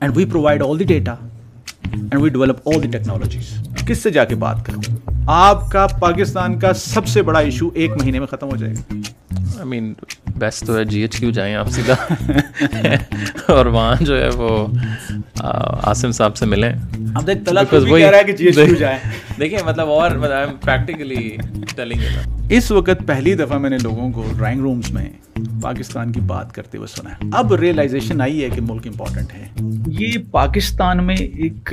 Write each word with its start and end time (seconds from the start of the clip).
And 0.00 0.16
we 0.16 0.24
provide 0.32 0.62
all 0.62 0.78
the 0.78 0.84
data 0.84 1.14
and 1.92 2.14
we 2.22 2.28
develop 2.30 2.68
all 2.68 2.82
the 2.82 2.88
technologies 2.98 3.54
کس 3.86 4.02
سے 4.02 4.10
جا 4.16 4.24
کے 4.24 4.34
بات 4.44 4.64
کروں 4.66 4.96
آپ 5.36 5.68
کا 5.70 5.86
پاکستان 6.00 6.58
کا 6.58 6.72
سب 6.80 7.06
سے 7.08 7.22
بڑا 7.30 7.38
ایشو 7.38 7.68
ایک 7.74 7.96
مہینے 8.00 8.18
میں 8.18 8.26
ختم 8.30 8.50
ہو 8.52 8.56
جائے 8.56 8.72
گا 8.74 8.96
آئی 9.58 9.66
مین 9.68 9.92
بیسٹ 10.38 10.66
تو 10.66 10.76
ہے 10.78 10.84
جی 10.90 11.00
ایچ 11.02 11.16
کیو 11.16 11.30
جائیں 11.38 11.54
آپ 11.54 11.70
سیدھا 11.76 11.94
اور 13.54 13.66
وہاں 13.66 14.04
جو 14.04 14.22
ہے 14.22 14.28
وہ 14.36 14.66
آصم 15.92 16.10
صاحب 16.20 16.36
سے 16.36 16.46
ملیں 16.46 16.72
دیکھیں 19.40 19.58
مطلب 19.66 19.88
اور 19.90 20.10
پریکٹیکلی 20.64 21.26
مطلب 21.38 21.76
ٹیلنگ 21.76 22.52
اس 22.56 22.70
وقت 22.70 23.06
پہلی 23.06 23.34
دفعہ 23.40 23.58
میں 23.58 23.70
نے 23.70 23.76
لوگوں 23.82 24.10
کو 24.12 24.22
ڈرائنگ 24.36 24.60
رومز 24.62 24.90
میں 24.92 25.08
پاکستان 25.62 26.12
کی 26.12 26.20
بات 26.26 26.52
کرتے 26.54 26.78
ہوئے 26.78 26.86
سنا 26.94 27.10
ہے 27.12 27.28
اب 27.38 27.52
ریئلائزیشن 27.60 28.20
آئی 28.20 28.42
ہے 28.44 28.48
کہ 28.54 28.60
ملک 28.68 28.86
امپورٹنٹ 28.86 29.32
ہے 29.34 29.46
یہ 29.98 30.12
پاکستان 30.30 31.04
میں 31.06 31.16
ایک 31.16 31.72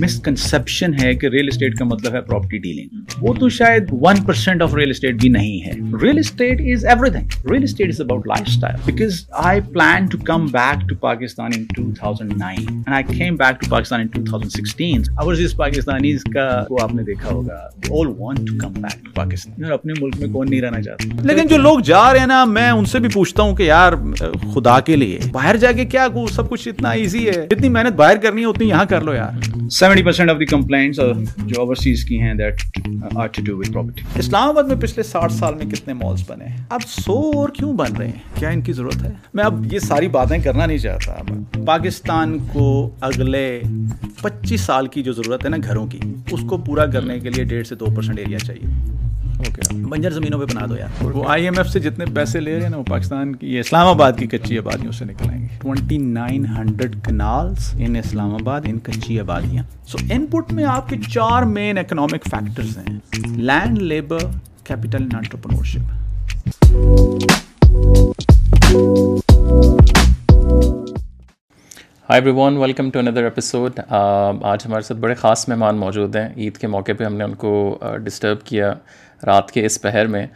مسکنسپشن 0.00 0.94
ہے 1.02 1.14
کہ 1.22 1.26
ریئل 1.34 1.48
اسٹیٹ 1.52 1.76
کا 1.78 1.84
مطلب 1.84 2.14
ہے 2.14 2.20
پراپرٹی 2.26 2.58
ڈیلنگ 2.66 3.24
وہ 3.28 3.34
تو 3.40 3.48
شاید 3.58 3.88
one 4.02 4.22
percent 4.26 4.62
of 4.62 4.74
real 4.74 4.90
estate 4.90 5.20
بھی 5.20 5.28
نہیں 5.38 5.64
ہے 5.66 5.70
real 6.02 6.18
estate 6.18 6.60
is 6.74 6.84
everything 7.10 7.50
real 7.50 7.62
estate 7.62 7.90
is 7.94 8.00
about 8.00 8.26
lifestyle 8.48 8.76
because 8.86 9.20
I 9.44 9.60
plan 9.72 10.06
to 10.12 10.18
come 10.24 10.46
back 10.52 10.88
to 10.88 10.96
Pakistan 11.06 11.50
in 11.58 11.64
2009 11.82 12.52
and 12.56 12.94
I 12.94 13.04
came 13.16 13.36
back 13.44 13.60
to 13.64 13.70
Pakistan 13.70 14.00
in 14.12 14.24
2016 14.34 15.02
اور 15.24 15.34
جس 15.42 15.56
پاکستانی 15.56 16.14
کا 16.34 16.48
وہ 16.70 16.78
آپ 16.82 16.94
نے 16.94 16.99
نے 17.00 17.04
دیکھا 17.06 17.28
ہوگا 17.28 17.60
all 17.98 18.06
want 18.18 18.38
to 18.48 18.56
come 18.60 18.72
back 18.82 19.04
to 19.04 19.10
Pakistan 19.14 19.62
یار 19.64 19.72
اپنے 19.72 19.92
ملک 20.00 20.16
میں 20.20 20.28
کون 20.32 20.50
نہیں 20.50 20.60
رہنا 20.60 20.82
چاہتا 20.82 21.22
لیکن 21.30 21.46
جو 21.48 21.56
لوگ 21.58 21.78
جا 21.90 22.02
رہے 22.12 22.20
ہیں 22.20 22.26
نا 22.26 22.44
میں 22.56 22.70
ان 22.70 22.84
سے 22.92 22.98
بھی 23.04 23.08
پوچھتا 23.14 23.42
ہوں 23.42 23.54
کہ 23.56 23.62
یار 23.62 23.92
خدا 24.54 24.78
کے 24.90 24.96
لیے 24.96 25.18
باہر 25.32 25.56
جا 25.64 25.72
کے 25.78 25.84
کیا 25.94 26.06
سب 26.34 26.48
کچھ 26.50 26.68
اتنا 26.68 26.90
ایزی 27.02 27.26
ہے 27.28 27.46
جتنی 27.50 27.68
محنت 27.76 27.96
باہر 28.02 28.16
کرنی 28.22 28.40
ہے 28.42 28.46
اتنی 28.54 28.68
یہاں 28.68 28.84
کر 28.92 29.00
لو 29.04 29.14
یار 29.14 29.40
seventy 29.78 30.02
percent 30.04 30.30
of 30.30 30.36
the 30.40 30.46
complaints 30.52 31.00
جو 31.52 31.60
اوورسیز 31.60 32.04
کی 32.04 32.20
ہیں 32.20 32.34
that 32.40 32.86
are 33.14 33.26
to 33.36 33.42
do 33.44 33.56
with 33.58 33.70
property 33.72 34.02
Islamabad 34.48 34.64
میں 34.72 34.76
پچھلے 34.80 35.02
ساٹھ 35.12 35.32
سال 35.32 35.54
میں 35.54 35.66
کتنے 35.74 35.94
مالز 36.02 36.22
بنے 36.30 36.44
ہیں 36.44 36.56
اب 36.70 36.80
سو 36.88 37.18
اور 37.40 37.48
کیوں 37.58 37.72
بن 37.78 37.96
رہے 37.98 38.06
ہیں 38.06 38.38
کیا 38.38 38.48
ان 38.48 38.60
کی 38.62 38.72
ضرورت 38.78 39.02
ہے 39.04 39.12
میں 39.34 39.44
اب 39.44 39.72
یہ 39.72 39.78
ساری 39.88 40.08
باتیں 40.18 40.38
کرنا 40.44 40.66
نہیں 40.66 40.78
چاہتا 40.78 41.12
اب 41.18 41.66
پاکستان 41.66 42.36
کو 42.52 42.68
اگلے 43.10 43.44
پچیس 44.20 44.60
سال 44.60 44.86
کی 44.94 45.02
جو 45.02 45.12
ضرورت 45.12 45.44
ہے 45.44 45.50
نا 45.50 45.56
گھروں 45.66 45.86
کی 45.90 45.98
اس 46.32 46.40
کو 46.48 46.56
پورا 46.66 46.84
کرنے 46.92 47.18
کے 47.20 47.30
لیے 47.30 47.44
ڈیڑھ 47.52 47.66
سے 47.66 47.74
دو 47.80 47.86
پرسینٹ 47.96 48.18
ایریا 48.18 48.38
چاہیے 48.46 48.68
اوکے 49.46 49.74
بنجر 49.88 50.10
زمینوں 50.12 50.38
پہ 50.40 50.44
بنا 50.54 50.64
دو 50.70 50.76
یار 50.76 51.02
وہ 51.14 51.24
آئی 51.34 51.44
ایم 51.44 51.58
ایف 51.58 51.68
سے 51.72 51.80
جتنے 51.80 52.04
پیسے 52.14 52.40
لے 52.40 52.54
رہے 52.54 52.62
ہیں 52.62 52.70
نا 52.70 52.76
وہ 52.76 52.82
پاکستان 52.88 53.34
کی 53.36 53.58
اسلام 53.58 53.88
آباد 53.88 54.12
کی 54.18 54.26
کچی 54.36 54.58
آبادیوں 54.58 54.92
سے 54.98 55.04
نکلائیں 55.04 55.40
گے 55.42 55.46
twenty 55.62 55.98
nine 56.18 56.46
hundred 56.56 56.94
kanals 57.04 57.72
in 57.86 57.96
Islamabad 58.40 58.68
ان 58.70 58.78
کچی 58.88 59.18
آبادیاں 59.20 59.62
سو 59.92 59.98
ان 60.14 60.26
پٹ 60.30 60.52
میں 60.58 60.64
آپ 60.76 60.88
کے 60.88 60.96
چار 61.10 61.42
مین 61.56 61.78
اکنامک 61.78 62.28
فیکٹرز 62.30 62.76
ہیں 62.78 63.28
land 63.50 63.78
labour 63.92 64.26
capital 64.66 65.06
entrepreneurship 65.12 65.98
hi 72.10 72.20
everyone 72.36 72.56
welcome 72.56 72.88
to 72.90 72.98
another 72.98 73.24
episode 73.24 73.78
آج 73.88 74.60
ہمارے 74.66 74.82
ساتھ 74.82 74.98
بڑے 75.00 75.14
خاص 75.14 75.46
مہمان 75.48 75.76
موجود 75.78 76.16
ہیں 76.16 76.26
عید 76.36 76.56
کے 76.58 76.66
موقع 76.68 76.92
پہ 76.98 77.04
ہم 77.04 77.14
نے 77.16 77.24
ان 77.24 77.34
کو 77.42 77.50
ڈسٹرب 78.04 78.36
uh, 78.36 78.42
کیا 78.44 78.72
رات 79.26 79.50
کے 79.52 79.64
اس 79.66 79.80
پہر 79.82 80.06
میں 80.14 80.26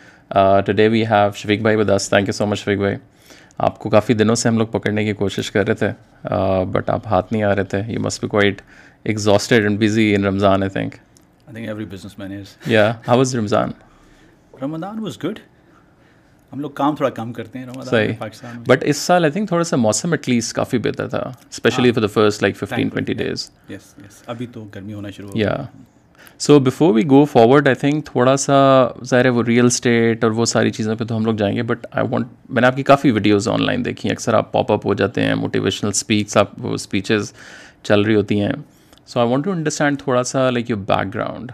today 0.67 0.87
we 0.89 1.03
have 1.11 1.31
Shafiq 1.37 1.63
bhai 1.63 1.77
with us 1.77 2.09
thank 2.09 2.29
you 2.29 2.33
so 2.33 2.47
much 2.47 2.59
Shafiq 2.59 2.79
bhai 2.79 2.97
آپ 3.69 3.79
کو 3.79 3.91
کافی 3.91 4.15
دنوں 4.15 4.35
سے 4.43 4.49
ہم 4.49 4.59
لوگ 4.59 4.67
پکڑنے 4.77 5.05
کی 5.05 5.13
کوشش 5.25 5.51
کر 5.53 5.67
رہے 5.67 5.75
تھے 5.75 5.89
بٹ 6.73 6.91
uh, 6.91 6.95
آپ 6.97 7.07
ہاتھ 7.11 7.33
نہیں 7.33 7.43
آ 7.43 7.55
رہے 7.55 7.65
تھے 7.75 7.81
you 7.93 8.01
must 8.05 8.23
be 8.23 8.29
quite 8.37 8.63
exhausted 9.03 9.65
and 9.65 9.81
busy 9.83 10.15
in 10.15 10.25
Ramadan 10.25 10.63
I 10.63 10.71
think 10.79 12.15
یا 12.73 12.91
how 13.09 13.23
Ramadan 13.35 13.71
Ramadan 14.63 14.99
was 15.05 15.19
good 15.25 15.39
ہم 16.55 16.61
لوگ 16.61 16.71
کام 16.75 16.95
تھوڑا 16.97 17.09
کم 17.15 17.33
کرتے 17.37 17.59
ہیں 17.59 17.83
صحیح 17.85 18.25
بٹ 18.69 18.83
اس 18.89 18.97
سال 18.97 19.25
آئی 19.25 19.33
تھنک 19.33 19.49
تھوڑا 19.49 19.65
سا 19.65 19.77
موسم 19.77 20.13
ایٹ 20.13 20.29
لیسٹ 20.29 20.53
کافی 20.57 20.79
بہتر 20.85 21.09
تھا 21.15 21.19
especially 21.51 21.91
for 21.93 22.03
the 22.03 22.07
first 22.15 22.43
like 22.43 22.57
fifteen 22.57 22.89
twenty 22.89 23.13
days 23.23 23.51
ابھی 24.35 24.47
تو 24.53 24.65
گرمی 24.75 24.95
ہونا 24.95 25.11
شروع 25.17 25.31
یا 25.39 25.55
so 26.47 26.59
before 26.61 26.93
we 26.95 27.03
go 27.11 27.25
forward 27.33 27.69
I 27.69 27.75
think 27.81 28.05
تھوڑا 28.07 28.37
سا 28.45 28.55
ظاہر 29.09 29.25
ہے 29.25 29.31
وہ 29.39 29.43
ریئل 29.47 29.67
اسٹیٹ 29.67 30.25
اور 30.25 30.33
وہ 30.39 30.45
ساری 30.53 30.71
چیزوں 30.79 30.97
پہ 30.97 31.05
تو 31.05 31.17
ہم 31.17 31.25
لوگ 31.27 31.35
جائیں 31.43 31.55
گے 31.57 31.63
بٹ 31.73 31.87
آئی 31.91 32.07
وانٹ 32.11 32.27
میں 32.49 32.61
نے 32.61 32.67
آپ 32.67 32.77
کی 32.77 32.83
کافی 32.93 33.11
ویڈیوز 33.19 33.49
آن 33.49 33.65
لائن 33.67 33.85
دیکھی 33.85 34.09
ہیں 34.09 34.15
اکثر 34.17 34.35
آپ 34.35 34.53
پاپ 34.53 34.73
اپ 34.73 34.87
ہو 34.87 34.95
جاتے 35.03 35.25
ہیں 35.25 35.35
موٹیویشنل 35.45 35.91
اسپیکس 35.95 36.37
آپ 36.37 36.67
اسپیچز 36.73 37.33
چل 37.89 38.03
رہی 38.03 38.15
ہوتی 38.15 38.41
ہیں 38.41 38.53
so 39.07 39.19
I 39.21 39.29
want 39.31 39.45
to 39.45 39.51
understand 39.53 39.99
تھوڑا 40.01 40.23
سا 40.25 40.49
لائک 40.51 40.71
یور 40.71 40.79
بیک 40.89 41.13
گراؤنڈ 41.15 41.51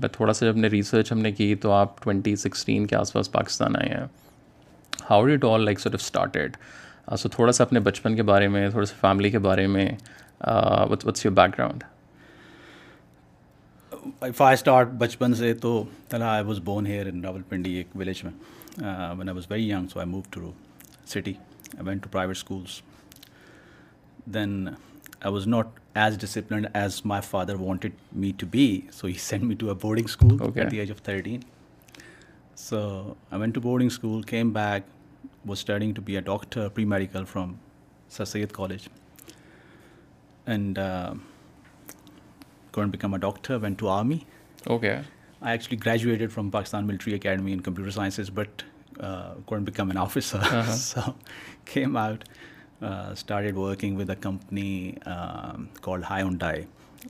میں 0.00 0.08
تھوڑا 0.12 0.32
سا 0.32 0.46
جب 0.46 0.56
نے 0.56 0.68
ریسرچ 0.68 1.10
ہم 1.12 1.18
نے 1.18 1.30
کی 1.32 1.54
تو 1.62 1.70
آپ 1.72 1.98
ٹوئنٹی 2.02 2.34
سکسٹین 2.42 2.86
کے 2.86 2.96
آس 2.96 3.12
پاس 3.12 3.30
پاکستان 3.32 3.76
آئے 3.76 3.88
ہیں 3.94 4.04
how 5.08 5.24
that 5.26 5.44
all 5.44 5.64
like 5.64 5.80
sort 5.80 5.94
of 5.94 6.00
started 6.00 6.56
so 7.18 7.28
تھوڑا 7.28 7.52
سا 7.52 7.64
اپنے 7.64 7.80
بچپن 7.88 8.16
کے 8.16 8.22
بارے 8.30 8.48
میں 8.56 8.68
تھوڑا 8.70 8.84
سا 8.86 8.94
فیملی 9.00 9.30
کے 9.30 9.38
بارے 9.48 9.66
میں 9.76 9.86
what's 10.48 11.24
your 11.24 11.32
background 11.58 11.84
if I 14.36 14.54
start 14.54 14.88
بچپن 14.98 15.34
سے 15.34 15.52
تو 15.62 15.82
چلا 16.10 16.30
I 16.34 16.44
was 16.44 16.60
born 16.64 16.86
here 16.86 17.06
in 17.12 17.24
Rawalpindi 17.48 17.72
ایک 17.76 17.96
ولیج 17.98 18.22
میں 18.24 18.32
when 19.18 19.28
I 19.28 19.34
was 19.36 19.50
very 19.50 19.68
young 19.70 19.88
so 19.92 19.98
I 20.00 20.08
move 20.10 20.20
to 20.30 20.52
city 21.14 21.32
I 21.76 21.86
went 21.88 22.02
to 22.02 22.08
private 22.12 22.36
schools 22.36 22.80
then 24.34 24.68
I 25.22 25.28
was 25.28 25.46
not 25.46 25.72
as 25.94 26.16
disciplined 26.16 26.68
as 26.74 27.04
my 27.04 27.20
father 27.20 27.56
wanted 27.56 27.92
me 28.12 28.32
to 28.34 28.46
be. 28.46 28.86
So 28.90 29.06
he 29.06 29.14
sent 29.28 29.42
me 29.42 29.54
to 29.56 29.70
a 29.70 29.74
boarding 29.74 30.08
school 30.08 30.42
at 30.58 30.70
the 30.70 30.80
age 30.80 30.90
of 30.90 30.98
13. 30.98 31.44
So 32.54 33.16
I 33.32 33.38
went 33.38 33.54
to 33.54 33.60
boarding 33.60 33.90
school, 33.90 34.22
came 34.22 34.52
back, 34.52 34.84
was 35.44 35.58
studying 35.58 35.94
to 35.94 36.00
be 36.00 36.16
a 36.16 36.20
doctor, 36.20 36.68
pre-medical 36.68 37.24
from 37.24 37.58
Sir 38.08 38.24
Syed 38.24 38.52
College. 38.52 38.88
And 40.46 40.78
uh, 40.78 41.14
couldn't 42.72 42.90
become 42.90 43.14
a 43.14 43.18
doctor, 43.18 43.58
went 43.58 43.78
to 43.78 43.88
army. 43.88 44.26
Okay. 44.68 45.02
I 45.42 45.52
actually 45.52 45.78
graduated 45.78 46.30
from 46.30 46.50
Pakistan 46.50 46.86
Military 46.86 47.16
Academy 47.16 47.52
in 47.52 47.60
computer 47.60 47.90
sciences, 47.90 48.28
but 48.28 48.62
uh, 48.98 49.34
couldn't 49.46 49.64
become 49.64 49.90
an 49.90 49.96
officer. 49.96 50.38
Uh-huh. 50.38 50.74
So 50.74 51.14
came 51.64 51.96
out 51.96 52.30
started 52.80 53.56
working 53.56 53.96
with 53.98 54.10
a 54.10 54.14
company 54.20 54.92
call 55.82 56.02
Hyundai 56.40 56.62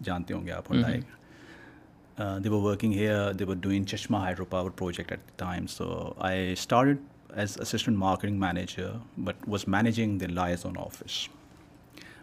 جانتے 0.04 0.34
ہوں 0.34 0.46
گے 0.46 0.52
آپ 0.52 0.72
on 0.72 0.82
the 0.86 2.38
they 2.44 2.48
working 2.50 2.92
here 2.92 3.32
they 3.38 3.44
were 3.48 3.54
doing 3.60 3.84
Chashma 3.92 4.16
hydro 4.18 4.44
power 4.50 4.70
project 4.78 5.12
at 5.12 5.20
the 5.28 5.32
time 5.36 5.66
so 5.76 5.92
I 6.28 6.52
started 6.52 6.98
as 7.40 7.56
assistant 7.60 7.96
marketing 7.98 8.40
manager 8.40 8.90
but 9.24 9.48
was 9.48 9.64
managing 9.74 10.18
the 10.18 10.30
liaison 10.66 10.78
office 10.84 11.18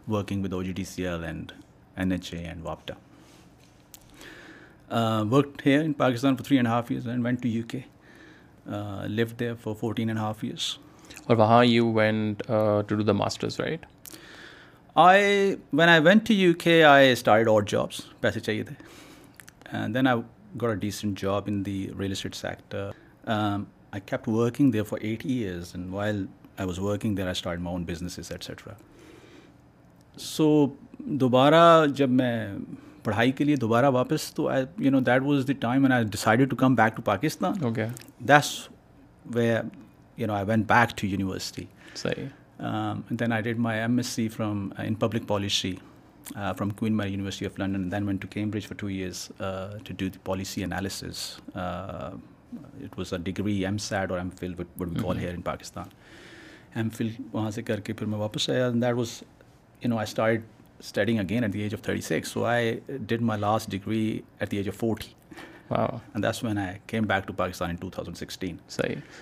working 0.09 0.43
with 0.43 0.53
O 0.53 0.61
G 0.63 0.71
D 0.75 0.83
C 0.85 1.07
L 1.07 1.23
and 1.25 1.51
N 1.95 2.11
H 2.11 2.33
A 2.33 2.43
and 2.47 2.61
واپٹا 2.63 2.93
work 5.31 5.61
here 5.67 5.83
in 5.83 5.93
Pakistan 5.93 6.35
four 6.35 6.45
three 6.45 6.57
and 6.57 6.67
half 6.67 6.91
years 6.91 7.07
and 7.07 7.25
when 7.25 7.35
to 7.41 7.47
U 7.47 7.63
K 7.69 7.79
leave 9.07 9.25
there 9.39 9.53
four 9.63 9.75
fourteen 9.79 10.09
and 10.09 10.19
half 10.21 10.43
years 10.43 10.75
اور 11.27 11.37
وہاں 11.37 11.63
you 11.65 11.91
went 11.93 12.43
to 12.87 12.95
do 12.95 13.03
the 13.03 13.13
masters 13.13 13.59
right 13.59 13.85
I 15.05 15.55
when 15.77 15.89
I 15.89 16.01
went 16.01 16.25
to 16.27 16.33
U 16.33 16.53
K 16.59 16.83
I 16.83 17.11
start 17.11 17.47
out 17.55 17.69
jobs 17.69 18.01
پیسے 18.21 18.39
چاہیے 18.39 18.63
تھے 18.69 18.75
then 19.93 20.07
I 20.07 20.19
got 20.61 20.69
a 20.69 20.75
decent 20.85 21.19
job 21.21 21.43
in 21.47 21.65
the 21.65 21.81
real 21.99 22.11
estate 22.11 22.35
sector 22.35 22.89
I 23.37 24.01
kept 24.05 24.29
working 24.29 24.71
there 24.71 24.83
for 24.89 24.99
eight 25.01 25.25
years 25.25 25.71
and 25.75 25.93
while 25.93 26.25
I 26.57 26.67
was 26.67 26.79
working 26.79 27.15
there 27.15 27.23
I 27.25 27.31
start 27.37 27.59
my own 27.61 27.83
businesses 27.85 28.31
etcetera 28.31 28.73
so 30.19 30.47
دوبارہ 31.23 31.85
جب 31.95 32.09
میں 32.09 32.35
پڑھائی 33.03 33.31
کے 33.31 33.43
لیے 33.43 33.55
دوبارہ 33.55 33.89
واپس 33.95 34.33
تو 34.35 34.47
I 34.49 34.63
you 34.85 34.91
know 34.91 34.99
that 35.11 35.21
was 35.25 35.45
the 35.47 35.53
time 35.67 35.83
and 35.83 35.93
I 35.93 36.03
decided 36.11 36.49
to 36.49 36.55
come 36.65 36.75
back 36.75 36.95
to 36.95 37.01
Pakistan 37.11 37.77
that's 38.27 38.49
why 39.35 39.49
you 40.17 40.27
know 40.27 40.33
I 40.33 40.45
went 40.47 40.65
back 40.67 40.97
to 41.01 41.07
university 41.07 41.63
sorry 41.95 42.25
then 43.19 43.31
I 43.33 43.41
did 43.43 43.59
my 43.65 43.79
M 43.79 43.97
S 43.97 44.07
C 44.17 44.27
from 44.35 44.67
in 44.85 44.95
public 45.03 45.27
policy 45.27 45.73
from 46.33 46.69
کو 46.79 46.87
my 46.91 47.11
university 47.11 47.45
of 47.45 47.59
London 47.59 47.91
then 47.91 48.07
when 48.07 48.17
to 48.21 48.27
Cambridge 48.31 48.67
for 48.67 48.75
two 48.79 48.87
years 48.87 49.27
to 49.37 49.93
do 49.97 50.09
the 50.13 50.19
policy 50.25 50.63
analysis 50.63 51.19
it 51.55 52.97
was 52.97 53.11
the 53.11 53.17
degree 53.25 53.53
E 53.55 53.65
M 53.65 53.77
said 53.87 54.11
اور 54.11 54.19
M 54.19 54.29
Phil 54.39 54.53
what 54.59 54.67
would 54.79 54.89
be 54.93 54.99
call 55.03 55.17
here 55.19 55.33
in 55.33 55.41
Pakistan 55.51 55.87
M 56.77 56.89
Phil 56.97 57.07
وہاں 57.33 57.51
سے 57.51 57.61
کر 57.63 57.79
کے 57.89 57.93
پھر 57.93 58.05
میں 58.07 58.17
واپس 58.19 58.49
آیا 58.49 58.69
that 58.73 58.95
was 58.97 59.21
you 59.81 59.89
know 59.89 59.97
I 59.97 60.05
start 60.09 60.41
study 60.79 61.17
again 61.19 61.43
at 61.43 61.53
the 61.53 61.59
age 61.63 61.73
of 61.75 61.81
thirty 61.83 62.01
six 62.07 62.31
so 62.31 62.45
I 62.45 62.77
did 63.07 63.21
my 63.29 63.41
last 63.41 63.69
degree 63.71 64.03
at 64.39 64.51
the 64.51 64.57
age 64.57 64.67
of 64.69 64.75
forty 64.79 65.13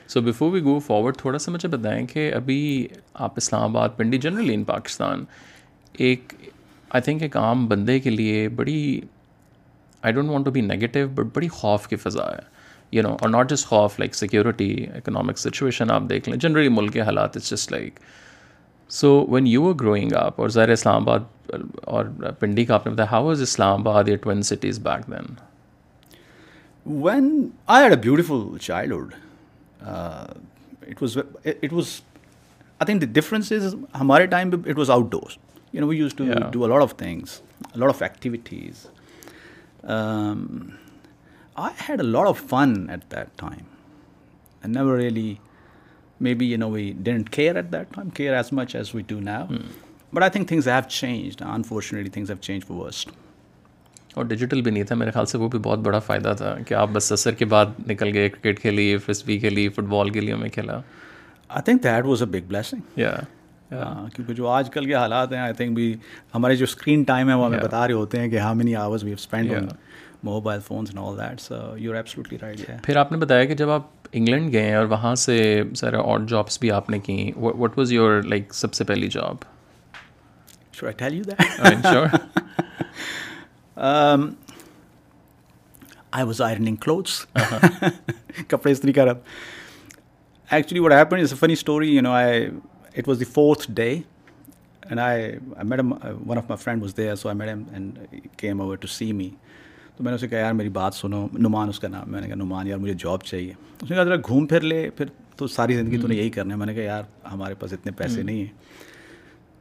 so 0.08 0.22
we 0.52 0.62
go 0.64 0.78
forward 0.88 1.18
تھوڑا 1.18 1.38
سا 1.46 1.52
مجھے 1.52 1.70
بتائیں 1.78 2.06
کہ 2.14 2.32
ابھی 2.36 2.60
آپ 3.28 3.34
اسلام 3.38 3.76
آباد 3.76 3.98
پنڈی 3.98 4.18
جنرلی 4.26 4.54
ان 4.54 4.64
پاکستان 4.64 5.24
ایک 6.08 6.34
I 6.98 7.02
think 7.04 7.22
ایک 7.24 7.38
عام 7.38 7.68
بندے 7.68 8.00
کے 8.00 8.10
لیے 8.10 8.48
بڑی 8.60 8.82
I 10.02 10.14
don't 10.14 10.30
want 10.30 10.46
to 10.46 10.52
be 10.52 10.62
negative 10.62 11.08
but 11.16 11.36
بڑی 11.36 11.48
خوف 11.62 11.88
کی 11.88 11.96
فضا 12.06 12.30
ہے 12.32 12.44
یو 12.92 13.04
نو 13.04 13.16
اور 13.22 13.30
ناٹ 13.30 13.50
جسٹ 13.52 13.68
خوف 13.68 14.00
لائک 14.00 14.16
سیکیورٹی 14.16 14.74
اکنامک 14.98 15.38
سچویشن 15.40 15.92
آپ 15.92 16.04
دیکھ 16.10 16.30
لیں 16.30 16.38
جنرلی 16.42 16.70
ملک 16.70 16.94
کے 16.94 17.02
حالات 17.10 17.38
is 17.38 17.50
just 17.50 17.72
like 17.72 18.00
so 19.00 19.12
when 19.32 19.48
you 19.48 19.68
are 19.70 19.74
growing 19.82 20.14
آپ 20.20 20.40
اور 20.42 20.50
زیر 20.58 20.70
اسلام 20.72 21.02
آباد 21.04 21.52
اور 21.96 22.06
پنڈی 22.40 22.66
کا 22.66 22.76
آپ 22.76 22.88
نے 22.88 22.94
بتایا 22.94 23.12
ہاؤ 23.12 23.30
از 23.32 23.42
اسلام 23.42 23.88
آباد 23.88 24.08
یا 24.08 24.16
twin 24.24 24.42
cities 24.52 24.80
back 24.88 25.08
then 25.12 25.34
When 26.86 27.54
I 27.68 27.82
had 27.82 27.92
a 27.92 27.98
beautiful 27.98 28.60
childhood, 28.60 29.16
uh, 29.84 30.28
it 30.88 31.02
was. 31.02 32.02
I 32.80 32.86
think 32.86 33.00
the 33.00 33.08
difference 33.08 33.52
is, 33.52 33.76
our 33.96 34.28
time 34.28 34.54
it 34.68 34.76
was 34.76 34.90
outdoors. 34.90 35.40
You 35.72 35.82
know, 35.82 35.88
we 35.88 35.98
used 35.98 36.16
to 36.18 36.52
do 36.52 36.64
a 36.64 36.70
lot 36.74 36.82
of 36.84 36.92
things, 36.94 37.42
a 37.74 37.80
lot 37.80 37.90
of 37.90 38.02
activities. 38.04 38.88
Um, 39.84 40.78
I 41.56 41.72
had 41.72 42.00
a 42.00 42.04
lot 42.04 42.28
of 42.28 42.38
fun 42.38 42.90
at 42.90 43.10
that 43.10 43.36
time. 43.38 43.66
I 44.64 44.68
never 44.68 44.96
really, 44.96 45.40
maybe 46.20 46.58
we 46.58 46.94
didn't 46.94 47.32
care 47.32 47.58
at 47.58 47.72
that 47.72 47.94
time, 47.94 48.12
care 48.12 48.36
as 48.36 48.52
much 48.52 48.76
as 48.76 48.94
we 48.94 49.04
do 49.04 49.22
now. 49.22 49.46
Hmm. 49.46 49.72
But 50.14 50.24
I 50.24 50.30
think 50.30 50.50
things 50.50 50.66
have 50.66 50.88
changed. 50.88 51.42
Unfortunately, 51.42 52.10
things 52.10 52.30
have 52.30 52.42
changed 52.42 52.68
for 52.68 52.74
worse. 52.74 53.08
اور 54.16 54.26
digital 54.26 54.62
بھی 54.62 54.72
نہیں 54.72 54.84
تھا 54.90 54.96
میرے 54.96 55.12
خیال 55.12 55.26
سے 55.32 55.38
وہ 55.38 55.48
بھی 55.54 55.60
بہت 55.64 55.80
بڑا 55.86 56.00
فائدہ 56.00 56.34
تھا 56.38 56.56
کہ 56.68 56.74
آپ 56.82 56.90
بس 56.94 57.12
اثر 57.12 57.32
کے 57.40 57.46
بعد 57.54 57.80
نکل 57.88 58.12
گئے 58.14 58.28
کرکٹ 58.30 58.60
کھیلی 58.62 58.96
فسبی 59.06 59.38
کھیلی 59.40 59.68
فٹ 59.76 59.90
بال 59.94 60.10
کے 60.18 60.22
لیے 60.22 60.34
ہمیں 60.34 60.50
کھیلا 60.50 60.80
I 61.50 61.64
think 61.66 61.84
that 61.84 62.06
was 62.06 62.22
a 62.24 62.28
big 62.40 62.46
blessing 62.48 63.00
کیونکہ 64.14 64.34
جو 64.34 64.48
آج 64.48 64.70
کل 64.74 64.86
کے 64.86 64.96
حالات 64.96 65.32
ہیں 65.34 65.40
آئی 65.40 65.54
تھنک 65.58 65.76
بھی 65.76 65.94
ہمارے 66.36 66.56
جو 66.56 66.64
اسکرین 66.70 67.04
ٹائم 67.10 67.30
ہے 67.30 67.34
وہ 67.34 67.46
ہمیں 67.46 67.60
بتا 67.60 67.86
رہے 67.88 67.94
ہوتے 67.94 68.20
ہیں 68.20 68.30
کہ 68.30 68.40
how 68.40 68.54
many 68.62 68.76
hours 68.84 69.04
we 69.04 69.14
spend 69.14 69.52
mobile 70.24 70.60
phones 70.68 70.94
پھر 72.86 72.96
آپ 72.98 73.12
نے 73.12 73.18
بتایا 73.18 73.46
کہ 73.46 73.56
جب 73.56 73.70
آپ 73.70 73.88
انگلینڈ 74.12 74.52
گئے 74.54 74.74
اور 74.76 74.86
وہاں 74.96 75.14
سے 75.26 75.36
سر 75.78 75.96
آٹ 76.06 76.30
جابس 76.30 76.60
بھی 76.60 76.72
آپ 76.72 76.90
نے 76.90 77.00
کیں 77.08 77.32
وٹ 77.42 77.78
واز 77.78 77.92
یور 77.94 78.22
لائک 78.30 78.54
سب 78.54 78.74
سے 78.74 78.84
پہلی 78.92 79.08
job 79.14 79.44
Um, 83.78 84.28
I 86.14 86.26
was 86.26 86.40
ironing 86.42 86.76
clothes 86.82 87.20
کپڑے 88.48 88.72
استری 88.72 88.92
کرم 88.94 89.16
actually 90.56 90.80
what 90.84 90.92
happen 90.94 91.26
funny 91.40 91.54
story 91.54 91.88
you 91.96 92.02
know 92.02 92.12
I 92.12 92.46
it 92.98 93.08
was 93.08 93.20
the 93.20 93.26
fourth 93.34 93.66
day 93.76 93.90
and 93.92 95.00
I 95.00 95.38
madam 95.70 95.92
one 95.94 96.38
of 96.38 96.50
my 96.50 96.64
friend 96.64 96.86
madam 97.38 97.64
and 97.74 97.98
came 98.38 98.62
over 98.62 98.78
to 98.82 98.88
see 98.88 99.12
me 99.14 99.30
تو 99.98 100.04
میں 100.04 100.12
نے 100.12 100.16
اسے 100.16 100.28
کہا 100.28 100.40
یار 100.40 100.54
میری 100.54 100.70
بات 100.80 100.94
سنو 100.96 101.28
نعمان 101.38 101.70
اس 101.70 101.80
کا 101.80 101.88
نام 101.88 102.12
میں 102.12 102.22
نے 102.22 102.28
کہا 102.28 102.36
نعمان 102.36 102.68
یار 102.68 102.78
مجھے 102.78 102.94
جاب 103.00 103.24
چاہیے 103.24 103.52
اس 103.82 103.90
نے 103.90 103.96
کہا 103.96 104.04
ذرا 104.04 104.16
گھوم 104.28 104.46
پھر 104.54 104.62
لے 104.62 104.90
پھر 104.98 105.10
تو 105.38 105.48
ساری 105.58 105.76
زندگی 105.78 105.98
تو 106.02 106.08
نے 106.08 106.16
یہی 106.16 106.30
کرنا 106.38 106.54
ہے 106.54 106.60
میں 106.60 106.66
نے 106.68 106.74
کہا 106.74 106.84
یار 106.84 107.04
ہمارے 107.32 107.54
پاس 107.60 107.74
اتنے 107.74 107.92
پیسے 107.98 108.24
نہیں 108.24 108.38
ہیں 108.38 108.92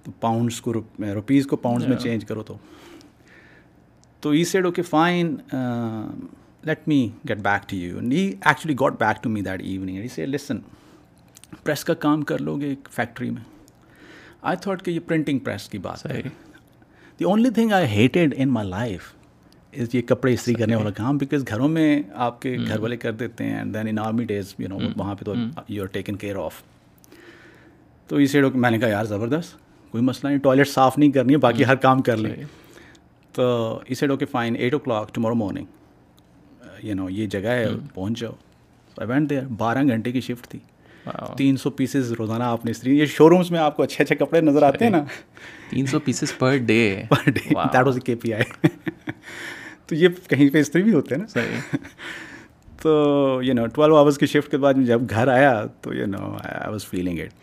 تو 0.04 0.10
پاؤنڈس 0.20 0.60
کو 0.60 0.72
روپیز 1.14 1.46
کو 1.50 1.56
پاؤنڈس 1.66 1.88
میں 1.88 1.96
چینج 1.96 2.24
کرو 2.28 2.42
تو 2.42 2.56
تو 4.24 4.30
I 4.30 4.42
said 4.50 4.64
O 4.66 4.70
K 4.72 4.82
fine 4.82 5.34
let 6.66 6.86
me 6.88 6.96
get 7.28 7.38
back 7.44 7.68
to 7.70 7.76
you 7.76 7.98
I 8.10 8.18
actually 8.20 8.74
got 8.80 8.92
back 9.00 9.22
to 9.22 9.30
me 9.30 9.40
that 9.48 9.62
evening 9.62 9.96
I 9.98 10.06
a 10.18 10.24
listen 10.26 10.58
press 11.64 11.84
کا 11.84 11.94
کام 12.04 12.22
کر 12.30 12.40
لو 12.42 12.56
گے 12.60 12.68
ایک 12.68 12.88
فیکٹری 12.92 13.28
میں 13.30 13.42
آئی 14.52 14.56
تھاٹ 14.62 14.82
کہ 14.84 14.90
یہ 14.90 15.00
پرنٹنگ 15.08 15.38
پریس 15.48 15.68
کی 15.68 15.78
بات 15.88 16.06
ہے 16.10 16.22
the 17.18 17.24
only 17.32 17.50
thing 17.54 17.72
I 17.80 17.86
hated 17.96 18.34
in 18.36 18.48
my 18.52 18.68
life 18.68 19.12
is 19.80 19.94
یہ 19.94 20.02
کپڑے 20.08 20.32
استری 20.34 20.54
کرنے 20.54 20.74
والا 20.76 20.90
کام 21.02 21.18
بیکاز 21.18 21.44
گھروں 21.48 21.68
میں 21.76 22.02
آپ 22.28 22.40
کے 22.42 22.56
گھر 22.66 22.78
والے 22.80 22.96
کر 23.04 23.12
دیتے 23.26 23.44
ہیں 23.50 23.56
and 23.58 23.74
then 23.74 23.88
in 23.88 23.98
army 24.06 24.24
days 24.34 24.54
you 24.58 24.68
know 24.68 24.78
وہاں 24.96 25.14
پہ 25.14 25.24
تو 25.24 25.34
you 25.68 25.82
are 25.82 25.92
taken 25.98 26.16
care 26.24 26.36
of 26.46 26.62
تو 28.08 28.16
اسی 28.16 28.32
سیڈ 28.40 28.56
میں 28.56 28.70
نے 28.70 28.78
کہا 28.78 28.88
یار 28.88 29.04
زبردست 29.14 29.56
کوئی 29.90 30.04
مسئلہ 30.04 30.28
نہیں 30.30 30.40
ٹوائلٹ 30.48 30.68
صاف 30.68 30.98
نہیں 30.98 31.12
کرنی 31.18 31.32
ہے 31.34 31.38
باقی 31.50 31.64
ہر 31.66 31.74
کام 31.88 32.02
کر 32.10 32.16
لیں 32.26 32.34
تو 33.34 33.78
I 33.86 33.94
said 33.94 34.10
okay 34.10 34.24
fine 34.30 34.56
eight 34.58 34.74
o'clock 34.80 35.14
tomorrow 35.14 35.34
morning 35.34 36.84
you 36.88 36.94
know 36.94 37.08
یہ 37.10 37.26
جگہ 37.34 37.48
ہے 37.58 37.66
پہنچ 37.94 38.18
جاؤ 38.20 38.32
ایونٹ 39.06 39.30
دے 39.30 39.40
بارہ 39.58 39.82
گھنٹے 39.88 40.12
کی 40.12 40.20
شفٹ 40.26 40.46
تھی 40.50 40.58
تین 41.36 41.56
سو 41.62 41.70
پیسز 41.78 42.12
روزانہ 42.18 42.44
آپ 42.44 42.64
نے 42.64 42.70
استری 42.70 43.06
شو 43.16 43.28
رومس 43.30 43.50
میں 43.50 43.58
آپ 43.60 43.76
کو 43.76 43.82
اچھے 43.82 44.04
اچھے 44.04 44.14
کپڑے 44.16 44.40
نظر 44.40 44.62
آتے 44.66 44.84
ہیں 44.84 44.90
نا 44.92 45.02
تین 45.70 45.86
سو 45.86 45.98
pieces 46.04 46.36
per 46.38 46.56
day 46.66 46.78
per 47.08 47.24
day 47.30 47.40
that 47.40 47.54
was 47.86 47.94
a 47.96 48.00
K 48.06 48.14
P 48.22 48.32
I 48.34 48.68
تو 49.86 49.94
یہ 49.94 50.08
کہیں 50.28 50.48
پہ 50.52 50.60
استری 50.60 50.82
بھی 50.82 50.92
ہوتے 50.92 51.14
ہیں 51.14 51.22
نا 51.22 51.26
صحیح 51.32 51.74
تو 52.82 53.38
یو 53.44 53.54
نو 53.54 53.66
ٹویلو 53.74 53.96
آورس 53.96 54.18
کی 54.18 54.26
شفٹ 54.26 54.50
کے 54.50 54.56
بعد 54.66 54.74
جب 54.86 55.00
گھر 55.10 55.28
آیا 55.32 55.62
تو 55.82 55.94
you 55.94 56.06
know 56.06 56.34
I 56.40 56.70
was 56.70 56.86
feeling 56.86 57.18
it 57.24 57.42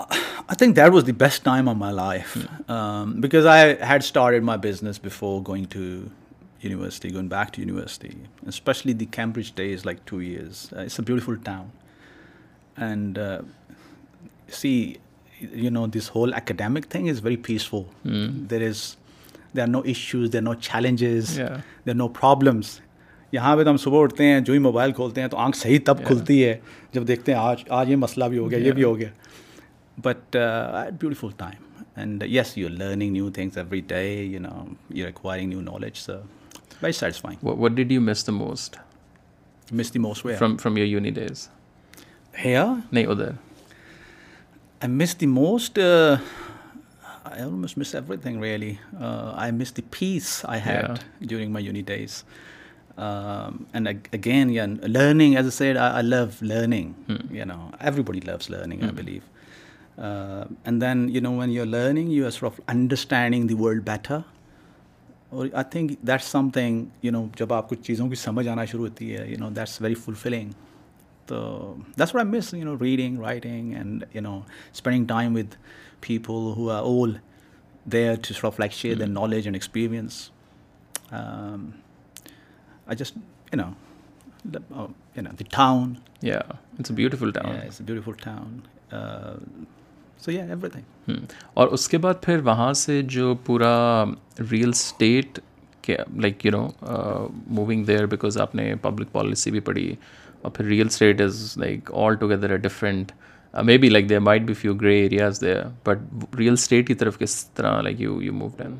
I 0.00 0.56
think 0.58 0.76
that 0.76 0.90
was 0.92 1.06
the 1.06 1.12
best 1.20 1.44
time 1.44 1.68
of 1.68 1.76
my 1.76 1.94
life 1.96 2.36
because 3.22 3.46
I 3.46 3.70
had 3.88 4.02
university, 4.02 4.40
my 4.44 4.58
business 4.68 5.00
before 5.04 5.40
going 5.46 5.64
to 5.70 5.80
university 6.62 7.12
going 7.14 7.28
back 7.28 7.54
to 7.54 7.60
university 7.62 8.08
especially 8.48 8.92
the 9.00 9.04
Cambridge 9.16 9.52
day 9.56 9.72
is 9.74 9.84
like 9.86 9.98
to 10.08 10.16
uh, 10.16 10.24
see, 10.24 10.74
a 10.74 11.02
beautiful 11.06 11.34
this 11.34 11.56
and 12.88 13.18
see 14.60 14.72
you 15.40 15.70
know 15.70 15.86
this 15.98 16.10
whole 16.14 16.34
academic 16.34 16.86
thing 16.90 17.08
is 17.10 17.24
very 17.24 17.36
peaceful 17.48 18.28
there 18.50 18.68
is 18.68 18.84
there 19.58 19.68
no 19.68 19.80
issues 19.84 20.28
challenges, 20.36 20.44
no 20.56 20.60
challenges 20.60 21.40
are 21.40 21.94
no 21.94 22.08
problems 22.20 22.78
یہاں 23.32 23.54
پہ 23.56 23.64
تو 23.64 23.70
ہم 23.70 23.76
صبح 23.76 24.02
اٹھتے 24.02 24.24
ہیں 24.24 24.40
جو 24.40 24.52
ہی 24.52 24.58
mobile 24.66 24.92
کھولتے 24.98 25.20
ہیں 25.20 25.28
تو 25.28 25.36
آنکھ 25.46 25.56
صحیح 25.56 25.78
تب 25.84 26.04
کھلتی 26.06 26.44
ہے 26.44 26.56
جب 26.92 27.06
دیکھتے 27.08 27.32
ہیں 27.32 27.38
آج 27.38 27.62
آج 27.78 27.90
یہ 27.90 27.96
مسئلہ 28.04 28.24
بھی 28.34 28.38
ہو 28.38 28.50
گیا 28.50 28.58
یہ 28.66 28.72
بھی 28.78 28.84
ہو 28.84 28.96
گیا 28.98 29.08
But 30.00 30.22
uh, 30.34 30.70
I 30.72 30.78
had 30.84 30.88
a 30.88 30.92
beautiful 30.92 31.32
time. 31.32 31.58
And 31.96 32.22
uh, 32.22 32.26
yes, 32.26 32.56
you're 32.56 32.70
learning 32.70 33.12
new 33.12 33.30
things 33.30 33.56
every 33.56 33.80
day, 33.80 34.24
you're 34.24 35.08
acquiring 35.08 35.48
new 35.48 35.60
knowledge. 35.60 36.00
So 36.00 36.22
very 36.80 36.92
satisfying. 36.92 37.38
What 37.40 37.74
did 37.74 37.90
you 37.90 38.00
miss 38.00 38.22
the 38.22 38.32
most? 38.32 38.78
Miss 39.72 39.90
the 39.90 39.98
most 39.98 40.24
where? 40.24 40.36
From 40.36 40.78
your 40.78 40.86
uni 40.86 41.10
days. 41.10 41.48
Here? 42.38 42.84
No, 42.92 43.14
there. 43.14 43.38
I 44.80 44.86
miss 44.86 45.14
the 45.14 45.26
most... 45.26 45.76
Uh, 45.76 46.18
I 47.24 47.42
almost 47.42 47.76
miss 47.76 47.94
everything, 47.94 48.40
really. 48.40 48.78
I 49.00 49.50
miss 49.50 49.72
the 49.72 49.82
peace 49.82 50.44
I 50.44 50.58
had 50.58 51.00
during 51.20 51.52
my 51.52 51.58
uni 51.58 51.82
days. 51.82 52.24
Um, 52.96 53.66
learning, 53.74 55.36
as 55.36 55.46
I 55.46 55.50
said, 55.50 55.76
I 55.76 56.00
love 56.00 56.40
learning. 56.40 56.94
Hmm. 57.06 57.54
Everybody 57.80 58.20
loves 58.20 58.48
learning, 58.48 58.84
I 58.84 58.90
hmm. 58.90 58.96
believe. 58.96 59.24
And 59.98 60.82
then 60.82 61.08
you 61.14 61.20
know 61.22 61.32
when 61.38 61.50
you 61.52 61.60
are 61.62 61.66
learning 61.68 62.10
you 62.12 62.24
are 62.26 62.32
aware 62.32 62.44
of 62.46 62.60
understanding 62.68 63.48
the 63.48 63.54
world 63.60 63.84
better 63.86 64.16
اور 65.28 65.46
I 65.52 65.64
think 65.70 65.90
that's 66.06 66.24
something 66.54 66.84
you 67.02 67.12
know 67.12 67.24
جب 67.38 67.52
آپ 67.52 67.68
کچھ 67.70 67.80
چیزوں 67.86 68.08
کی 68.08 68.14
سمجھ 68.14 68.46
آنا 68.48 68.64
شروع 68.64 68.86
ہوتی 68.88 69.14
ہے 69.16 69.26
you 69.28 69.36
know 69.40 69.48
that's 69.56 69.80
very 69.82 69.94
fulfilling 70.04 70.50
تو 71.26 71.38
that's 71.98 72.14
what 72.14 72.24
I 72.24 72.36
miss 72.38 72.52
you 72.54 72.64
know 72.64 72.76
reading 72.80 73.18
writing 73.22 73.72
and 73.76 74.04
you 74.14 74.22
know 74.22 74.38
spending 74.72 75.04
time 75.06 75.34
with 75.36 75.54
people 76.06 76.48
who 76.56 76.70
are 76.70 76.82
whole 76.82 77.14
day 77.92 78.08
of 78.44 78.60
like 78.60 78.72
share 78.72 78.96
their 78.98 79.12
knowledge 79.14 79.46
and 79.46 79.56
experience 79.56 80.20
just 82.98 83.16
you 83.52 83.56
know 83.60 84.88
the 85.38 85.44
town 85.50 85.92
beautiful 86.94 87.30
town 87.32 87.56
beautiful 87.84 88.12
town 88.22 88.58
so 90.24 90.30
یہ 90.32 90.42
every 90.42 90.68
thing 90.70 91.32
اور 91.62 91.68
اس 91.76 91.88
کے 91.88 91.98
بعد 92.04 92.14
پھر 92.22 92.40
وہاں 92.44 92.72
سے 92.84 93.00
جو 93.16 93.34
پورا 93.46 93.72
ریئل 94.50 94.68
اسٹیٹ 94.68 95.38
کے 95.82 95.96
like 96.22 96.44
you 96.46 96.52
know 96.52 96.66
moving 97.58 97.84
there 97.90 98.06
because 98.14 98.38
آپ 98.40 98.54
نے 98.54 98.74
پبلک 98.82 99.12
پالیسی 99.12 99.50
بھی 99.50 99.60
پڑھی 99.68 99.94
اور 100.42 100.50
پھر 100.56 100.64
real 100.64 100.86
estate 100.90 101.20
is 101.20 101.52
like 101.58 101.90
all 102.06 102.14
together 102.20 102.50
a 102.50 102.56
different 102.66 103.12
may 103.64 103.76
be 103.82 103.88
like 103.88 104.08
there 104.08 104.20
might 104.20 104.42
be 104.46 104.54
few 104.54 104.74
grey 104.80 104.98
areas 105.02 105.40
there 105.40 105.62
but 105.86 106.34
real 106.38 106.52
estate 106.52 106.86
کی 106.88 106.94
طرف 107.02 107.18
کس 107.18 107.44
طرح 107.56 107.80
like 107.82 108.00
you 108.00 108.20
you 108.22 108.32
move 108.34 108.48
then 108.56 108.74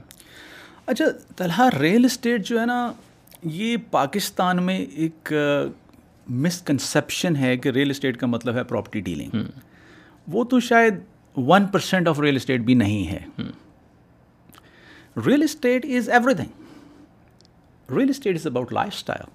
اچھا 0.86 1.04
طلحہ 1.36 1.68
ریئل 1.80 2.04
اسٹیٹ 2.04 2.46
جو 2.46 2.60
ہے 2.60 2.64
نا 2.66 2.80
یہ 3.62 3.76
پاکستان 3.90 4.62
میں 4.62 4.78
ایک 4.78 5.32
مسکنسیپشن 6.44 7.32
uh, 7.34 7.40
ہے 7.40 7.56
کہ 7.56 7.68
ریئل 7.74 7.90
اسٹیٹ 7.90 8.16
کا 8.20 8.26
مطلب 8.26 8.54
ہے 8.56 8.64
پراپرٹی 8.64 9.00
ڈیلنگ 9.00 9.36
hmm. 9.36 9.50
وہ 10.32 10.44
تو 10.44 10.60
شاید 10.60 10.94
one 11.46 11.66
percent 11.72 12.08
of 12.08 12.20
real 12.20 12.36
estate 12.36 12.60
بھی 12.68 12.74
نہیں 12.82 13.06
ہے 13.10 13.18
real 15.26 15.42
estate 15.42 15.86
is 15.96 16.08
everything 16.36 17.92
real 17.96 18.08
estate 18.10 18.36
is 18.36 18.46
about 18.46 18.72
lifestyle 18.94 19.28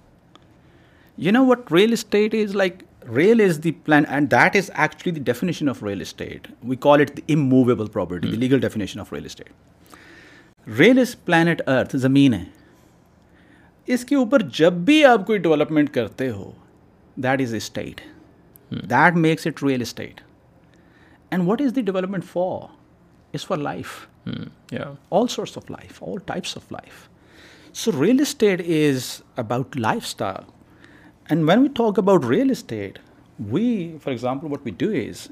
you 1.26 1.32
know 1.32 1.44
what 1.46 1.72
real 1.72 1.92
estate 1.92 2.34
is 2.44 2.54
like 2.56 2.82
real 3.16 3.40
is 3.44 3.60
the 3.64 3.72
plan 3.84 4.02
and 4.08 4.30
that 4.32 4.56
is 4.56 4.70
actually 4.74 5.10
the 5.14 5.20
definition 5.24 5.68
of 5.68 5.82
real 5.84 6.00
estate 6.00 6.46
we 6.68 6.76
call 6.88 7.00
it 7.00 7.16
the 7.16 7.32
immovable 7.34 7.86
property 7.92 8.30
the 8.30 8.36
legal 8.36 8.60
definition 8.60 9.00
of 9.00 9.12
real 9.12 9.24
estate 9.24 10.68
real 10.78 10.98
is 10.98 11.16
planet 11.24 11.60
earth 11.68 11.96
زمین 12.06 12.34
ہے 12.34 12.44
اس 13.94 14.04
کے 14.10 14.16
اوپر 14.16 14.42
جب 14.58 14.72
بھی 14.90 15.04
آپ 15.04 15.26
کوئی 15.26 15.38
development 15.46 15.90
کرتے 15.94 16.28
ہو 16.30 16.50
that 17.22 17.40
is 17.42 17.52
a 17.52 17.56
estate 17.56 18.00
makes 19.16 19.46
it 19.46 19.62
real 19.62 19.80
estate 19.80 20.20
And 21.34 21.48
what 21.48 21.60
is 21.60 21.72
the 21.72 21.82
development 21.82 22.22
for? 22.22 22.70
It's 23.32 23.42
for 23.42 23.56
life. 23.56 24.06
Hmm, 24.22 24.50
yeah. 24.70 24.90
All 25.10 25.26
sorts 25.26 25.56
of 25.56 25.68
life, 25.68 26.00
all 26.00 26.20
types 26.20 26.54
of 26.54 26.70
life. 26.70 27.08
So 27.72 27.90
real 27.90 28.20
estate 28.20 28.60
is 28.60 29.00
about 29.36 29.74
lifestyle. 29.74 30.44
And 31.28 31.44
when 31.44 31.64
we 31.64 31.68
talk 31.68 31.98
about 31.98 32.24
real 32.24 32.50
estate, 32.50 33.00
we, 33.52 33.98
for 33.98 34.12
example, 34.12 34.48
what 34.48 34.64
we 34.64 34.70
do 34.70 34.92
is, 34.92 35.30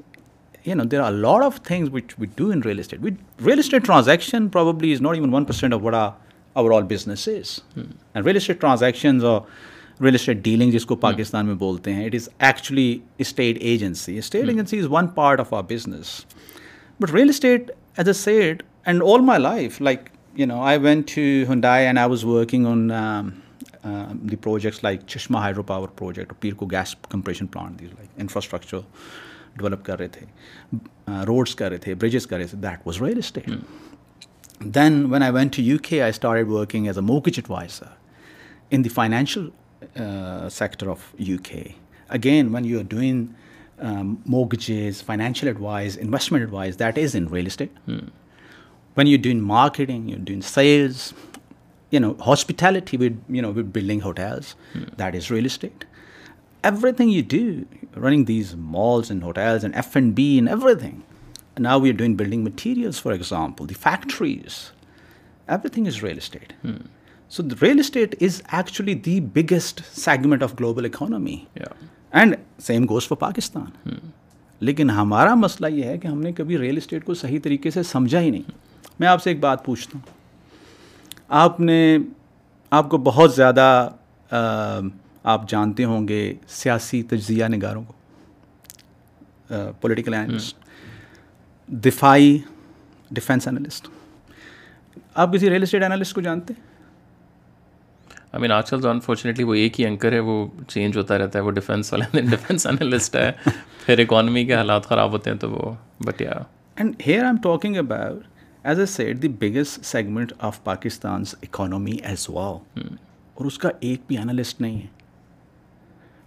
you 0.65 0.75
know, 0.75 0.83
there 0.83 1.01
are 1.01 1.07
a 1.07 1.17
lot 1.29 1.41
of 1.41 1.59
things 1.59 1.89
which 1.89 2.17
we 2.17 2.27
do 2.27 2.51
in 2.51 2.59
real 2.59 2.79
estate. 2.79 2.99
Real 3.39 3.59
estate 3.59 3.85
transaction 3.85 4.49
probably 4.49 4.91
is 4.91 4.99
not 4.99 5.15
even 5.15 5.31
1% 5.31 5.73
of 5.73 5.81
what 5.81 5.93
our 5.93 6.13
overall 6.57 6.81
business 6.81 7.29
is. 7.29 7.61
Hmm. 7.75 7.91
And 8.13 8.25
real 8.25 8.35
estate 8.35 8.59
transactions 8.59 9.23
are 9.23 9.45
real 10.01 10.15
estate 10.15 10.37
dealing 10.43 10.71
جس 10.71 10.85
کو 10.85 10.95
پاکستان 10.95 11.45
میں 11.45 11.55
بولتے 11.55 11.93
ہیں 11.93 12.05
it 12.05 12.15
is 12.15 12.27
actually 12.37 12.97
estate 13.23 13.57
agency 13.71 14.17
estate 14.17 14.49
agency 14.49 14.79
is 14.79 14.85
one 14.91 15.07
part 15.15 15.39
of 15.39 15.53
our 15.53 15.61
business 15.69 16.13
but 17.01 17.13
real 17.13 17.29
estate 17.29 17.71
as 17.97 18.07
a 18.07 18.13
set 18.21 18.63
and 18.85 19.03
all 19.13 19.21
my 19.25 19.41
life 19.41 19.79
like 19.81 20.09
you 20.39 20.45
know 20.47 20.61
I 20.65 20.77
went 20.81 21.07
to 21.15 21.21
and 21.51 21.65
I 21.65 21.87
was 22.09 22.23
working 22.25 22.65
on 22.67 22.89
the 24.31 24.35
projects 24.35 24.83
like 24.83 24.99
Chashma 25.07 25.37
hydro 25.39 25.63
power 25.63 25.87
project 25.97 26.33
Pir 26.41 26.53
Koh 26.57 26.65
gas 26.71 26.95
compression 27.09 27.45
plant 27.53 27.79
the 27.79 27.85
like 27.85 28.19
infrastructure 28.21 28.77
develop 29.57 29.85
کر 29.85 29.99
رہے 29.99 30.07
تھے 30.07 30.25
roads 31.27 31.55
کر 31.55 31.69
رہے 31.69 31.77
تھے 31.77 31.93
bridges 31.93 32.27
کر 32.27 32.37
رہے 32.37 32.47
تھے 32.47 32.57
that 32.61 32.87
was 32.87 33.01
real 33.01 33.17
estate 33.17 33.49
then 34.75 35.03
when 35.11 35.23
I 35.23 35.31
went 35.31 35.55
to 35.55 35.61
U 35.61 35.77
K 35.83 36.01
I 36.01 36.09
start 36.09 36.47
working 36.47 36.87
as 36.87 36.97
a 36.97 37.03
mortgage 37.05 37.39
adviser 37.39 37.91
in 38.75 38.83
the 38.83 38.89
financial 38.89 39.47
Uh, 39.97 40.49
sector 40.49 40.89
of 40.89 41.13
UK. 41.21 41.75
Again, 42.09 42.51
when 42.51 42.63
you're 42.63 42.83
doing 42.83 43.35
um, 43.79 44.21
mortgages, 44.25 45.01
financial 45.01 45.49
advice, 45.49 45.95
investment 45.95 46.43
advice, 46.43 46.77
that 46.77 46.97
is 46.97 47.13
in 47.13 47.27
real 47.27 47.47
estate. 47.47 47.71
Hmm. 47.85 48.07
When 48.93 49.07
you're 49.07 49.23
doing 49.27 49.41
marketing, 49.41 50.07
you're 50.07 50.19
doing 50.19 50.41
sales, 50.41 51.13
you 51.89 51.99
know, 51.99 52.13
hospitality, 52.15 52.97
we're 52.97 53.49
building 53.49 53.99
hotels, 53.99 54.55
hmm. 54.71 54.85
that 54.97 55.15
is 55.15 55.29
real 55.29 55.45
estate. 55.45 55.85
Everything 56.63 57.09
you 57.09 57.21
do, 57.21 57.67
running 57.95 58.25
these 58.25 58.55
malls 58.55 59.11
and 59.11 59.21
hotels 59.21 59.63
and 59.63 59.75
F&B 59.75 60.39
and 60.39 60.47
everything. 60.47 61.03
And 61.55 61.63
now 61.63 61.77
we're 61.77 61.93
doing 61.93 62.15
building 62.15 62.43
materials, 62.43 62.99
for 62.99 63.11
example, 63.11 63.65
the 63.65 63.75
factories. 63.75 64.71
Everything 65.47 65.87
is 65.87 66.01
real 66.01 66.17
estate. 66.17 66.53
Hmm. 66.61 66.83
So 67.33 67.43
real 67.61 67.79
estate 67.79 68.13
is 68.23 68.41
actually 68.53 68.93
the 69.05 69.19
biggest 69.35 69.79
segment 69.99 70.43
of 70.43 70.53
global 70.59 70.85
economy 70.85 71.35
and 72.11 72.35
same 72.63 72.83
goes 72.89 73.09
for 73.09 73.17
Pakistan 73.19 73.93
لیکن 74.67 74.89
ہمارا 74.91 75.33
مسئلہ 75.35 75.67
یہ 75.75 75.83
ہے 75.87 75.97
کہ 75.97 76.07
ہم 76.07 76.19
نے 76.21 76.31
کبھی 76.39 76.57
real 76.57 76.77
estate 76.77 77.05
کو 77.05 77.13
صحیح 77.21 77.39
طریقے 77.43 77.71
سے 77.77 77.83
سمجھا 77.91 78.19
ہی 78.21 78.29
نہیں 78.29 78.51
میں 78.99 79.07
آپ 79.07 79.23
سے 79.23 79.29
ایک 79.29 79.39
بات 79.41 79.63
پوچھتا 79.65 79.97
ہوں 79.97 81.15
آپ 81.39 81.59
نے 81.59 81.79
آپ 82.81 82.89
کو 82.89 82.97
بہت 83.07 83.33
زیادہ 83.35 83.65
آپ 85.35 85.49
جانتے 85.49 85.83
ہوں 85.93 86.07
گے 86.07 86.21
سیاسی 86.57 87.01
تجزیہ 87.13 87.45
نگاروں 87.55 87.83
کو 87.83 89.53
پولیٹیکل 89.81 90.13
ان 90.13 90.29
hmm. 90.29 90.37
دفاعی 91.85 92.37
ڈیفینس 93.19 93.47
انالسٹ 93.47 93.87
آپ 95.25 95.33
کسی 95.33 95.49
ریئل 95.49 95.63
اسٹیٹ 95.63 95.83
انالسٹ 95.83 96.15
کو 96.15 96.21
جانتے 96.29 96.53
ہیں 96.57 96.71
آئی 98.35 98.41
مین 98.41 98.51
آج 98.51 98.69
کل 98.69 98.79
تو 98.81 98.87
انفارچونیٹلی 98.89 99.43
وہ 99.43 99.53
ایک 99.53 99.79
ہی 99.79 99.83
اینکر 99.85 100.11
ہے 100.11 100.19
وہ 100.27 100.35
چینج 100.67 100.95
ہوتا 100.97 101.17
رہتا 101.17 101.39
ہے 101.39 101.43
وہ 101.43 101.51
ڈیفینس 101.57 101.91
والا 101.93 102.19
ڈیفینس 102.29 102.65
انالسٹ 102.67 103.15
ہے 103.15 103.31
پھر 103.85 103.99
اکانومی 103.99 104.43
کے 104.45 104.53
حالات 104.55 104.85
خراب 104.89 105.11
ہوتے 105.13 105.29
ہیں 105.29 105.37
تو 105.39 105.49
وہ 105.51 105.73
but 106.05 106.21
and 106.21 106.93
here 107.07 107.17
I'm 107.27 107.35
talking 107.43 107.77
about 107.77 108.23
as 108.69 108.79
a 108.79 108.85
set 108.93 109.21
the 109.21 109.27
biggest 109.41 109.85
segment 109.85 110.33
of 110.49 110.63
Pakistan 110.63 111.23
economy 111.43 111.95
as 112.09 112.25
wow 112.29 112.57
اور 112.85 113.45
اس 113.45 113.57
کا 113.65 113.69
ایک 113.89 114.01
بھی 114.07 114.17
انالسٹ 114.17 114.61
نہیں 114.61 114.77
ہے 114.81 114.87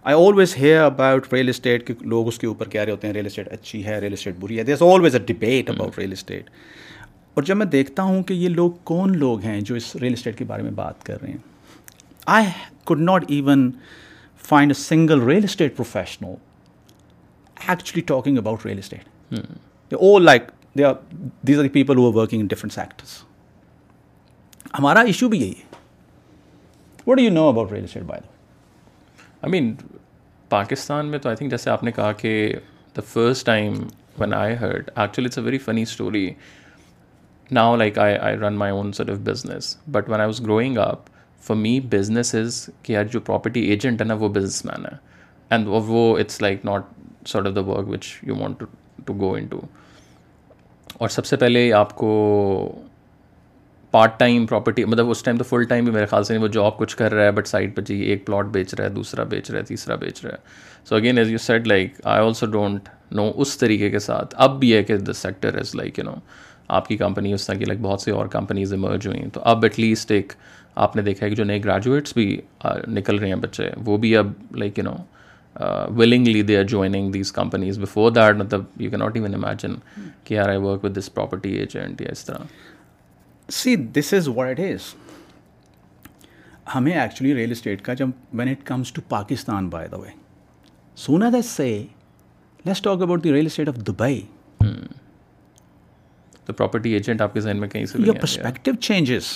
I 0.03 0.15
always 0.27 0.55
hear 0.59 0.81
about 0.83 1.27
real 1.33 1.49
estate 1.49 1.85
کے 1.87 1.93
لوگ 2.15 2.27
اس 2.27 2.39
کے 2.39 2.47
اوپر 2.47 2.69
کہہ 2.75 2.81
رہے 2.81 2.91
ہوتے 2.91 3.07
ہیں 3.07 3.13
ریئل 3.13 3.25
اسٹیٹ 3.25 3.47
اچھی 3.53 3.85
ہے 3.85 3.99
ریئل 4.01 4.13
اسٹیٹ 4.13 4.37
بری 4.39 4.57
ہے 4.59 4.63
there 4.71 4.81
always 4.93 5.15
a 5.15 5.21
debate 5.33 5.69
about 5.69 5.97
real 5.99 6.11
estate 6.11 6.49
اور 7.35 7.43
جب 7.51 7.57
میں 7.57 7.65
دیکھتا 7.79 8.03
ہوں 8.11 8.23
کہ 8.23 8.33
یہ 8.33 8.49
لوگ 8.61 8.71
کون 8.95 9.17
لوگ 9.17 9.43
ہیں 9.49 9.59
جو 9.69 9.75
اس 9.75 9.95
ریئل 10.01 10.13
اسٹیٹ 10.13 10.37
کے 10.37 10.45
بارے 10.53 10.61
میں 10.63 10.71
بات 10.83 11.03
کر 11.05 11.21
رہے 11.21 11.31
ہیں 11.31 11.46
I 12.35 12.45
could 12.85 13.01
not 13.01 13.23
even 13.31 13.69
find 14.47 14.71
a 14.71 14.79
single 14.81 15.21
real 15.27 15.43
estate 15.43 15.75
professional 15.75 16.33
actually 17.67 18.01
talking 18.07 18.37
about 18.37 18.65
real 18.65 18.77
estate 18.77 19.95
are 20.85 21.67
پیپلنٹ 21.73 22.71
sector 22.73 23.15
ہمارا 24.79 24.99
ایشو 25.11 25.29
بھی 25.29 25.39
یہی 25.41 25.53
ہے 25.59 25.75
what 27.07 27.19
you 27.19 27.31
know 27.31 27.47
about 27.49 27.71
real 27.71 27.83
estate 27.83 28.03
by 28.03 29.49
mean 29.49 29.73
Pakistan 30.49 31.05
میں 31.11 31.19
تو 31.19 31.29
آئی 31.29 31.37
تھنک 31.37 31.51
جیسے 31.51 31.69
آپ 31.69 31.83
نے 31.83 31.91
کہا 31.91 32.11
کہ 32.23 32.33
the 32.97 33.01
first 33.13 33.45
time 33.45 33.73
when 34.19 34.33
I 34.33 34.55
her 34.61 34.73
it's 35.03 35.37
a 35.37 35.43
very 35.43 35.57
funny 35.69 35.81
story 35.81 36.29
now 37.55 37.75
like 37.75 37.97
I 38.07 38.15
I 38.17 38.35
run 38.37 38.55
my 38.57 38.71
own 38.73 38.91
set 38.99 39.09
of 39.09 39.17
business 39.29 39.75
but 39.91 40.09
when 40.09 40.19
I 40.19 40.27
was 40.27 40.41
growing 40.45 40.77
up 40.87 41.09
for 41.45 41.57
me 41.57 41.79
business 41.91 42.33
is 42.35 42.69
کہ 42.83 42.93
یار 42.93 43.03
جو 43.15 43.19
property 43.25 43.61
agent 43.71 44.01
ہے 44.01 44.05
نا 44.05 44.13
وہ 44.19 44.29
business 44.37 44.63
man 44.65 44.85
ہے 44.85 44.95
and 45.49 45.67
وہ 45.87 46.07
it's 46.19 46.41
like 46.41 46.65
not 46.65 47.27
sort 47.27 47.47
of 47.47 47.55
the 47.55 47.61
work 47.69 47.87
which 47.89 48.07
you 48.27 48.35
want 48.37 48.63
to 49.05 49.13
go 49.19 49.33
in 49.35 49.45
to 49.49 49.61
اور 50.99 51.09
سب 51.09 51.25
سے 51.25 51.37
پہلے 51.37 51.71
آپ 51.79 51.95
کو 51.97 52.09
پارٹ 53.91 54.17
ٹائم 54.19 54.45
پراپرٹی 54.45 54.83
مطلب 54.85 55.09
اس 55.09 55.21
ٹائم 55.23 55.37
تو 55.37 55.43
فل 55.49 55.63
ٹائم 55.67 55.83
بھی 55.85 55.93
میرے 55.93 56.05
خیال 56.05 56.23
سے 56.23 56.33
نہیں 56.33 56.43
وہ 56.43 56.47
جاب 56.53 56.77
کچھ 56.77 56.95
کر 56.97 57.13
رہا 57.13 57.23
ہے 57.25 57.31
بٹ 57.31 57.47
سائڈ 57.47 57.75
پہ 57.75 57.81
جی 57.89 57.95
ایک 58.11 58.25
پلاٹ 58.25 58.45
بیچ 58.55 58.73
رہا 58.73 58.83
ہے 58.85 58.89
دوسرا 58.89 59.23
بیچ 59.33 59.49
رہا 59.51 59.59
ہے 59.59 59.63
تیسرا 59.65 59.95
بیچ 60.05 60.23
رہا 60.25 60.31
ہے 60.31 60.85
so 60.89 60.95
again 60.95 61.17
as 61.17 61.29
you 61.31 61.37
said 61.45 61.67
like 61.67 61.93
I 62.03 62.25
also 62.25 62.45
don't 62.51 62.89
know 63.15 63.31
اس 63.41 63.57
طریقے 63.57 63.89
کے 63.89 63.99
ساتھ 63.99 64.35
اب 64.47 64.59
بھی 64.59 64.73
ہے 64.75 64.83
کہ 64.83 64.97
the 64.97 65.13
sector 65.21 65.57
is 65.59 65.73
like 65.75 65.99
you 65.99 66.05
know 66.05 66.15
آپ 66.77 66.87
کی 66.87 66.97
کمپنی 66.97 67.33
اس 67.33 67.45
طرح 67.47 67.55
کی 67.57 67.65
لائک 67.65 67.79
بہت 67.81 68.01
سی 68.01 68.11
اور 68.11 68.27
کمپنیز 68.31 68.73
ایمرج 68.73 69.07
ہوئیں 69.07 69.29
تو 69.33 69.41
اب 69.51 69.63
ایٹ 69.63 69.79
لیسٹ 69.79 70.11
ایک 70.11 70.33
آپ 70.85 70.95
نے 70.95 71.01
دیکھا 71.01 71.25
ہے 71.25 71.29
کہ 71.29 71.35
جو 71.35 71.43
نئے 71.49 71.59
گریجویٹس 71.63 72.13
بھی 72.15 72.25
نکل 72.97 73.17
رہے 73.19 73.27
ہیں 73.27 73.35
بچے 73.45 73.69
وہ 73.85 73.97
بھی 74.03 74.15
اب 74.17 74.31
like 74.63 74.77
you 74.77 74.83
know 74.83 74.95
willingly 75.97 76.41
they 76.49 76.57
are 76.57 76.63
joining 76.73 77.11
these 77.11 77.31
companies 77.37 77.79
before 77.79 78.11
that 78.17 78.35
مطلب 78.41 78.81
you 78.81 78.89
can 78.91 78.97
not 78.97 79.15
even 79.17 79.35
imagine 79.35 79.75
کہ 80.23 80.37
are 80.39 80.49
I 80.49 80.57
work 80.65 80.83
with 80.83 80.97
this 80.97 81.13
property 81.13 81.51
agent 81.61 82.01
یا 82.01 82.11
اس 82.11 82.23
طرح 82.25 82.43
سی 83.61 83.75
this 83.97 84.13
is 84.13 84.27
what 84.35 84.49
it 84.49 84.59
is 84.71 84.93
ہمیں 86.75 86.91
ایکچولی 86.93 87.33
ریئل 87.35 87.51
اسٹیٹ 87.51 87.81
کا 87.85 87.93
جب 88.01 88.09
when 88.37 88.49
it 88.49 88.65
comes 88.67 88.91
to 88.93 89.01
Pakistan 89.09 89.69
by 89.75 89.87
the 89.91 89.97
way 89.99 90.09
سونا 91.05 91.29
دا 91.33 91.41
سے 91.55 91.69
let's 92.65 92.81
talk 92.81 93.01
about 93.01 93.23
the 93.23 93.31
real 93.33 93.45
estate 93.45 93.69
of 93.69 93.75
Dubai 93.87 94.21
تو 96.45 96.53
پراپرٹی 96.53 96.91
ایجنٹ 96.99 97.21
آپ 97.21 97.33
کے 97.33 97.39
ذہن 97.47 97.57
میں 97.59 97.67
کہیں 97.69 97.85
سے 97.85 98.11
perspective 98.21 98.71
changes 98.89 99.31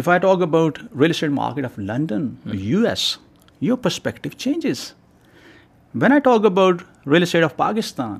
If 0.00 0.06
I 0.12 0.16
talk 0.20 0.42
about 0.44 0.76
real 1.02 1.12
estate 1.12 1.32
market 1.36 1.64
of 1.68 1.76
London, 1.76 2.24
US, 2.72 3.04
your 3.58 3.76
perspective 3.76 4.36
changes. 4.44 4.94
When 5.92 6.12
I 6.16 6.18
talk 6.20 6.44
about 6.50 6.84
real 7.04 7.24
estate 7.24 7.46
of 7.46 7.56
Pakistan, 7.56 8.18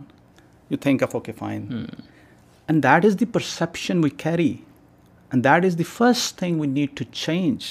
you 0.68 0.78
think 0.86 1.04
of, 1.08 1.14
okay, 1.18 1.34
fine. 1.40 1.62
Hmm. 1.74 2.00
And 2.66 2.86
that 2.88 3.04
is 3.10 3.16
the 3.22 3.28
perception 3.36 4.00
we 4.06 4.10
carry. 4.24 4.62
And 5.30 5.44
that 5.44 5.68
is 5.70 5.76
the 5.76 5.86
first 5.92 6.36
thing 6.38 6.58
we 6.64 6.66
need 6.66 6.96
to 7.02 7.04
change. 7.20 7.70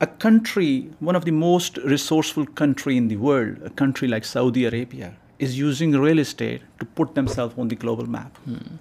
A 0.00 0.08
country, 0.26 0.72
one 1.10 1.22
of 1.22 1.24
the 1.24 1.36
most 1.38 1.78
resourceful 1.94 2.50
country 2.64 2.96
in 2.96 3.08
the 3.14 3.22
world, 3.28 3.62
a 3.72 3.72
country 3.84 4.10
like 4.16 4.30
Saudi 4.34 4.66
Arabia, 4.74 5.14
is 5.38 5.56
using 5.62 5.96
real 6.08 6.26
estate 6.26 6.68
to 6.80 6.92
put 7.00 7.14
themselves 7.14 7.64
on 7.64 7.76
the 7.76 7.82
global 7.86 8.14
map. 8.18 8.44
Hmm. 8.52 8.76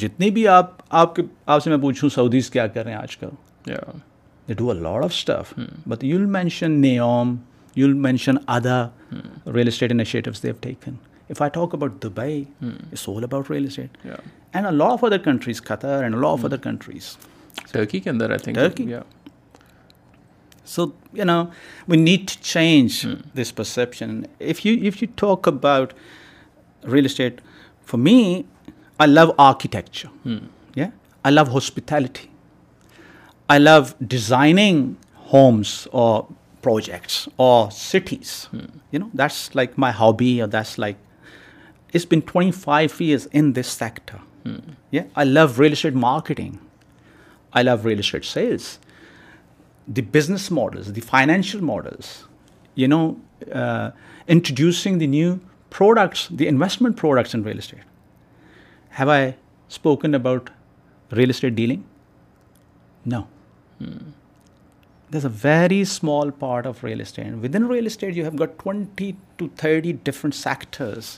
جتنی 0.00 0.30
بھی 0.36 0.46
آپ 0.48 0.70
آپ 1.00 1.14
کے 1.16 1.22
آپ 1.52 1.62
سے 1.64 1.70
میں 1.70 1.78
پوچھوں 1.78 2.08
Saudis 2.14 2.50
کیا 2.50 2.66
کر 2.66 2.84
رہے 2.84 2.92
ہیں 2.92 2.98
آج 2.98 3.16
کل 3.16 3.28
they 4.48 4.54
do 4.56 4.70
a 4.72 4.78
lot 4.80 5.04
of 5.04 5.10
stuff 5.14 5.52
but 5.88 6.04
you 6.04 6.18
will 6.18 6.24
mention 6.36 6.70
Neom 6.80 7.34
you 7.76 7.86
will 7.86 7.94
mention 8.08 8.36
other 8.54 8.82
real 9.54 9.68
estate 9.68 9.92
initiatives 9.92 10.42
they've 10.42 10.54
taken 10.60 10.94
if 11.30 11.42
I 11.42 11.50
talk 11.54 11.74
about 11.74 12.02
Dubai 12.02 12.42
it's 12.62 13.08
all 13.08 13.24
about 13.24 13.50
real 13.50 13.64
estate 13.66 14.06
and 14.06 14.66
a 14.66 14.72
lot 14.72 14.92
of 14.92 15.04
other 15.04 15.18
countries 15.24 15.62
Qatar 15.64 16.02
and 16.02 16.14
lot 16.22 16.28
of 16.32 16.44
other 16.44 16.56
countries 16.62 17.16
Turkey 17.72 18.00
کے 18.00 18.10
اندر 18.10 18.36
so 20.66 20.84
you 21.12 21.24
know 21.24 21.42
we 21.88 21.96
need 21.96 22.26
to 22.28 22.42
change 22.42 23.06
this 23.40 23.54
perception 23.54 24.20
if 24.40 24.64
you 24.66 24.74
if 24.86 25.02
you 25.02 25.08
talk 25.20 25.48
about 25.48 25.92
real 26.92 27.04
estate 27.04 27.40
for 27.90 28.00
me 28.00 28.42
I 28.98 29.06
love 29.06 29.32
architecture. 29.38 30.10
Yeah, 30.74 30.90
I 31.24 31.30
love 31.30 31.48
hospitality. 31.48 32.30
I 33.48 33.58
love 33.58 33.94
designing 34.06 34.96
homes 35.14 35.88
or 35.92 36.26
projects 36.62 37.28
or 37.36 37.70
cities. 37.70 38.48
You 38.90 38.98
know, 38.98 39.10
that's 39.12 39.54
like 39.54 39.76
my 39.76 39.90
hobby, 39.90 40.40
or 40.40 40.46
that's 40.46 40.78
like, 40.78 40.96
it's 41.92 42.04
been 42.04 42.22
25 42.22 43.00
years 43.00 43.26
in 43.26 43.52
this 43.52 43.68
sector. 43.68 44.20
Yeah, 44.90 45.04
I 45.16 45.24
love 45.24 45.58
real 45.58 45.72
estate 45.72 45.94
marketing. 45.94 46.58
I 47.52 47.62
love 47.62 47.84
real 47.84 48.00
estate 48.00 48.24
sales. 48.24 48.78
The 49.86 50.00
business 50.00 50.50
models, 50.50 50.92
the 50.92 51.00
financial 51.00 51.62
models, 51.62 52.24
you 52.74 52.88
know, 52.88 53.20
uh, 53.52 53.90
introducing 54.26 54.98
the 54.98 55.06
new 55.06 55.40
products, 55.70 56.28
the 56.30 56.46
investment 56.46 56.96
products 56.96 57.34
in 57.34 57.42
real 57.42 57.58
estate. 57.58 57.80
Have 58.98 59.10
I 59.10 59.26
spoken 59.70 60.14
about 60.14 60.48
real 61.16 61.30
estate 61.30 61.52
dealing 61.56 63.08
no 63.12 63.20
this 65.12 65.24
a 65.24 65.30
very 65.42 65.80
small 65.80 66.30
part 66.38 66.66
of 66.66 66.84
real 66.84 67.00
estate 67.00 67.34
within 67.56 67.66
real 67.70 67.86
estate 67.86 68.16
you 68.16 68.24
have 68.24 68.42
got 68.44 68.58
twenty 68.62 69.10
two 69.36 69.46
thirty 69.60 69.92
different 70.04 70.34
sectors 70.34 71.16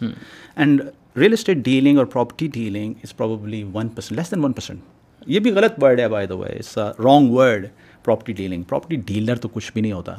and 0.54 0.82
real 1.18 1.32
estate 1.32 1.56
dealing 1.64 1.98
اور 1.98 2.06
property 2.14 2.46
dealing 2.58 2.94
is 3.04 3.16
probably 3.16 3.62
one 3.74 3.88
percent 3.96 4.18
less 4.18 4.30
than 4.30 4.44
one 4.44 4.52
percent 4.52 5.28
یہ 5.30 5.40
بھی 5.40 5.50
غلط 5.54 5.82
word 5.82 6.00
ہے 6.00 6.08
by 6.08 6.26
the 6.26 6.34
way 6.36 6.48
it's 6.58 6.76
wrong 7.04 7.32
word 7.34 7.66
property 8.04 8.32
dealing 8.42 8.62
property 8.68 8.96
dealer 9.12 9.36
تو 9.44 9.48
کچھ 9.52 9.72
بھی 9.72 9.80
نہیں 9.82 9.92
ہوتا 9.92 10.14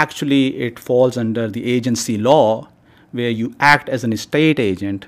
actually 0.00 0.46
it 0.66 0.78
falls 0.88 1.18
under 1.18 1.48
the 1.50 1.60
agency 1.74 2.16
law 2.16 2.40
way 3.14 3.30
you 3.30 3.48
act 3.72 3.90
as 3.90 4.04
an 4.04 4.12
estate 4.12 4.60
agent 4.60 5.04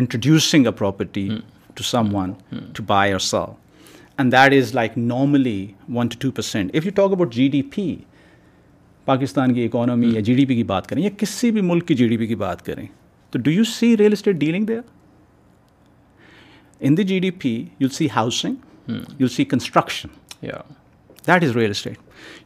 introducing 0.00 0.66
a 0.66 0.72
property 0.78 1.28
to 1.74 1.82
someone 2.14 2.32
to 2.74 2.82
buy 2.86 3.12
or 3.12 3.20
sell 3.20 3.54
and 4.18 4.32
that 4.32 4.54
is 4.62 4.74
like 4.74 4.96
normally 4.98 5.66
one 5.94 6.08
to 6.08 6.18
two 6.20 6.30
percent 6.36 6.74
if 6.76 6.86
you 6.86 6.92
talk 6.94 7.12
about 7.12 7.32
G 7.34 7.48
D 7.48 7.62
P 7.74 7.94
Pakistan 9.04 9.54
کی 9.54 9.64
economy 9.64 10.10
یا 10.14 10.20
G 10.26 10.34
D 10.34 10.44
P 10.46 10.54
کی 10.54 10.62
بات 10.64 10.86
کریں 10.88 11.02
یا 11.02 11.10
کسی 11.18 11.50
بھی 11.50 11.60
ملک 11.70 11.86
کی 11.86 11.94
جی 12.00 12.08
D 12.08 12.16
P 12.16 12.26
کی 12.26 12.34
بات 12.42 12.64
کریں 12.66 12.86
تو 13.30 13.38
do 13.38 13.50
you 13.50 13.64
see 13.74 13.96
real 13.96 14.12
estate 14.12 14.36
dealing 14.36 14.64
they 14.66 14.76
in 16.86 16.96
the 16.96 17.04
G 17.04 17.18
D 17.20 17.30
P 17.42 17.54
you 17.80 17.88
see 17.98 18.06
housing 18.16 18.92
you 19.18 19.28
see 19.36 19.44
construction 19.44 20.08
that 21.26 21.44
is 21.44 21.56
real 21.56 21.70
estate 21.70 21.98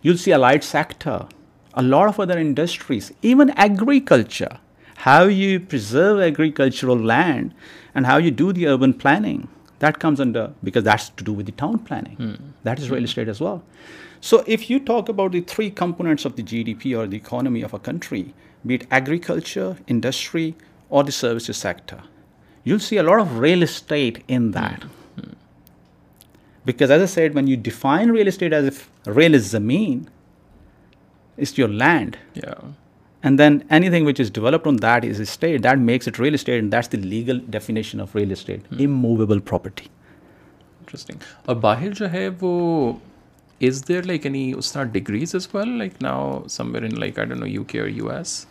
you 0.07 0.17
see 0.17 0.33
allied 0.33 0.62
allies 0.75 0.75
act 0.75 1.07
of 2.09 2.21
other 2.21 2.37
industries 2.38 3.11
even 3.23 3.50
agriculture 3.57 4.55
how 4.99 5.25
you 5.25 5.61
preserve 5.61 6.21
agricultural 6.21 6.99
land, 6.99 7.55
and 7.95 8.07
how 8.07 8.16
you 8.16 8.31
do 8.31 8.52
the 8.52 8.66
urban 8.66 8.95
planning. 8.95 9.49
That 9.78 9.99
comes 9.99 10.21
under, 10.21 10.52
because 10.64 10.85
that's 10.85 11.11
to 11.11 11.25
do 11.25 11.33
with 11.33 11.46
the 11.46 11.53
town 11.53 11.81
planning. 11.81 12.16
Hmm. 12.16 12.35
That 12.62 12.79
is 12.79 12.90
real 12.90 13.05
estate 13.05 13.29
as 13.29 13.40
well. 13.40 13.62
So 14.20 14.42
if 14.46 14.70
you 14.70 14.81
talk 14.81 15.09
about 15.09 15.33
the 15.33 15.40
three 15.42 15.70
components 15.70 16.25
of 16.25 16.37
the 16.37 16.42
GDP 16.42 16.99
or 16.99 17.07
the 17.07 17.16
economy 17.18 17.62
of 17.62 17.75
a 17.75 17.79
country, 17.79 18.35
be 18.64 18.77
it 18.77 18.87
agriculture, 18.90 19.77
industry, 19.87 20.57
or 20.88 21.05
the 21.05 21.12
services 21.12 21.59
sector, 21.59 22.01
you'll 22.64 22.79
see 22.79 22.96
a 22.96 23.03
lot 23.03 23.20
of 23.20 23.38
real 23.38 23.62
estate 23.62 24.25
in 24.29 24.46
hmm. 24.46 24.51
that. 24.53 24.83
Hmm. 25.16 25.33
Because 26.64 26.90
as 26.90 27.03
I 27.03 27.07
said, 27.07 27.35
when 27.35 27.46
you 27.46 27.57
define 27.57 28.11
real 28.11 28.29
estate 28.29 28.55
as 28.55 28.64
if 28.64 28.90
real 29.05 29.35
is 29.35 29.53
zameen, 29.53 30.07
it's 31.37 31.59
your 31.59 31.68
land. 31.68 32.16
And 33.27 33.39
then 33.39 33.57
anything 33.91 34.07
which 34.07 34.21
is 34.21 34.33
develop 34.33 34.67
on 34.69 34.77
that 34.83 35.05
is 35.09 35.21
estate 35.21 35.62
that 35.62 35.79
makes 35.87 36.09
it 36.09 36.19
real 36.21 36.35
estate 36.35 36.55
and 36.62 36.73
that's 36.73 36.93
the legal 36.93 37.39
definition 37.51 38.01
of 38.01 38.15
real 38.17 38.33
estate 38.33 38.67
immovable 38.91 39.39
property 39.49 39.89
interesting 40.81 41.25
اور 41.47 41.57
باہر 41.65 41.93
جو 42.01 42.11
ہے 42.12 42.29
وہ 42.41 42.93
is 43.69 43.83
there 43.89 44.03
like 44.03 44.27
any 44.27 44.53
us 44.59 44.77
degrees 44.93 45.35
as 45.35 45.49
well 45.55 45.77
like 45.79 46.03
now 46.03 46.41
some 46.59 46.73
Warwick 46.75 47.19
I 47.19 47.39
know 47.39 47.47
U 47.47 47.65
K 47.75 47.83
U 47.95 48.11
S 48.17 48.45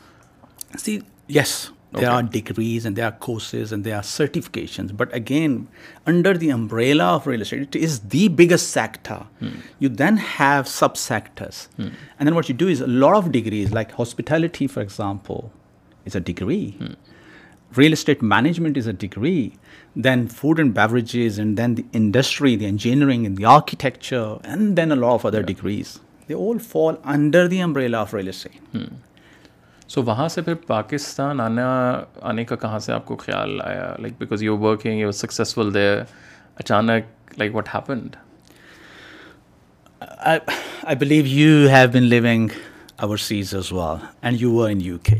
see 0.83 0.99
yes 1.35 1.55
There 2.01 2.11
are 2.11 2.23
degrees 2.23 2.85
and 2.85 2.95
there 2.95 3.05
are 3.05 3.11
courses 3.11 3.71
and 3.71 3.83
there 3.83 3.95
are 3.95 4.01
certifications. 4.01 4.95
But 4.95 5.13
again, 5.13 5.67
under 6.05 6.37
the 6.37 6.49
umbrella 6.49 7.03
of 7.15 7.25
real 7.27 7.41
estate, 7.41 7.75
it 7.75 7.75
is 7.75 7.99
the 8.15 8.27
biggest 8.27 8.69
sector. 8.69 9.25
Hmm. 9.39 9.49
You 9.79 9.89
then 9.89 10.17
have 10.17 10.67
sub-sectors. 10.67 11.69
Hmm. 11.77 11.89
And 12.19 12.27
then 12.27 12.35
what 12.35 12.49
you 12.49 12.55
do 12.55 12.67
is 12.67 12.81
a 12.81 12.87
lot 12.87 13.15
of 13.15 13.31
degrees, 13.31 13.71
like 13.71 13.91
hospitality, 13.91 14.67
for 14.67 14.81
example, 14.81 15.51
is 16.05 16.15
a 16.15 16.19
degree. 16.19 16.71
Hmm. 16.71 16.93
Real 17.75 17.93
estate 17.93 18.21
management 18.21 18.77
is 18.77 18.87
a 18.87 18.93
degree. 18.93 19.55
Then 19.95 20.27
food 20.27 20.59
and 20.59 20.73
beverages, 20.73 21.37
and 21.37 21.57
then 21.57 21.75
the 21.75 21.85
industry, 21.93 22.55
the 22.57 22.65
engineering 22.65 23.25
and 23.25 23.37
the 23.37 23.45
architecture, 23.45 24.39
and 24.43 24.75
then 24.75 24.91
a 24.91 24.95
lot 24.95 25.15
of 25.15 25.25
other 25.25 25.41
degrees. 25.41 25.99
They 26.27 26.33
all 26.33 26.59
fall 26.59 26.99
under 27.03 27.47
the 27.47 27.59
umbrella 27.59 28.01
of 28.01 28.13
real 28.13 28.27
estate. 28.27 28.91
So 29.93 30.01
وہاں 30.03 30.27
سے 30.33 30.41
پھر 30.41 30.53
پاکستان 30.67 31.39
آنا 31.41 31.65
آنے 32.29 32.43
کا 32.45 32.55
کہاں 32.61 32.77
سے 32.85 32.93
آپ 32.93 33.05
کو 33.05 33.15
خیال 33.23 33.59
آیا 33.61 33.93
like 34.01 34.13
because 34.19 34.43
you 34.43 34.57
working 34.59 34.99
you 34.99 35.11
successful 35.17 35.73
they 35.73 35.87
اچانک 36.59 37.37
like 37.39 37.55
what 37.55 37.67
happened 37.73 38.15
I 40.21 40.95
believe 40.99 41.25
you 41.27 41.67
have 41.69 41.87
been 41.93 42.03
living 42.03 42.47
overseas 43.27 43.53
is 43.55 43.71
and 43.73 44.41
you 44.41 44.51
were 44.53 44.69
in 44.69 44.81
U 44.83 44.97
K 45.09 45.19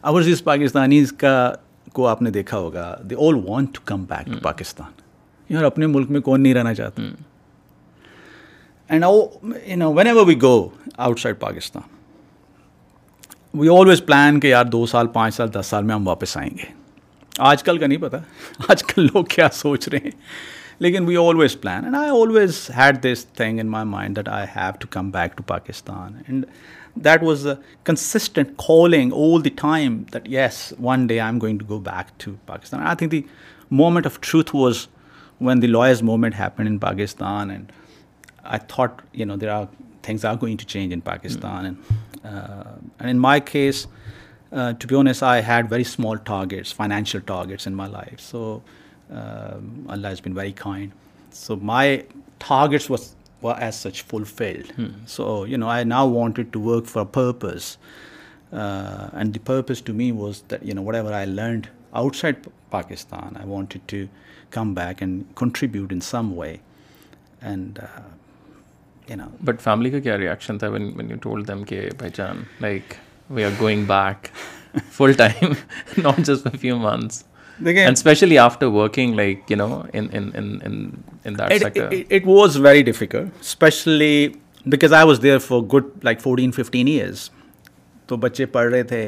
overseas 0.22 0.44
Pakistani 0.44 1.04
کو 1.94 2.06
آپ 2.08 2.22
نے 2.22 2.30
دیکھا 2.30 2.58
ہوگا 2.58 2.94
they 3.10 3.14
all 3.26 3.42
want 3.48 3.74
to 3.74 3.80
come 3.84 4.04
back 4.08 4.26
to 4.32 4.38
Pakistan 4.42 4.90
یار 5.52 5.64
اپنے 5.64 5.86
ملک 5.86 6.10
میں 6.10 6.20
کون 6.20 6.42
نہیں 6.42 6.54
رہنا 6.54 6.74
چاہتا 6.74 7.02
and 8.92 9.04
oh 9.84 9.92
whenever 10.06 10.26
we 10.26 10.40
go 10.42 10.56
outside 11.20 11.38
Pakistan 11.40 11.96
we 13.54 13.68
always 13.78 14.02
plan 14.06 14.40
کہ 14.40 14.46
یار 14.48 14.64
دو 14.64 14.84
سال 14.86 15.06
پانچ 15.12 15.34
سال 15.34 15.48
دس 15.52 15.66
سال 15.70 15.84
میں 15.84 15.94
ہم 15.94 16.06
واپس 16.08 16.36
آئیں 16.36 16.50
گے 16.58 16.64
آج 17.50 17.62
کل 17.62 17.78
کا 17.78 17.86
نہیں 17.86 17.98
پتہ 17.98 18.16
آج 18.70 18.82
کل 18.86 19.06
لوگ 19.14 19.24
کیا 19.34 19.48
سوچ 19.52 19.88
رہے 19.88 19.98
ہیں 20.04 20.10
لیکن 20.80 21.04
we 21.04 21.16
always 21.26 21.60
plan 21.60 21.84
and 21.84 21.96
I 21.96 22.10
always 22.20 22.58
had 22.76 23.02
this 23.02 23.24
thing 23.36 23.60
in 23.60 23.66
my 23.70 23.84
mind 23.88 24.16
that 24.16 24.28
I 24.28 24.46
have 24.56 24.72
to 24.80 24.88
come 24.90 25.10
back 25.10 25.36
to 25.36 25.42
Pakistan 25.46 26.18
and 26.26 26.44
that 27.04 27.22
was 27.22 27.46
the 27.46 27.54
consistent 27.84 28.48
calling 28.66 29.12
all 29.22 29.44
the 29.44 29.50
time 29.62 29.96
that 30.14 30.28
yes 30.32 30.72
one 30.82 31.06
day 31.06 31.18
I 31.20 31.28
am 31.32 31.40
going 31.42 31.58
to 31.58 31.66
go 31.68 31.78
back 31.90 32.18
to 32.24 32.32
Pakistan 32.46 32.82
I 32.86 32.96
think 32.98 33.12
the 33.12 33.22
moment 33.80 34.06
of 34.06 34.18
truth 34.30 34.54
was 34.56 34.86
when 35.46 35.62
the 35.62 35.66
lies 35.66 36.02
moment 36.02 36.34
happen 36.38 36.66
in 36.66 36.78
Pakistan 36.78 37.50
and 37.50 37.72
I 38.42 38.58
thought 38.74 39.00
you 39.14 39.26
know 39.26 39.36
there 39.36 39.50
are 39.54 39.64
things 40.02 40.24
are 40.24 40.34
going 40.42 40.56
to 40.58 40.66
change 40.68 40.92
in 40.92 41.00
Pakistan 41.04 41.64
and 41.64 41.76
Uh, 42.28 42.72
and 42.98 43.10
in 43.10 43.18
my 43.18 43.40
case, 43.40 43.86
uh, 44.52 44.72
to 44.74 44.86
be 44.86 44.94
honest, 44.94 45.22
I 45.22 45.40
had 45.40 45.68
very 45.68 45.84
small 45.84 46.18
targets, 46.18 46.72
financial 46.72 47.20
targets 47.20 47.66
in 47.66 47.74
my 47.74 47.86
life. 47.86 48.20
So 48.20 48.62
um, 49.10 49.86
Allah 49.88 50.08
has 50.08 50.20
been 50.20 50.34
very 50.34 50.52
kind. 50.52 50.92
So 51.30 51.56
my 51.56 52.04
targets 52.38 52.90
were 52.90 53.54
as 53.54 53.80
such 53.80 54.02
fulfilled. 54.02 54.70
Hmm. 54.76 54.86
So, 55.06 55.44
you 55.44 55.58
know, 55.58 55.68
I 55.68 55.84
now 55.84 56.06
wanted 56.06 56.52
to 56.54 56.60
work 56.60 56.86
for 56.86 57.02
a 57.02 57.06
purpose. 57.06 57.78
Uh, 58.52 59.10
and 59.12 59.32
the 59.32 59.40
purpose 59.40 59.80
to 59.82 59.92
me 59.92 60.12
was 60.12 60.42
that, 60.48 60.62
you 60.62 60.74
know, 60.74 60.82
whatever 60.82 61.12
I 61.12 61.24
learned 61.24 61.68
outside 61.94 62.38
Pakistan, 62.70 63.36
I 63.40 63.44
wanted 63.44 63.86
to 63.88 64.08
come 64.50 64.74
back 64.74 65.02
and 65.02 65.34
contribute 65.36 65.92
in 65.94 66.00
some 66.00 66.34
way. 66.36 66.60
And 67.40 67.88
but 69.44 69.60
family 69.62 69.90
کا 69.90 69.98
کیا 69.98 70.16
reaction 70.18 70.58
تھا 70.58 70.68
when 70.68 70.90
when 70.96 71.16
told 71.22 71.50
like 72.60 72.94
we 73.30 73.44
are 73.44 73.50
going 73.60 73.84
back 73.88 74.26
full 74.96 75.12
time 75.18 75.52
not 76.02 76.20
just 76.26 76.48
few 76.60 76.76
months 76.78 77.24
especially 77.90 78.38
after 78.38 78.66
working 78.74 79.14
like 79.14 79.50
you 79.50 79.56
know 79.56 79.80
it 81.26 82.26
was 82.26 82.58
very 82.66 82.82
difficult 82.82 83.40
especially 83.40 84.28
because 84.70 84.92
I 84.92 85.06
was 85.06 85.22
there 85.22 85.38
for 85.46 85.62
good 85.74 86.04
like 86.04 86.20
fourteen 86.20 86.50
fifteen 86.56 86.86
years 86.88 87.28
تو 88.06 88.16
بچے 88.16 88.46
پڑھ 88.56 88.70
رہے 88.72 88.82
تھے 88.92 89.02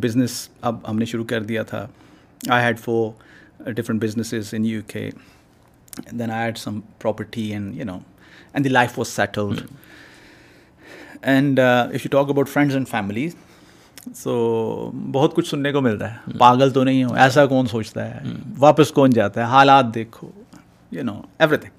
business 0.00 0.48
اب 0.68 0.76
ہم 0.88 0.98
نے 0.98 1.04
شروع 1.12 1.24
کر 1.28 1.42
دیا 1.42 1.62
تھا 1.72 1.86
I 2.48 2.64
had 2.64 2.78
four 2.80 3.72
different 3.76 4.02
businesses 4.02 4.54
in 4.54 4.64
U 4.64 4.80
K 4.92 5.08
then 6.10 6.30
I 6.30 6.44
had 6.46 6.58
some 6.58 6.78
property 7.02 7.50
and 7.52 7.74
you 7.78 7.84
know 7.84 7.98
and 8.52 8.64
the 8.64 8.70
life 8.70 8.98
was 8.98 9.08
settled 9.08 9.60
and 11.34 11.58
you 11.92 12.08
talk 12.10 12.30
about 12.30 12.48
friends 12.48 12.74
and 12.74 12.88
families 12.88 13.34
so 14.16 14.34
بہت 15.12 15.34
کچھ 15.36 15.48
سننے 15.48 15.72
کو 15.72 15.80
ملتا 15.80 16.10
ہے 16.14 16.38
پاگل 16.38 16.70
تو 16.72 16.84
نہیں 16.84 17.04
ہو 17.04 17.14
ایسا 17.24 17.44
کون 17.46 17.66
سوچتا 17.72 18.04
ہے 18.14 18.32
واپس 18.58 18.92
کون 18.98 19.10
جاتا 19.14 19.40
ہے 19.40 19.46
حالات 19.50 19.94
دیکھو 19.94 20.30
you 20.92 21.02
know 21.04 21.20
everything 21.66 21.74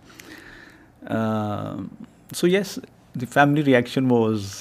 so 2.35 2.47
yes 2.47 2.77
the 3.21 3.25
family 3.33 3.63
reaction 3.63 4.11
was 4.11 4.53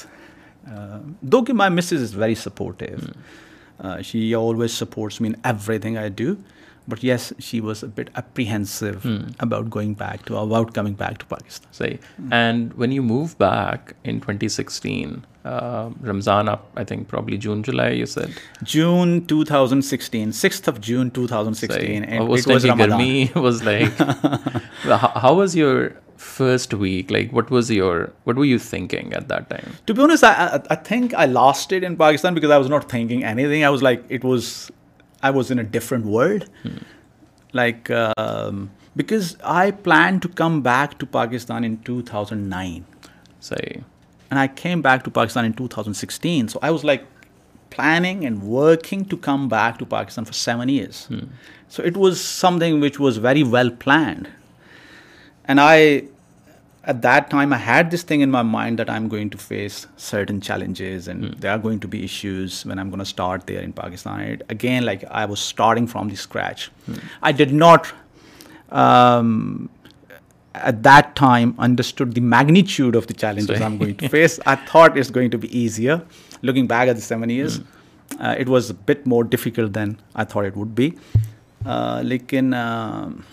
though 1.33 1.42
کہ 1.44 1.53
my 1.61 1.73
Mrs 1.75 2.03
is 2.03 2.16
very 2.16 2.35
supportive 2.35 4.01
she 4.05 4.35
always 4.35 4.70
supports 4.79 5.20
me in 5.20 5.33
everything 5.79 5.96
I 5.96 6.11
do 6.16 6.33
but 6.90 7.05
yes 7.05 7.33
she 7.48 7.61
was 7.68 7.83
a 7.85 7.90
bit 8.00 8.11
apprehensive 8.20 8.87
about 9.46 9.66
going 9.74 9.92
back 9.98 10.26
to 10.26 10.37
about 10.38 10.72
coming 10.74 10.94
back 10.98 11.18
to 11.20 11.26
Pakistan 11.29 11.72
صحیح 11.79 12.26
and 12.40 12.72
when 12.81 12.92
you 12.92 13.03
move 13.03 13.24
back 13.40 13.92
in 14.09 14.18
twenty 14.26 14.48
sixteen 14.61 15.14
Ramzan 16.09 16.48
آپ 16.48 16.64
I 16.79 16.87
think 16.87 17.09
probably 17.11 17.37
June 17.46 17.62
July 17.66 17.98
you 17.98 18.07
sir 18.07 18.37
June 18.74 19.18
two 19.29 19.42
thousand 19.53 19.85
sixteen 19.85 20.33
six 20.42 20.68
of 20.68 20.81
June 20.88 21.09
two 21.18 21.26
thousand 21.26 21.57
sixteen 21.57 22.05
گرمی 22.79 23.24
was 23.35 23.62
like 23.64 24.03
how 25.03 25.37
was 25.37 25.57
your 25.57 25.85
first 26.37 26.74
week 26.79 27.12
like 27.12 27.33
what 27.37 27.53
was 27.53 27.70
your 27.72 28.00
what 28.26 28.38
were 28.38 28.44
you 28.44 28.59
thinking 28.68 29.12
at 29.12 29.29
that 29.31 29.48
time 29.50 29.70
to 29.87 29.94
be 29.94 30.03
honest 30.03 30.24
I 30.29 30.76
think 30.85 31.14
I 31.14 31.31
lost 31.31 31.72
in 31.87 31.96
Pakistan 32.03 32.35
because 32.35 32.50
I 32.50 32.61
was 32.62 32.70
not 32.70 32.88
thinking 32.90 33.22
anything 33.44 33.62
I 33.62 33.70
was 33.72 33.83
like 33.83 34.00
it 34.12 34.24
was 34.24 34.53
I 35.23 35.31
was 35.31 35.51
in 35.51 35.59
a 35.59 35.64
different 35.64 36.07
world. 36.07 36.49
Like, 37.53 37.90
um, 37.90 38.70
because 38.96 39.37
I 39.44 39.73
planned 39.73 40.23
to 40.23 40.29
come 40.29 40.61
back 40.62 40.99
to 40.99 41.07
Pakistan 41.07 41.64
in 41.64 41.79
2009. 41.79 42.85
And 44.31 44.38
I 44.38 44.46
came 44.49 44.83
back 44.83 45.03
to 45.05 45.11
Pakistan 45.11 45.44
in 45.44 45.55
2016. 45.55 46.49
So 46.49 46.59
I 46.62 46.70
was 46.70 46.85
like 46.85 47.05
planning 47.70 48.25
and 48.25 48.42
working 48.42 49.05
to 49.07 49.16
come 49.16 49.49
back 49.49 49.79
to 49.79 49.87
Pakistan 49.87 50.25
for 50.25 50.33
7 50.33 50.68
years. 50.68 51.05
Hmm. 51.07 51.27
So 51.68 51.83
it 51.83 51.96
was 51.96 52.20
something 52.20 52.81
which 52.81 53.01
was 53.01 53.16
very 53.16 53.42
well 53.44 53.70
planned. 53.70 54.29
And 55.44 55.61
I 55.61 56.05
at 56.83 57.03
that 57.03 57.29
time, 57.29 57.53
I 57.53 57.59
had 57.59 57.90
this 57.90 58.03
thing 58.03 58.23
in 58.23 58.31
my 58.31 58.42
mind 58.42 58.79
that 58.79 58.88
I'm 58.88 59.07
going 59.07 59.29
to 59.31 59.38
face 59.38 59.87
certain 59.99 60.40
challenges 60.40 61.09
and 61.09 61.25
hmm. 61.25 61.38
there 61.38 61.53
are 61.53 61.59
going 61.59 61.79
to 61.81 61.88
be 61.88 62.03
issues 62.05 62.64
when 62.64 62.79
I'm 62.79 62.88
going 62.88 63.01
to 63.01 63.05
start 63.05 63.46
there 63.46 63.61
in 63.61 63.73
Pakistan. 63.75 64.42
Again, 64.49 64.85
like 64.85 65.05
I 65.05 65.27
was 65.27 65.40
starting 65.40 65.87
from 65.87 66.09
the 66.09 66.16
scratch. 66.16 66.70
Hmm. 66.87 66.96
I 67.23 67.33
did 67.33 67.53
not, 67.53 67.92
um, 68.70 69.68
at 70.55 70.83
that 70.85 71.14
time, 71.16 71.55
understood 71.59 72.14
the 72.14 72.23
magnitude 72.23 72.96
of 72.96 73.07
the 73.09 73.14
challenges 73.14 73.61
I'm 73.61 73.77
going 73.77 73.96
to 73.96 74.09
face. 74.09 74.40
I 74.46 74.57
thought 74.57 74.96
it's 74.96 75.11
going 75.11 75.31
to 75.33 75.38
be 75.38 75.51
easier. 75.57 76.03
Looking 76.40 76.66
back 76.66 76.88
at 76.88 76.96
the 76.96 77.03
7 77.03 77.29
years, 77.29 77.59
hmm. 77.59 78.23
uh, 78.23 78.37
it 78.38 78.49
was 78.49 78.70
a 78.70 78.75
bit 78.92 79.05
more 79.05 79.23
difficult 79.23 79.75
than 79.75 80.01
I 80.14 80.25
thought 80.25 80.46
it 80.46 80.57
would 80.57 80.75
be. 80.75 80.96
Uh, 81.66 82.03
um, 82.33 83.27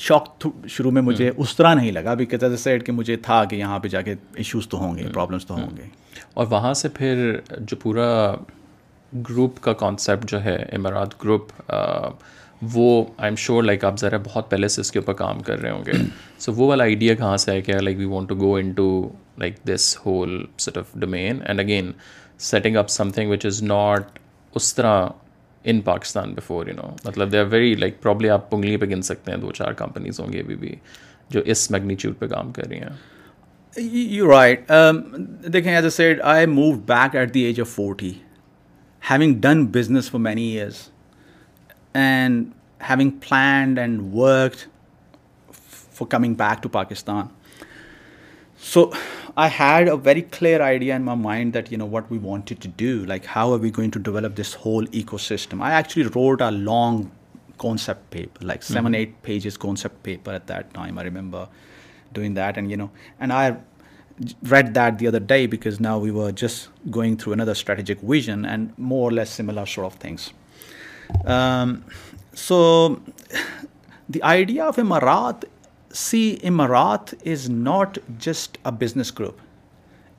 شوق 0.00 0.28
شروع 0.68 0.90
میں 0.92 1.02
مجھے 1.02 1.30
اس 1.36 1.54
طرح 1.56 1.74
نہیں 1.74 1.92
لگا 1.92 2.10
ابھی 2.10 2.26
sad 2.58 2.84
کہ 2.86 2.92
مجھے 2.92 3.16
تھا 3.26 3.42
کہ 3.50 3.56
یہاں 3.56 3.78
پہ 3.78 3.88
جا 3.88 4.00
کے 4.02 4.14
ایشوز 4.42 4.66
تو 4.68 4.78
ہوں 4.80 4.96
گے 4.98 5.06
پرابلمس 5.14 5.46
تو 5.46 5.54
ہوں 5.54 5.76
گے 5.76 5.82
اور 6.34 6.46
وہاں 6.50 6.72
سے 6.82 6.88
پھر 6.94 7.30
جو 7.66 7.76
پورا 7.82 8.06
گروپ 9.28 9.60
کا 9.62 9.72
کانسیپٹ 9.82 10.30
جو 10.30 10.42
ہے 10.44 10.56
امارات 10.76 11.22
گروپ 11.24 11.52
وہ 12.72 12.86
آئی 13.16 13.28
ایم 13.28 13.34
شیور 13.38 13.62
لائک 13.62 13.84
آپ 13.84 13.98
ذرا 14.00 14.16
بہت 14.24 14.50
پہلے 14.50 14.68
سے 14.68 14.80
اس 14.80 14.90
کے 14.92 14.98
اوپر 14.98 15.12
کام 15.20 15.40
کر 15.48 15.58
رہے 15.60 15.70
ہوں 15.70 15.84
گے 15.86 15.92
سو 16.44 16.52
وہ 16.56 16.66
والا 16.68 16.84
آئیڈیا 16.84 17.14
کہاں 17.14 17.36
سے 17.44 17.52
ہے 17.52 17.60
کہ 17.62 17.72
like 17.80 17.98
we 17.98 18.04
want 18.12 18.28
to 18.28 18.34
go 18.36 18.54
into 18.78 18.88
like 19.40 19.56
this 19.68 19.96
whole 20.06 20.44
set 20.64 20.78
of 20.78 20.92
domain 21.04 21.38
and 21.46 21.60
again 21.60 21.92
setting 22.48 22.76
up 22.76 22.88
something 23.14 23.30
which 23.30 23.46
is 23.46 23.62
not 23.62 24.18
اس 24.56 24.74
طرح 24.74 25.06
in 25.70 25.80
Pakistan 25.86 26.32
before 26.34 26.66
you 26.68 26.74
know 26.74 26.90
مطلب 27.06 27.30
they 27.32 27.38
are 27.38 27.44
very 27.50 27.74
like 27.80 28.00
probably 28.02 28.28
آپ 28.30 28.54
انگلی 28.54 28.76
پہ 28.82 28.86
گن 28.90 29.02
سکتے 29.08 29.30
ہیں 29.32 29.38
دو 29.38 29.50
چار 29.56 29.72
کمپنیز 29.80 30.20
ہوں 30.20 30.32
گی 30.32 30.38
ابھی 30.40 30.54
بھی 30.56 30.74
جو 31.30 31.40
اس 31.54 31.70
میگنیچیوڈ 31.70 32.18
پہ 32.18 32.26
کام 32.34 32.52
کر 32.58 32.68
رہی 32.68 32.78
ہیں 32.78 33.80
یو 33.80 34.30
رائٹ 34.30 34.70
um, 34.72 34.98
دیکھیں 35.52 35.74
as 35.74 35.84
I 35.84 35.90
said 35.96 36.20
I 36.34 36.46
move 36.52 36.72
back 36.92 37.16
at 37.16 37.34
the 37.34 37.40
age 37.48 37.60
of 37.60 37.68
forty 37.74 38.12
having 39.10 39.34
done 39.40 39.66
business 39.76 40.10
for 40.10 40.20
many 40.20 40.46
years 40.56 40.88
and 42.04 42.46
having 42.90 43.10
planned 43.28 43.78
and 43.78 44.00
work 44.14 44.56
for 45.98 46.06
coming 46.10 46.34
back 46.40 46.62
to 46.62 46.68
Pakistan 46.78 47.26
so 48.72 48.90
I 49.44 49.46
had 49.46 49.86
a 49.86 49.96
very 49.96 50.22
clear 50.22 50.60
idea 50.60 50.96
in 50.96 51.04
my 51.04 51.14
mind 51.14 51.52
that, 51.52 51.70
what 51.70 52.10
we 52.10 52.18
wanted 52.18 52.60
to 52.60 52.66
do, 52.66 53.04
like 53.04 53.24
how 53.24 53.52
are 53.52 53.58
we 53.58 53.70
going 53.70 53.92
to 53.92 54.00
develop 54.00 54.34
this 54.34 54.52
whole 54.52 54.84
ecosystem. 54.86 55.62
I 55.62 55.70
actually 55.70 56.08
wrote 56.14 56.40
a 56.40 56.50
long 56.50 57.12
concept 57.58 58.10
paper, 58.10 58.44
like 58.44 58.62
7-8 58.62 59.06
mm-hmm. 59.06 59.12
pages 59.22 59.56
concept 59.56 60.02
paper 60.02 60.32
at 60.32 60.48
that 60.48 60.74
time. 60.74 60.98
I 60.98 61.02
remember 61.02 61.48
doing 62.12 62.34
that, 62.34 62.56
and 62.56 62.90
and 63.20 63.32
I 63.32 63.56
read 64.42 64.74
that 64.74 64.98
the 64.98 65.06
other 65.06 65.20
day, 65.20 65.46
because 65.46 65.78
now 65.78 65.98
we 66.00 66.10
were 66.10 66.32
just 66.32 66.68
going 66.98 67.16
through 67.16 67.34
another 67.34 67.54
strategic 67.54 68.00
vision 68.00 68.44
and 68.44 68.76
more 68.76 69.08
or 69.08 69.12
less 69.12 69.30
similar 69.30 69.66
sort 69.66 69.86
of 69.86 70.00
things. 70.00 70.32
Um, 71.24 71.84
so 72.34 73.00
the 74.08 74.22
idea 74.38 74.64
of 74.64 74.82
Imarat 74.86 75.44
See, 75.98 76.38
Emarat 76.44 77.14
is 77.24 77.48
not 77.50 77.98
just 78.18 78.56
a 78.64 78.70
business 78.70 79.10
group. 79.10 79.40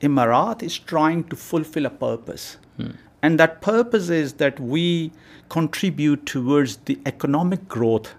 Emarat 0.02 0.62
is 0.62 0.78
trying 0.78 1.22
to 1.28 1.36
fulfill 1.36 1.86
a 1.86 1.92
purpose. 2.02 2.58
Hmm. 2.76 2.90
And 3.22 3.40
that 3.40 3.62
purpose 3.62 4.10
is 4.10 4.34
that 4.34 4.60
we 4.60 5.12
contribute 5.48 6.26
towards 6.26 6.76
the 6.88 6.98
economic 7.06 7.66
growth 7.66 8.10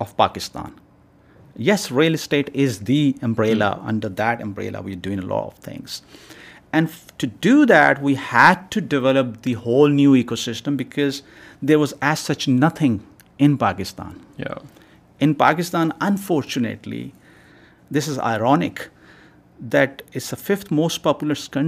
of 0.00 0.16
Pakistan. 0.16 0.74
Yes, 1.54 1.90
real 2.00 2.18
estate 2.20 2.50
is 2.52 2.80
the 2.90 3.14
umbrella. 3.22 3.68
Hmm. 3.68 3.86
Under 3.92 4.08
that 4.08 4.42
umbrella, 4.48 4.82
we're 4.82 5.04
doing 5.06 5.20
a 5.20 5.28
lot 5.34 5.46
of 5.52 5.54
things. 5.70 6.02
And 6.72 6.90
to 7.18 7.28
do 7.48 7.54
that, 7.74 8.02
we 8.10 8.16
had 8.16 8.68
to 8.78 8.82
develop 8.96 9.42
the 9.42 9.54
whole 9.68 9.96
new 10.02 10.18
ecosystem 10.24 10.82
because 10.82 11.22
there 11.62 11.84
was 11.86 11.94
as 12.02 12.28
such 12.32 12.48
nothing 12.48 12.94
in 13.38 13.58
Pakistan. 13.66 14.20
Yeah. 14.46 14.66
In 15.24 15.32
Pakistan 15.46 15.88
unfortunately 16.00 17.08
this 17.94 18.08
is 18.08 18.18
I 18.30 18.38
رک 18.38 18.80
that 19.72 20.02
is 20.16 20.32
a 20.32 20.36
fifth 20.42 20.72
most 20.72 21.02
popular 21.02 21.58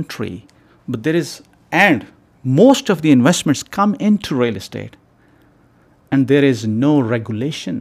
investment 3.10 3.68
come 3.72 3.92
in 4.00 4.16
real 4.40 4.56
estate 4.56 4.96
and 6.12 6.28
there 6.28 6.44
is 6.48 6.64
no 6.68 6.92
regulation 7.12 7.78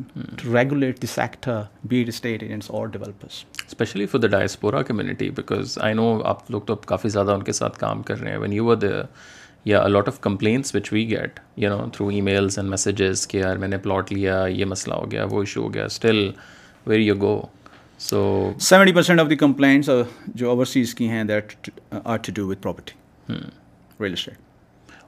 bad 1.84 2.10
status 2.10 2.70
especially 3.66 4.06
for 4.06 4.20
the 4.20 4.28
diaspora 4.28 4.82
community 4.84 5.30
because 5.36 5.78
I 5.82 5.94
know 5.94 6.08
آپ 6.32 6.52
لوگ 6.52 6.62
تو 6.68 6.74
اب 6.74 6.86
کافی 6.86 7.10
زیادہ 7.10 7.32
ان 7.34 7.44
کے 7.44 7.52
ساتھ 7.62 7.78
کام 7.80 8.02
کر 8.10 8.20
رہے 8.20 8.32
ہیں 8.32 8.38
وین 8.38 8.54
یو 8.54 8.66
ود 8.66 8.84
یا 9.66 9.80
a lot 9.86 10.08
of 10.10 10.20
compliance 10.22 10.74
which 10.76 10.92
we 10.94 11.06
get 11.10 11.40
you 11.64 11.70
know 11.76 11.88
through 11.94 12.08
emails 12.28 12.58
and 12.60 12.70
messages 12.70 13.26
کہ 13.28 13.38
یار 13.38 13.58
میں 13.64 13.68
نے 13.68 13.78
پلاٹ 13.78 14.12
لیا 14.14 14.44
یہ 14.50 14.66
مسئلہ 14.66 14.94
ہو 14.96 15.10
گیا 15.12 15.26
وہ 15.30 15.40
ایشو 15.42 15.62
ہو 15.64 15.74
گیا 15.74 15.84
still 15.86 16.30
very 16.88 17.04
you 17.06 17.16
go 17.22 17.40
so 18.10 18.22
seventy 18.70 18.94
percent 18.94 19.20
of 19.20 19.30
the 19.30 19.36
complaints 19.36 19.90
جو 20.36 20.50
اوورسیز 20.50 20.94
کی 20.96 21.10
ہیں 21.10 21.24
that 21.24 21.70
are 22.04 22.18
to 22.26 22.32
do 22.36 22.48
with 22.48 22.62
property 22.62 23.34
real 24.02 24.14
estate 24.14 24.38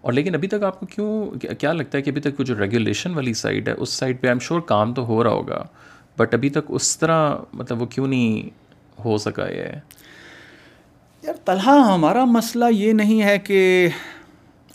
اور 0.01 0.13
لیکن 0.13 0.35
ابھی 0.35 0.47
تک 0.47 0.63
آپ 0.67 0.79
کو 0.79 0.85
کیوں 0.93 1.55
کیا 1.59 1.73
لگتا 1.73 1.97
ہے 1.97 2.03
کہ 2.03 2.09
ابھی 2.09 2.21
تک 2.21 2.41
جو 2.45 2.55
ریگولیشن 2.59 3.13
والی 3.15 3.33
سائڈ 3.41 3.67
ہے 3.67 3.73
اس 3.73 3.89
سائڈ 3.99 4.21
پہ 4.21 4.27
آئی 4.27 4.31
ایم 4.31 4.39
شیور 4.47 4.61
کام 4.73 4.93
تو 4.93 5.05
ہو 5.07 5.23
رہا 5.23 5.31
ہوگا 5.31 5.63
بٹ 6.17 6.33
ابھی 6.33 6.49
تک 6.59 6.71
اس 6.79 6.97
طرح 6.99 7.33
مطلب 7.61 7.81
وہ 7.81 7.85
کیوں 7.95 8.07
نہیں 8.07 8.49
ہو 9.05 9.17
سکا 9.27 9.47
ہے 9.47 9.79
یار 11.23 11.33
طلحہ 11.45 11.79
ہمارا 11.93 12.23
مسئلہ 12.27 12.65
یہ 12.73 12.93
نہیں 12.93 13.21
ہے 13.23 13.37
کہ 13.43 13.59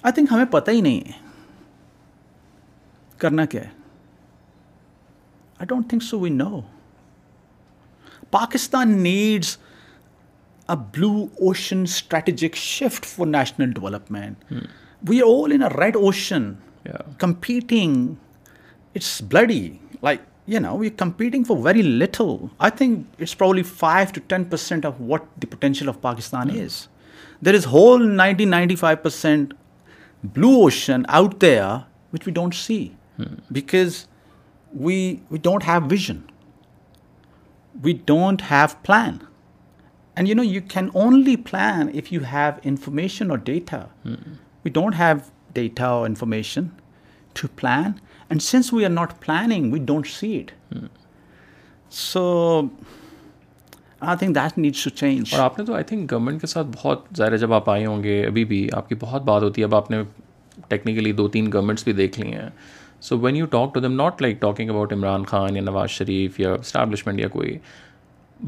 آئی 0.08 0.12
تھنک 0.14 0.30
ہمیں 0.32 0.44
پتہ 0.50 0.70
ہی 0.70 0.80
نہیں 0.80 1.00
ہے 1.08 1.26
کرنا 3.22 3.44
کیا 3.52 3.62
ہے 3.62 3.68
I 5.58 5.66
don't 5.68 5.88
think 5.90 6.02
so 6.02 6.18
we 6.20 6.30
know 6.30 6.60
Pakistan 8.38 8.96
needs 9.02 9.56
a 10.70 10.74
blue 10.94 11.10
ocean 11.48 11.82
strategic 11.90 12.56
shift 12.56 13.06
for 13.16 13.26
national 13.26 13.70
development 13.80 14.52
we 15.08 15.20
all 15.28 15.52
in 15.54 15.62
red 15.78 15.96
ocean 15.96 16.52
competing 17.18 18.06
it's 18.96 19.20
bloody 19.32 19.60
like 20.04 20.20
you 20.54 20.60
know 20.62 20.76
we 20.78 20.90
competing 21.04 21.44
for 21.48 21.56
very 21.70 21.82
little 21.98 22.30
I 22.66 22.76
think 22.78 23.06
it's 23.20 23.36
probably 23.38 23.62
five 23.76 24.12
to 24.14 24.20
ten 24.32 24.44
percent 24.54 24.86
of 24.86 25.00
what 25.12 25.22
the 25.42 25.46
potential 25.54 25.88
of 25.88 26.00
Pakistan 26.00 26.50
is 26.62 26.86
there 27.46 27.54
is 27.54 27.66
whole 27.72 28.10
ninety 28.16 28.44
ninety 28.44 28.76
five 28.76 28.96
percent 29.02 29.54
blue 30.22 30.62
ocean 30.64 31.06
out 31.08 31.38
there 31.40 31.84
which 32.10 32.26
we 32.26 32.32
don't 32.32 32.54
see 32.54 32.96
because 33.50 34.06
we 34.72 35.20
don't 35.42 35.64
have 35.64 35.84
vision. 35.84 36.30
We 37.82 37.92
don't 37.92 38.42
have 38.42 38.80
plan. 38.82 39.26
And 40.16 40.28
you 40.28 40.34
know, 40.34 40.42
you 40.42 40.60
can 40.60 40.90
only 40.94 41.36
plan 41.36 41.90
if 41.94 42.12
you 42.12 42.20
have 42.20 42.60
information 42.64 43.30
or 43.30 43.38
data. 43.38 43.90
We 44.62 44.70
don't 44.70 44.92
have 44.92 45.30
data 45.52 45.88
or 45.88 46.06
information 46.06 46.74
to 47.34 47.48
plan. 47.48 48.00
And 48.30 48.42
since 48.42 48.72
we 48.72 48.84
are 48.84 48.90
not 48.90 49.20
planning, 49.20 49.70
we 49.70 49.78
don't 49.78 50.06
see 50.06 50.36
it. 50.36 50.52
So 51.88 52.70
I 54.00 54.16
think 54.18 54.34
that 54.34 54.58
needs 54.58 54.82
to 54.84 54.90
change 54.90 55.34
اور 55.34 55.40
آپ 55.42 55.58
نے 55.58 55.64
تو 55.66 55.74
I 55.74 55.84
think 55.84 56.10
government 56.12 56.40
کے 56.40 56.46
ساتھ 56.46 56.66
بہت 56.74 57.04
زیادہ 57.16 57.36
جب 57.40 57.52
آپ 57.52 57.70
آئے 57.70 57.86
ہوں 57.86 58.02
گے 58.02 58.22
ابھی 58.26 58.44
بھی 58.50 58.66
آپ 58.76 58.88
کی 58.88 58.94
بہت 59.00 59.22
بات 59.24 59.42
ہوتی 59.42 59.60
ہے 59.62 59.66
اب 59.66 59.74
آپ 59.74 59.90
نے 59.90 60.00
ٹیکنیکلی 60.68 61.12
دو 61.20 61.26
تین 61.28 61.50
گورنمنٹس 61.52 61.84
بھی 61.84 61.92
دیکھ 61.92 62.18
لی 62.20 62.32
ہیں 62.32 62.48
so 63.08 63.18
when 63.18 63.36
you 63.36 63.46
talk 63.50 63.74
to 63.74 63.80
them 63.80 63.92
not 64.00 64.22
like 64.22 64.40
talking 64.40 64.70
about 64.70 64.92
Imran 64.92 65.24
Khan 65.26 65.56
یا 65.56 65.62
نواز 65.62 65.90
شریف 65.90 66.38
یا 66.40 66.52
اسٹیبلشمنٹ 66.52 67.20
یا 67.20 67.28
کوئی 67.28 67.56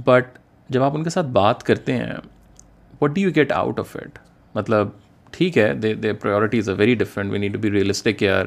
بٹ 0.05 0.39
جب 0.75 0.83
آپ 0.83 0.97
ان 0.97 1.05
کے 1.05 1.11
ساتھ 1.11 1.27
بات 1.41 1.63
کرتے 1.65 1.97
ہیں 1.97 2.13
what 3.03 3.15
do 3.15 3.21
you 3.21 3.31
get 3.37 3.53
out 3.53 3.79
of 3.81 3.97
it 4.03 4.19
مطلب 4.55 4.89
ٹھیک 5.33 5.59
ہے 5.59 5.73
they 5.83 5.95
they 5.95 6.13
priorities 6.13 6.69
is 6.69 6.79
very 6.81 6.95
different 7.03 7.33
we 7.33 7.39
need 7.39 7.53
to 7.53 7.59
be 7.61 7.71
realistic 7.71 8.19
care 8.19 8.47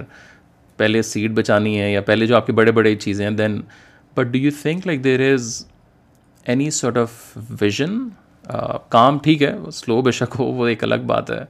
پہلے 0.77 1.01
سیٹ 1.01 1.31
بچانی 1.31 1.79
ہے 1.79 1.91
یا 1.91 2.01
پہلے 2.05 2.25
جو 2.27 2.35
آپ 2.37 2.45
کی 2.47 2.53
بڑے 2.53 2.71
بڑے 2.81 2.95
چیزیں 2.95 3.25
ہیں 3.29 3.35
then 3.37 3.61
but 4.15 4.31
do 4.33 4.37
you 4.39 4.51
think 4.61 4.87
like 4.87 5.03
there 5.03 5.31
is 5.33 5.65
any 6.51 6.69
sort 6.71 6.97
of 6.97 7.09
vision 7.61 7.97
کام 8.89 9.17
ٹھیک 9.23 9.43
ہے 9.43 9.53
سلو 9.73 10.01
بے 10.01 10.11
شک 10.11 10.35
ہو 10.39 10.45
وہ 10.53 10.67
ایک 10.67 10.83
الگ 10.83 11.03
بات 11.07 11.29
ہے 11.31 11.43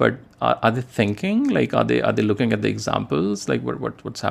but 0.00 0.14
are 0.42 0.70
they 0.76 0.80
thinking 0.94 1.50
like 1.52 1.74
are 1.74 1.84
they 1.84 2.00
are 2.02 2.12
they 2.12 2.22
looking 2.22 2.52
at 2.52 2.62
the 2.62 2.68
examples 2.68 3.48
like 3.48 3.66
what 3.66 3.80
what 3.82 4.06
what's 4.06 4.24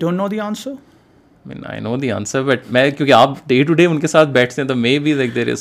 don't 0.00 0.16
know 0.16 0.26
the 0.28 0.38
no 1.82 1.96
the 2.00 2.10
answer 2.10 2.42
but 2.44 2.70
میں 2.72 2.90
کیونکہ 2.90 3.12
آپ 3.12 3.36
ڈے 3.48 3.62
ٹو 3.68 3.74
ڈے 3.74 3.86
ان 3.86 4.00
کے 4.00 4.06
ساتھ 4.06 4.28
بیٹھتے 4.30 4.62
ہیں 4.62 4.68
تو 4.68 4.74
مے 4.76 4.98
دی 5.04 5.14
دیکھ 5.14 5.34
دے 5.34 5.54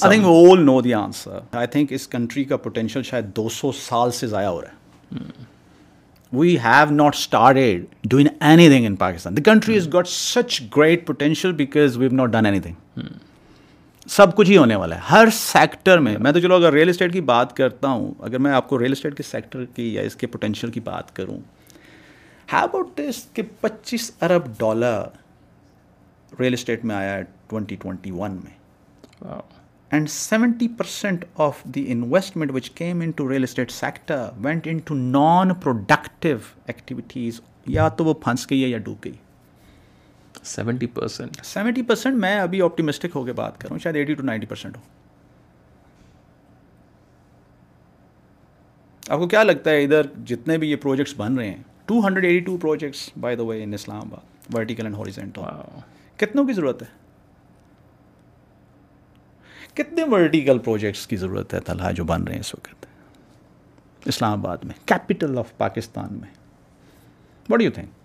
تھنک 1.71 1.93
اس 1.93 2.07
کنٹری 2.07 2.43
کا 2.51 2.57
پوٹینشیل 2.65 3.03
شاید 3.03 3.35
دو 3.37 3.47
سو 3.59 3.71
سال 3.85 4.11
سے 4.19 4.27
ضائع 4.27 4.47
ہو 4.49 4.61
رہا 4.61 4.69
ہے 4.69 5.29
we 6.37 6.55
have 6.63 6.91
not 6.95 7.15
started 7.15 7.85
doing 8.09 8.27
anything 8.69 8.85
in 8.85 8.95
Pakistan 8.95 9.37
the 9.37 9.41
country 9.43 9.75
is 9.77 9.87
got 9.93 10.07
such 10.07 10.61
great 10.77 11.05
potential 11.07 11.51
because 11.53 11.97
we 11.97 12.05
have 12.07 12.15
not 12.17 12.29
done 12.31 12.45
anything 12.59 13.07
سب 14.09 14.35
کچھ 14.35 14.49
ہی 14.49 14.55
ہونے 14.57 14.75
والا 14.75 14.95
ہے 14.95 15.01
ہر 15.11 15.27
سیکٹر 15.37 15.99
میں 15.99 16.15
میں 16.21 16.31
تو 16.33 16.39
چلو 16.39 16.55
اگر 16.55 16.73
ریئل 16.73 16.89
اسٹیٹ 16.89 17.13
کی 17.13 17.21
بات 17.31 17.55
کرتا 17.57 17.87
ہوں 17.87 18.13
اگر 18.25 18.37
میں 18.45 18.51
آپ 18.53 18.67
کو 18.69 18.79
ریئل 18.79 18.91
اسٹیٹ 18.91 19.17
کے 19.17 19.23
سیکٹر 19.23 19.65
کی 19.75 19.93
یا 19.93 20.01
اس 20.01 20.15
کے 20.15 20.27
پوٹینشیل 20.27 20.71
کی 20.71 20.79
بات 20.89 21.15
کروں 21.15 21.37
ہیو 22.53 22.63
اباؤٹ 22.63 22.97
دس 22.97 23.23
کہ 23.33 23.43
پچیس 23.61 24.11
ارب 24.21 24.47
ڈالر 24.59 25.01
ریئل 26.39 26.53
اسٹیٹ 26.53 26.85
میں 26.85 26.95
آیا 26.95 27.13
ہے 27.17 27.23
ٹوینٹی 27.49 27.75
ٹوینٹی 27.81 28.11
ون 28.11 28.39
میں 28.43 29.33
and 29.91 30.09
seventy 30.09 30.67
percent 30.77 31.25
of 31.47 31.63
the 31.75 31.85
investment 31.91 32.51
which 32.53 32.69
came 32.75 33.01
into 33.15 33.29
real 33.29 33.43
estate 33.43 33.71
sector 33.71 34.27
went 34.45 34.67
into 34.85 34.95
non 34.95 35.53
productive 35.63 36.37
activities 36.67 37.41
یا 37.77 37.87
تو 37.97 38.05
وہ 38.05 38.13
پھنس 38.23 38.49
گئی 38.49 38.63
ہے 38.63 38.67
یا 38.69 38.77
ڈوب 38.83 38.97
گئی 39.05 39.13
سیونٹی 40.49 40.87
پرسینٹ 40.93 41.37
سیونٹی 41.45 41.81
پرسینٹ 41.87 42.17
میں 42.19 42.39
ابھی 42.39 42.61
آپٹیمسٹک 42.61 43.15
ہو 43.15 43.23
کے 43.25 43.33
بات 43.33 43.59
کروں 43.61 43.77
شاید 43.79 43.95
ایٹی 43.95 44.13
ٹو 44.13 44.23
نائنٹی 44.23 44.47
پرسینٹ 44.47 44.77
ہو 44.77 44.81
آپ 49.13 49.19
کو 49.19 49.27
کیا 49.27 49.43
لگتا 49.43 49.69
ہے 49.71 49.83
ادھر 49.83 50.07
جتنے 50.25 50.57
بھی 50.57 50.69
یہ 50.71 50.75
پروجیکٹس 50.81 51.13
بن 51.17 51.37
رہے 51.37 51.49
ہیں 51.49 51.61
two 51.85 51.99
hundred 52.05 52.25
eighty 52.25 52.39
two 52.45 52.57
projects 52.61 53.09
by 53.19 53.35
the 53.35 53.43
way 53.43 53.61
in 53.63 53.73
Islamabad 54.01 54.53
vertical 54.57 54.85
and 54.85 54.95
ہاریزینٹ 54.97 55.39
کتنوں 56.19 56.45
کی 56.45 56.53
ضرورت 56.53 56.81
ہے 56.81 56.87
کتنے 59.75 60.03
ورٹیکل 60.11 60.57
پروجیکٹس 60.63 61.05
کی 61.07 61.15
ضرورت 61.17 61.53
ہے 61.53 61.59
طلحہ 61.65 61.91
جو 61.95 62.03
بن 62.05 62.23
رہے 62.23 62.33
ہیں 62.33 62.39
اس 62.41 62.53
وقت 62.55 62.85
اسلام 64.11 64.39
آباد 64.39 64.63
میں 64.65 64.73
کیپٹل 64.87 65.37
آف 65.37 65.57
پاکستان 65.57 66.13
میں 66.21 66.29
وٹ 67.49 67.61
یو 67.61 67.71
تھنک 67.71 67.99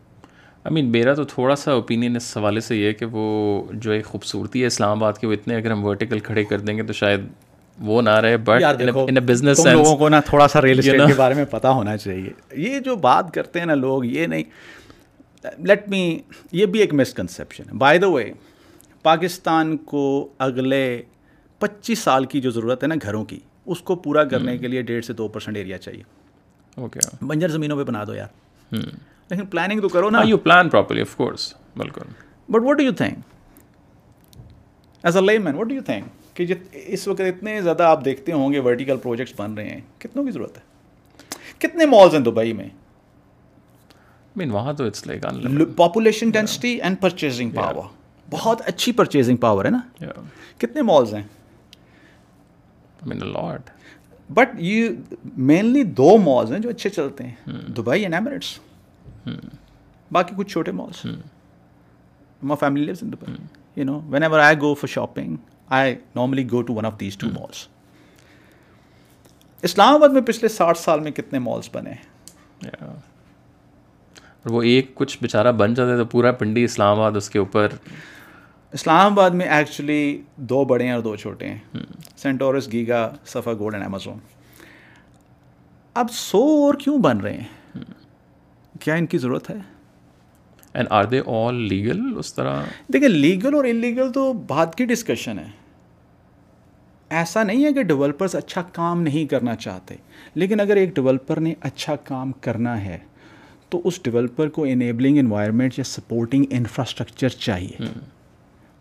مین 0.72 0.86
میرا 0.92 1.14
تو 1.14 1.24
تھوڑا 1.24 1.54
سا 1.56 1.72
اوپینین 1.72 2.16
اس 2.16 2.36
حوالے 2.36 2.60
سے 2.60 2.76
یہ 2.76 2.86
ہے 2.86 2.92
کہ 2.94 3.06
وہ 3.12 3.62
جو 3.72 3.90
ایک 3.92 4.06
خوبصورتی 4.06 4.62
ہے 4.62 4.66
اسلام 4.66 4.96
آباد 4.98 5.18
کے 5.20 5.26
وہ 5.26 5.32
اتنے 5.32 5.56
اگر 5.56 5.70
ہم 5.70 5.84
ورٹیکل 5.84 6.20
کھڑے 6.28 6.44
کر 6.44 6.60
دیں 6.60 6.76
گے 6.76 6.82
تو 6.86 6.92
شاید 6.92 7.26
وہ 7.88 8.00
نہ 8.02 8.10
رہے 8.24 8.36
بٹ 8.44 8.64
ان 9.08 9.18
بزنس 9.26 9.64
لوگوں 9.66 9.96
کو 9.96 10.08
نا 10.08 10.20
تھوڑا 10.26 10.48
سا 10.48 10.62
ریل 10.62 10.80
کے 10.82 11.14
بارے 11.16 11.34
میں 11.34 11.44
پتہ 11.50 11.68
ہونا 11.78 11.96
چاہیے 11.96 12.30
یہ 12.68 12.78
جو 12.84 12.96
بات 13.06 13.32
کرتے 13.34 13.58
ہیں 13.58 13.66
نا 13.66 13.74
لوگ 13.74 14.04
یہ 14.04 14.26
نہیں 14.34 15.48
لیٹ 15.68 15.88
می 15.88 16.00
یہ 16.52 16.66
بھی 16.66 16.80
ایک 16.80 16.94
مسکنسیپشن 16.94 17.64
ہے 17.72 17.76
بائی 17.78 17.98
دا 17.98 18.06
وے 18.12 18.30
پاکستان 19.02 19.76
کو 19.90 20.04
اگلے 20.46 20.82
پچیس 21.58 21.98
سال 21.98 22.24
کی 22.32 22.40
جو 22.40 22.50
ضرورت 22.50 22.82
ہے 22.82 22.88
نا 22.88 22.94
گھروں 23.02 23.24
کی 23.24 23.38
اس 23.74 23.80
کو 23.82 23.94
پورا 23.96 24.24
کرنے 24.24 24.50
hmm. 24.52 24.60
کے 24.60 24.68
لیے 24.68 24.82
ڈیڑھ 24.88 25.04
سے 25.04 25.12
دو 25.20 25.28
پرسینٹ 25.28 25.56
ایریا 25.56 25.78
چاہیے 25.78 26.02
اوکے 26.80 27.00
بنجر 27.26 27.50
زمینوں 27.50 27.76
پہ 27.76 27.84
بنا 27.90 28.02
دو 28.06 28.14
یار 28.14 28.74
hmm. 28.74 28.96
لیکن 29.30 29.46
پلاننگ 29.52 29.80
تو 29.82 29.88
کرو 29.88 30.10
نا 30.10 30.22
you 30.28 30.36
plan 30.46 30.68
properly 30.70 31.00
of 31.02 31.14
course 31.16 31.52
بالکل 31.76 32.12
but 32.52 32.62
what 32.68 32.76
do 32.78 32.82
you 32.84 32.92
think 32.96 33.18
as 35.06 35.16
a 35.16 35.22
life 35.22 35.40
man 35.42 35.54
what 35.58 35.66
do 35.68 35.74
you 35.74 35.82
think 35.86 36.34
کہ 36.36 36.46
جت 36.46 36.76
اس 36.86 37.06
وقت 37.08 37.20
اتنے 37.28 37.60
زیادہ 37.62 37.82
آپ 37.82 38.04
دیکھتے 38.04 38.32
ہوں 38.32 38.52
گے 38.52 38.58
ورٹیکل 38.68 38.96
پروجیکٹس 39.02 39.32
بن 39.40 39.54
رہے 39.54 39.68
ہیں 39.68 39.80
کتنوں 40.00 40.24
کی 40.24 40.30
ضرورت 40.30 40.58
ہے 40.58 41.44
کتنے 41.66 41.86
مالز 41.86 42.14
ہیں 42.14 42.20
دبئی 42.24 42.52
میں 42.52 42.68
مین 44.36 44.50
وہاں 44.50 44.72
تو 44.78 44.84
it's 44.86 45.06
like 45.06 45.24
population 45.76 46.30
density 46.30 46.72
and 46.82 47.00
purchasing 47.00 47.50
power 47.54 47.84
بہت 48.30 48.62
اچھی 48.68 48.92
پرچیزنگ 49.00 49.36
پاور 49.44 49.64
ہے 49.64 49.70
نا 49.70 49.80
کتنے 50.58 50.82
مالز 50.82 51.14
ہیں 51.14 51.22
مین 53.06 53.26
لاٹ 53.32 53.70
بٹ 54.38 54.54
یہ 54.60 54.88
مینلی 55.52 55.82
دو 56.00 56.16
مالز 56.22 56.52
ہیں 56.52 56.58
جو 56.60 56.68
اچھے 56.70 56.90
چلتے 56.90 57.24
ہیں 57.24 57.34
hmm. 57.50 57.68
Dubai 57.76 58.02
and 58.02 58.14
Emirates 58.14 58.58
Hmm. 59.28 59.48
باقی 60.12 60.34
کچھ 60.36 60.48
چھوٹے 60.52 60.72
malls 60.72 61.00
family 62.60 62.84
lives 62.84 63.02
in 63.02 63.12
you 63.76 63.84
know 63.84 63.98
whenever 64.22 64.38
I 64.40 64.56
go 64.60 64.72
for 64.80 64.88
shopping 64.88 65.34
I 65.78 65.94
normally 66.16 66.44
go 66.50 66.60
to 66.60 66.66
to 66.66 66.74
one 66.74 66.86
of 66.86 66.98
these 67.00 67.16
malls 67.22 67.66
Islamabad 69.94 70.08
میں 70.14 70.20
پچھلے 70.26 70.48
ساٹھ 70.56 70.78
سال 70.78 71.00
میں 71.00 71.10
کتنے 71.12 71.38
مالس 71.48 71.68
بنے 71.74 71.92
ہیں 72.64 72.86
وہ 74.54 74.62
ایک 74.74 74.94
کچھ 74.94 75.16
بیچارہ 75.22 75.52
بن 75.62 75.74
جاتا 75.74 75.96
تو 76.02 76.04
پورا 76.10 76.32
پنڈی 76.42 76.64
اسلام 76.64 76.96
آباد 76.98 77.16
اس 77.16 77.30
کے 77.30 77.38
اوپر 77.38 77.74
اسلام 78.78 79.12
آباد 79.12 79.30
میں 79.40 79.46
ایکچولی 79.56 80.00
دو 80.52 80.64
بڑے 80.74 80.84
ہیں 80.84 80.92
اور 80.92 81.00
دو 81.02 81.16
چھوٹے 81.24 81.48
ہیں 81.52 81.82
Centaurus 82.22 82.70
Giga 82.72 83.08
Safa 83.34 83.52
Gold 83.58 83.74
and 83.74 83.86
Amazon 83.86 84.18
اب 86.04 86.10
سو 86.12 86.42
اور 86.66 86.74
کیوں 86.84 86.98
بن 87.08 87.20
رہے 87.20 87.36
ہیں 87.36 87.55
کیا 88.80 88.94
ان 88.94 89.06
کی 89.06 89.18
ضرورت 89.18 89.50
ہے 89.50 89.54
and 90.74 90.88
are 90.92 91.04
they 91.12 91.20
all 91.36 91.54
legal 91.68 92.00
اس 92.18 92.34
طرح 92.34 92.64
دیکھیں 92.92 93.08
لیگل 93.08 93.54
اور 93.54 93.64
ان 93.68 93.76
لیگل 93.80 94.12
تو 94.12 94.32
بات 94.48 94.74
کی 94.78 94.84
ڈسکشن 94.94 95.38
ہے 95.38 95.48
ایسا 97.18 97.42
نہیں 97.42 97.64
ہے 97.64 97.72
کہ 97.72 97.82
ڈیولپرس 97.90 98.34
اچھا 98.34 98.62
کام 98.72 99.02
نہیں 99.02 99.26
کرنا 99.30 99.54
چاہتے 99.64 99.94
لیکن 100.42 100.60
اگر 100.60 100.76
ایک 100.76 100.94
ڈیولپر 100.94 101.40
نے 101.40 101.52
اچھا 101.68 101.94
کام 102.04 102.32
کرنا 102.46 102.84
ہے 102.84 102.98
تو 103.70 103.80
اس 103.88 104.02
ڈیولپر 104.02 104.48
کو 104.56 104.64
انیبلنگ 104.68 105.18
انوائرمنٹ 105.18 105.78
یا 105.78 105.84
سپورٹنگ 105.84 106.44
انفراسٹرکچر 106.58 107.28
چاہیے 107.46 107.86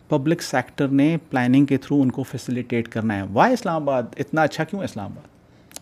پبلک 0.08 0.42
سیکٹر 0.42 0.88
نے 1.00 1.16
پلاننگ 1.30 1.66
کے 1.66 1.76
تھرو 1.86 2.00
ان 2.02 2.10
کو 2.18 2.22
فیسیلیٹیٹ 2.32 2.88
کرنا 2.88 3.16
ہے 3.16 3.22
وائی 3.32 3.52
اسلام 3.54 3.82
آباد 3.82 4.14
اتنا 4.24 4.42
اچھا 4.42 4.64
کیوں 4.64 4.80
ہے 4.80 4.84
اسلام 4.84 5.12
آباد 5.12 5.24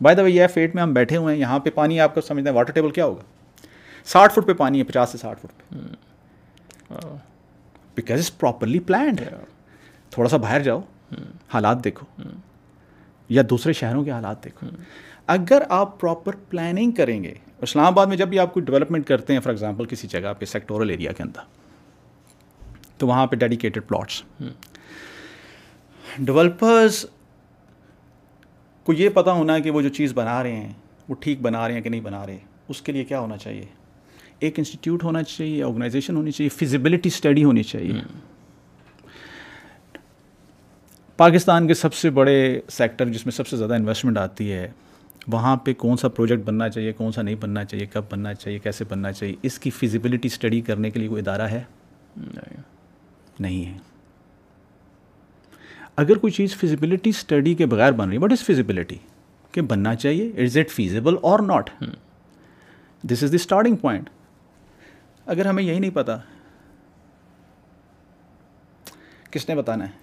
بھائی 0.03 0.17
دبئی 0.17 0.37
یہ 0.37 0.47
فیٹ 0.55 0.75
میں 0.75 0.83
ہم 0.83 0.93
بیٹھے 0.93 1.17
ہوئے 1.17 1.35
ہیں 1.35 1.41
یہاں 1.41 1.59
پہ 1.65 1.71
پانی 1.75 2.01
آپ 2.01 2.15
کو 2.15 2.21
سمجھتے 2.29 2.49
ہیں 2.51 2.57
واٹر 2.57 2.73
ٹیبل 2.73 2.91
کیا 2.91 3.05
ہوگا 3.05 3.23
ساٹھ 4.13 4.33
فٹ 4.33 4.47
پہ 4.47 4.53
پانی 4.53 4.79
ہے 4.79 4.85
پچاس 4.85 5.11
سے 5.11 5.19
ساٹھ 5.19 5.41
فٹ 5.41 5.53
پہ 5.71 6.99
بیکاز 7.97 8.37
پراپرلی 8.39 8.79
پلانڈ 8.87 9.21
تھوڑا 10.11 10.29
سا 10.29 10.37
باہر 10.37 10.63
جاؤ 10.63 10.81
حالات 11.55 11.83
دیکھو 11.85 12.07
یا 13.29 13.43
دوسرے 13.51 13.73
شہروں 13.73 14.05
کے 14.05 14.11
حالات 14.11 14.43
دیکھو 14.45 14.67
اگر 15.35 15.63
آپ 15.77 15.99
پراپر 16.01 16.35
پلاننگ 16.49 16.91
کریں 16.93 17.23
گے 17.23 17.33
اسلام 17.63 17.87
آباد 17.87 18.07
میں 18.07 18.17
جب 18.17 18.29
بھی 18.29 18.39
آپ 18.39 18.53
کو 18.55 18.61
ڈیولپمنٹ 18.61 19.07
کرتے 19.09 19.33
ہیں 19.33 19.41
فار 19.41 19.51
ایگزامپل 19.53 19.85
کسی 19.91 20.09
جگہ 20.11 20.33
پہ 20.39 20.45
سیکٹورل 20.45 20.91
ایریا 20.91 21.13
کے 21.17 21.23
اندر 21.23 21.43
تو 22.99 23.07
وہاں 23.07 23.27
پہ 23.27 23.37
ڈیڈیکیٹڈ 23.37 23.87
پلاٹس 23.89 24.23
ڈیولپرز 26.19 27.05
کو 28.87 28.93
یہ 28.93 29.09
پتہ 29.15 29.31
ہونا 29.39 29.55
ہے 29.55 29.61
کہ 29.63 29.71
وہ 29.71 29.83
جو 29.83 29.89
چیز 30.01 30.13
بنا 30.15 30.43
رہے 30.43 30.57
ہیں 30.57 30.73
وہ 31.09 31.15
ٹھیک 31.21 31.41
بنا 31.43 31.67
رہے 31.67 31.75
ہیں 31.75 31.83
کہ 31.83 31.91
نہیں 31.91 32.01
بنا 32.01 32.27
رہے 32.27 32.39
اس 32.69 32.83
کے 32.83 32.93
لیے 32.93 33.05
کیا 33.05 33.21
ہونا 33.21 33.37
چاہیے 33.39 33.65
ایک 34.45 34.59
انسٹیٹیوٹ 34.59 35.03
ہونا 35.05 35.23
چاہیے 35.23 35.63
آرگنائزیشن 35.65 36.17
ہونی 36.17 36.31
چاہیے 36.39 36.49
فزیبلٹی 36.65 37.09
اسٹڈی 37.15 37.45
ہونی 37.45 37.63
چاہیے 37.73 38.01
پاکستان 41.23 41.67
کے 41.69 41.75
سب 41.85 41.95
سے 41.95 42.11
بڑے 42.19 42.37
سیکٹر 42.79 43.09
جس 43.17 43.25
میں 43.27 43.33
سب 43.33 43.47
سے 43.49 43.57
زیادہ 43.57 43.75
انویسٹمنٹ 43.75 44.19
آتی 44.19 44.53
ہے 44.53 44.67
وہاں 45.33 45.57
پہ 45.67 45.73
کون 45.85 45.97
سا 45.97 46.09
پروجیکٹ 46.17 46.45
بننا 46.47 46.69
چاہیے 46.69 46.93
کون 46.97 47.13
سا 47.13 47.23
نہیں 47.23 47.35
بننا 47.41 47.65
چاہیے 47.65 47.87
کب 47.93 48.05
بننا 48.11 48.33
چاہیے 48.35 48.59
کیسے 48.65 48.85
بننا 48.89 49.13
چاہیے 49.13 49.35
اس 49.51 49.59
کی 49.65 49.71
فزیبلٹی 49.79 50.29
اسٹڈی 50.33 50.61
کرنے 50.71 50.91
کے 50.91 50.99
لیے 50.99 51.09
کوئی 51.09 51.23
ادارہ 51.23 51.47
ہے 51.51 51.63
نہیں 53.41 53.65
ہے 53.65 53.77
اگر 56.03 56.19
کوئی 56.25 56.33
چیز 56.33 56.57
فزیبلٹی 56.57 57.11
اسٹڈی 57.17 57.55
کے 57.63 57.67
بغیر 57.75 57.93
بن 58.01 58.09
رہی 58.09 58.17
ہے 58.17 58.21
واٹ 58.23 58.33
از 58.33 58.45
فزیبلٹی 58.47 58.97
کہ 59.53 59.61
بننا 59.73 59.95
چاہیے 60.05 60.31
is 60.45 60.57
it 60.59 60.71
feasible 60.73 61.15
or 61.31 61.39
not 61.53 61.71
this 63.13 63.23
is 63.23 63.31
the 63.33 63.37
starting 63.37 63.77
point 63.81 64.09
اگر 65.33 65.47
ہمیں 65.47 65.63
یہی 65.63 65.79
نہیں 65.79 65.95
پتا 65.95 66.17
کس 69.33 69.49
نے 69.49 69.55
بتانا 69.55 69.85
ہے 69.89 70.03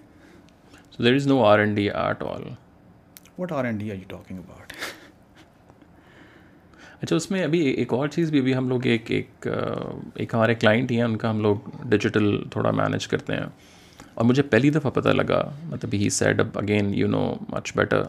اچھا 7.00 7.16
اس 7.16 7.30
میں 7.30 7.42
ابھی 7.44 7.60
ایک 7.66 7.92
اور 7.92 8.08
چیز 8.08 8.30
بھی 8.30 8.38
ابھی 8.38 8.54
ہم 8.56 8.68
لوگ 8.68 8.86
ایک 8.86 9.10
ایک 9.10 9.46
ایک 9.46 10.34
ہمارے 10.34 10.54
کلائنٹ 10.54 10.90
ہی 10.90 10.96
ہیں 10.96 11.04
ان 11.04 11.16
کا 11.18 11.30
ہم 11.30 11.40
لوگ 11.42 11.70
ڈیجیٹل 11.90 12.30
تھوڑا 12.50 12.70
مینیج 12.80 13.06
کرتے 13.08 13.32
ہیں 13.36 13.46
اور 14.14 14.24
مجھے 14.24 14.42
پہلی 14.50 14.70
دفعہ 14.70 14.90
پتہ 15.00 15.08
لگا 15.08 15.42
مطلب 15.70 15.94
he 16.00 16.08
said 16.20 16.40
up 16.40 16.58
again 16.58 16.92
you 16.94 17.08
know 17.08 17.24
much 17.52 17.72
better 17.76 18.02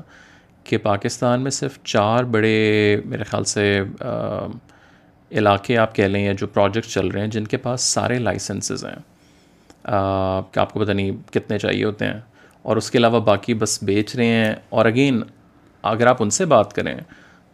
کہ 0.63 0.77
پاکستان 0.87 1.41
میں 1.43 1.51
صرف 1.61 1.79
چار 1.83 2.23
بڑے 2.35 2.55
میرے 3.05 3.23
خیال 3.29 3.43
سے 3.53 3.65
علاقے 5.39 5.77
آپ 5.77 5.93
کہہ 5.95 6.07
لیں 6.07 6.23
یا 6.25 6.31
جو 6.37 6.47
پروجیکٹس 6.55 6.91
چل 6.93 7.07
رہے 7.11 7.21
ہیں 7.21 7.27
جن 7.35 7.45
کے 7.53 7.57
پاس 7.65 7.81
سارے 7.93 8.17
لائسنسز 8.19 8.83
ہیں 8.85 8.95
کہ 10.53 10.59
آپ 10.59 10.73
کو 10.73 10.79
پتہ 10.79 10.91
نہیں 10.91 11.11
کتنے 11.33 11.57
چاہیے 11.59 11.83
ہوتے 11.83 12.05
ہیں 12.05 12.19
اور 12.69 12.77
اس 12.77 12.89
کے 12.91 12.97
علاوہ 12.97 13.19
باقی 13.29 13.53
بس 13.63 13.77
بیچ 13.89 14.15
رہے 14.15 14.25
ہیں 14.25 14.53
اور 14.77 14.85
اگین 14.85 15.21
اگر 15.93 16.07
آپ 16.07 16.21
ان 16.23 16.29
سے 16.39 16.45
بات 16.55 16.73
کریں 16.73 16.95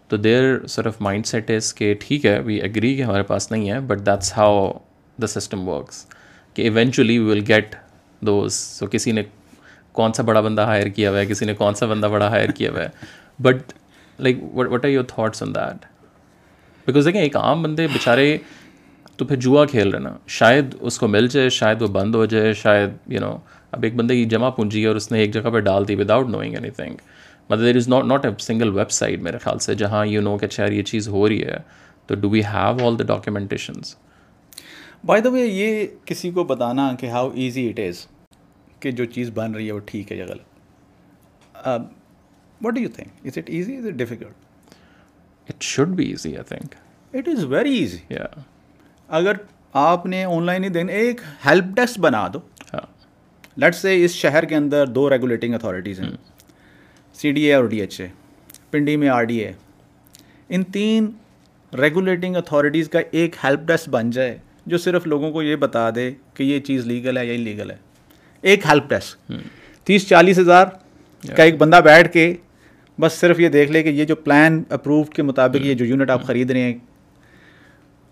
تو 0.09 0.17
دیر 0.17 0.65
صرف 0.75 1.01
مائنڈ 1.07 1.25
سیٹ 1.25 1.49
اس 1.51 1.73
کہ 1.73 1.93
ٹھیک 2.01 2.25
ہے 2.25 2.39
وی 2.45 2.55
ایگری 2.67 2.93
ہمارے 3.03 3.23
پاس 3.31 3.51
نہیں 3.51 3.69
ہے 3.71 3.79
but 3.89 4.05
that's 4.05 4.33
how 4.37 4.71
the 5.21 5.27
system 5.27 5.67
works 5.67 6.05
کہ 6.53 6.61
eventually 6.61 7.17
we 7.19 7.29
will 7.31 7.43
get 7.47 7.75
those 8.27 8.53
so 8.53 8.87
کسی 8.91 9.11
نے 9.11 9.23
کون 9.99 10.13
سا 10.13 10.23
بڑا 10.23 10.41
بندہ 10.41 10.61
ہائر 10.65 10.87
کیا 10.95 11.09
ہوا 11.09 11.19
ہے 11.19 11.25
کسی 11.25 11.45
نے 11.45 11.53
کون 11.63 11.75
سا 11.75 11.85
بندہ 11.85 12.07
بڑا 12.11 12.29
ہائر 12.31 12.49
کیا 12.57 12.71
ہوا 12.71 12.81
ہے 12.83 12.89
but 13.41 13.73
like 14.19 14.39
what 14.57 14.85
are 14.85 14.89
your 14.89 15.03
thoughts 15.07 15.43
on 15.43 15.55
that 15.55 15.85
because 16.91 17.05
دیکھیں 17.05 17.21
ایک 17.21 17.35
عام 17.37 17.61
بندے 17.61 17.85
بیچارے 17.93 18.27
تو 19.17 19.25
پھر 19.31 19.35
جوا 19.45 19.65
کھیل 19.71 19.89
رہے 19.89 19.99
نا 20.01 20.15
شاید 20.37 20.75
اس 20.89 20.97
کو 20.99 21.07
مل 21.07 21.27
جائے 21.31 21.49
شاید 21.59 21.81
وہ 21.81 21.87
بند 21.97 22.15
ہو 22.15 22.25
جائے 22.33 22.53
شاید 22.61 22.89
یو 23.07 23.17
you 23.19 23.25
نو 23.25 23.31
know, 23.31 23.37
اب 23.71 23.83
ایک 23.83 23.95
بندے 23.95 24.15
کی 24.15 24.23
جمع 24.33 24.49
پونجی 24.59 24.83
اور 24.85 24.95
اس 24.95 25.11
نے 25.11 25.19
ایک 25.19 25.33
جگہ 25.33 25.49
پہ 25.53 25.59
ڈال 25.69 25.87
دی 25.87 25.95
وداؤٹ 25.95 26.29
نوئنگ 26.35 26.55
اینی 26.55 26.69
تھنگ 26.79 26.93
مطلب 27.49 27.63
there 27.65 27.75
is 27.77 27.87
not 27.89 28.05
not 28.05 28.25
a 28.25 28.31
single 28.43 28.69
website 28.99 29.21
میرے 29.27 29.37
خیال 29.43 29.59
سے 29.65 29.75
جہاں 29.81 30.05
یو 30.05 30.21
نو 30.21 30.37
کہ 30.37 30.47
شاید 30.51 30.67
اچھا 30.71 30.77
یہ 30.77 30.83
چیز 30.91 31.07
ہو 31.09 31.27
رہی 31.27 31.41
ہے 31.43 31.57
تو 32.07 32.15
do 32.21 32.29
we 32.29 32.41
have 32.53 32.85
all 32.87 32.99
the 32.99 33.03
documentations 33.13 33.95
by 35.05 35.21
the 35.21 35.29
way 35.33 35.45
یہ 35.45 35.85
کسی 36.05 36.31
کو 36.37 36.43
بتانا 36.53 36.91
کہ 36.99 37.09
ہاؤ 37.11 37.29
ایزی 37.43 37.67
اٹ 37.69 37.79
از 37.87 38.05
کہ 38.79 38.91
جو 39.01 39.05
چیز 39.15 39.31
بن 39.33 39.53
رہی 39.55 39.67
ہے 39.67 39.71
وہ 39.71 39.79
ٹھیک 39.85 40.11
ہے 40.11 40.21
غلط 40.23 41.67
what 42.65 42.77
you 42.77 42.89
think 42.95 43.25
is 43.27 43.37
it 43.37 43.49
easy 43.49 43.75
is 43.77 43.85
it 43.87 43.93
difficult 44.03 44.47
it 45.49 45.61
should 45.63 45.95
be 45.95 46.03
easy 46.09 46.35
I 46.37 46.43
think 46.47 46.75
it 47.17 47.27
is 47.27 47.43
very 47.53 47.75
easy 47.77 47.97
اگر 49.19 49.33
آپ 49.81 50.05
نے 50.05 50.23
آن 50.25 50.43
لائن 50.45 50.63
ہی 50.63 50.69
دیکھنا 50.69 50.91
ایک 50.93 51.21
ہیلپ 51.45 51.73
ڈیسک 51.75 51.99
بنا 51.99 52.27
دو 52.33 52.39
لیٹ 52.43 52.73
ہاں. 53.73 53.79
سے 53.81 54.03
اس 54.05 54.11
شہر 54.15 54.45
کے 54.49 54.55
اندر 54.55 54.85
دو 54.97 55.09
ریگولیٹنگ 55.09 55.53
اتھارٹیز 55.53 55.99
ہیں 55.99 56.09
سی 57.21 57.31
ڈی 57.37 57.43
اے 57.45 57.53
اور 57.53 57.63
ڈی 57.69 57.79
ایچ 57.81 57.99
اے 58.01 58.07
پنڈی 58.71 58.95
میں 58.97 59.09
آر 59.09 59.23
ڈی 59.31 59.37
اے 59.45 59.51
ان 60.55 60.63
تین 60.73 61.09
ریگولیٹنگ 61.79 62.35
اتھارٹیز 62.35 62.89
کا 62.89 62.99
ایک 63.11 63.35
ہیلپ 63.43 63.59
ڈیسک 63.67 63.89
بن 63.93 64.09
جائے 64.11 64.37
جو 64.71 64.77
صرف 64.77 65.07
لوگوں 65.07 65.31
کو 65.31 65.41
یہ 65.43 65.55
بتا 65.65 65.89
دے 65.95 66.09
کہ 66.33 66.43
یہ 66.43 66.59
چیز 66.69 66.85
لیگل 66.87 67.17
ہے 67.17 67.25
یا 67.25 67.33
ان 67.33 67.41
لیگل 67.41 67.71
ہے 67.71 67.77
ایک 68.49 68.65
ہیلپ 68.69 68.89
ڈیسک 68.89 69.31
تیس 69.87 70.07
چالیس 70.09 70.39
ہزار 70.39 70.65
کا 71.35 71.43
ایک 71.43 71.57
بندہ 71.57 71.79
بیٹھ 71.83 72.11
کے 72.13 72.33
بس 72.99 73.13
صرف 73.19 73.39
یہ 73.39 73.49
دیکھ 73.49 73.71
لے 73.71 73.81
کہ 73.83 73.89
یہ 73.97 74.05
جو 74.05 74.15
پلان 74.23 74.61
اپروو 74.77 75.03
کے 75.15 75.21
مطابق 75.23 75.65
یہ 75.65 75.73
جو 75.81 75.85
یونٹ 75.85 76.09
آپ 76.09 76.23
خرید 76.27 76.49
رہے 76.51 76.61
ہیں 76.61 76.73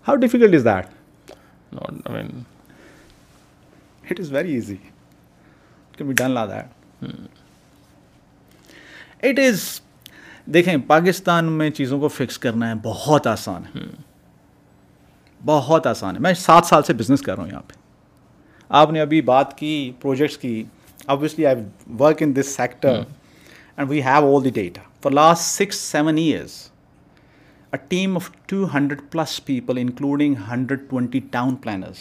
how 0.08 0.16
difficult 0.22 0.54
is 0.54 0.64
that 0.66 2.06
it 4.10 4.20
is 4.20 4.32
very 4.32 4.52
easy 4.54 4.76
be 6.06 6.12
done 6.18 6.30
law 6.30 6.44
that 6.46 7.06
it 9.26 9.38
is 9.48 9.66
دیکھیں 10.54 10.76
پاکستان 10.86 11.52
میں 11.52 11.68
چیزوں 11.78 11.98
کو 12.00 12.08
فکس 12.08 12.38
کرنا 12.38 12.68
ہے 12.68 12.74
بہت 12.82 13.26
آسان 13.26 13.62
ہے 13.74 13.78
hmm. 13.78 13.94
بہت 15.44 15.86
آسان 15.86 16.14
ہے 16.14 16.20
میں 16.20 16.32
سات 16.34 16.66
سال 16.66 16.82
سے 16.82 16.92
بزنس 17.00 17.22
کر 17.22 17.34
رہا 17.34 17.42
ہوں 17.42 17.50
یہاں 17.50 17.62
پہ 17.68 17.74
آپ 18.80 18.90
نے 18.92 19.00
ابھی 19.00 19.20
بات 19.34 19.56
کی 19.58 19.74
پروجیکٹس 20.00 20.38
کی 20.38 20.62
obviously 21.16 21.46
I 21.46 21.62
work 22.00 22.22
in 22.22 22.34
this 22.36 22.56
sector 22.56 23.00
and 23.78 23.90
we 23.90 24.00
have 24.02 24.34
all 24.36 24.44
the 24.44 24.50
data 24.50 24.80
for 25.02 25.10
last 25.12 25.42
six 25.56 25.78
seven 25.90 26.16
years 26.18 26.52
a 27.72 27.78
team 27.88 28.16
of 28.16 28.30
two 28.48 28.64
hundred 28.74 29.00
plus 29.10 29.40
people 29.44 29.78
including 29.78 30.34
hundred 30.50 30.80
twenty 30.90 31.20
town 31.30 31.54
planners 31.62 31.98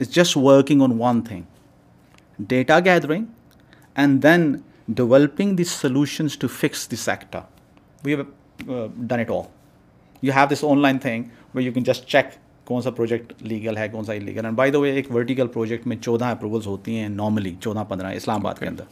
is 0.00 0.10
just 0.14 0.36
working 0.36 0.82
on 0.82 0.92
one 1.00 1.20
thing 1.28 2.44
data 2.48 2.78
gathering 2.84 3.24
and 3.94 4.22
then 4.22 4.52
developing 4.88 5.56
the 5.56 5.64
solutions 5.70 6.36
to 6.38 6.48
fix 6.60 6.88
this 6.92 7.08
Ekta 7.08 7.40
view 8.04 8.22
done 8.22 9.20
it 9.20 9.30
all 9.30 9.42
you 10.26 10.32
have 10.36 10.46
this 10.52 10.64
online 10.82 10.98
thing 11.06 11.24
we 11.54 11.64
you 11.64 11.72
can 11.72 11.82
just 11.86 12.06
check 12.10 12.30
کون 12.66 12.82
سا 12.82 12.90
project 12.90 13.42
legal 13.42 13.76
ہے 13.78 13.88
کون 13.92 14.04
سا 14.04 14.12
illegal 14.12 14.44
and 14.44 14.56
by 14.58 14.70
the 14.70 14.80
way 14.80 14.92
ایک 14.96 15.14
vertical 15.14 15.46
project 15.58 15.86
میں 15.86 15.96
چودہ 16.02 16.24
approvals 16.26 16.66
ہوتی 16.66 16.98
ہیں 16.98 17.08
نارملی 17.08 17.54
چودہ 17.62 17.84
پندرہ 17.88 18.10
اسلام 18.14 18.40
آباد 18.40 18.58
کے 18.60 18.66
اندر 18.68 18.84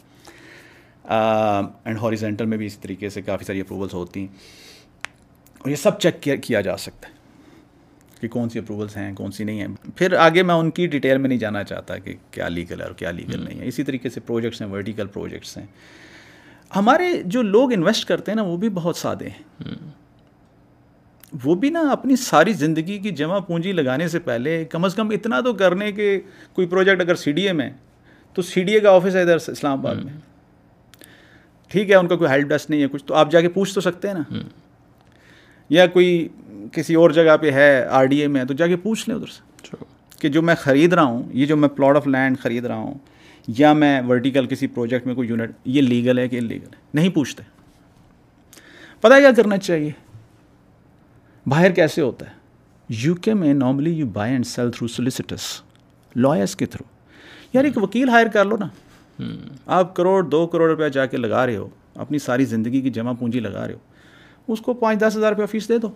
اینڈ 1.13 1.99
ہاریزینٹل 2.03 2.45
میں 2.47 2.59
بھی 2.59 2.67
اس 2.67 2.79
طریقے 2.79 3.09
سے 3.11 3.23
کافی 3.23 3.45
ساری 3.45 3.61
اپروولس 3.61 3.95
ہوتی 3.95 4.21
ہیں 4.21 4.27
اور 5.59 5.71
یہ 5.71 5.77
سب 5.77 5.99
چیک 6.01 6.27
کیا 6.43 6.61
جا 6.61 6.77
سکتا 6.77 7.09
ہے 7.09 7.13
کہ 8.21 8.29
کون 8.29 8.49
سی 8.49 8.59
اپروولس 8.59 8.97
ہیں 8.97 9.13
کون 9.17 9.33
سی 9.33 9.45
نہیں 9.45 9.61
ہیں 9.61 9.91
پھر 9.97 10.13
آگے 10.27 10.43
میں 10.43 10.55
ان 10.55 10.71
کی 10.71 10.87
ڈیٹیل 10.87 11.19
میں 11.19 11.29
نہیں 11.29 11.39
جانا 11.39 11.63
چاہتا 11.65 11.99
کہ 11.99 12.15
کیا 12.31 12.49
لیگل 12.49 12.81
ہے 12.81 12.87
اور 12.87 12.95
کیا 12.97 13.11
لیگل 13.11 13.45
نہیں 13.45 13.61
ہے 13.61 13.69
اسی 13.69 13.83
طریقے 13.85 14.11
سے 14.11 14.21
پروجیکٹس 14.27 14.61
ہیں 14.63 14.69
ورٹیکل 14.69 15.07
پروجیکٹس 15.13 15.57
ہیں 15.59 15.67
ہمارے 16.77 17.09
جو 17.33 17.43
لوگ 17.43 17.73
انویسٹ 17.73 18.07
کرتے 18.09 18.31
ہیں 18.31 18.37
نا 18.37 18.43
وہ 18.43 18.57
بھی 18.65 18.69
بہت 18.79 18.97
سادے 18.97 19.29
ہیں 19.37 19.75
وہ 21.45 21.55
بھی 21.63 21.69
نا 21.71 21.81
اپنی 21.91 22.17
ساری 22.17 22.53
زندگی 22.53 22.99
کی 23.05 23.11
جمع 23.21 23.39
پونجی 23.47 23.73
لگانے 23.73 24.09
سے 24.09 24.19
پہلے 24.29 24.65
کم 24.71 24.85
از 24.85 24.95
کم 24.95 25.11
اتنا 25.15 25.41
تو 25.45 25.53
کرنے 25.63 25.91
کے 25.93 26.19
کوئی 26.55 26.67
پروجیکٹ 26.69 27.01
اگر 27.01 27.15
سی 27.23 27.33
ڈی 27.39 27.47
اے 27.49 27.53
میں 27.61 27.71
تو 28.35 28.43
سی 28.43 28.63
ڈی 28.65 28.73
اے 28.73 28.81
کا 28.81 28.91
آفس 28.97 29.17
ہے 29.17 29.23
ادھر 29.23 29.37
اسلام 29.49 29.79
آباد 29.79 30.05
میں 30.05 30.13
ٹھیک 31.75 31.91
ہے 31.91 31.95
ان 32.01 32.09
کا 32.09 32.17
کوئی 32.17 32.31
ہیلپ 32.31 32.49
ڈیسک 32.49 32.71
نہیں 32.71 32.83
ہے 32.83 32.87
کچھ 32.91 33.05
تو 33.05 33.15
آپ 33.21 33.31
جا 33.31 33.41
کے 33.41 33.49
پوچھ 33.55 33.73
تو 33.75 33.81
سکتے 33.81 34.09
ہیں 34.09 34.15
نا 34.15 34.39
یا 35.77 35.87
کوئی 35.95 36.11
کسی 36.73 36.95
اور 37.03 37.11
جگہ 37.17 37.37
پہ 37.41 37.51
ہے 37.53 37.71
آر 38.01 38.05
ڈی 38.13 38.17
اے 38.23 38.27
میں 38.35 38.45
تو 38.51 38.55
جا 38.61 38.67
کے 38.73 38.77
پوچھ 38.85 39.09
لیں 39.09 39.17
ادھر 39.17 39.33
سے 39.37 39.77
کہ 40.21 40.29
جو 40.37 40.43
میں 40.51 40.55
خرید 40.61 40.93
رہا 40.93 41.05
ہوں 41.05 41.23
یہ 41.41 41.47
جو 41.53 41.57
میں 41.63 41.69
پلاٹ 41.79 41.97
آف 41.97 42.07
لینڈ 42.15 42.39
خرید 42.43 42.65
رہا 42.65 42.77
ہوں 42.85 42.95
یا 43.59 43.73
میں 43.81 43.91
ورٹیکل 44.09 44.47
کسی 44.53 44.67
پروجیکٹ 44.77 45.07
میں 45.07 45.15
کوئی 45.15 45.29
یونٹ 45.29 45.57
یہ 45.77 45.83
لیگل 45.83 46.19
ہے 46.19 46.29
کہ 46.29 46.39
ان 46.39 46.45
لیگل 46.53 46.69
ہے 46.75 46.79
نہیں 47.01 47.09
پوچھتے 47.19 47.43
پتا 49.07 49.19
کیا 49.21 49.31
کرنا 49.37 49.57
چاہیے 49.65 49.91
باہر 51.55 51.73
کیسے 51.81 52.03
ہوتا 52.03 52.27
ہے 52.31 52.95
یو 53.03 53.15
کے 53.27 53.35
میں 53.43 53.55
normally 53.67 53.95
you 53.99 54.07
buy 54.23 54.33
and 54.33 54.47
sell 54.55 54.71
through 54.77 54.89
solicitors 55.01 55.51
lawyers 56.27 56.57
کے 56.57 56.67
تھرو 56.77 56.93
یار 57.55 57.65
ایک 57.65 57.83
وکیل 57.83 58.09
ہائر 58.09 58.27
کر 58.39 58.45
لو 58.53 58.57
نا 58.61 58.67
آپ 59.77 59.95
کروڑ 59.97 60.23
دو 60.27 60.47
کروڑ 60.53 60.69
روپیہ 60.71 60.89
جا 60.93 61.05
کے 61.07 61.17
لگا 61.17 61.45
رہے 61.47 61.57
ہو 61.57 61.69
اپنی 62.05 62.19
ساری 62.19 62.45
زندگی 62.45 62.81
کی 62.83 62.91
جمع 62.91 63.13
پونجی 63.19 63.41
لگا 63.41 63.67
رہے 63.67 63.75
ہو 63.75 64.53
اس 64.53 64.61
کو 64.61 64.73
پانچ 64.81 65.01
دس 65.01 65.17
ہزار 65.17 65.33
روپیہ 65.33 65.47
فیس 65.51 65.69
دے 65.69 65.79
دو 65.79 65.89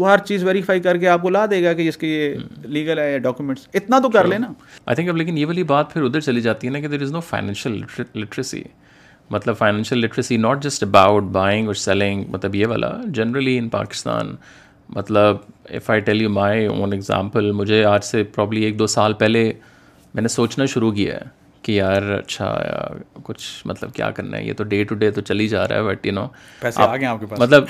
وہ 0.00 0.10
ہر 0.10 0.18
چیز 0.26 0.44
ویریفائی 0.44 0.80
کر 0.80 0.96
کے 0.96 1.08
آپ 1.08 1.22
کو 1.22 1.28
لا 1.30 1.44
دے 1.50 1.62
گا 1.62 1.72
کہ 1.74 1.88
اس 1.88 1.96
کے 1.96 2.06
یہ 2.08 2.66
لیگل 2.66 2.98
ہے 2.98 3.10
یا 3.12 3.18
ڈاکومنٹس 3.18 3.66
اتنا 3.74 3.98
تو 4.02 4.08
کر 4.10 4.26
لینا 4.32 4.52
آئی 4.86 4.94
تھنک 4.96 5.08
اب 5.08 5.16
لیکن 5.16 5.38
یہ 5.38 5.46
والی 5.46 5.62
بات 5.72 5.92
پھر 5.92 6.02
ادھر 6.02 6.20
چلی 6.26 6.40
جاتی 6.40 6.66
ہے 6.66 6.72
نا 6.72 6.80
کہ 6.80 6.88
there 6.88 7.02
is 7.02 7.12
no 7.12 7.20
financial 7.30 7.80
literacy 8.14 8.62
مطلب 9.30 9.56
financial 9.56 9.98
literacy 10.04 10.36
not 10.36 10.62
just 10.64 10.82
about 10.82 11.22
buying 11.38 11.66
اور 11.66 11.74
سیلنگ 11.84 12.24
مطلب 12.32 12.54
یہ 12.54 12.66
والا 12.66 12.90
جنرلی 13.14 13.56
ان 13.58 13.68
پاکستان 13.68 14.34
مطلب 14.96 15.36
if 15.70 15.90
I 15.90 16.00
tell 16.00 16.22
you 16.22 16.30
my 16.32 16.66
own 16.66 16.92
example 16.92 17.50
مجھے 17.52 17.84
آج 17.84 18.04
سے 18.04 18.22
پرابلی 18.34 18.62
ایک 18.64 18.78
دو 18.78 18.86
سال 18.96 19.12
پہلے 19.24 19.50
میں 20.14 20.22
نے 20.22 20.28
سوچنا 20.28 20.66
شروع 20.74 20.92
کیا 20.92 21.14
ہے 21.16 21.26
کہ 21.68 21.72
یار 21.72 22.02
اچھا 22.12 22.46
کچھ 23.22 23.44
مطلب 23.66 23.92
کیا 23.94 24.10
کرنا 24.18 24.36
ہے 24.36 24.44
یہ 24.44 24.52
تو 24.58 24.64
ڈے 24.68 24.82
ٹو 24.90 24.94
ڈے 25.00 25.10
تو 25.16 25.20
چل 25.30 25.40
ہی 25.40 25.46
جا 25.48 25.66
رہا 25.68 25.76
ہے 25.76 25.82
بٹ 25.88 26.06
یو 26.06 26.12
نو 26.12 26.26
پاس 26.60 26.78
مطلب 27.40 27.64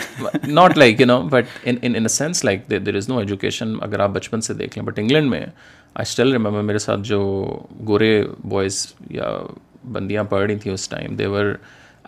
not 0.58 0.76
like 0.78 1.00
you 1.00 1.06
know 1.06 1.20
but 1.30 1.66
in 1.66 2.06
sense 2.16 2.44
like 2.44 2.70
there 2.70 2.96
is 2.96 3.08
no 3.08 3.18
education 3.18 3.74
اگر 3.88 4.00
آپ 4.04 4.10
بچپن 4.16 4.40
سے 4.48 4.54
دیکھ 4.60 4.78
لیں 4.78 4.86
بٹ 4.86 4.98
انگلینڈ 4.98 5.30
میں 5.30 5.40
آئی 5.40 6.02
اسٹل 6.02 6.30
ریمبر 6.32 6.62
میرے 6.70 6.78
ساتھ 6.86 7.00
جو 7.08 7.20
گورے 7.88 8.12
بوائز 8.44 8.86
یا 9.10 9.32
بندیاں 9.92 10.24
پڑھ 10.34 10.46
رہی 10.46 10.58
تھیں 10.66 10.72
اس 10.72 10.88
time 10.88 11.16
they were 11.22 11.52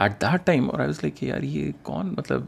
at 0.02 0.20
that 0.22 0.46
time 0.46 0.70
اور 0.70 0.78
آئی 0.80 0.88
واز 0.88 1.02
لائک 1.02 1.22
یار 1.22 1.42
یہ 1.56 1.70
کون 1.90 2.14
مطلب 2.16 2.46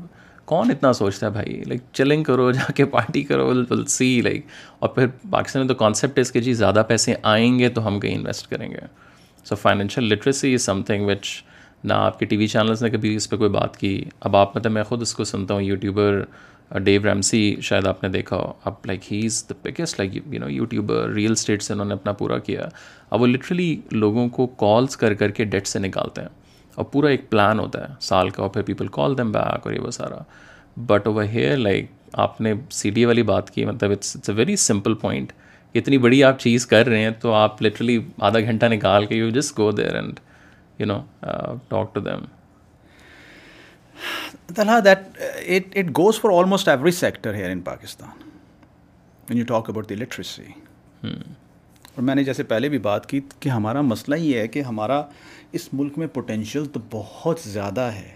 کون 0.52 0.70
اتنا 0.70 0.92
سوچتا 1.02 1.26
ہے 1.26 1.30
بھائی 1.32 1.62
لائک 1.68 1.80
چلنگ 1.92 2.22
کرو 2.30 2.50
جا 2.52 2.72
کے 2.76 2.84
پارٹی 2.98 3.22
کرو 3.32 3.46
ول 3.70 3.84
سی 3.98 4.20
لائک 4.24 4.46
اور 4.78 4.88
پھر 4.94 5.06
پاکستان 5.30 5.62
میں 5.62 5.68
تو 5.74 5.80
کانسیپٹ 5.84 6.18
ہے 6.18 6.22
اس 6.22 6.32
کے 6.32 6.40
جی 6.48 6.52
زیادہ 6.64 6.82
پیسے 6.88 7.14
آئیں 7.36 7.58
گے 7.58 7.68
تو 7.78 7.86
ہم 7.86 8.00
کہیں 8.00 8.14
انویسٹ 8.14 8.50
کریں 8.50 8.70
گے 8.70 8.86
so 9.44 9.56
financial 9.56 10.04
literacy 10.12 10.52
is 10.54 10.62
something 10.86 11.06
which 11.06 11.26
نہ 11.84 11.92
آپ 11.92 12.18
کے 12.18 12.26
ٹی 12.26 12.36
وی 12.36 12.46
چینلس 12.46 12.82
نے 12.82 12.90
کبھی 12.90 13.14
اس 13.16 13.28
پہ 13.30 13.36
کوئی 13.36 13.50
بات 13.50 13.76
کی 13.76 14.00
اب 14.26 14.36
آپ 14.36 14.56
مطلب 14.56 14.72
میں 14.72 14.82
خود 14.88 15.02
اس 15.02 15.14
کو 15.14 15.24
سنتا 15.24 15.54
ہوں 15.54 15.62
یوٹیوبر 15.62 16.22
ڈیو 16.84 17.00
ریمسی 17.04 17.40
شاید 17.62 17.86
آپ 17.86 18.02
نے 18.02 18.08
دیکھا 18.08 18.36
ہو 18.36 18.52
اب 18.68 18.86
like 18.86 19.12
he 19.12 19.20
is 19.26 19.42
the 19.48 19.54
biggest 19.64 19.98
like 20.00 20.14
you 20.16 20.40
know 20.44 20.48
YouTuber 20.50 21.08
real 21.14 21.32
estate 21.32 21.62
سے 21.62 21.72
انہوں 21.72 21.86
نے 21.86 21.94
اپنا 21.94 22.12
پورا 22.20 22.38
کیا 22.48 22.68
اب 23.10 23.20
وہ 23.22 23.26
لٹرلی 23.26 23.74
لوگوں 23.92 24.28
کو 24.36 24.46
کالس 24.64 24.96
کر 24.96 25.14
کر 25.22 25.30
کے 25.38 25.44
ڈیٹ 25.54 25.66
سے 25.66 25.78
نکالتے 25.78 26.20
ہیں 26.20 26.28
اور 26.74 26.84
پورا 26.92 27.08
ایک 27.10 27.28
پلان 27.30 27.58
ہوتا 27.60 27.88
ہے 27.88 27.94
سال 28.00 28.30
کا 28.36 28.42
اور 28.42 28.50
پھر 28.50 28.62
پیپل 28.70 28.86
کال 28.98 29.18
دیم 29.18 29.32
بیک 29.32 29.66
اور 29.66 29.72
یہ 29.74 29.80
وہ 29.86 29.90
سارا 30.00 30.22
بٹ 30.86 31.06
اوور 31.06 31.24
ہیئر 31.32 31.56
لائک 31.56 31.90
آپ 32.26 32.40
نے 32.40 32.52
سی 32.78 32.90
ڈی 32.96 33.04
والی 33.04 33.22
بات 33.32 33.50
کی 33.50 33.64
مطلب 33.64 33.90
it's 33.90 34.16
it's 34.16 34.30
a 34.30 34.34
very 34.36 34.56
simple 34.68 34.94
point 35.04 35.32
اتنی 35.78 35.98
بڑی 35.98 36.22
آپ 36.24 36.38
چیز 36.40 36.66
کر 36.66 36.86
رہے 36.86 37.02
ہیں 37.02 37.10
تو 37.20 37.32
آپ 37.34 37.62
لٹرلی 37.62 37.98
آدھا 38.28 38.40
گھنٹہ 38.40 38.66
نکال 38.72 39.06
کے 39.06 39.14
you 39.14 39.28
just 39.40 39.56
go 39.58 39.70
there 39.76 39.94
and 39.96 40.18
you 40.78 40.86
know 40.86 41.00
talk 41.68 41.94
to 41.94 42.00
them 42.00 42.24
Talha 44.56 44.80
that 44.84 45.16
it 45.54 45.76
it 45.78 45.90
goes 45.98 46.20
for 46.20 46.30
almost 46.38 46.68
every 46.68 46.90
sector 47.00 47.34
here 47.34 47.50
in 47.50 47.60
Pakistan 47.70 48.18
when 49.28 49.38
you 49.38 49.44
talk 49.48 49.70
about 49.70 49.88
the 49.88 49.94
literacy 49.94 50.42
اور 51.02 52.02
میں 52.02 52.14
نے 52.14 52.24
جیسے 52.24 52.42
پہلے 52.52 52.68
بھی 52.68 52.78
بات 52.88 53.06
کی 53.08 53.20
کہ 53.40 53.48
ہمارا 53.48 53.80
مسئلہ 53.94 54.14
یہ 54.18 54.38
ہے 54.38 54.48
کہ 54.48 54.62
ہمارا 54.62 55.02
اس 55.58 55.68
ملک 55.72 55.98
میں 55.98 56.06
پوٹینشیل 56.12 56.64
تو 56.76 56.80
بہت 56.90 57.40
زیادہ 57.44 57.90
ہے 57.94 58.08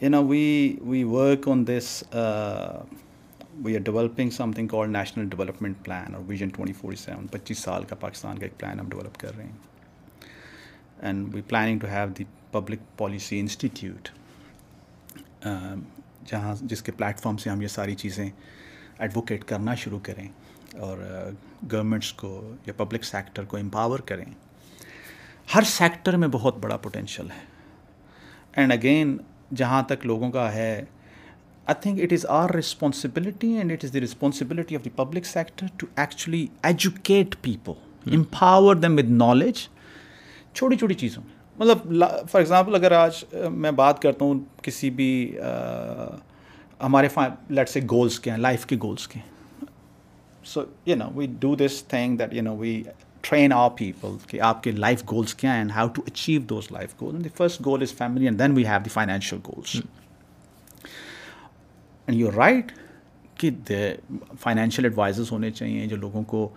یو 0.00 0.10
نا 0.10 0.18
we 0.28 0.76
we 0.84 1.02
work 1.16 1.48
on 1.48 1.66
this 1.66 2.02
we 3.64 3.74
are 3.76 3.80
developing 3.86 4.30
something 4.52 4.68
call 4.68 4.90
national 4.92 5.28
development 5.30 5.76
plan 5.84 6.14
اور 6.14 6.22
ویژن 6.28 6.48
ٹوئنٹی 6.54 6.72
فورٹی 6.80 6.96
سیون 7.00 7.26
پچیس 7.30 7.58
سال 7.58 7.84
کا 7.88 7.96
پاکستان 8.00 8.38
کا 8.38 8.44
ایک 8.46 8.58
پلان 8.60 8.80
ہم 8.80 8.88
ڈیولپ 8.90 9.18
کر 9.20 9.36
رہے 9.36 9.44
ہیں 9.44 10.26
and 11.02 11.34
we 11.34 11.40
planning 11.48 11.78
to 11.80 11.86
have 11.90 12.08
the 12.18 12.24
public 12.52 12.80
policy 12.98 13.38
institute 13.40 14.08
جہاں 16.30 16.54
جس 16.68 16.82
کے 16.82 16.92
پلیٹ 16.92 17.20
فارم 17.20 17.36
سے 17.44 17.50
ہم 17.50 17.62
یہ 17.62 17.68
ساری 17.76 17.94
چیزیں 18.04 18.28
ایڈوکیٹ 18.98 19.44
کرنا 19.48 19.74
شروع 19.82 19.98
کریں 20.02 20.26
اور 20.88 20.98
گورمنٹس 21.72 22.12
uh, 22.12 22.18
کو 22.20 22.54
یا 22.66 22.72
پبلک 22.76 23.04
سیکٹر 23.04 23.44
کو 23.52 23.56
امپاور 23.56 23.98
کریں 24.10 24.24
ہر 25.54 25.62
سیکٹر 25.66 26.16
میں 26.16 26.28
بہت 26.38 26.58
بڑا 26.62 26.76
پوٹینشیل 26.86 27.30
ہے 27.30 27.44
اینڈ 28.56 28.72
اگین 28.72 29.16
جہاں 29.56 29.82
تک 29.88 30.06
لوگوں 30.06 30.30
کا 30.32 30.52
ہے 30.52 30.80
I 31.68 31.82
think 31.82 31.98
it 32.02 32.12
is 32.12 32.24
our 32.28 32.50
responsibility 32.54 33.48
and 33.56 33.72
it 33.72 33.84
is 33.84 33.92
the 33.94 34.00
responsibility 34.00 34.76
of 34.76 34.84
the 34.84 34.90
public 34.94 35.26
sector 35.26 35.66
to 35.78 35.86
actually 35.96 36.46
educate 36.68 37.34
people 37.42 38.14
empower 38.16 38.74
them 38.76 38.96
with 38.98 39.10
knowledge 39.22 39.58
چھوٹی 40.54 40.76
چھوٹی 40.76 40.94
چیزوں 41.04 41.22
مطلب 41.58 41.78
فار 42.30 42.40
ایگزامپل 42.40 42.74
اگر 42.74 42.92
آج 42.92 43.22
میں 43.52 43.70
بات 43.82 44.02
کرتا 44.02 44.24
ہوں 44.24 44.40
کسی 44.62 44.90
بھی 45.00 45.08
ہمارے 46.82 47.08
لیٹ 47.54 47.68
سے 47.68 47.80
گولس 47.90 48.18
کے 48.20 48.30
ہیں 48.30 48.38
لائف 48.38 48.66
کے 48.66 48.76
گولس 48.82 49.06
کے 49.08 49.18
ہیں 49.20 49.30
so 50.52 50.62
you 50.86 50.96
know 50.96 51.10
we 51.14 51.26
do 51.40 51.54
this 51.56 51.82
thing 51.88 52.16
that 52.18 52.34
you 52.34 52.42
know 52.42 52.56
we 52.56 52.82
train 53.28 53.52
our 53.52 53.68
people 53.78 54.16
کہ 54.28 54.40
آپ 54.50 54.62
کے 54.62 54.70
لائف 54.70 55.02
گولس 55.10 55.34
کیا 55.40 55.52
ہیں 55.52 55.58
and 55.58 55.72
how 55.76 55.88
to 55.94 56.02
achieve 56.06 56.40
those 56.50 56.70
life 56.72 57.00
goal 57.02 57.24
the 57.24 57.28
first 57.36 57.64
goal 57.66 57.82
is 57.82 57.92
family 57.98 58.24
and 58.26 58.38
then 58.38 58.52
we 58.56 58.66
have 58.66 58.78
the 58.84 58.90
financial 58.92 59.38
goals 59.46 59.76
and 62.06 62.18
you 62.20 62.30
right 62.36 62.72
کہ 63.40 63.50
financial 64.40 64.84
advisors 64.84 65.32
ہونے 65.32 65.50
چاہئیں 65.50 65.86
جو 65.88 65.96
لوگوں 65.96 66.22
کو 66.30 66.48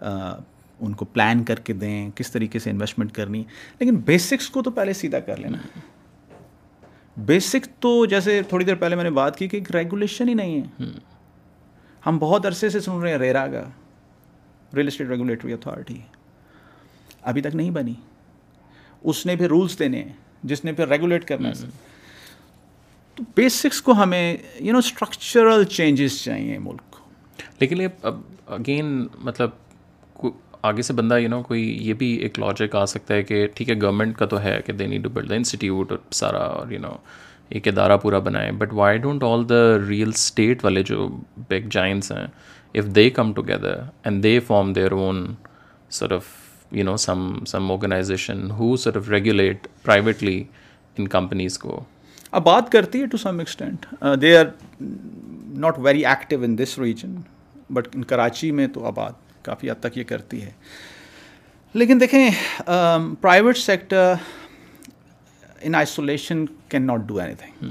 ان 0.00 0.92
کو 0.96 1.04
پلان 1.04 1.42
کر 1.44 1.58
کے 1.68 1.72
دیں 1.82 2.08
کس 2.16 2.30
طریقے 2.32 2.58
سے 2.58 2.70
انویسٹمنٹ 2.70 3.12
کرنی 3.12 3.42
لیکن 3.78 3.96
بیسکس 4.06 4.48
کو 4.56 4.62
تو 4.62 4.70
پہلے 4.70 4.92
سیدھا 4.94 5.20
کر 5.30 5.36
لینا 5.36 5.58
بیسکس 7.16 7.52
بیسک 7.56 7.68
تو 7.82 8.04
جیسے 8.06 8.40
تھوڑی 8.48 8.64
دیر 8.64 8.74
پہلے 8.80 8.96
میں 8.96 9.04
نے 9.04 9.10
بات 9.10 9.36
کی 9.38 9.48
کہ 9.48 9.56
ایک 9.56 9.70
ریگولیشن 9.76 10.28
ہی 10.28 10.34
نہیں 10.34 10.60
ہے 10.80 10.90
ہم 12.06 12.18
بہت 12.18 12.46
عرصے 12.46 12.68
سے 12.70 12.80
سن 12.80 12.98
رہے 13.02 13.10
ہیں 13.10 13.18
ریرا 13.18 13.46
کا 13.52 13.62
ریئل 14.76 14.86
اسٹیٹ 14.86 15.08
ریگولیٹری 15.10 15.52
اتھارٹی 15.52 15.98
ابھی 17.32 17.40
تک 17.42 17.54
نہیں 17.56 17.70
بنی 17.70 17.94
اس 19.10 19.24
نے 19.26 19.36
بھی 19.36 19.48
رولس 19.48 19.78
دینے 19.78 20.02
ہیں 20.02 20.12
جس 20.50 20.64
نے 20.64 20.72
پھر 20.72 20.88
ریگولیٹ 20.88 21.24
کرنا 21.28 21.48
ہے 21.48 21.68
تو 23.18 23.24
بیسکس 23.36 23.80
کو 23.82 23.92
ہمیں 24.02 24.36
یو 24.60 24.72
نو 24.72 24.78
اسٹرکچرل 24.78 25.62
چینجز 25.76 26.18
چاہیے 26.24 26.58
ملک 26.62 26.80
کو 26.92 26.98
لیکن 27.60 27.80
یہ 27.80 28.06
اگین 28.56 28.92
مطلب 29.26 30.24
آگے 30.68 30.82
سے 30.82 30.92
بندہ 30.92 31.18
یو 31.18 31.28
نو 31.28 31.40
کوئی 31.48 31.62
یہ 31.86 31.94
بھی 32.02 32.10
ایک 32.22 32.38
لاجک 32.38 32.76
آ 32.76 32.84
سکتا 32.92 33.14
ہے 33.14 33.22
کہ 33.30 33.46
ٹھیک 33.54 33.70
ہے 33.70 33.74
گورنمنٹ 33.82 34.16
کا 34.18 34.26
تو 34.34 34.40
ہے 34.42 34.58
کہ 34.66 34.72
they 34.72 34.86
need 34.86 35.02
to 35.02 35.08
build 35.14 35.30
the 35.30 35.34
institute 35.34 35.90
اور 35.92 35.98
سارا 36.20 36.44
اور 36.58 36.70
یو 36.72 36.80
نو 36.80 36.92
ایک 37.48 37.68
ادارہ 37.68 37.96
پورا 38.02 38.18
بنائیں 38.28 38.50
but 38.60 38.74
why 38.82 38.98
don't 39.08 39.24
all 39.32 39.48
the 39.48 39.62
real 39.88 40.08
estate 40.14 40.64
والے 40.64 40.82
جو 40.92 41.08
بگ 41.50 41.68
جائنس 41.78 42.12
ہیں 42.12 42.26
if 42.78 42.94
they 42.96 43.08
come 43.18 43.32
together 43.36 43.80
and 44.04 44.22
they 44.22 44.38
form 44.46 44.72
their 44.72 44.92
own 45.02 45.26
sort 45.98 46.12
of 46.16 46.26
you 46.76 46.84
know 46.84 46.96
some 47.08 47.28
some 47.46 47.70
organization 47.72 48.50
who 48.58 48.74
sort 48.84 48.96
of 48.96 49.08
regulate 49.10 49.66
privately 49.82 50.42
ان 50.98 51.08
companies 51.08 51.58
کو 51.58 51.80
اب 52.36 52.44
بات 52.44 52.70
کرتی 52.72 53.00
ہے 53.00 53.06
to 53.12 53.16
some 53.16 53.38
extent 53.38 53.86
they 54.22 54.36
are 54.38 54.44
not 55.60 55.78
very 55.82 56.04
active 56.06 56.42
in 56.44 56.56
this 56.58 56.78
region 56.78 57.14
but 57.74 57.88
in 57.94 58.04
Karachi 58.10 58.50
میں 58.58 58.66
تو 58.74 58.84
آباد 58.86 59.12
کافی 59.44 59.70
حد 59.70 59.80
تک 59.82 59.96
یہ 59.98 60.04
کرتی 60.08 60.42
ہے 60.42 60.50
لیکن 61.74 62.00
دیکھیں 62.00 62.28
private 63.20 63.56
sector 63.58 64.12
in 65.62 65.74
isolation 65.74 66.44
can 66.70 66.86
not 66.86 67.00
do 67.06 67.18
anything 67.38 67.68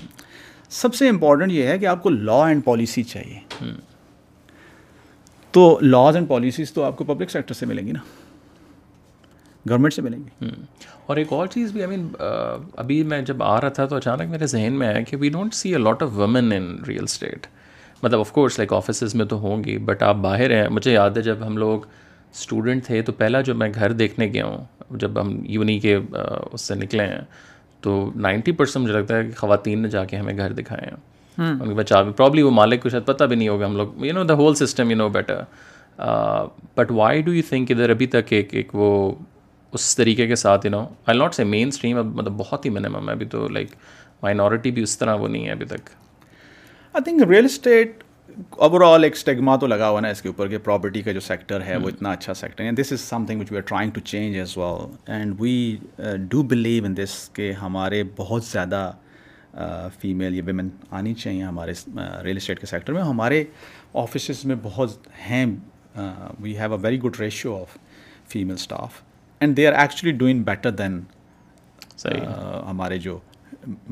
سب 0.80 0.96
سے 0.96 1.10
امپورٹنٹ 1.10 1.52
یہ 1.52 1.68
ہے 1.68 1.78
کہ 1.80 1.86
آپ 1.88 2.02
کو 2.04 2.10
لا 2.10 2.44
اینڈ 2.48 2.64
پالیسی 2.66 3.04
چاہیے 3.04 3.40
hmm. 3.64 3.80
تو 5.52 5.78
لاز 5.82 6.16
اینڈ 6.16 6.28
پالیسیز 6.30 6.72
تو 6.74 6.84
آپ 6.84 6.98
کو 6.98 7.04
پبلک 7.04 7.30
سیکٹر 7.32 7.54
سے 7.54 7.66
ملیں 7.66 7.88
گی 7.88 7.92
نا 7.92 8.00
گورنمنٹ 9.70 9.94
سے 9.94 10.02
ملیں 10.02 10.20
گے 10.26 10.48
اور 11.08 11.18
ایک 11.18 11.32
اور 11.34 11.48
چیز 11.54 11.72
بھی 11.72 11.82
آئی 11.82 11.90
مین 11.96 12.08
ابھی 12.78 13.02
میں 13.14 13.22
جب 13.30 13.44
آ 13.44 13.60
رہا 13.62 13.70
تھا 13.78 13.86
تو 13.86 13.96
اچانک 13.96 14.30
میرے 14.32 14.46
ذہن 14.48 14.74
میں 14.80 14.88
آیا 14.88 15.02
کہ 15.10 15.18
we 15.18 15.30
don't 15.30 15.54
see 15.54 15.72
a 15.76 15.80
lot 15.82 16.04
of 16.04 16.10
women 16.18 16.52
in 16.56 16.76
real 16.88 17.04
estate 17.04 17.48
مطلب 18.04 18.20
آف 18.20 18.32
کورس 18.32 18.58
لائک 18.60 18.74
آفیسز 18.74 19.16
میں 19.16 19.26
تو 19.26 19.38
ہوں 19.42 19.64
گی 19.64 19.78
بٹ 19.86 20.04
آپ 20.04 20.16
باہر 20.22 20.52
ہیں 20.56 20.68
مجھے 20.72 20.94
یاد 20.94 21.18
ہے 21.18 21.22
جب 21.22 21.46
ہم 21.48 21.58
لوگ 21.58 21.86
اسٹوڈنٹ 22.34 22.86
تھے 22.86 23.02
تو 23.02 23.12
پہلا 23.18 23.42
جو 23.42 23.56
میں 23.56 23.70
گھر 23.76 23.92
دیکھنے 24.02 24.28
گیا 24.34 24.46
ہوں 24.46 24.98
جب 25.00 25.20
ہم 25.22 25.38
یونی 25.50 25.80
کے 25.80 25.96
اس 26.52 26.62
سے 26.68 26.76
نکلے 26.76 27.06
ہیں 27.08 27.22
تو 27.82 28.00
نائنٹی 28.16 28.52
پرسینٹ 28.52 28.84
مجھے 28.86 28.98
لگتا 28.98 29.18
ہے 29.18 29.24
کہ 29.26 29.36
خواتین 29.38 29.82
نے 29.82 29.90
جا 29.90 30.04
کے 30.06 30.18
ہمیں 30.18 30.38
گھر 30.38 30.54
دکھائے 30.54 30.88
ہیں 30.90 31.50
ان 31.62 31.74
کے 31.76 31.82
گا 31.92 32.02
پرابلی 32.18 32.42
وہ 32.42 32.52
مالک 32.52 32.82
کو 32.84 32.90
شاید 32.90 33.06
پتہ 33.06 33.24
بھی 33.24 33.36
نہیں 33.36 33.48
ہوگا 33.50 33.66
ہم 33.66 33.76
لوگ 33.78 34.06
you 34.06 34.14
know 34.14 34.24
the 34.24 34.34
whole 34.38 34.56
system 34.56 34.90
you 34.92 34.98
know 34.98 35.08
better 35.10 35.42
but 36.78 36.92
why 36.96 37.22
do 37.22 37.34
you 37.34 37.42
think 37.50 37.72
ادھر 37.72 37.90
ابھی 37.90 38.08
تک 38.16 38.32
ایک 38.34 38.54
ایک 38.56 38.74
وہ 38.76 38.92
اس 39.76 39.96
طریقے 39.96 40.28
کے 40.28 40.36
ساتھ 40.46 40.66
you 40.66 40.70
know 40.72 40.84
I 41.06 41.18
not 41.20 41.36
say 41.36 41.44
مین 41.44 41.68
اسٹریم 41.68 41.98
اب 41.98 42.14
مطلب 42.16 42.34
بہت 42.38 42.66
ہی 42.66 42.70
منیمم 42.72 43.08
ہے 43.10 43.14
ابھی 43.14 43.26
تو 43.32 43.48
لائک 43.48 43.72
مائنورٹی 44.24 44.72
بھی 44.72 44.82
اس 44.84 44.98
طرح 44.98 45.16
وہ 45.24 45.28
نہیں 45.28 45.46
ہے 45.46 45.52
ابھی 45.52 45.66
تک 45.66 45.90
I 46.94 47.04
think 47.04 47.24
real 47.30 47.46
estate 47.46 48.04
overall 48.94 49.04
ایک 49.04 49.14
اسٹیگما 49.16 49.56
تو 49.58 49.68
لگا 49.68 49.90
ہوا 49.90 50.00
نا 50.02 50.08
اس 50.16 50.22
کے 50.22 50.28
اوپر 50.30 50.48
کہ 50.48 50.58
پراپرٹی 50.64 51.02
کا 51.02 51.12
جو 51.12 51.20
سیکٹر 51.20 51.62
ہے 51.66 51.76
وہ 51.76 51.82
hmm. 51.82 51.92
اتنا 51.94 52.12
اچھا 52.12 52.34
سیکٹر 52.34 52.64
ہے 52.64 52.72
this 52.82 52.92
is 52.92 53.00
something 53.26 53.40
which 53.42 53.52
we 53.52 53.58
are 53.58 53.62
trying 53.68 53.92
to 53.94 54.02
change 54.06 54.38
as 54.38 54.58
well 54.58 54.86
and 55.08 55.36
we 55.40 55.76
do 56.30 56.44
believe 56.54 56.86
in 56.86 56.98
this 56.98 57.18
کہ 57.34 57.52
ہمارے 57.62 58.04
بہت 58.16 58.44
زیادہ 58.46 58.90
فیمیل 60.02 60.32
uh, 60.32 60.38
یا 60.38 60.44
ویمن 60.46 60.70
آنی 60.98 61.14
چاہیے 61.14 61.44
ہمارے 61.44 61.72
ریئل 62.24 62.32
uh, 62.36 62.42
اسٹیٹ 62.42 62.60
کے 62.60 62.66
سیکٹر 62.68 62.94
میں 62.94 63.02
ہمارے 63.04 63.44
آفسز 64.02 64.46
میں 64.52 64.56
بہت 64.64 65.08
ہیں 65.30 65.46
we 66.40 66.58
have 66.60 66.74
a 66.76 66.80
very 66.82 67.02
good 67.04 67.20
ratio 67.20 67.56
of 67.62 67.78
female 68.32 68.56
staff 68.60 69.02
and 69.40 69.58
they 69.58 69.68
are 69.68 69.74
actually 69.82 70.12
doing 70.18 70.44
better 70.44 70.72
than 70.82 71.00
ہمارے 72.70 72.98
جو 73.00 73.18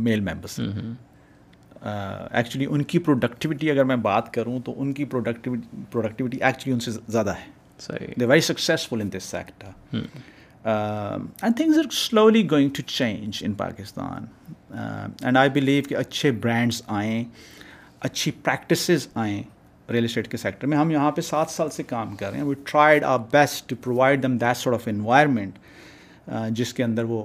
میل 0.07 0.19
ممبرس 0.29 0.59
ایکچولی 1.81 2.65
ان 2.69 2.83
کی 2.91 2.99
پروڈکٹیوٹی 3.07 3.71
اگر 3.71 3.83
میں 3.83 3.95
بات 4.09 4.33
کروں 4.33 4.59
تو 4.65 4.73
ان 4.81 4.93
کی 4.93 5.05
پروڈکٹیوٹی 5.13 5.83
پروڈکٹیوٹی 5.91 6.41
ایکچولی 6.43 6.73
ان 6.73 6.79
سے 6.85 6.91
زیادہ 7.07 7.33
ہے 7.39 8.13
they 8.19 8.25
very 8.25 8.41
successful 8.41 9.01
in 9.01 9.11
this 9.17 9.23
sector 9.31 9.95
and 10.65 11.57
things 11.57 11.77
are 11.77 11.89
slowly 11.93 12.43
going 12.51 12.69
to 12.75 12.83
change 12.93 13.43
in 13.45 13.53
Pakistan 13.53 14.25
and 14.77 15.37
I 15.37 15.49
believe 15.59 15.83
کہ 15.89 15.95
اچھے 15.97 16.31
برانڈس 16.45 16.81
آئیں 16.99 17.23
اچھی 18.09 18.31
پریکٹسز 18.43 19.07
آئیں 19.25 19.41
ریئل 19.91 20.05
اسٹیٹ 20.05 20.27
کے 20.27 20.37
سیکٹر 20.37 20.67
میں 20.67 20.77
ہم 20.77 20.91
یہاں 20.91 21.11
پہ 21.15 21.21
سات 21.21 21.49
سال 21.51 21.69
سے 21.69 21.83
کام 21.87 22.15
کر 22.15 22.29
رہے 22.29 22.37
ہیں 22.37 22.45
we 22.45 22.55
tried 22.65 23.03
a 23.03 23.15
best 23.31 23.69
to 23.69 23.75
provide 23.83 24.23
them 24.23 24.37
that 24.37 24.57
sort 24.57 24.75
of 24.75 24.87
environment 24.87 25.59
جس 26.57 26.73
کے 26.73 26.83
اندر 26.83 27.03
وہ 27.13 27.23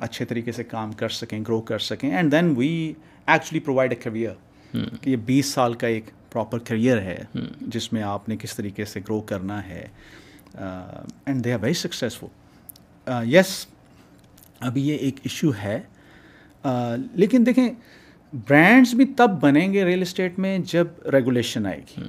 اچھے 0.00 0.24
طریقے 0.24 0.52
سے 0.52 0.64
کام 0.64 0.92
کر 1.00 1.08
سکیں 1.18 1.38
گرو 1.48 1.60
کر 1.70 1.78
سکیں 1.88 2.08
and 2.10 2.32
then 2.32 2.52
we 2.56 2.70
actually 3.26 3.60
provide 3.64 3.90
a 3.92 3.96
career 4.02 4.86
کہ 5.00 5.10
یہ 5.10 5.16
بیس 5.26 5.52
سال 5.52 5.74
کا 5.82 5.86
ایک 5.86 6.10
پراپر 6.32 6.58
کیریئر 6.68 7.00
ہے 7.02 7.18
جس 7.74 7.92
میں 7.92 8.02
آپ 8.02 8.28
نے 8.28 8.36
کس 8.40 8.54
طریقے 8.56 8.84
سے 8.84 9.00
گرو 9.08 9.20
کرنا 9.32 9.62
ہے 9.66 9.86
and 10.64 11.44
they 11.44 11.52
are 11.52 11.58
very 11.62 11.74
successful 11.74 13.22
yes 13.36 13.66
ابھی 14.68 14.88
یہ 14.88 14.94
ایک 14.96 15.20
ایشو 15.24 15.50
ہے 15.62 15.80
لیکن 17.16 17.46
دیکھیں 17.46 17.68
برانڈس 18.48 18.94
بھی 18.94 19.04
تب 19.16 19.40
بنیں 19.42 19.72
گے 19.72 19.84
ریئل 19.84 20.02
اسٹیٹ 20.02 20.38
میں 20.38 20.56
جب 20.72 20.86
ریگولیشن 21.12 21.66
آئے 21.66 21.78
گی 21.90 22.04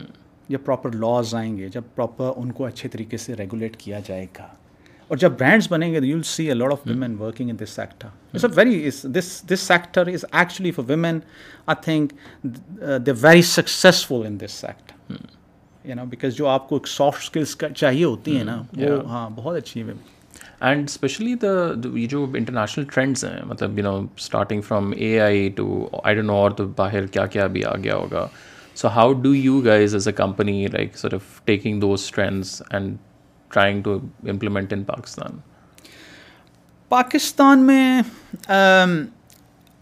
جب 0.50 0.60
پراپر 0.66 0.92
لاز 0.92 1.34
آئیں 1.36 1.56
گے 1.58 1.68
جب 1.74 1.84
پراپر 1.96 2.30
ان 2.36 2.52
کو 2.52 2.66
اچھے 2.66 2.90
طریقے 2.92 3.18
سے 3.18 3.36
ریگولیٹ 3.36 3.76
کیا 3.78 4.00
جائے 4.08 4.26
گا 4.38 4.48
اور 5.08 5.18
جب 5.18 5.32
برانڈس 5.40 5.72
بنیں 5.72 5.92
گے 5.94 6.00
تو 6.00 6.06
you 6.06 6.22
see 6.24 6.48
a 6.48 6.54
lot 6.54 6.72
of 6.72 6.80
women 6.86 7.16
working 7.20 7.50
in 7.50 7.60
this 7.60 7.70
sector 7.76 8.08
it's 8.34 8.44
a 8.46 8.50
very 8.56 8.90
this 9.18 9.42
this 9.52 9.60
sector 9.68 10.08
is 10.14 10.26
actually 10.32 10.72
for 10.72 10.90
women 10.90 11.20
I 11.66 11.84
think 11.84 12.14
they 13.06 13.12
very 13.22 13.42
successful 13.54 14.26
in 14.26 14.40
this 14.40 14.52
sector 14.62 15.16
you 15.86 15.96
know 15.96 16.06
because 16.10 16.36
جو 16.36 16.48
آپ 16.48 16.68
کو 16.70 16.76
ایک 16.76 16.88
soft 16.88 17.22
skills 17.38 17.58
چاہیے 17.78 18.04
ہوتی 18.04 18.38
ہیں 18.38 18.44
نا 18.44 18.62
وہ 18.78 19.06
ہاں 19.10 19.30
بہت 19.36 19.58
اچھی 19.58 19.84
اینڈ 20.68 20.86
اسپیشلی 20.90 21.34
دا 21.42 21.48
یہ 21.98 22.06
جو 22.10 22.26
انٹرنیشنل 22.36 22.84
ٹرینڈس 22.94 23.24
ہیں 23.26 23.44
مطلب 23.48 23.78
you 23.80 23.84
know 23.86 23.96
starting 24.18 24.62
from 24.68 24.92
A 24.96 25.20
I 25.22 25.48
to 25.56 25.88
I 26.04 26.16
don't 26.16 26.26
know 26.28 26.36
اور 26.36 26.52
باہر 26.78 27.06
کیا 27.12 27.26
کیا 27.36 27.46
بھی 27.54 27.64
آ 27.66 27.76
گیا 27.84 27.96
ہوگا 27.96 28.26
so 28.82 28.88
how 28.96 29.14
do 29.22 29.34
you 29.36 29.60
guys 29.66 29.94
as 29.96 30.08
a 30.08 30.14
company 30.14 30.66
like 30.74 30.98
sort 30.98 31.14
of 31.16 31.42
taking 31.46 31.80
those 31.82 32.10
trends 32.12 32.62
and 32.72 32.98
trying 33.54 33.82
to 33.84 33.98
implement 34.32 34.74
in 34.74 34.84
Pakistan 34.84 35.38
Pakistan 36.90 37.60
میں 37.68 38.02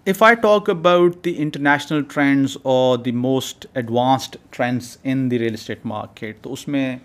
if 0.09 0.21
I 0.23 0.36
talk 0.41 0.69
about 0.69 1.23
the 1.25 1.34
international 1.43 2.03
trends 2.13 2.57
اور 2.73 2.97
the 3.05 3.11
most 3.28 3.65
advanced 3.78 4.38
trends 4.55 4.97
in 5.03 5.30
the 5.32 5.39
real 5.39 5.53
estate 5.53 5.86
market 5.93 6.41
تو 6.43 6.53
اس 6.53 6.67
میں 6.67 6.95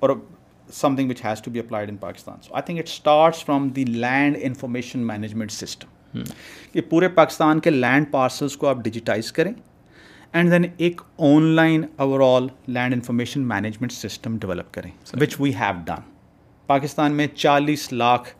اور 0.00 0.10
some 0.74 0.96
thing 0.96 1.10
which 1.10 1.24
has 1.24 1.42
to 1.42 1.50
be 1.50 1.58
applied 1.60 1.88
in 1.90 1.96
Pakistan 1.96 2.40
so 2.42 2.54
I 2.54 2.62
think 2.66 2.78
it 2.78 2.88
starts 2.88 3.44
from 3.44 3.68
the 3.76 3.84
land 3.84 4.36
information 4.42 5.06
management 5.06 5.52
system 5.52 5.88
کہ 6.72 6.80
پورے 6.90 7.08
پاکستان 7.14 7.60
کے 7.60 7.70
land 7.70 8.10
parcels 8.10 8.56
کو 8.56 8.66
آپ 8.68 8.78
digitise 8.84 9.32
کریں 9.32 9.52
اینڈ 10.32 10.50
دین 10.50 10.64
ایک 10.76 11.00
online 11.56 11.84
overall 12.34 12.46
land 12.74 12.94
information 12.94 13.40
management 13.48 13.92
system 13.92 14.36
develop 14.40 14.72
کریں 14.74 14.90
which 15.20 15.36
we 15.40 15.50
have 15.60 15.80
done 15.86 16.00
Pakistan 16.66 17.12
میں 17.16 17.26
چالیس 17.34 17.92
لاکھ 17.92 18.34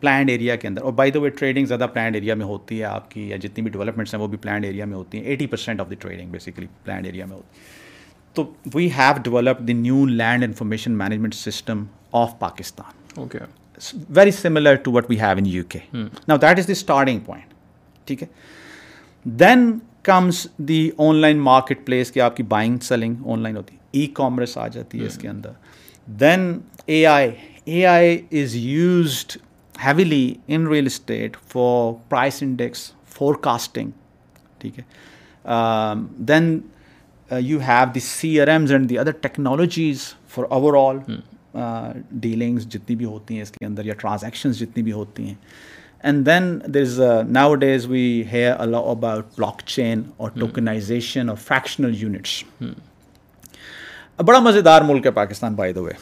پلانڈ 0.00 0.30
ایریا 0.30 0.56
کے 0.56 0.68
اندر 0.68 0.82
اور 0.82 0.92
بائی 0.92 1.10
دا 1.10 1.18
وے 1.20 1.28
ٹریڈنگ 1.38 1.66
زیادہ 1.66 1.86
پلانڈ 1.92 2.14
ایریا 2.14 2.34
میں 2.34 2.46
ہوتی 2.46 2.78
ہے 2.78 2.84
آپ 2.84 3.10
کی 3.10 3.28
یا 3.28 3.36
جتنی 3.42 3.62
بھی 3.64 3.70
ڈیولپمنٹس 3.70 4.14
ہیں 4.14 4.20
وہ 4.20 4.26
بھی 4.28 4.38
پلانڈ 4.38 4.64
ایریا 4.64 4.84
میں 4.86 4.96
ہوتی 4.96 5.18
ہیں 5.18 5.24
eighty 5.24 5.46
percent 5.54 5.80
of 5.80 5.90
the 5.90 5.94
trading 6.00 6.30
basically 6.30 6.66
planned 6.84 7.06
area 7.06 7.26
میں 7.26 7.36
ہوتی 7.36 7.58
ہے 7.60 7.84
تو 8.36 8.42
we 8.74 8.88
have 8.98 9.18
develop 9.24 9.60
the 9.68 9.72
new 9.72 10.04
land 10.06 10.44
information 10.44 10.92
management 10.98 11.34
system 11.34 11.84
of 12.22 12.38
Pakistan 12.38 13.18
okay 13.20 13.38
very 14.18 14.30
similar 14.30 14.74
to 14.84 14.92
what 14.92 15.10
we 15.10 15.20
have 15.20 15.36
in 15.38 15.46
U 15.46 15.62
K 15.68 15.78
نا 16.28 16.36
that 16.42 16.58
is 16.58 16.66
the 16.68 16.72
starting 16.72 17.20
point 17.26 17.52
ٹھیک 18.08 18.22
ہے 18.22 18.26
then 19.44 19.70
comes 20.10 20.46
the 20.68 20.78
online 21.26 21.38
marketplace 21.86 22.12
کہ 22.12 22.20
آپ 22.26 22.36
کی 22.36 22.42
buying 22.54 22.78
selling 22.88 23.26
on 23.32 23.40
line 23.42 23.56
ہوتی 23.56 23.74
ہے 23.76 24.00
e 24.00 24.06
commerce 24.20 24.56
آ 24.58 24.66
جاتی 24.76 25.00
ہے 25.00 25.06
اس 25.06 25.18
کے 25.22 25.28
اندر 25.28 25.50
then 26.20 26.52
A 26.86 27.04
I 27.12 27.30
A 27.72 27.84
I 27.92 28.16
is 28.42 28.54
used 28.56 29.36
heavily 29.86 30.32
in 30.54 30.66
real 30.68 30.86
estate 30.86 31.36
for 31.52 31.92
price 32.08 32.42
index 32.42 32.90
forecasting 33.48 33.90
ٹھیک 34.58 34.78
ہے 34.78 34.82
then 36.28 36.58
you 37.32 37.58
have 37.60 37.84
the 37.94 38.00
C 38.00 38.40
R 38.40 38.48
Ms 38.48 38.72
and 38.72 38.88
the 38.90 38.98
other 38.98 39.10
technologies 39.20 40.02
for 40.34 40.44
overall 40.86 40.98
dealings 42.20 42.66
جتنی 42.72 42.96
بھی 42.96 43.04
ہوتی 43.04 43.34
ہیں 43.34 43.42
اس 43.42 43.50
کے 43.50 43.64
اندر 43.66 43.84
یا 43.84 43.94
ٹرانزیکشنز 44.00 44.58
جتنی 44.58 44.82
بھی 44.82 44.92
ہوتی 44.92 45.26
ہیں 45.26 45.34
and 46.02 46.26
then 46.26 46.58
there 46.74 46.82
is 46.82 47.00
nowadays 47.54 47.86
we 47.88 48.04
hear 48.32 48.54
about 48.74 49.34
blockchain 49.66 50.02
اور 50.16 50.30
ٹوکنائزیشن 50.40 51.28
اور 51.28 51.36
فریکشنل 51.46 51.94
یونٹس 52.02 52.42
بڑا 54.26 54.38
مزیدار 54.40 54.82
ملک 54.88 55.06
ہے 55.06 55.10
پاکستان 55.10 55.54
بائی 55.54 55.72
دا 55.72 55.80
وے 55.82 55.92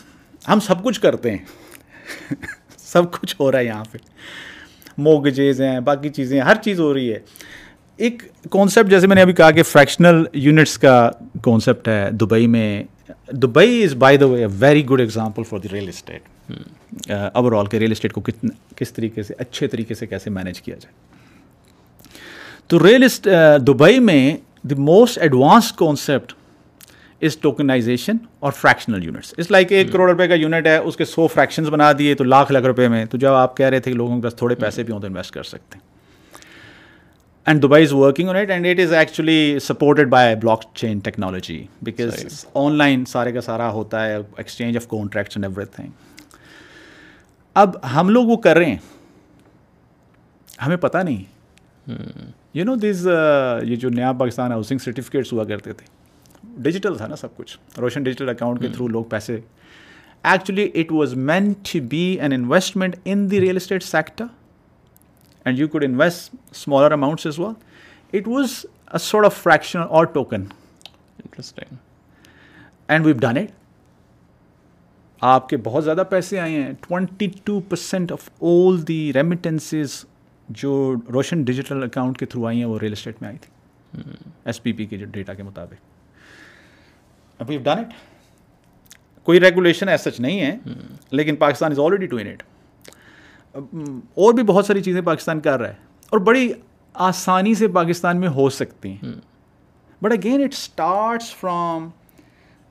ہم 0.49 0.61
سب 0.67 0.83
کچھ 0.85 1.01
کرتے 1.01 1.31
ہیں 1.37 2.35
سب 2.93 3.11
کچھ 3.21 3.35
ہو 3.41 3.51
رہا 3.53 3.59
ہے 3.59 3.65
یہاں 3.65 3.85
پہ 3.93 3.99
موگجز 5.03 5.61
ہیں 5.61 5.79
باقی 5.85 6.09
چیزیں 6.09 6.41
ہر 6.41 6.57
چیز 6.65 6.81
ہو 6.81 6.93
رہی 6.95 7.13
ہے 7.13 7.19
ایک 7.97 8.23
کانسیپٹ 8.51 8.91
جیسے 8.91 9.07
میں 9.07 9.17
نے 9.17 9.23
ابھی 9.23 9.33
کہا 9.33 9.51
کہ 9.51 9.63
فریکشنل 9.63 10.23
یونٹس 10.45 10.77
کا 10.79 11.09
کانسیپٹ 11.43 11.89
ہے 11.89 12.09
دبئی 12.21 12.47
میں 12.47 12.83
Dubai 13.43 13.83
is 13.85 13.95
by 13.99 14.17
the 14.17 14.27
way 14.27 14.41
a 14.45 14.49
very 14.61 14.85
good 14.89 15.01
example 15.01 15.43
for 15.49 15.59
the 15.59 15.69
real 15.73 15.89
estate 15.89 17.11
overall 17.59 17.67
کے 17.67 17.79
ریئل 17.79 17.93
اسٹیٹ 17.93 18.13
کو 18.13 18.21
کتنا 18.21 18.51
کس 18.77 18.93
طریقے 18.93 19.23
سے 19.23 19.35
اچھے 19.39 19.67
طریقے 19.69 19.95
سے 19.95 20.07
کیسے 20.07 20.31
مینج 20.31 20.61
کیا 20.63 20.75
جائے 20.81 20.93
تو 22.67 22.87
ریئل 22.87 23.05
uh, 23.05 23.59
دبئی 23.67 23.99
میں 24.01 24.37
the 24.71 24.75
most 24.75 25.19
advance 25.23 25.73
concept 25.79 26.33
is 27.25 27.37
tokenization 27.41 28.17
اور 28.41 28.53
فریکشنل 28.53 29.05
یونٹس 29.05 29.35
اس 29.37 29.51
لائک 29.51 29.73
ایک 29.73 29.93
کروڑ 29.93 30.11
روپے 30.11 30.29
کا 30.29 30.35
یونٹ 30.35 30.67
ہے 30.67 30.77
اس 30.77 30.97
کے 30.97 31.05
سو 31.05 31.27
فریکشنز 31.35 31.69
بنا 31.71 31.91
دیے 31.99 32.15
تو 32.15 32.25
لاکھ 32.25 32.53
لاکھ 32.53 32.67
روپے 32.67 32.89
میں 32.89 33.05
تو 33.11 33.19
جب 33.19 33.33
آپ 33.33 33.57
کہہ 33.57 33.67
رہے 33.67 33.81
تھے 33.81 33.93
کہ 33.93 33.97
لوگوں 33.99 34.17
کے 34.17 34.23
پاس 34.23 34.35
تھوڑے 34.37 34.55
پیسے 34.65 34.83
بھی 34.83 34.93
ہوں 34.93 35.01
تو 35.01 35.07
انویسٹ 35.07 35.35
کر 35.35 35.43
سکتے 35.43 35.79
ہیں 35.79 35.93
and 37.47 37.63
Dubai 37.63 37.83
is 37.85 37.93
working 37.93 38.29
on 38.29 38.37
it 38.37 38.51
and 38.51 38.67
it 38.67 38.79
is 38.81 38.93
actually 38.95 39.59
supported 39.63 40.09
by 40.11 40.35
blockchain 40.77 40.99
technology 41.05 41.63
because 41.85 42.45
online 42.77 43.05
سارے 43.09 43.33
کا 43.33 43.41
سارا 43.41 43.69
ہوتا 43.71 44.05
ہے 44.07 44.15
exchange 44.17 44.77
of 44.77 44.87
contracts 44.89 45.37
and 45.37 45.47
everything 45.75 45.89
اب 47.63 47.77
ہم 47.95 48.09
لوگ 48.09 48.27
وہ 48.29 48.37
کر 48.47 48.57
رہے 48.57 48.67
ہیں 48.71 48.77
ہمیں 50.67 50.77
پتہ 50.87 50.99
نہیں 51.09 51.93
یو 52.55 52.65
نو 52.65 52.75
دیز 52.83 53.07
یہ 53.07 53.77
جو 53.83 53.89
نیا 53.91 54.13
پاکستان 54.21 54.53
ہاؤسنگ 54.53 54.79
سرٹیفکیٹس 54.85 55.33
ہوا 55.33 55.45
کرتے 55.45 55.73
تھے 55.73 55.87
ڈیجیٹل 56.69 56.97
تھا 56.97 57.07
نا 57.07 57.17
سب 57.17 57.37
کچھ 57.37 57.57
روشن 57.81 58.03
ڈیجیٹل 58.03 58.29
اکاؤنٹ 58.29 58.61
کے 58.63 58.69
تھرو 58.73 58.89
لوگ 58.89 59.05
پیسے 59.11 59.39
actually 60.23 60.69
it 60.81 60.93
was 60.93 61.15
meant 61.33 61.53
to 61.73 61.79
be 61.89 62.03
an 62.21 62.33
investment 62.33 62.97
in 63.05 63.31
the 63.31 63.41
real 63.41 63.57
estate 63.57 63.83
sector 63.85 64.25
and 65.45 65.59
you 65.59 65.67
could 65.69 65.85
invest 65.85 66.35
smaller 66.51 66.93
amount 66.93 67.27
it 68.17 68.29
was 68.29 68.65
a 68.93 68.99
sort 69.01 69.25
of 69.27 69.37
fraction 69.43 69.79
اور 69.89 70.05
ٹوکنس 70.15 71.53
اینڈ 72.89 73.07
وی 73.07 73.13
ایو 73.13 73.19
done 73.33 73.45
آپ 75.27 75.49
کے 75.49 75.57
بہت 75.65 75.85
زیادہ 75.85 76.03
پیسے 76.11 76.39
آئے 76.41 76.63
ہیں 76.63 76.73
twenty 76.87 77.29
two 77.45 77.61
percent 77.69 78.13
of 78.13 78.29
all 78.49 78.81
the 78.89 79.01
remittances 79.15 80.03
جو 80.63 80.71
روشن 81.15 81.43
ڈیجیٹل 81.45 81.83
اکاؤنٹ 81.83 82.19
کے 82.19 82.27
تھرو 82.33 82.47
آئی 82.47 82.59
ہیں 82.59 82.65
وہ 82.71 82.79
ریئل 82.81 82.93
اسٹیٹ 82.93 83.23
میں 83.23 83.29
آئی 83.29 83.37
تھی 83.43 84.03
ایس 84.45 84.63
پی 84.63 84.73
پی 84.81 84.87
کے 84.87 84.97
جو 84.99 85.07
ڈیٹا 85.11 85.35
کے 85.35 85.43
مطابق 85.43 87.41
ویو 87.49 87.61
ڈن 87.63 87.79
اٹ 87.79 87.93
کوئی 89.31 89.41
ریگولیشن 89.41 89.97
سچ 90.05 90.21
نہیں 90.21 90.41
ہے 90.41 90.55
لیکن 91.19 91.37
Pakistan 91.37 91.73
is 91.73 91.79
already 91.85 92.07
to 92.07 92.17
an 92.17 92.27
eight 92.27 92.43
اور 93.55 94.33
بھی 94.35 94.43
بہت 94.43 94.67
ساری 94.67 94.83
چیزیں 94.83 95.01
پاکستان 95.09 95.41
کر 95.41 95.59
رہا 95.61 95.69
ہے 95.69 95.93
اور 96.13 96.19
بڑی 96.29 96.49
آسانی 97.09 97.55
سے 97.55 97.69
پاکستان 97.77 98.21
میں 98.21 98.29
ہو 98.39 98.49
سکتی 98.59 98.93
ہیں 99.03 99.13
but 100.03 100.13
again 100.13 100.43
it 100.43 100.53
starts 100.55 101.35
from 101.41 101.89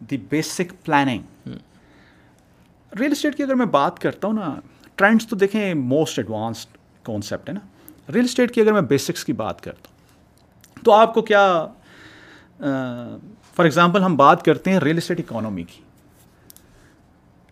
the 0.10 0.18
basic 0.30 0.74
planning 0.86 1.50
real 3.00 3.12
estate 3.12 3.36
کی 3.36 3.44
اگر 3.44 3.56
میں 3.56 3.66
بات 3.76 4.00
کرتا 4.00 4.28
ہوں 4.28 4.34
نا 4.34 4.54
ٹرینڈس 4.96 5.28
تو 5.28 5.36
دیکھیں 5.36 5.74
موسٹ 5.74 6.20
ایڈوانسڈ 6.20 6.78
کانسیپٹ 7.06 7.50
ہے 7.50 7.54
نا 7.54 7.60
ریئل 8.14 8.24
اسٹیٹ 8.26 8.54
کی 8.56 8.62
اگر 8.62 8.74
میں 8.74 8.82
بیسکس 8.94 9.26
کی 9.26 9.34
بات 9.44 9.62
کرتا 9.62 9.90
ہوں 9.90 10.84
تو 10.84 10.92
آپ 10.94 11.14
کو 11.14 11.22
کیا 11.32 11.46
فار 12.60 13.64
ایگزامپل 13.66 14.04
ہم 14.04 14.16
بات 14.18 14.44
کرتے 14.46 14.72
ہیں 14.72 14.80
ریئل 14.80 14.98
اسٹیٹ 14.98 15.20
اکانومی 15.20 15.64
کی 15.72 15.82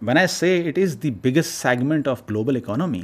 when 0.08 0.18
I 0.18 0.28
say 0.36 0.58
it 0.68 0.78
is 0.84 0.98
the 1.04 1.12
biggest 1.24 1.54
segment 1.62 2.08
of 2.08 2.22
global 2.30 2.56
economy 2.58 3.02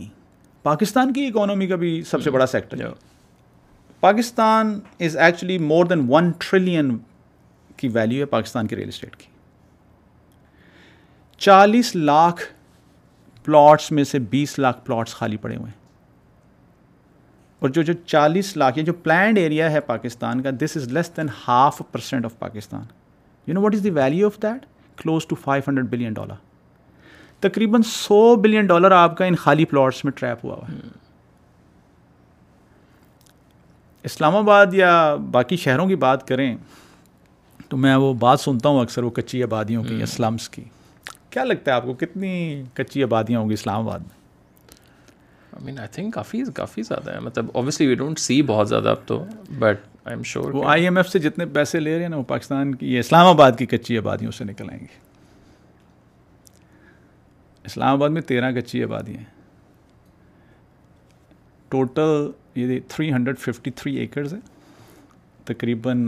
Pakistan 0.63 1.13
کی 1.13 1.25
اکانومی 1.27 1.67
کا 1.67 1.75
بھی 1.75 2.01
سب 2.09 2.21
سے 2.23 2.29
hmm. 2.29 2.33
بڑا 2.35 2.45
سیکٹر 2.47 2.81
ہے 2.85 2.89
Pakistan 3.99 4.79
is 5.05 5.17
actually 5.17 5.57
more 5.57 5.85
than 5.85 6.05
one 6.09 6.31
trillion 6.39 6.97
کی 7.77 7.87
ویلیو 7.93 8.19
ہے 8.21 8.25
پاکستان 8.29 8.67
کی 8.67 8.75
ریئل 8.75 8.87
اسٹیٹ 8.87 9.15
کی 9.17 9.25
چالیس 11.45 11.95
لاکھ 11.95 12.41
پلاٹس 13.45 13.91
میں 13.91 14.03
سے 14.03 14.19
بیس 14.29 14.57
لاکھ 14.59 14.85
پلاٹس 14.85 15.15
خالی 15.15 15.37
پڑے 15.41 15.55
ہوئے 15.55 15.65
ہیں 15.69 15.85
اور 17.59 17.69
جو 17.75 17.81
جو 17.81 17.93
چالیس 18.05 18.55
لاکھ 18.57 18.77
یا 18.77 18.83
جو 18.85 18.93
پلانڈ 19.03 19.37
ایریا 19.37 19.71
ہے 19.71 19.79
پاکستان 19.81 20.41
کا 20.43 20.49
this 20.63 20.77
is 20.77 20.87
less 20.93 21.11
than 21.17 21.27
half 21.47 21.81
percent 21.91 22.25
of 22.25 22.37
Pakistan 22.39 22.83
you 23.47 23.53
know 23.53 23.61
what 23.61 23.75
is 23.75 23.83
the 23.83 23.89
value 23.95 24.27
of 24.27 24.41
that 24.43 24.65
close 25.01 25.25
to 25.27 25.35
five 25.43 25.69
hundred 25.69 25.89
billion 25.91 26.13
dollar 26.13 26.45
تقریباً 27.45 27.81
سو 27.85 28.35
بلین 28.41 28.65
ڈالر 28.65 28.91
آپ 28.91 29.17
کا 29.17 29.25
ان 29.25 29.35
خالی 29.35 29.65
پلاٹس 29.71 30.03
میں 30.05 30.11
ٹریپ 30.19 30.45
ہوا 30.45 30.55
ہوا 30.55 30.67
ہے 30.69 30.75
اسلام 34.09 34.35
آباد 34.35 34.73
یا 34.73 34.91
باقی 35.31 35.55
شہروں 35.63 35.87
کی 35.87 35.95
بات 36.07 36.27
کریں 36.27 36.55
تو 37.69 37.77
میں 37.85 37.95
وہ 37.95 38.13
بات 38.19 38.39
سنتا 38.39 38.69
ہوں 38.69 38.81
اکثر 38.81 39.03
وہ 39.03 39.09
کچی 39.15 39.43
آبادیوں 39.43 39.83
کی 39.83 40.01
اسلامس 40.03 40.49
کی 40.49 40.63
کیا 41.29 41.43
لگتا 41.43 41.71
ہے 41.71 41.75
آپ 41.75 41.85
کو 41.85 41.93
کتنی 42.03 42.61
کچی 42.77 43.03
آبادیاں 43.03 43.39
ہوں 43.39 43.49
گی 43.49 43.53
اسلام 43.53 43.87
آباد 43.87 43.99
میں 43.99 44.15
آئی 45.53 45.67
آئی 45.67 45.71
مین 45.71 45.79
تھنک 45.91 46.13
کافی 46.13 46.43
کافی 46.55 46.81
زیادہ 46.87 47.13
ہے 47.13 47.19
مطلب 47.23 47.49
اوبیسلی 47.57 47.87
وی 47.87 47.95
ڈونٹ 48.01 48.19
سی 48.19 48.41
بہت 48.53 48.69
زیادہ 48.69 48.89
اب 48.89 49.05
تو 49.07 49.23
بٹ 49.59 49.81
آئی 50.05 50.15
ایم 50.15 50.23
شیور 50.31 50.53
وہ 50.53 50.63
آئی 50.69 50.83
ایم 50.83 50.97
ایف 50.97 51.09
سے 51.09 51.19
جتنے 51.19 51.45
پیسے 51.53 51.79
لے 51.79 51.95
رہے 51.95 52.01
ہیں 52.03 52.09
نا 52.09 52.17
وہ 52.17 52.23
پاکستان 52.27 52.73
کی 52.75 52.97
اسلام 52.99 53.27
آباد 53.27 53.51
کی 53.57 53.65
کچی 53.75 53.97
آبادیوں 53.97 54.31
سے 54.37 54.43
نکل 54.43 54.69
آئیں 54.69 54.79
گے 54.81 55.05
اسلام 57.67 57.93
آباد 57.95 58.09
میں 58.15 58.21
تیرہ 58.27 58.51
کچی 58.55 58.81
آبادی 58.83 59.15
ہیں 59.17 59.23
ٹوٹل 61.69 62.29
یہ 62.59 62.79
three 62.89 63.11
hundred 63.13 63.37
fifty 63.39 63.71
three 63.81 63.95
acres 64.03 64.33
ہے 64.33 64.37
تقریباً 65.45 66.05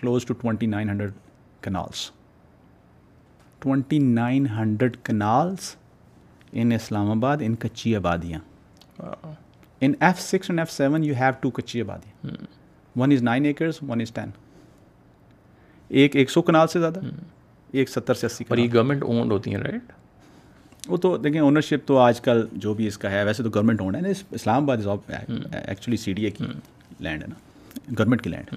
close 0.00 0.24
to 0.26 0.34
twenty 0.40 0.66
nine 0.72 0.88
hundred 0.90 1.12
kanals 1.64 2.10
twenty 3.62 3.98
nine 4.20 4.46
hundred 4.58 4.96
kanals 5.04 5.74
in 6.60 6.72
Islamabad 7.10 7.46
in 7.46 7.54
کچی 7.64 7.94
آبادیاں 7.96 8.40
in 9.84 9.92
F 10.06 10.20
six 10.20 10.50
and 10.50 10.60
F 10.60 10.72
seven 10.72 11.04
you 11.04 11.14
have 11.20 11.32
two 11.40 11.50
کچی 11.60 11.80
آبادیاں 11.86 12.36
one 13.02 13.12
is 13.16 13.22
nine 13.30 13.44
acres 13.52 13.78
one 13.88 14.00
is 14.00 14.12
ten 14.20 14.30
ایک 16.00 16.16
ایک 16.16 16.30
سو 16.30 16.42
کنال 16.50 16.66
سے 16.72 16.80
زیادہ 16.80 17.00
hmm. 17.00 17.18
ایک 17.72 17.88
ستر 17.90 18.14
سے 18.22 18.26
اسی 18.26 18.44
گورنمنٹ 18.50 19.02
اونڈ 19.02 19.32
ہوتی 19.32 19.54
ہیں 19.54 19.62
رائٹ 19.62 19.92
وہ 20.88 20.96
تو 20.96 21.16
دیکھیں 21.16 21.40
اونرشپ 21.40 21.86
تو 21.88 21.98
آج 21.98 22.20
کل 22.20 22.44
جو 22.62 22.72
بھی 22.74 22.86
اس 22.86 22.98
کا 22.98 23.10
ہے 23.10 23.22
ویسے 23.24 23.42
تو 23.42 23.50
گورنمنٹ 23.54 23.80
ہونا 23.80 23.98
ہے 23.98 24.02
نا 24.02 24.08
اسلام 24.30 24.62
آباد 24.70 25.10
ایکچولی 25.66 25.96
سی 26.04 26.12
ڈی 26.12 26.24
اے 26.24 26.30
کی 26.30 26.44
لینڈ 27.00 27.22
ہے 27.22 27.26
نا 27.28 27.34
گورنمنٹ 27.98 28.22
کی 28.22 28.30
لینڈ 28.30 28.54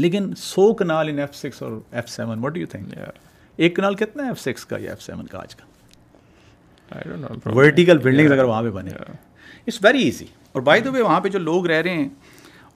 لیکن 0.00 0.32
سو 0.38 0.72
کنال 0.74 1.08
ان 1.08 1.18
ایف 1.18 1.34
سکس 1.34 1.62
اور 1.62 1.72
F 1.90 2.08
seven 2.08 2.38
what 2.44 2.56
you 2.56 2.66
think 2.70 2.94
ایک 3.56 3.76
کنال 3.76 3.94
کتنا 4.02 4.22
ہے 4.24 4.28
ایف 4.28 4.40
سکس 4.40 4.64
کا 4.66 4.76
یا 4.80 4.90
ایف 4.90 5.02
سیون 5.02 5.26
کا 5.30 5.38
آج 5.38 5.54
کا 5.54 5.66
ورٹیکل 7.54 7.98
بلڈنگ 8.02 8.30
اگر 8.32 8.44
وہاں 8.44 8.62
پہ 8.62 8.70
بنے 8.76 8.90
اٹس 9.66 9.84
ویری 9.84 10.02
ایزی 10.04 10.24
اور 10.52 10.62
بائی 10.62 10.80
دو 10.82 10.92
وہاں 10.92 11.20
پہ 11.20 11.28
جو 11.28 11.38
لوگ 11.38 11.66
رہ 11.70 11.80
رہے 11.82 11.96
ہیں 11.96 12.08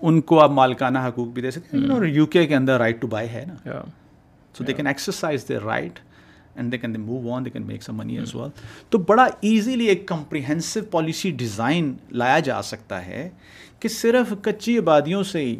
ان 0.06 0.20
کو 0.30 0.40
آپ 0.40 0.50
مالکانہ 0.50 0.98
حقوق 1.06 1.28
بھی 1.34 1.42
دے 1.42 1.50
سکتے 1.50 1.76
ہیں 1.76 1.88
اور 1.92 2.04
یو 2.06 2.26
کے 2.36 2.46
اندر 2.56 2.78
رائٹ 2.78 3.00
ٹو 3.00 3.06
بائی 3.16 3.28
ہے 3.32 3.44
نا 3.48 3.80
so 4.58 4.64
they 4.64 4.72
can 4.72 4.86
exercise 4.86 5.48
they 5.48 5.58
right 5.64 5.98
and 6.56 6.72
they 6.72 6.76
they 6.76 6.76
they 6.76 6.80
can 6.80 6.92
can 6.92 7.04
move 7.06 7.32
on 7.34 7.44
make 7.66 7.82
some 7.82 7.96
money 7.96 8.18
as 8.18 8.34
تو 8.90 8.98
بڑا 9.06 9.26
ایزیلی 9.50 9.86
ایک 9.88 10.06
کمپریہنسو 10.08 10.80
پالیسی 10.90 11.30
ڈیزائن 11.38 11.92
لایا 12.22 12.38
جا 12.48 12.60
سکتا 12.70 13.04
ہے 13.06 13.28
کہ 13.80 13.88
صرف 13.96 14.32
کچی 14.44 14.76
آبادیوں 14.78 15.22
سے 15.32 15.40
ہی 15.44 15.54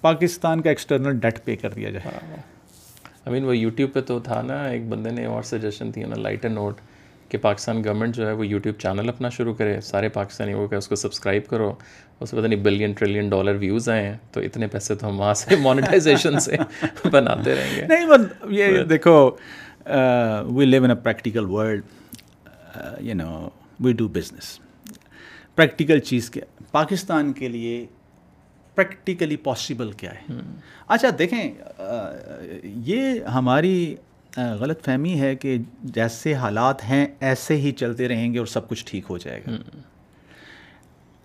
پاکستان 0.00 0.60
کا 0.62 0.68
ایکسٹرنل 0.70 1.18
ڈیٹ 1.20 1.44
پے 1.44 1.56
کر 1.56 1.70
دیا 1.76 1.90
جائے 1.90 2.08
آئی 2.20 2.30
ہاں۔ 2.34 3.30
مین 3.32 3.44
وہ 3.44 3.56
یوٹیوب 3.56 3.92
پہ 3.92 4.00
تو 4.10 4.18
تھا 4.28 4.40
نا 4.42 4.62
ایک 4.66 4.86
بندے 4.88 5.10
نے 5.10 5.24
اور 5.32 5.42
سجیشن 5.50 5.90
دیا 5.94 6.06
نا 6.08 6.16
لائٹ 6.18 6.44
اینڈ 6.44 6.56
نوٹ 6.58 6.80
کہ 7.28 7.38
پاکستان 7.38 7.82
گورنمنٹ 7.84 8.14
جو 8.16 8.26
ہے 8.26 8.32
وہ 8.38 8.46
یوٹیوب 8.46 8.78
چینل 8.82 9.08
اپنا 9.08 9.28
شروع 9.36 9.54
کرے 9.54 9.80
سارے 9.90 10.08
پاکستانی 10.14 10.52
کہ 10.70 10.74
اس 10.74 10.88
کو 10.88 10.94
سبسکرائب 10.96 11.46
کرو 11.48 11.72
اس 12.22 12.30
کو 12.30 12.36
پتا 12.36 12.46
نہیں 12.46 12.60
بلین 12.62 12.92
ٹریلین 12.98 13.28
ڈالر 13.30 13.54
ویوز 13.60 13.88
آئے 13.88 14.02
ہیں 14.06 14.16
تو 14.32 14.40
اتنے 14.44 14.66
پیسے 14.72 14.94
تو 14.94 15.08
ہم 15.08 15.18
وہاں 15.20 15.34
سے 15.42 15.56
مانیٹائزیشن 15.62 16.38
سے 16.40 16.56
بناتے 17.12 17.54
رہیں 17.54 17.76
گے 17.76 17.86
نہیں 17.94 18.06
بس 18.08 18.50
یہ 18.52 18.82
دیکھو 18.90 19.12
we 20.54 20.64
live 20.64 20.84
in 20.84 20.90
a 20.90 20.96
practical 21.02 21.44
world 21.50 21.82
you 23.06 23.14
know 23.16 23.48
we 23.84 23.92
do 24.02 24.08
business 24.18 24.58
practical 25.54 25.98
چیز 26.10 26.30
کیا 26.30 26.44
پاکستان 26.72 27.32
کے 27.38 27.48
لیے 27.48 27.84
پریکٹیکلی 28.74 29.36
پاسبل 29.48 29.90
کیا 30.02 30.10
ہے 30.14 30.38
اچھا 30.94 31.08
دیکھیں 31.18 31.42
یہ 32.86 33.20
ہماری 33.34 33.74
غلط 34.58 34.84
فہمی 34.84 35.18
ہے 35.20 35.34
کہ 35.36 35.56
جیسے 35.96 36.34
حالات 36.42 36.84
ہیں 36.88 37.06
ایسے 37.30 37.56
ہی 37.64 37.72
چلتے 37.78 38.08
رہیں 38.08 38.32
گے 38.32 38.38
اور 38.38 38.46
سب 38.56 38.68
کچھ 38.68 38.84
ٹھیک 38.90 39.04
ہو 39.10 39.18
جائے 39.24 39.40
گا 39.46 39.56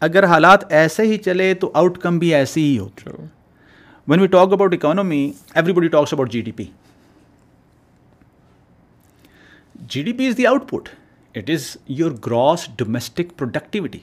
اگر 0.07 0.25
حالات 0.27 0.71
ایسے 0.79 1.03
ہی 1.07 1.17
چلے 1.25 1.53
تو 1.59 1.69
آؤٹ 1.81 1.97
کم 2.01 2.17
بھی 2.19 2.33
ایسی 2.35 2.61
ہی 2.63 2.77
ہو 2.79 2.87
when 4.07 4.19
we 4.19 4.27
talk 4.33 4.53
about 4.53 4.73
economy 4.73 5.21
everybody 5.73 5.87
talks 5.95 6.13
about 6.13 6.31
G 6.31 6.41
D 6.47 6.51
P 6.57 6.65
G 9.93 10.03
D 10.03 10.13
P 10.13 10.27
is 10.27 10.37
the 10.37 10.47
output 10.71 10.89
it 11.37 11.49
is 11.53 11.65
your 11.99 12.11
gross 12.25 12.67
domestic 12.77 13.37
productivity 13.37 13.99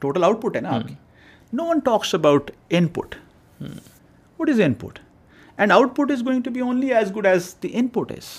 total 0.00 0.24
output 0.42 0.56
ہے 0.56 0.60
نا 0.60 0.74
آپ 0.74 0.88
کی 0.88 0.94
no 1.56 1.64
one 1.68 1.78
talks 1.84 2.14
about 2.14 2.50
input 2.98 3.14
what 4.40 4.48
is 4.50 4.60
input 4.84 4.98
and 5.56 5.72
output 5.96 6.10
is 6.12 6.22
going 6.26 6.40
to 6.42 6.50
be 6.50 6.60
only 6.60 6.92
as 6.94 7.16
good 7.16 7.26
as 7.26 7.54
the 7.62 7.68
input 7.98 8.12
is 8.16 8.30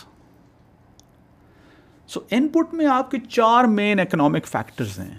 so 2.13 2.19
input 2.53 2.73
میں 2.73 2.85
آپ 2.91 3.11
کے 3.11 3.17
چار 3.29 3.63
main 3.79 3.99
economic 3.99 4.45
factors 4.51 4.99
ہیں 4.99 5.13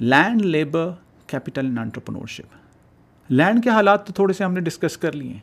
land 0.00 0.42
labour 0.44 0.88
capital 1.28 1.64
and 1.66 1.78
entrepreneurship 1.78 3.32
land 3.32 3.62
کے 3.64 3.70
حالات 3.70 4.06
تو 4.06 4.12
تھوڑے 4.12 4.32
سے 4.34 4.44
ہم 4.44 4.52
نے 4.52 4.60
ڈسکس 4.60 4.96
کر 4.98 5.12
لیے 5.12 5.32
ہیں 5.32 5.40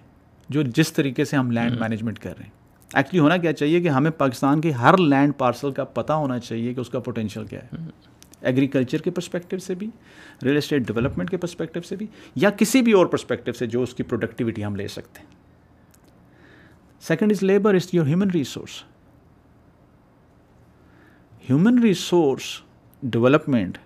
جو 0.54 0.62
جس 0.76 0.92
طریقے 0.94 1.26
سے 1.26 1.38
ہم 1.38 1.52
لینڈ 1.52 1.80
مینجمنٹ 1.82 2.20
کر 2.20 2.34
رہے 2.38 2.44
ہیں 2.44 2.60
ایکچولی 2.98 3.20
ہونا 3.20 3.38
کیا 3.38 3.54
چاہیے 3.54 3.80
کہ 3.82 3.90
ہمیں 3.90 4.12
پاکستان 4.18 4.62
کے 4.62 4.72
ہر 4.72 4.98
لینڈ 4.98 5.34
پارسل 5.38 5.72
کا 5.72 5.84
پتہ 5.98 6.14
ہونا 6.14 6.40
چاہیے 6.40 6.74
کہ 6.74 6.80
اس 6.80 6.90
کا 6.90 7.00
پوٹینشیل 7.00 7.46
کیا 7.50 7.60
ہے 7.72 7.78
ایگریکلچر 8.50 9.02
کے 9.02 9.12
پرسپیکٹیو 9.12 9.60
سے 9.60 9.76
بھی 9.82 9.88
ریئل 10.44 10.58
اسٹیٹ 10.58 10.88
ڈیولپمنٹ 10.88 11.30
کے 11.30 11.38
پرسپیکٹیو 11.38 11.82
سے 11.88 11.96
بھی 11.96 12.08
یا 12.44 12.50
کسی 12.58 12.82
بھی 12.82 12.92
اور 13.00 13.06
پرسپیکٹیو 13.08 13.54
سے 13.58 13.68
جو 13.76 13.82
اس 13.84 13.94
کی 13.96 14.04
پروڈکٹیوٹی 14.04 14.66
ہم 14.66 14.76
لے 14.76 14.88
سکتے 14.98 15.22
ہیں 15.22 15.40
second 17.08 17.32
is 17.32 17.44
labour 17.44 17.74
is 17.76 17.88
your 17.94 18.06
human 18.08 18.30
resource 18.34 18.82
human 21.50 21.80
resource 21.84 22.44
development 23.12 23.78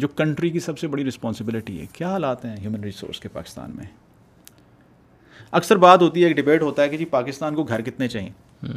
جو 0.00 0.08
کنٹری 0.16 0.48
کی 0.50 0.60
سب 0.60 0.78
سے 0.78 0.86
بڑی 0.88 1.04
رسپانسبلٹی 1.04 1.80
ہے 1.80 1.84
کیا 1.92 2.10
حالات 2.12 2.44
ہیں 2.44 2.56
ہیومن 2.60 2.82
ریسورس 2.84 3.20
کے 3.20 3.28
پاکستان 3.32 3.70
میں 3.76 3.84
اکثر 5.60 5.76
بات 5.84 6.02
ہوتی 6.02 6.24
ہے 6.24 6.30
ایک 6.38 6.62
ہوتا 6.62 6.82
ہے 6.82 6.88
کہ 6.88 6.96
جی 6.96 7.04
پاکستان 7.14 7.54
کو 7.54 7.62
گھر 7.64 7.82
کتنے 7.82 8.08
چاہیے 8.16 8.72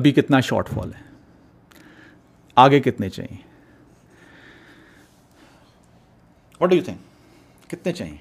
ابھی 0.00 0.12
کتنا 0.12 0.40
شارٹ 0.48 0.68
فال 0.74 0.92
ہے 0.94 1.00
آگے 2.64 2.80
کتنے 2.80 3.08
چاہیے 3.10 3.36
واٹ 6.60 6.70
ڈو 6.70 6.76
یو 6.76 6.82
تھنک 6.84 7.70
کتنے 7.70 7.92
چاہیے 7.92 8.16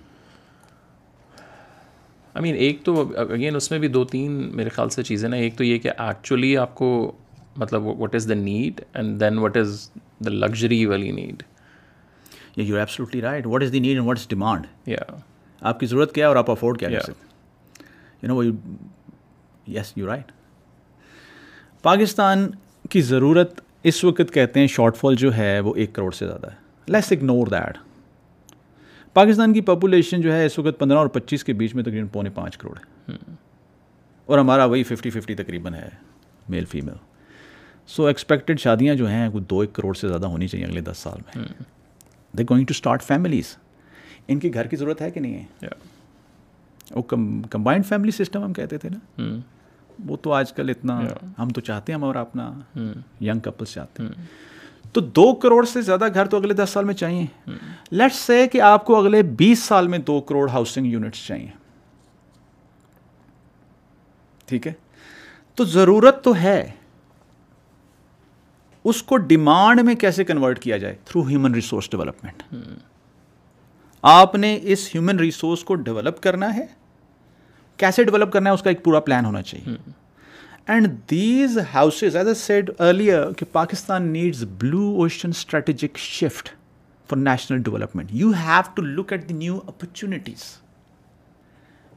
آئی 2.34 2.42
مین 2.42 2.56
ایک 2.66 2.84
تو 2.86 3.02
اگین 3.22 3.56
اس 3.56 3.70
میں 3.72 3.80
بھی 3.80 3.88
دو 3.96 4.04
تین 4.16 4.38
میرے 4.58 4.70
خیال 4.76 4.90
سے 4.90 5.04
چیزیں 5.04 5.28
نا 5.30 5.38
ایک 5.46 5.58
تو 5.58 5.64
یہ 5.64 5.78
کہ 5.86 5.92
ایکچولی 5.98 6.56
آپ 6.58 6.76
کو 6.76 6.90
مطلب 7.64 7.86
what 8.00 8.16
is 8.16 8.30
the 8.30 8.34
need 8.42 8.82
and 8.94 9.20
then 9.22 9.38
what 9.40 9.58
is 9.58 9.90
the 10.26 10.30
luxury 10.32 10.84
need 11.12 11.44
you 12.58 12.76
absolutely 12.78 13.22
right 13.22 13.46
what 13.48 13.64
is 13.64 13.72
the 13.72 13.80
need 13.80 13.98
and 13.98 14.08
what 14.08 14.18
is 14.20 14.28
demand 14.30 14.66
یا 14.90 14.98
آپ 15.70 15.80
کی 15.80 15.86
ضرورت 15.86 16.14
کیا 16.16 16.24
ہے 16.26 16.28
اور 16.28 16.36
آپ 16.36 16.50
افورڈ 16.52 16.80
کیا 16.80 16.90
you 16.90 18.28
know 18.28 18.42
yes 19.78 19.92
you 19.96 20.08
right 20.08 20.32
Pakistan 21.84 22.50
کی 22.90 23.02
ضرورت 23.02 23.60
اس 23.92 24.04
وقت 24.04 24.34
کہتے 24.34 24.60
ہیں 24.60 24.68
شارٹ 24.76 24.98
فال 24.98 25.16
جو 25.26 25.36
ہے 25.38 25.60
وہ 25.68 25.76
ایک 25.84 25.94
کروڑ 25.94 26.12
سے 26.18 26.26
زیادہ 26.28 26.52
ہے 26.52 26.92
لیس 26.92 27.12
اگنور 27.12 27.48
دیٹ 27.52 27.78
پاکستان 29.14 29.54
کی 29.54 29.62
پاپولیشن 29.70 30.22
جو 30.22 30.34
ہے 30.34 30.46
اس 30.46 30.58
وقت 30.60 30.80
پندرہ 30.80 30.98
اور 30.98 31.08
پچیس 31.16 31.44
کے 31.44 31.54
بیچ 31.62 31.76
میں 31.76 31.84
تقریباً 31.84 32.08
پونے 32.14 32.30
پانچ 32.36 32.58
کروڑ 32.58 32.76
ہے 32.80 33.14
اور 34.34 34.40
ہمارا 34.40 34.66
وہی 34.74 34.84
ففٹی 34.92 35.10
ففٹی 35.10 35.36
تقریباً 35.36 35.74
ہے 35.76 35.90
میل 36.50 36.66
فیمیل 36.72 36.98
سو 37.88 38.06
ایکسپیکٹڈ 38.08 38.60
شادیاں 38.60 38.96
جو 38.96 39.08
ہیں 39.10 39.28
وہ 39.34 39.40
دو 39.50 39.60
ایک 39.60 39.74
کروڑ 39.74 39.94
سے 39.96 40.08
زیادہ 40.08 40.26
ہونی 40.28 40.48
چاہیے 40.48 40.66
اگلے 40.66 40.82
دس 40.82 40.98
سال 41.04 41.20
میں 41.26 41.44
they 42.38 42.44
going 42.50 42.66
to 42.66 42.72
start 42.76 43.04
families 43.04 43.56
ان 44.28 44.40
کی 44.40 44.54
گھر 44.54 44.68
کی 44.68 44.76
ضرورت 44.76 45.02
ہے 45.02 45.10
کہ 45.12 45.20
نہیں 45.20 45.44
ہے 45.64 45.68
وہ 46.96 47.02
کمبائنڈ 47.50 47.86
فیملی 47.86 48.12
سسٹم 48.12 48.44
ہم 48.44 48.54
کہتے 48.54 48.78
تھے 48.78 48.90
نا 48.90 49.24
وہ 50.08 50.18
تو 50.22 50.32
آج 50.34 50.52
کل 50.54 50.70
اتنا 50.70 51.00
ہم 51.40 51.50
تو 51.56 51.62
چاہتے 51.62 51.92
ہیں 51.92 51.98
ہم 52.00 52.04
اور 52.06 52.16
اپنا 52.16 52.52
ینگ 53.22 53.40
کپلس 53.44 53.74
چاہتے 53.74 54.04
ہیں 54.04 54.28
تو 54.94 55.02
دو 55.18 55.34
کروڑ 55.42 55.64
سے 55.66 55.82
زیادہ 55.82 56.08
گھر 56.14 56.28
تو 56.28 56.38
اگلے 56.38 56.54
دس 56.54 56.70
سال 56.74 56.86
میں 56.86 56.94
چاہیے 57.02 57.26
لیٹس 57.92 58.16
سے 58.20 58.46
کہ 58.52 58.62
آپ 58.70 58.86
کو 58.86 58.96
اگلے 59.00 59.22
بیس 59.42 59.60
سال 59.64 59.88
میں 59.88 60.00
دو 60.08 60.20
کروڑ 60.32 60.50
ہاؤسنگ 60.50 60.86
یونٹس 60.94 61.26
چاہیے 61.28 61.48
ٹھیک 64.50 64.68
ہے 64.68 64.74
تو 65.56 65.64
ضرورت 65.76 66.24
تو 66.24 66.36
ہے 66.42 66.62
اس 68.90 69.02
کو 69.10 69.18
ڈیمانڈ 69.32 69.82
میں 69.86 69.96
کیسے 70.04 70.24
کنورٹ 70.26 70.60
کیا 70.60 70.78
جائے 70.84 70.96
تھرو 71.06 71.22
ہیومن 71.28 71.54
ریسورس 71.56 71.90
ڈیولپمنٹ 71.92 72.44
آپ 74.12 74.36
نے 74.36 74.58
اس 74.74 74.88
ہیومن 74.94 75.20
ریسورس 75.20 75.64
کو 75.64 75.76
ڈیولپ 75.90 76.20
کرنا 76.22 76.56
ہے 76.56 76.66
کیسے 77.84 78.04
ڈیولپ 78.04 78.32
کرنا 78.34 78.50
ہے 78.50 78.54
اس 78.54 78.62
کا 78.64 78.70
ایک 78.70 78.84
پورا 78.84 79.00
پلان 79.10 79.26
ہونا 79.26 79.42
چاہیے 79.42 79.76
and 80.74 80.88
these 81.12 81.58
houses 81.74 82.16
as 82.16 82.28
I 82.28 82.34
said 82.42 82.70
earlier 82.80 83.32
کہ 83.38 83.46
Pakistan 83.52 84.12
needs 84.14 84.44
blue 84.60 84.88
ocean 85.02 85.30
strategic 85.38 85.98
shift 86.00 86.50
for 87.10 87.18
national 87.18 87.62
development 87.64 88.10
you 88.14 88.32
have 88.44 88.62
to 88.76 88.82
look 88.82 89.12
at 89.14 89.30
the 89.30 89.34
new 89.34 89.60
opportunities 89.68 90.44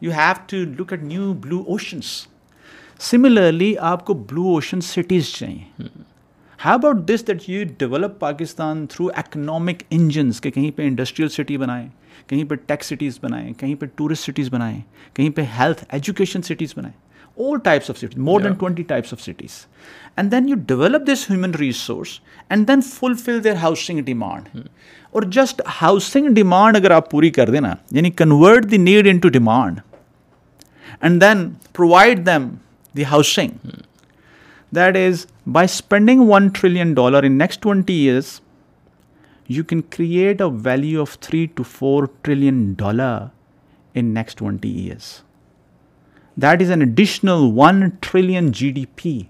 you 0.01 0.13
have 0.13 0.33
to 0.49 0.57
look 0.83 0.93
at 0.93 1.03
new 1.03 1.33
blue 1.43 1.63
oceans 1.67 2.17
similarly 3.11 3.75
آپ 3.93 4.05
کو 4.07 4.15
blue 4.29 4.47
ocean 4.53 4.81
cities 4.93 5.33
چاہیے 5.35 5.87
ہی 6.65 6.71
about 6.71 6.97
this 7.09 7.27
that 7.29 7.49
you 7.49 7.65
develop 7.79 8.19
Pakistan 8.19 8.85
through 8.91 9.07
economic 9.23 9.83
engines 9.91 10.41
کہ 10.41 10.51
کہیں 10.51 10.71
پہ 10.77 10.87
industrial 10.87 11.29
city 11.29 11.57
بنائیں 11.59 11.89
کہیں 12.27 12.45
پہ 12.49 12.55
tax 12.67 12.87
cities 12.89 13.19
بنائیں 13.23 13.53
کہیں 13.59 13.75
پہ 13.81 13.87
ٹورسٹ 13.97 14.27
سٹیز 14.31 14.49
بنائیں 14.53 14.81
کہیں 15.15 15.31
پہ 15.37 15.43
ہیلتھ 15.59 15.85
ایجوکیشن 15.95 16.43
سٹیز 16.43 16.73
بنائیں 16.77 16.99
all 17.45 17.59
types 17.65 17.91
of 17.91 17.99
city 17.99 18.21
more 18.21 18.41
than 18.41 18.53
twenty 18.59 18.83
of 18.95 19.21
cities 19.23 19.59
and 20.17 20.31
then 20.33 20.49
you 20.49 20.55
develop 20.67 21.07
this 21.13 21.27
human 21.31 21.55
resource 21.61 22.19
and 22.49 22.69
then 22.69 22.81
fulfil 22.95 23.43
their 23.45 23.57
housing 23.63 24.01
demand 24.05 24.59
اور 25.11 25.23
جسٹ 25.39 25.63
ہاؤسنگ 25.81 26.35
ڈیمانڈ 26.35 26.77
اگر 26.77 26.91
آپ 26.91 27.11
پوری 27.11 27.31
کر 27.39 27.51
دیں 27.51 27.61
نا 27.61 27.75
یعنی 27.97 28.11
convert 28.23 28.71
the 28.71 28.77
need 28.77 29.09
into 29.23 29.29
demand 29.39 29.81
and 31.01 31.21
then 31.23 31.49
provide 31.77 32.25
them 32.27 32.49
the 32.97 33.05
housing 33.11 33.69
That 34.79 34.97
is, 35.01 35.27
by 35.47 35.67
spending 35.67 36.25
$1 36.25 36.53
trillion 36.53 36.99
in 36.99 37.39
next 37.39 37.61
20 37.61 37.93
years, 37.93 38.41
you 39.47 39.63
can 39.63 39.83
create 39.83 40.41
a 40.41 40.49
value 40.49 41.01
of 41.01 41.21
$3 41.21 41.55
to 41.55 41.63
$4 41.63 42.09
trillion 42.25 42.59
in 43.95 44.13
next 44.13 44.43
20 44.43 44.69
years. 44.69 45.23
That 46.37 46.61
is 46.61 46.71
an 46.71 46.83
additional 46.83 47.53
1 47.53 47.99
trillion 48.01 48.51
GDP 48.51 49.29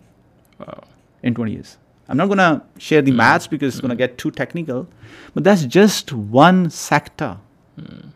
in 1.22 1.34
20 1.34 1.52
years. 1.52 1.76
I'm 2.08 2.16
not 2.16 2.26
going 2.26 2.38
to 2.38 2.62
share 2.78 3.02
the 3.02 3.10
hmm. 3.10 3.18
maths 3.18 3.46
because 3.46 3.74
it's 3.74 3.80
going 3.80 3.96
to 3.96 3.96
hmm. 3.96 4.10
get 4.10 4.16
too 4.16 4.30
technical, 4.30 4.86
but 5.34 5.44
that's 5.44 5.64
just 5.64 6.12
one 6.12 6.70
sector. 6.70 7.38
Hmm. 7.78 8.08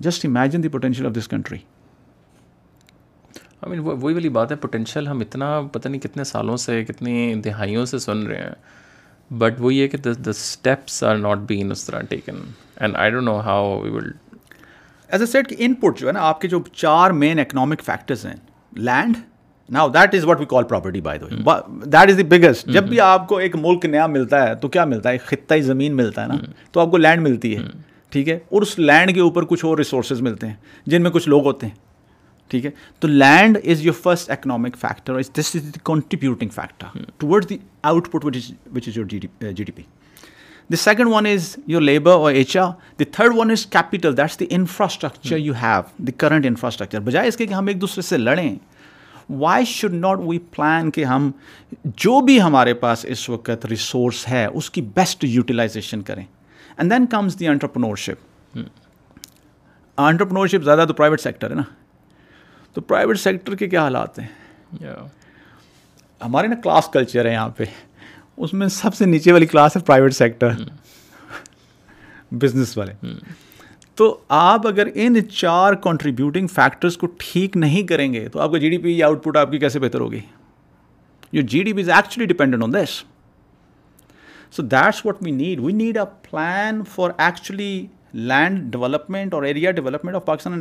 Just 0.00 0.24
imagine 0.24 0.60
the 0.60 0.68
potential 0.68 1.06
of 1.06 1.14
this 1.14 1.26
country. 1.26 1.60
I 3.66 3.70
mean 3.70 3.80
وہی 4.00 4.14
والی 4.14 4.28
بات 4.36 4.50
ہے 4.50 4.56
potential 4.60 5.06
ہم 5.06 5.20
اتنا 5.20 5.60
پتہ 5.72 5.88
نہیں 5.88 6.00
کتنے 6.00 6.24
سالوں 6.24 6.56
سے 6.62 6.82
کتنی 6.84 7.34
دہائیوں 7.44 7.84
سے 7.86 7.98
سن 8.04 8.22
رہے 8.26 8.38
ہیں 8.38 9.34
بٹ 9.38 9.60
وہ 9.62 9.72
یہ 9.74 9.88
کہ 9.88 9.96
the 10.04 10.30
steps 10.30 11.02
are 11.04 11.16
not 11.16 11.38
been 11.48 11.70
اس 11.70 11.84
طرح 11.86 12.00
taken 12.10 12.40
and 12.80 12.96
I 12.96 13.10
don't 13.10 13.24
know 13.24 13.38
how 13.44 13.78
we 13.82 13.90
will 13.90 14.10
as 15.08 15.20
a 15.20 15.26
set 15.26 15.48
کہ 15.48 15.56
ان 15.64 15.74
پٹ 15.82 15.98
جو 16.00 16.06
ہے 16.08 16.12
نا 16.12 16.22
آپ 16.28 16.40
کے 16.40 16.48
جو 16.48 16.58
چار 16.72 17.10
مین 17.22 17.38
اکنامک 17.38 17.82
فیکٹرز 17.86 18.24
ہیں 18.26 18.34
land 18.90 19.16
now 19.74 19.88
that 19.88 20.14
is 20.14 20.24
what 20.24 20.40
we 20.40 20.46
call 20.50 20.64
property 20.68 21.00
by 21.00 21.18
that 21.92 22.08
is 22.10 22.16
the 22.18 22.22
biggest 22.36 22.66
جب 22.72 22.88
بھی 22.88 23.00
آپ 23.00 23.28
کو 23.28 23.36
ایک 23.44 23.56
ملک 23.60 23.84
نیا 23.94 24.06
ملتا 24.16 24.46
ہے 24.48 24.54
تو 24.62 24.68
کیا 24.68 24.84
ملتا 24.94 25.10
ہے 25.10 25.18
خطۂ 25.26 25.60
زمین 25.68 25.96
ملتا 25.96 26.22
ہے 26.22 26.26
نا 26.26 26.34
hmm. 26.34 26.50
تو 26.72 26.80
آپ 26.80 26.90
کو 26.90 26.96
لینڈ 26.96 27.22
ملتی 27.28 27.54
ہے 27.56 27.60
hmm. 27.60 27.76
ٹھیک 28.10 28.28
ہے 28.28 28.38
اور 28.52 28.62
اس 28.62 28.78
لینڈ 28.78 29.14
کے 29.14 29.20
اوپر 29.20 29.44
کچھ 29.52 29.64
اور 29.64 29.76
ریسورسز 29.78 30.20
ملتے 30.22 30.46
ہیں 30.46 30.54
جن 30.90 31.02
میں 31.02 31.10
کچھ 31.10 31.28
لوگ 31.28 31.44
ہوتے 31.46 31.66
ہیں 31.66 31.74
ٹھیک 32.52 32.64
ہے 32.66 32.70
تو 33.00 33.08
land 33.08 33.58
is 33.72 33.84
your 33.86 33.94
first 34.02 34.30
economic 34.30 34.76
factor 34.80 35.18
this 35.38 35.54
is 35.56 35.62
the 35.74 35.80
contributing 35.84 36.48
factor 36.54 36.98
toward 37.18 37.48
the 37.48 37.56
out 37.90 38.10
put 38.12 38.24
which 38.24 38.36
is 38.88 38.96
your 38.96 39.04
G 39.12 39.18
D 39.18 39.70
P 39.74 39.82
the 40.72 40.76
second 40.76 41.08
one 41.12 41.26
is 41.26 41.56
your 41.68 41.80
labour 41.82 42.10
اور 42.12 42.32
H 42.32 42.56
R 42.56 42.70
the 42.98 43.04
third 43.18 43.36
one 43.36 43.50
is 43.50 43.64
capital 43.76 44.16
that's 44.16 44.38
the 44.40 44.46
infrastructure 44.58 45.38
you 45.46 45.54
have 45.62 45.80
the 46.06 46.12
current 46.24 46.46
infrastructure 46.46 47.00
بجائے 47.08 47.28
اس 47.28 47.36
کے 47.36 47.46
کہ 47.46 47.54
ہم 47.54 47.66
ایک 47.72 47.80
دوسرے 47.80 48.02
سے 48.10 48.16
لڑیں 48.18 48.54
why 49.44 49.64
should 49.68 49.94
not 49.94 50.18
we 50.26 50.38
plan 50.56 50.90
کہ 50.96 51.04
ہم 51.14 51.30
جو 52.04 52.20
بھی 52.26 52.40
ہمارے 52.42 52.74
پاس 52.84 53.04
اس 53.14 53.28
وقت 53.30 53.66
ریسورس 53.70 54.28
ہے 54.30 54.44
اس 54.46 54.70
کی 54.70 54.80
بیسٹ 54.96 55.24
یوٹیلائزیشن 55.28 56.02
کریں 56.10 56.24
and 56.76 56.90
then 56.92 57.06
comes 57.16 57.38
the 57.40 57.46
entrepreneurship 57.54 58.58
entrepreneurship 60.00 60.62
زیادہ 60.64 60.84
تو 60.88 60.94
پرائیویٹ 60.94 61.20
سیکٹر 61.20 61.50
ہے 61.50 61.54
نا 61.56 61.62
تو 62.74 62.80
پرائیویٹ 62.80 63.18
سیکٹر 63.20 63.54
کے 63.62 63.68
کیا 63.68 63.82
حالات 63.84 64.18
ہیں 64.18 64.28
ہمارے 66.24 66.46
نا 66.48 66.56
کلاس 66.62 66.88
کلچر 66.92 67.24
ہے 67.26 67.32
یہاں 67.32 67.48
پہ 67.56 67.64
اس 68.44 68.52
میں 68.54 68.68
سب 68.80 68.94
سے 68.94 69.06
نیچے 69.06 69.32
والی 69.32 69.46
کلاس 69.46 69.76
ہے 69.76 69.80
پرائیویٹ 69.86 70.14
سیکٹر 70.14 70.52
بزنس 72.42 72.76
والے 72.78 72.92
hmm. 73.06 73.18
تو 73.96 74.16
آپ 74.36 74.66
اگر 74.66 74.88
ان 74.94 75.16
چار 75.30 75.72
کنٹریبیوٹنگ 75.86 76.46
فیکٹرز 76.54 76.96
کو 76.98 77.06
ٹھیک 77.18 77.56
نہیں 77.56 77.86
کریں 77.86 78.12
گے 78.12 78.26
تو 78.32 78.40
آپ 78.40 78.52
کا 78.52 78.58
G 78.58 78.68
D 78.70 78.78
P 78.86 79.02
out 79.02 79.22
put 79.24 79.36
آپ 79.36 79.50
کی 79.50 79.58
کیسے 79.58 79.78
بہتر 79.80 80.00
ہوگی 80.00 80.20
you 81.32 81.42
G 81.52 81.62
D 81.62 81.72
P 81.72 81.80
is 81.82 81.88
actually 81.96 82.26
dependent 82.26 82.62
on 82.62 82.72
this 82.74 83.02
so 84.56 84.62
that's 84.62 85.04
what 85.06 85.16
we 85.22 85.30
need 85.30 85.60
we 85.60 85.72
need 85.72 85.98
a 85.98 86.04
plan 86.30 86.82
for 86.94 87.10
actually 87.18 87.74
land 88.30 88.58
development 88.72 89.34
اور 89.34 89.42
area 89.42 89.70
development 89.70 90.16
of 90.16 90.24
Pakistan 90.24 90.60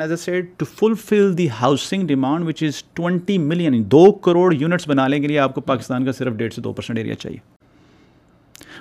to 0.58 0.66
fulfil 0.78 1.38
the 1.38 1.50
housing 1.62 2.08
demand 2.08 2.48
which 2.48 2.64
is 2.64 2.84
twenty 2.96 3.38
million 3.38 3.82
do 3.92 4.12
crore 4.26 4.54
units 4.60 4.88
بنانے 4.90 5.20
کے 5.20 5.28
لیے 5.28 5.40
آپ 5.40 5.56
کو 5.56 5.62
پاکستان 5.62 6.06
کا 6.06 6.12
صرف 6.18 6.34
ڈیڑھ 6.38 6.54
سے 6.54 6.62
دو 6.62 6.74
پرسینٹ 6.74 6.98
ایریا 6.98 7.16
چاہیے 7.16 7.38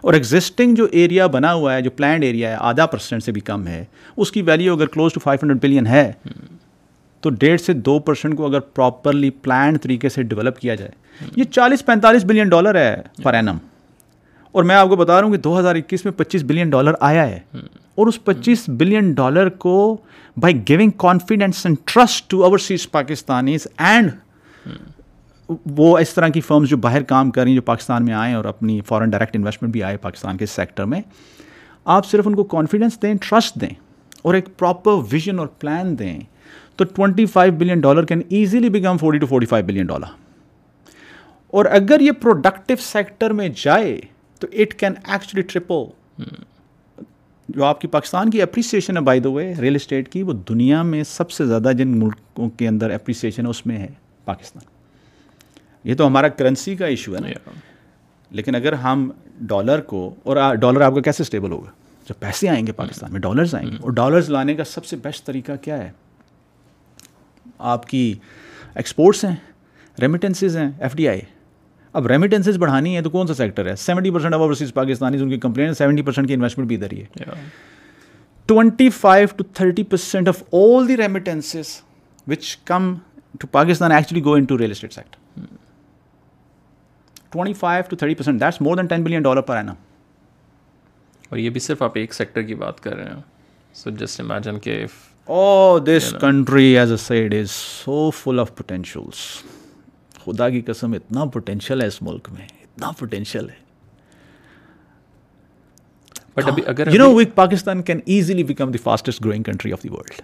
اور 0.00 0.14
ایگزسٹنگ 0.14 0.74
جو 0.74 0.86
ایریا 1.00 1.26
بنا 1.36 1.52
ہوا 1.54 1.74
ہے 1.74 1.82
جو 1.82 1.90
پلانڈ 1.96 2.24
ایریا 2.24 2.50
ہے 2.50 2.56
آدھا 2.68 2.86
پرسینٹ 2.92 3.22
سے 3.22 3.32
بھی 3.32 3.40
کم 3.50 3.66
ہے 3.68 3.84
اس 4.16 4.32
کی 4.32 4.42
ویلیو 4.42 4.74
اگر 4.74 4.86
close 4.94 5.12
to 5.14 5.20
five 5.20 5.38
hundred 5.42 5.62
billion 5.62 5.86
ہے 5.86 6.10
تو 7.22 7.30
ڈیڑھ 7.40 7.60
سے 7.60 7.72
دو 7.86 7.98
پرسینٹ 7.98 8.36
کو 8.36 8.46
اگر 8.46 8.60
پراپرلی 8.74 9.30
پلانڈ 9.42 9.80
طریقے 9.82 10.08
سے 10.08 10.22
ڈیولپ 10.30 10.58
کیا 10.58 10.74
جائے 10.74 11.28
یہ 11.36 11.44
چالیس 11.52 11.84
پینتالیس 11.86 12.24
بلین 12.24 12.48
ڈالر 12.48 12.74
ہے 12.80 12.94
پر 13.22 13.34
اینم 13.34 13.58
اور 14.52 14.64
میں 14.64 14.76
آپ 14.76 14.88
کو 14.88 14.96
بتا 14.96 15.18
رہا 15.18 15.24
ہوں 15.26 15.32
کہ 15.34 15.38
دو 15.42 15.58
ہزار 15.58 15.74
اکیس 15.76 16.04
میں 16.04 16.12
پچیس 16.16 16.42
بلین 16.44 16.70
ڈالر 16.70 16.92
آیا 17.00 17.28
ہے 17.28 17.38
اور 18.00 18.06
اس 18.08 18.22
پچیس 18.24 18.62
بلین 18.80 19.12
ڈالر 19.14 19.48
کو 19.62 19.72
by 20.40 20.54
giving 20.68 20.90
confidence 20.98 21.64
and 21.66 21.76
trust 21.92 22.28
to 22.30 22.48
Pakistanis 22.92 23.66
and 23.88 24.10
وہ 25.76 25.86
اس 25.98 26.14
طرح 26.14 26.28
کی 26.34 26.40
فرمز 26.46 26.68
جو 26.68 26.76
باہر 26.86 27.02
کام 27.12 27.30
کر 27.36 27.42
رہی 27.42 27.50
ہیں 27.50 27.56
جو 27.56 27.62
پاکستان 27.70 28.04
میں 28.04 28.14
آئیں 28.14 28.34
اور 28.34 28.44
اپنی 28.54 28.80
فارن 28.88 29.10
ڈائریکٹ 29.10 29.36
انویسٹمنٹ 29.36 29.72
بھی 29.72 29.82
آئے 29.82 29.96
پاکستان 30.06 30.36
کے 30.42 30.46
سیکٹر 30.54 30.84
میں 30.92 31.00
آپ 31.96 32.06
صرف 32.10 32.26
ان 32.28 32.34
کو 32.36 32.44
کانفیڈینس 32.56 33.00
دیں 33.02 33.14
ٹرسٹ 33.28 33.60
دیں 33.60 33.72
اور 34.22 34.34
ایک 34.34 34.48
پراپر 34.58 35.00
ویژن 35.12 35.38
اور 35.38 35.46
پلان 35.60 35.98
دیں 35.98 36.18
تو 36.76 36.84
twenty 36.94 37.26
five 37.38 37.52
billion 37.64 37.80
dollar 37.80 38.04
can 38.12 38.22
easily 38.40 38.68
become 38.78 38.96
forty 39.00 39.18
to 39.18 39.26
forty 39.34 39.46
five 39.52 39.66
billion 39.66 39.86
dollar 39.86 40.16
اور 41.56 41.64
اگر 41.80 42.00
یہ 42.00 42.12
پروڈکٹیو 42.20 42.76
سیکٹر 42.92 43.32
میں 43.40 43.48
جائے 43.64 43.98
تو 44.40 44.48
اٹ 44.62 44.74
کین 44.80 44.92
ایکچولی 45.12 45.42
ٹرپل 45.52 45.88
جو 47.56 47.64
آپ 47.64 47.80
کی 47.80 47.88
پاکستان 47.88 48.30
کی 48.30 48.42
اپریسیشن 48.42 48.96
ہے 48.96 49.02
by 49.02 49.20
the 49.20 49.28
way 49.30 49.52
real 49.60 49.74
estate 49.74 50.08
کی 50.12 50.22
وہ 50.22 50.32
دنیا 50.48 50.82
میں 50.90 51.02
سب 51.08 51.30
سے 51.30 51.46
زیادہ 51.46 51.72
جن 51.78 51.98
ملکوں 52.00 52.48
کے 52.58 52.68
اندر 52.68 52.90
اپریسیشن 52.94 53.44
ہے 53.46 53.50
اس 53.50 53.64
میں 53.66 53.76
ہے 53.78 53.88
پاکستان 54.24 54.64
یہ 55.88 55.94
تو 55.98 56.06
ہمارا 56.06 56.28
کرنسی 56.40 56.74
کا 56.76 56.86
ایشو 56.86 57.14
ہے 57.14 57.20
نا 57.20 57.50
لیکن 58.38 58.54
اگر 58.54 58.72
ہم 58.86 59.08
ڈالر 59.52 59.80
کو 59.92 60.02
اور 60.24 60.36
ڈالر 60.60 60.80
آپ 60.86 60.94
کا 60.94 61.00
کیسے 61.08 61.22
اسٹیبل 61.22 61.52
ہوگا 61.52 61.70
جب 62.08 62.18
پیسے 62.18 62.48
آئیں 62.48 62.66
گے 62.66 62.72
پاکستان 62.82 63.12
میں 63.12 63.20
ڈالرز 63.20 63.54
آئیں 63.54 63.64
گے 63.64 63.68
mm-hmm. 63.70 63.84
اور 63.84 63.92
ڈالرز 63.94 64.28
لانے 64.30 64.54
کا 64.54 64.64
سب 64.64 64.84
سے 64.86 64.96
بیسٹ 65.02 65.24
طریقہ 65.26 65.52
کیا 65.62 65.78
ہے 65.82 65.90
آپ 67.74 67.86
کی 67.88 68.02
ایکسپورٹس 68.74 69.24
ہیں 69.24 69.34
ریمیٹنسز 70.02 70.56
ہیں 70.56 70.70
ایف 70.78 70.94
ڈی 70.96 71.08
آئی 71.08 71.20
اب 71.98 72.06
ریمیٹنسز 72.10 72.58
بڑھانی 72.58 72.94
ہے 72.96 73.00
تو 73.02 73.10
کون 73.10 73.26
سا 73.26 73.34
سیکٹر 73.34 73.66
ہے 73.66 73.74
seventy 73.76 74.10
percent 74.10 74.34
of 74.34 74.40
overseas 74.40 74.72
Pakistani 74.74 75.20
ان 75.22 75.30
کی 75.30 75.38
کمپلین 75.40 75.74
سیونٹی 75.74 76.02
پرسینٹ 76.02 76.28
کی 76.28 76.34
انویسٹمنٹ 76.34 76.68
بھی 76.68 76.76
ادھر 76.76 76.92
ہی 76.92 77.00
ہے 77.20 77.30
twenty 78.46 78.88
five 79.00 79.26
to 79.36 79.44
thirty 79.54 79.82
percent 79.94 80.28
of 80.28 80.42
all 80.54 80.88
the 80.88 80.96
remittances 80.96 81.68
which 82.28 82.56
come 82.70 82.94
to 83.40 83.46
Pakistan 83.52 83.92
actually 83.92 84.22
go 84.24 84.34
into 84.44 84.58
real 84.58 84.70
estate 84.70 84.92
sector 84.92 85.44
twenty 87.32 87.52
five 87.58 87.82
to 87.88 87.96
thirty 87.96 88.14
percent 88.14 88.40
that's 88.40 88.60
more 88.60 88.76
than 88.76 88.86
ten 88.86 89.02
billion 89.04 89.22
dollar 89.22 89.40
پر 89.50 89.56
ہے 89.56 89.62
نا 89.62 89.74
اور 91.28 91.38
یہ 91.38 91.50
بھی 91.50 91.60
صرف 91.60 91.82
آپ 91.82 91.96
ایک 91.98 92.14
سیکٹر 92.14 92.42
کی 92.42 92.54
بات 92.64 92.80
کر 92.82 92.96
رہے 92.96 93.12
ہیں 93.12 93.20
سو 93.82 93.90
جسٹ 94.00 94.20
امیجن 94.20 94.58
کے 94.68 94.84
this 95.86 96.14
country 96.20 96.76
as 96.78 96.90
a 96.90 96.96
side 96.96 97.34
is 97.40 97.50
so 97.50 98.10
full 98.22 98.40
of 98.40 98.54
potentials 98.56 99.18
خدا 100.24 100.48
کی 100.50 100.60
قسم 100.66 100.92
اتنا 100.94 101.24
پوٹینشیل 101.34 101.80
ہے 101.82 101.86
اس 101.86 102.00
ملک 102.02 102.28
میں 102.32 102.44
اتنا 102.62 102.90
پوٹینشیل 102.98 103.48
ہے 103.50 103.58
بٹ 106.36 106.48
ابھی 106.48 106.62
اگر 106.72 106.92
یو 106.94 106.98
نو 107.02 107.10
وک 107.14 107.34
Pakistan 107.34 107.82
can 107.88 108.00
easily 108.16 108.44
become 108.50 108.70
the 108.72 108.78
fastest 108.88 109.24
growing 109.24 109.42
country 109.42 109.72
of 109.72 109.82
the 109.84 109.88
world 109.92 110.20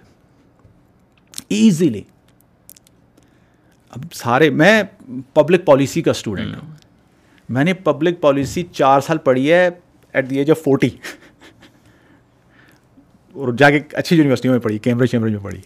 easily 1.59 2.01
اب 3.97 4.03
سارے 4.13 4.49
میں 4.61 4.81
پبلک 5.33 5.65
پالیسی 5.65 6.01
کا 6.01 6.11
اسٹوڈنٹ 6.11 6.55
ہوں 6.55 6.61
hmm. 6.61 6.75
میں 7.55 7.63
نے 7.63 7.73
پبلک 7.87 8.19
پالیسی 8.21 8.63
چار 8.73 9.01
سال 9.07 9.17
پڑھی 9.27 9.51
ہے 9.51 9.67
at 10.13 10.29
the 10.29 10.37
age 10.39 10.49
of 10.51 10.63
forty 10.63 10.89
اور 13.33 13.53
جا 13.57 13.69
کے 13.69 13.79
اچھی 14.01 14.17
یونیورسٹیوں 14.17 14.53
میں 14.53 14.61
پڑھی 14.61 14.77
کیمبرج 14.87 15.09
چیمبریج 15.11 15.33
میں 15.33 15.43
پڑھی 15.43 15.61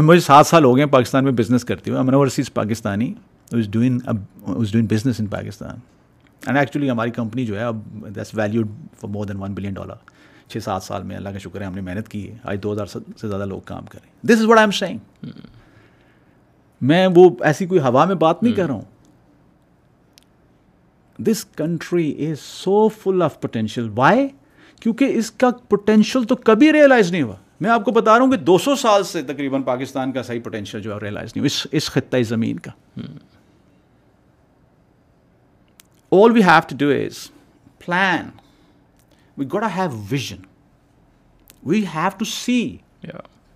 مجھے 0.00 0.20
سات 0.20 0.46
سال 0.46 0.64
ہو 0.64 0.76
گئے 0.76 0.86
پاکستان 0.90 1.24
میں 1.24 1.32
بزنس 1.38 1.64
کرتے 1.64 1.90
ہوئے 1.90 2.14
ہوں 2.14 2.26
Cs 2.34 2.52
Pakistani 2.54 3.12
doing 3.72 3.98
doing 4.70 4.86
business 4.90 5.20
in 5.20 5.26
Pakistan 5.26 5.76
and 6.46 6.58
actually 6.58 6.90
ہماری 6.90 7.10
کمپنی 7.16 7.44
جو 7.46 7.58
ہے 7.58 7.64
اب 7.64 7.80
that's 8.14 8.34
valued 8.34 8.68
for 9.00 9.10
more 9.10 9.26
than 9.26 9.36
one 9.40 9.54
billion 9.54 9.74
dollar 9.74 10.10
چھ 10.52 10.58
سات 10.64 10.82
سال 10.82 11.02
میں 11.06 11.16
اللہ 11.16 11.28
کا 11.28 11.38
شکر 11.38 11.60
ہے 11.60 11.66
ہم 11.66 11.74
نے 11.74 11.80
محنت 11.80 12.08
کی 12.08 12.26
ہے 12.30 12.34
آج 12.50 12.58
دو 12.62 12.72
ہزار 12.72 12.86
سے 13.20 13.28
زیادہ 13.28 13.44
لوگ 13.48 13.60
کام 13.64 13.84
کریں 13.90 14.08
this 14.28 14.40
is 14.40 14.44
what 14.46 14.58
I 14.58 14.64
am 14.64 14.70
shining 14.80 15.28
میں 16.90 17.06
وہ 17.16 17.28
ایسی 17.48 17.66
کوئی 17.66 17.80
ہوا 17.80 18.04
میں 18.04 18.14
بات 18.24 18.42
نہیں 18.42 18.52
کر 18.54 18.66
رہا 18.66 18.74
ہوں 18.74 18.90
this 21.28 21.44
country 21.56 22.10
is 22.30 22.38
so 22.40 22.86
full 23.02 23.22
of 23.22 23.40
potential 23.40 23.88
why 23.96 24.28
کیونکہ 24.80 25.12
اس 25.18 25.30
کا 25.40 25.50
پوٹینشیل 25.70 26.24
تو 26.28 26.36
کبھی 26.50 26.72
ریئلائز 26.72 27.10
نہیں 27.12 27.22
ہوا 27.22 27.34
میں 27.62 27.70
آپ 27.70 27.84
کو 27.84 27.90
بتا 27.96 28.14
رہا 28.16 28.24
ہوں 28.24 28.30
کہ 28.30 28.36
دو 28.36 28.56
سو 28.58 28.74
سال 28.76 29.02
سے 29.08 29.20
تقریباً 29.26 29.62
پاکستان 29.62 30.12
کا 30.12 30.22
صحیح 30.28 30.40
پوٹینشیل 30.44 30.80
جو 30.82 30.92
ہے 30.92 30.98
ریئلائز 31.02 31.32
نہیں 31.34 31.44
اس 31.46 31.58
اس 31.80 31.88
خطۂ 31.96 32.22
زمین 32.30 32.58
کا 32.64 32.70
all 36.20 36.32
we 36.36 36.42
have 36.44 36.60
to 36.68 36.76
do 36.78 36.88
is 36.94 37.18
plan 37.86 38.30
we 39.38 39.46
got 39.52 39.64
have 39.76 39.88
vision 40.10 40.40
we 41.72 41.84
have 41.94 42.08
to 42.18 42.24
see 42.32 42.58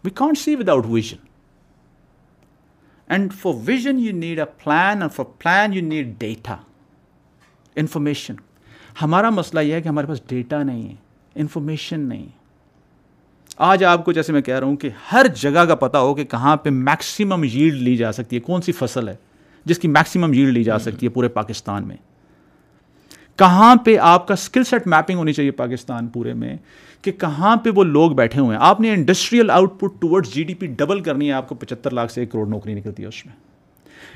we 0.05 0.11
can't 0.23 0.39
see 0.45 0.55
without 0.63 0.85
vision 0.91 1.27
and 3.17 3.33
for 3.41 3.55
vision 3.73 3.99
you 4.05 4.13
need 4.21 4.39
a 4.41 4.45
plan 4.65 5.03
and 5.03 5.13
for 5.15 5.25
plan 5.39 5.73
you 5.77 5.83
need 5.89 6.15
data 6.21 6.57
information 7.83 8.35
ہمارا 9.03 9.31
مسئلہ 9.43 9.61
یہ 9.61 9.75
ہے 9.75 9.83
کہ 9.83 9.89
ہمارے 9.89 10.07
پاس 10.07 10.27
data 10.29 10.63
نہیں 10.73 10.89
ہے 10.89 10.95
information 11.43 12.09
نہیں 12.09 12.36
آج 13.65 13.83
آپ 13.89 14.05
کو 14.05 14.13
جیسے 14.13 14.33
میں 14.33 14.41
کہہ 14.43 14.55
رہا 14.59 14.67
ہوں 14.67 14.75
کہ 14.77 14.89
ہر 15.13 15.27
جگہ 15.41 15.65
کا 15.69 15.75
پتہ 15.75 15.99
ہو 15.99 16.15
کہ 16.15 16.25
کہاں 16.31 16.57
پہ 16.63 16.71
میکسیمم 16.71 17.45
ییلڈ 17.53 17.83
لی 17.83 17.97
جا 17.97 18.11
سکتی 18.13 18.37
ہے 18.37 18.41
کون 18.47 18.63
سی 18.63 18.73
فصل 18.79 19.09
ہے 19.09 19.15
جس 19.67 19.79
کی 19.79 19.89
میکسیمم 19.89 20.33
ییلڈ 20.35 20.53
لی 20.57 20.65
جا 20.65 20.79
سکتی 20.79 21.07
ہے 21.07 21.11
پورے 21.13 21.29
پاکستان 21.37 21.87
میں 21.89 21.97
کہاں 23.39 23.75
پہ 23.85 23.97
آپ 24.09 24.27
کا 24.29 24.35
اسکل 24.35 24.65
سیٹ 24.65 24.87
میپنگ 24.87 25.17
ہونی 25.19 25.33
چاہیے 25.33 25.51
پاکستان 25.61 26.07
پورے 26.09 26.33
میں 26.43 26.57
کہ 27.03 27.13
کہاں 27.21 27.55
پہ 27.65 27.71
وہ 27.77 27.85
لوگ 27.85 28.11
بیٹھے 28.17 28.41
ہوئے 28.41 28.57
ہیں 28.57 28.63
آپ 28.67 28.81
نے 28.81 28.93
industrial 28.95 29.51
output 29.81 30.01
toward 30.03 30.27
G 30.35 30.43
D 30.45 30.55
P 30.63 30.67
double 30.77 31.01
کرنی 31.09 31.29
ہے 31.29 31.33
آپ 31.33 31.49
کو 31.49 31.55
پچہتر 31.55 31.91
لاکھ 31.91 32.13
سے 32.13 32.21
ایک 32.21 32.31
کروڑ 32.33 32.47
نوکری 32.49 32.75
نکلتی 32.75 33.03
ہے 33.03 33.09
اس 33.09 33.25
میں 33.27 33.35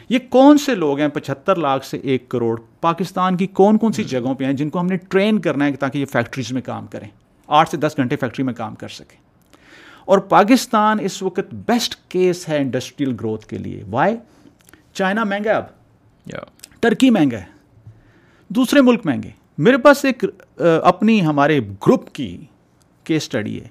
یہ 0.09 0.19
کون 0.31 0.59
سے 0.59 0.75
لوگ 0.75 0.99
ہیں 1.01 1.09
پچہتر 1.15 1.57
لاکھ 1.67 1.87
سے 1.87 1.99
ایک 2.03 2.29
کروڑ 2.29 2.59
پاکستان 2.81 3.37
کی 3.37 3.47
کون 3.63 3.79
کون 3.79 3.93
سی 3.93 4.05
جگہوں 4.15 4.35
پہ 4.35 4.45
ہیں 4.45 4.53
جن 4.63 4.71
کو 4.71 4.81
ہم 4.81 4.87
نے 4.87 4.97
ٹرین 5.09 5.39
کرنا 5.41 5.65
ہے 5.65 5.77
تاکہ 5.81 5.99
یہ 5.99 6.07
فیکٹریز 6.13 6.53
میں 6.53 6.63
کام 6.73 6.87
کریں 6.91 7.09
آٹھ 7.59 7.69
سے 7.71 7.77
دس 7.87 7.95
گھنٹے 7.97 8.17
فیکٹری 8.21 8.45
میں 8.45 8.55
کام 8.55 8.75
کر 8.83 8.89
سکیں 8.97 9.19
اور 10.11 10.19
پاکستان 10.31 10.99
اس 11.05 11.21
وقت 11.23 11.53
بیسٹ 11.67 11.95
کیس 12.11 12.49
ہے 12.49 12.57
انڈسٹریل 12.59 13.15
گروتھ 13.21 13.47
کے 13.49 13.59
لیے 13.59 13.83
وائی 13.91 14.15
چائنا 15.01 15.25
مہنگا 15.33 15.57
اب 15.57 16.31
ٹرکی 16.83 17.11
مہنگا 17.17 17.39
ہے 17.39 17.91
دوسرے 18.57 18.81
ملک 18.89 19.05
مہنگے 19.07 19.31
میرے 19.67 19.77
پاس 19.85 20.05
ایک 20.05 20.25
اپنی 20.93 21.21
ہمارے 21.27 21.59
گروپ 21.87 22.11
کی 22.15 22.27
کیس 23.05 23.23
اسٹڈی 23.23 23.59
ہے 23.61 23.69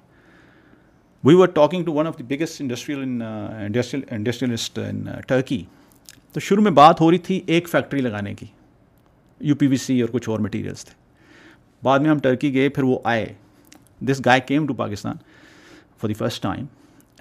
we 1.23 1.35
are 1.41 1.47
talking 1.57 1.83
to 1.85 1.93
one 1.93 2.07
of 2.07 2.17
the 2.19 2.23
biggest 2.35 2.61
industrial 2.61 3.01
industrialist 4.11 4.79
in 4.87 5.03
Turkey 5.27 5.61
تو 6.33 6.39
شروع 6.49 6.63
میں 6.63 6.71
بات 6.81 7.01
ہو 7.01 7.09
رہی 7.11 7.17
تھی 7.29 7.41
ایک 7.55 7.67
فیکٹری 7.69 8.01
لگانے 8.01 8.33
کی 8.41 8.45
یو 9.49 9.55
پی 9.63 9.67
وی 9.67 9.77
سی 9.87 9.99
اور 10.01 10.09
کچھ 10.13 10.29
اور 10.29 10.39
مٹیریلس 10.47 10.85
تھے 10.85 10.95
بعد 11.83 11.99
میں 12.05 12.09
ہم 12.09 12.19
ٹرکی 12.29 12.53
گئے 12.53 12.69
پھر 12.77 12.83
وہ 12.93 12.99
آئے 13.15 13.25
this 14.11 14.21
guy 14.25 14.39
came 14.47 14.65
to 14.67 14.73
Pakistan 14.83 15.17
for 16.01 16.07
the 16.11 16.13
first 16.25 16.41
time 16.43 16.65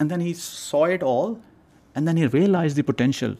and 0.00 0.10
then 0.10 0.20
he 0.20 0.32
saw 0.40 0.82
it 0.84 1.02
all 1.04 1.32
and 1.94 2.08
then 2.08 2.16
he 2.18 2.26
realize 2.34 2.76
the 2.76 2.82
potential 2.90 3.32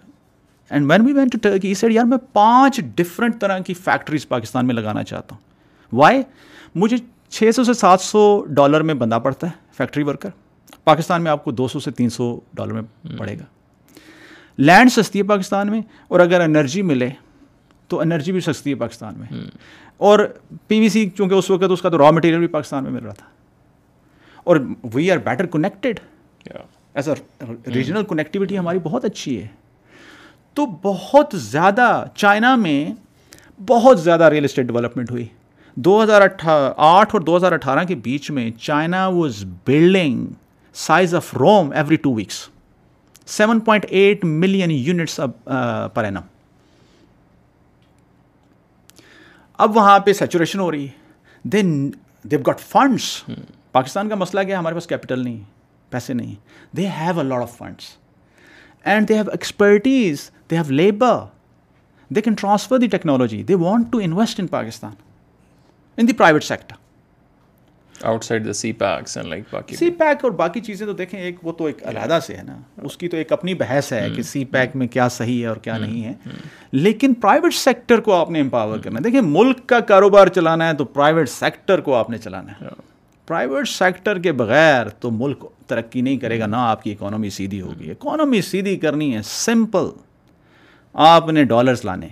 and 0.71 0.91
when 0.91 1.05
we 1.07 1.13
went 1.13 1.29
to 1.43 1.89
یار 1.91 2.05
میں 2.07 2.19
پانچ 2.33 2.81
ڈفرنٹ 2.97 3.41
طرح 3.41 3.59
کی 3.67 3.75
فیکٹریز 3.85 4.29
پاکستان 4.29 4.67
میں 4.67 4.75
لگانا 4.75 5.05
چاہتا 5.13 5.35
ہوں 5.35 5.97
وائی 5.99 6.23
مجھے 6.85 6.97
چھ 7.37 7.51
سو 7.55 7.63
سے 7.65 7.73
سات 7.75 8.01
سو 8.01 8.21
ڈالر 8.59 8.81
میں 8.89 8.95
بندہ 9.03 9.19
پڑتا 9.25 9.47
ہے 9.47 9.53
فیکٹری 9.77 10.03
ورکر 10.05 10.29
پاکستان 10.85 11.23
میں 11.23 11.31
آپ 11.31 11.45
کو 11.45 11.51
دو 11.53 11.67
سو 11.69 11.81
سے 11.81 11.91
تین 11.97 12.11
سو 12.11 12.33
ڈالر 12.57 12.73
میں 12.73 12.83
پڑے 13.19 13.39
گا 13.39 13.45
لینڈ 14.69 14.93
سستی 14.93 15.19
ہے 15.19 15.25
پاکستان 15.25 15.71
میں 15.71 15.81
اور 16.09 16.21
اگر 16.21 16.41
انرجی 16.41 16.83
ملے 16.91 17.09
تو 17.89 18.01
انرجی 18.01 18.33
بھی 18.33 18.41
سستی 18.47 18.71
ہے 18.71 18.75
پاکستان 18.79 19.19
میں 19.19 19.41
اور 20.09 20.19
پی 20.69 20.79
وی 20.81 20.89
سی 20.97 21.05
کیونکہ 21.09 21.35
اس 21.35 21.51
وقت 21.51 21.71
اس 21.73 21.83
کا 21.83 21.89
تو 21.91 21.99
را 21.99 22.11
مٹیریل 22.11 22.39
بھی 22.39 22.47
پاکستان 22.57 22.85
میں 22.85 22.93
مل 22.93 23.05
رہا 23.05 23.13
تھا 23.19 23.27
اور 24.49 24.57
we 24.95 25.11
are 25.11 25.17
better 25.25 25.47
connected 25.53 25.99
as 27.01 27.09
a 27.09 27.15
regional 27.75 28.05
connectivity 28.09 28.59
ہماری 28.59 28.79
بہت 28.83 29.05
اچھی 29.05 29.33
ہے 29.41 29.47
تو 30.59 30.65
بہت 30.83 31.35
زیادہ 31.43 31.89
چائنا 32.23 32.55
میں 32.67 32.79
بہت 33.71 34.01
زیادہ 34.03 34.29
ریئل 34.33 34.45
اسٹیٹ 34.45 34.67
ڈیولپمنٹ 34.67 35.11
ہوئی 35.11 35.27
دو 35.89 36.03
ہزار 36.03 36.23
آٹھ 36.45 37.15
اور 37.15 37.21
دو 37.27 37.37
ہزار 37.37 37.53
اٹھارہ 37.53 37.85
کے 37.89 37.95
بیچ 38.07 38.31
میں 38.39 38.51
China 38.69 39.07
was 39.19 39.43
building 39.67 40.25
size 40.87 41.15
of 41.21 41.33
Rome 41.41 41.71
every 41.83 41.97
two 42.09 42.15
weeks 42.15 42.39
seven 43.37 43.61
point 43.69 43.87
eight 43.89 44.25
million 44.47 44.71
units 44.71 45.21
اب 45.29 46.01
اینم 46.05 46.33
اب 49.67 49.77
وہاں 49.77 49.99
پہ 50.07 50.13
سیچوریشن 50.25 50.61
ہو 50.67 50.71
رہی 50.71 50.85
ہے 50.87 51.47
then 51.59 51.73
they've 52.31 52.39
got 52.47 52.61
funds 52.71 53.13
Pakistan 53.79 54.09
کا 54.09 54.15
مسئلہ 54.25 54.43
کیا 54.45 54.55
ہے 54.55 54.59
ہمارے 54.59 54.75
پاس 54.75 54.87
کیپٹل 54.87 55.21
نہیں 55.25 55.41
پیسے 55.91 56.13
نہیں 56.15 56.35
they 56.77 56.87
have 57.01 57.19
a 57.21 57.25
lot 57.25 57.43
of 57.43 57.57
funds 57.59 57.91
and 58.93 59.09
they 59.09 59.17
have 59.19 59.29
expertise 59.33 60.31
they 60.51 60.57
have 60.57 60.73
labour 60.81 61.15
they 62.17 62.23
can 62.29 62.35
transfer 62.41 62.79
the 62.79 62.87
technology 62.97 63.43
they 63.49 63.55
want 63.67 63.93
to 63.93 63.99
invest 64.05 64.41
in 64.41 64.47
Pakistan 64.59 64.91
in 66.01 66.09
the 66.09 66.13
private 66.23 66.45
sector 66.45 66.87
outside 68.25 68.47
the 68.47 68.53
CPECs 68.81 69.17
like 69.29 69.45
باقی 69.53 69.77
سی 69.77 69.91
pack 70.01 70.25
اور 70.25 70.33
باقی 70.43 70.61
چیزیں 70.71 70.85
تو 70.87 70.93
دیکھیں 71.03 71.19
ایک 71.21 71.45
وہ 71.47 71.53
تو 71.61 71.65
ایک 71.67 71.83
علیحدہ 71.93 72.19
سے 72.27 72.37
ہے 72.37 72.43
نا 72.47 72.59
اس 72.91 72.97
کی 72.97 73.09
تو 73.09 73.17
ایک 73.17 73.33
اپنی 73.33 73.55
بحث 73.63 73.93
ہے 73.93 74.07
کہ 74.17 74.23
سی 74.29 74.39
hmm. 74.43 74.53
پیک 74.53 74.77
میں 74.83 74.87
کیا 74.97 75.09
صحیح 75.21 75.41
ہے 75.43 75.47
اور 75.53 75.57
کیا 75.69 75.75
hmm. 75.77 75.87
نہیں 75.87 76.05
ہے 76.05 76.13
hmm. 76.29 76.47
لیکن 76.87 77.15
پرائیویٹ 77.25 77.55
سیکٹر 77.55 78.01
کو 78.09 78.15
آپ 78.21 78.31
نے 78.37 78.41
امپاور 78.41 78.79
کرنا 78.85 78.99
ہے 78.99 79.03
دیکھیں 79.11 79.21
ملک 79.31 79.67
کا 79.75 79.81
کاروبار 79.95 80.27
چلانا 80.39 80.69
ہے 80.69 80.75
تو 80.77 80.85
پرائیویٹ 80.99 81.29
سیکٹر 81.29 81.81
کو 81.89 81.95
آپ 82.03 82.11
نے 82.11 82.19
چلانا 82.29 82.61
ہے 82.61 82.69
پرائیویٹ 83.29 83.69
سیکٹر 83.69 84.19
کے 84.23 84.33
بغیر 84.33 84.89
تو 85.01 85.11
ملک 85.11 85.45
ترقی 85.69 86.01
نہیں 86.03 86.17
کرے 86.19 86.39
گا 86.41 86.47
نہ 86.47 86.57
آپ 86.57 86.83
کی 86.83 86.93
اکانومی 86.93 87.31
سیدھی 87.31 87.61
ہوگی 87.61 87.91
اکانومی 87.91 88.41
سیدھی 88.43 88.77
کرنی 88.85 89.15
ہے 89.17 89.21
سمپل 89.31 89.89
آپ 91.13 91.29
نے 91.31 91.45
ڈالرز 91.51 91.85
لانے 91.85 92.09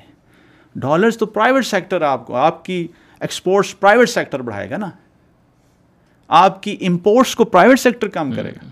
ڈالرز 0.85 1.19
تو 1.19 1.27
پرائیویٹ 1.37 1.67
سیکٹر 1.67 2.03
آپ 2.09 2.27
کو 2.27 2.37
آپ 2.37 2.65
کی 2.65 2.87
ایکسپورٹس 3.21 3.79
پرائیویٹ 3.81 4.09
سیکٹر 4.09 4.43
بڑھائے 4.49 4.69
گا 4.71 4.77
نا 4.85 4.91
آپ 6.43 6.63
کی 6.63 6.77
امپورٹس 6.89 7.35
کو 7.37 7.45
پرائیویٹ 7.55 7.81
سیکٹر 7.81 8.09
کام 8.19 8.33
کرے 8.33 8.51
گا 8.55 8.67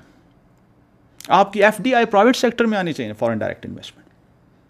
آپ 1.38 1.52
کی 1.52 1.64
F 1.64 1.78
D 1.82 1.94
I 1.94 2.04
private 2.14 2.36
sector 2.36 2.64
میں 2.72 2.78
آنی 2.78 2.92
چاہیے 2.92 3.12
فورن 3.18 3.38
ڈائریکٹ 3.38 3.66
انویسٹمنٹ 3.66 4.03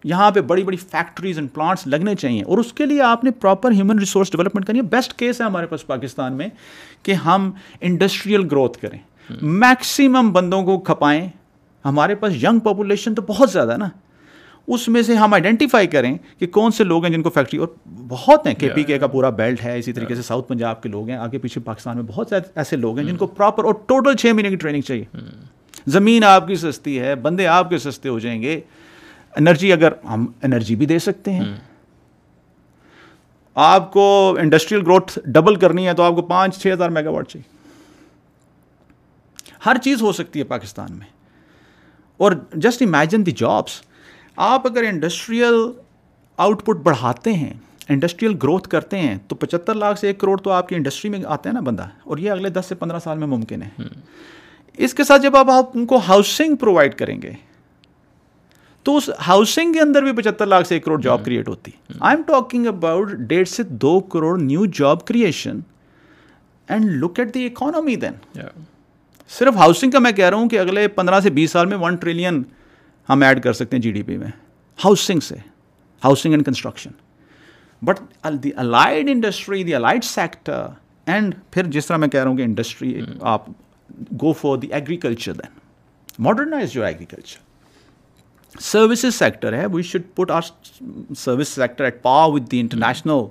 یہاں 0.09 0.29
پہ 0.31 0.41
بڑی 0.49 0.63
بڑی 0.63 0.77
فیکٹریز 0.77 1.37
اینڈ 1.37 1.51
پلانٹس 1.53 1.85
لگنے 1.87 2.13
چاہیے 2.15 2.41
اور 2.43 2.57
اس 2.57 2.71
کے 2.79 2.85
لیے 2.85 3.01
آپ 3.01 3.23
نے 3.23 3.31
پراپر 3.41 3.71
ہیومن 3.75 3.99
ریسورس 3.99 4.31
ڈیولپمنٹ 4.31 4.65
کرنی 4.65 4.79
ہے 4.79 4.83
بیسٹ 4.91 5.13
کیس 5.19 5.39
ہے 5.41 5.45
ہمارے 5.45 5.65
پاس 5.67 5.85
پاکستان 5.87 6.33
میں 6.37 6.47
کہ 7.03 7.13
ہم 7.25 7.49
انڈسٹریل 7.89 8.45
گروتھ 8.51 8.77
کریں 8.81 8.97
میکسیمم 9.41 10.31
بندوں 10.33 10.61
کو 10.65 10.77
کھپائیں 10.91 11.27
ہمارے 11.85 12.15
پاس 12.21 12.33
ینگ 12.43 12.59
پاپولیشن 12.67 13.15
تو 13.15 13.21
بہت 13.27 13.51
زیادہ 13.51 13.77
نا 13.79 13.89
اس 14.75 14.87
میں 14.93 15.01
سے 15.07 15.15
ہم 15.15 15.33
آئیڈینٹیفائی 15.33 15.87
کریں 15.87 16.11
کہ 16.39 16.47
کون 16.59 16.71
سے 16.77 16.83
لوگ 16.83 17.03
ہیں 17.05 17.11
جن 17.13 17.21
کو 17.23 17.29
فیکٹری 17.33 17.59
اور 17.59 17.67
بہت 18.07 18.47
ہیں 18.47 18.53
کے 18.59 18.69
پی 18.75 18.83
کے 18.83 18.97
کا 18.99 19.07
پورا 19.17 19.29
بیلٹ 19.41 19.63
ہے 19.65 19.77
اسی 19.79 19.93
طریقے 19.93 20.15
سے 20.15 20.21
ساؤتھ 20.29 20.47
پنجاب 20.47 20.81
کے 20.83 20.89
لوگ 20.89 21.09
ہیں 21.09 21.15
آگے 21.25 21.37
پیچھے 21.45 21.61
پاکستان 21.65 21.95
میں 21.97 22.03
بہت 22.07 22.33
ایسے 22.33 22.75
لوگ 22.75 22.97
ہیں 22.97 23.05
جن 23.05 23.11
hmm. 23.11 23.17
کو 23.19 23.27
پراپر 23.27 23.65
اور 23.65 23.73
ٹوٹل 23.87 24.15
چھ 24.17 24.31
مہینے 24.33 24.49
کی 24.49 24.55
ٹریننگ 24.63 24.81
چاہیے 24.81 25.03
hmm. 25.17 25.35
زمین 25.97 26.23
آپ 26.23 26.47
کی 26.47 26.55
سستی 26.55 26.99
ہے 26.99 27.15
بندے 27.27 27.47
آپ 27.57 27.69
کے 27.69 27.77
سستے 27.77 28.09
ہو 28.09 28.17
جائیں 28.19 28.41
گے 28.41 28.59
انرجی 29.39 29.71
اگر 29.73 29.91
ہم 30.09 30.25
انرجی 30.43 30.75
بھی 30.75 30.85
دے 30.85 30.99
سکتے 31.05 31.31
ہیں 31.33 31.53
آپ 33.65 33.91
کو 33.93 34.05
انڈسٹریل 34.39 34.81
گروتھ 34.85 35.17
ڈبل 35.37 35.55
کرنی 35.63 35.87
ہے 35.87 35.93
تو 35.95 36.03
آپ 36.03 36.15
کو 36.15 36.21
پانچ 36.31 36.57
چھ 36.61 36.73
ہزار 36.73 36.89
میگا 36.97 37.09
واٹ 37.09 37.27
چاہیے 37.31 37.53
ہر 39.65 39.77
چیز 39.83 40.01
ہو 40.01 40.11
سکتی 40.13 40.39
ہے 40.39 40.43
پاکستان 40.53 40.93
میں 40.93 41.07
اور 42.25 42.31
جسٹ 42.65 42.81
امیجن 42.81 43.25
دی 43.25 43.31
جابس 43.43 43.81
آپ 44.51 44.67
اگر 44.67 44.83
انڈسٹریل 44.89 45.55
آؤٹ 46.45 46.65
پٹ 46.65 46.81
بڑھاتے 46.83 47.33
ہیں 47.33 47.53
انڈسٹریل 47.93 48.33
گروتھ 48.43 48.67
کرتے 48.69 48.97
ہیں 48.99 49.17
تو 49.27 49.35
پچہتر 49.41 49.73
لاکھ 49.81 49.99
سے 49.99 50.07
ایک 50.07 50.17
کروڑ 50.19 50.37
تو 50.43 50.51
آپ 50.51 50.67
کی 50.69 50.75
انڈسٹری 50.75 51.09
میں 51.11 51.19
آتے 51.35 51.49
ہیں 51.49 51.53
نا 51.53 51.59
بندہ 51.69 51.85
اور 52.05 52.17
یہ 52.25 52.31
اگلے 52.31 52.49
دس 52.57 52.65
سے 52.69 52.75
پندرہ 52.75 52.99
سال 53.03 53.17
میں 53.17 53.27
ممکن 53.35 53.61
ہے 53.61 53.69
اس 54.85 54.93
کے 54.93 55.03
ساتھ 55.09 55.21
جب 55.21 55.35
آپ 55.37 55.49
آپ 55.49 55.77
ان 55.77 55.85
کو 55.91 55.97
ہاؤسنگ 56.07 56.55
پرووائڈ 56.63 56.95
کریں 56.97 57.21
گے 57.21 57.31
تو 58.85 58.95
اس 58.97 59.09
ہاؤسنگ 59.27 59.71
کے 59.73 59.79
اندر 59.81 60.03
بھی 60.03 60.11
پچہتر 60.17 60.45
لاکھ 60.45 60.67
سے 60.67 60.75
ایک 60.75 60.83
کروڑ 60.85 60.99
جاب 61.01 61.23
کریٹ 61.25 61.47
ہوتی 61.47 61.71
ہے 61.71 61.93
آئی 61.99 62.15
ایم 62.15 62.23
ٹاکنگ 62.25 62.67
اباؤٹ 62.67 63.11
ڈیڑھ 63.31 63.47
سے 63.49 63.63
دو 63.85 63.99
crore 64.15 64.37
new 64.41 64.65
job 64.79 65.05
creation 65.07 65.59
and 66.73 66.89
look 67.03 67.19
at 67.19 67.33
the 67.33 67.45
economy 67.45 67.95
then 68.03 68.39
صرف 69.37 69.55
ہاؤسنگ 69.57 69.91
کا 69.91 69.99
میں 70.05 70.11
کہہ 70.19 70.29
رہا 70.29 70.37
ہوں 70.37 70.49
کہ 70.49 70.59
اگلے 70.59 70.87
پندرہ 70.99 71.19
سے 71.19 71.29
بیس 71.37 71.51
سال 71.51 71.65
میں 71.71 71.77
ون 71.85 71.95
ٹریلین 72.03 72.41
ہم 73.09 73.21
ایڈ 73.23 73.41
کر 73.43 73.53
سکتے 73.61 73.75
ہیں 73.75 73.81
جی 73.83 73.91
ڈی 73.91 74.03
پی 74.03 74.17
میں 74.17 74.27
ہاؤسنگ 74.83 75.19
سے 75.27 75.35
housing 76.03 76.33
and 76.33 76.45
construction 76.45 76.89
but 77.89 77.99
the 78.43 78.49
allied 78.65 79.09
industry 79.11 79.63
the 79.63 79.75
allied 79.75 80.03
sector 80.03 80.61
and 81.15 81.33
پھر 81.51 81.65
جس 81.77 81.87
طرح 81.87 81.97
میں 82.03 82.07
کہہ 82.07 82.19
رہا 82.19 82.29
ہوں 82.29 82.37
کہ 82.37 82.43
انڈسٹری 82.43 82.99
آپ 83.33 83.49
go 84.21 84.33
for 84.41 84.57
the 84.57 84.67
agriculture 84.71 85.33
then 85.41 85.59
modernize 86.27 86.75
your 86.75 86.85
agriculture 86.85 87.43
services 88.61 89.15
sector 89.17 89.53
ہے 89.53 89.65
we 89.73 89.81
should 89.83 90.01
put 90.15 90.31
our 90.31 90.41
service 91.17 91.47
sector 91.47 91.83
at 91.83 92.01
par 92.01 92.23
with 92.33 92.43
the 92.51 92.59
international 92.59 93.23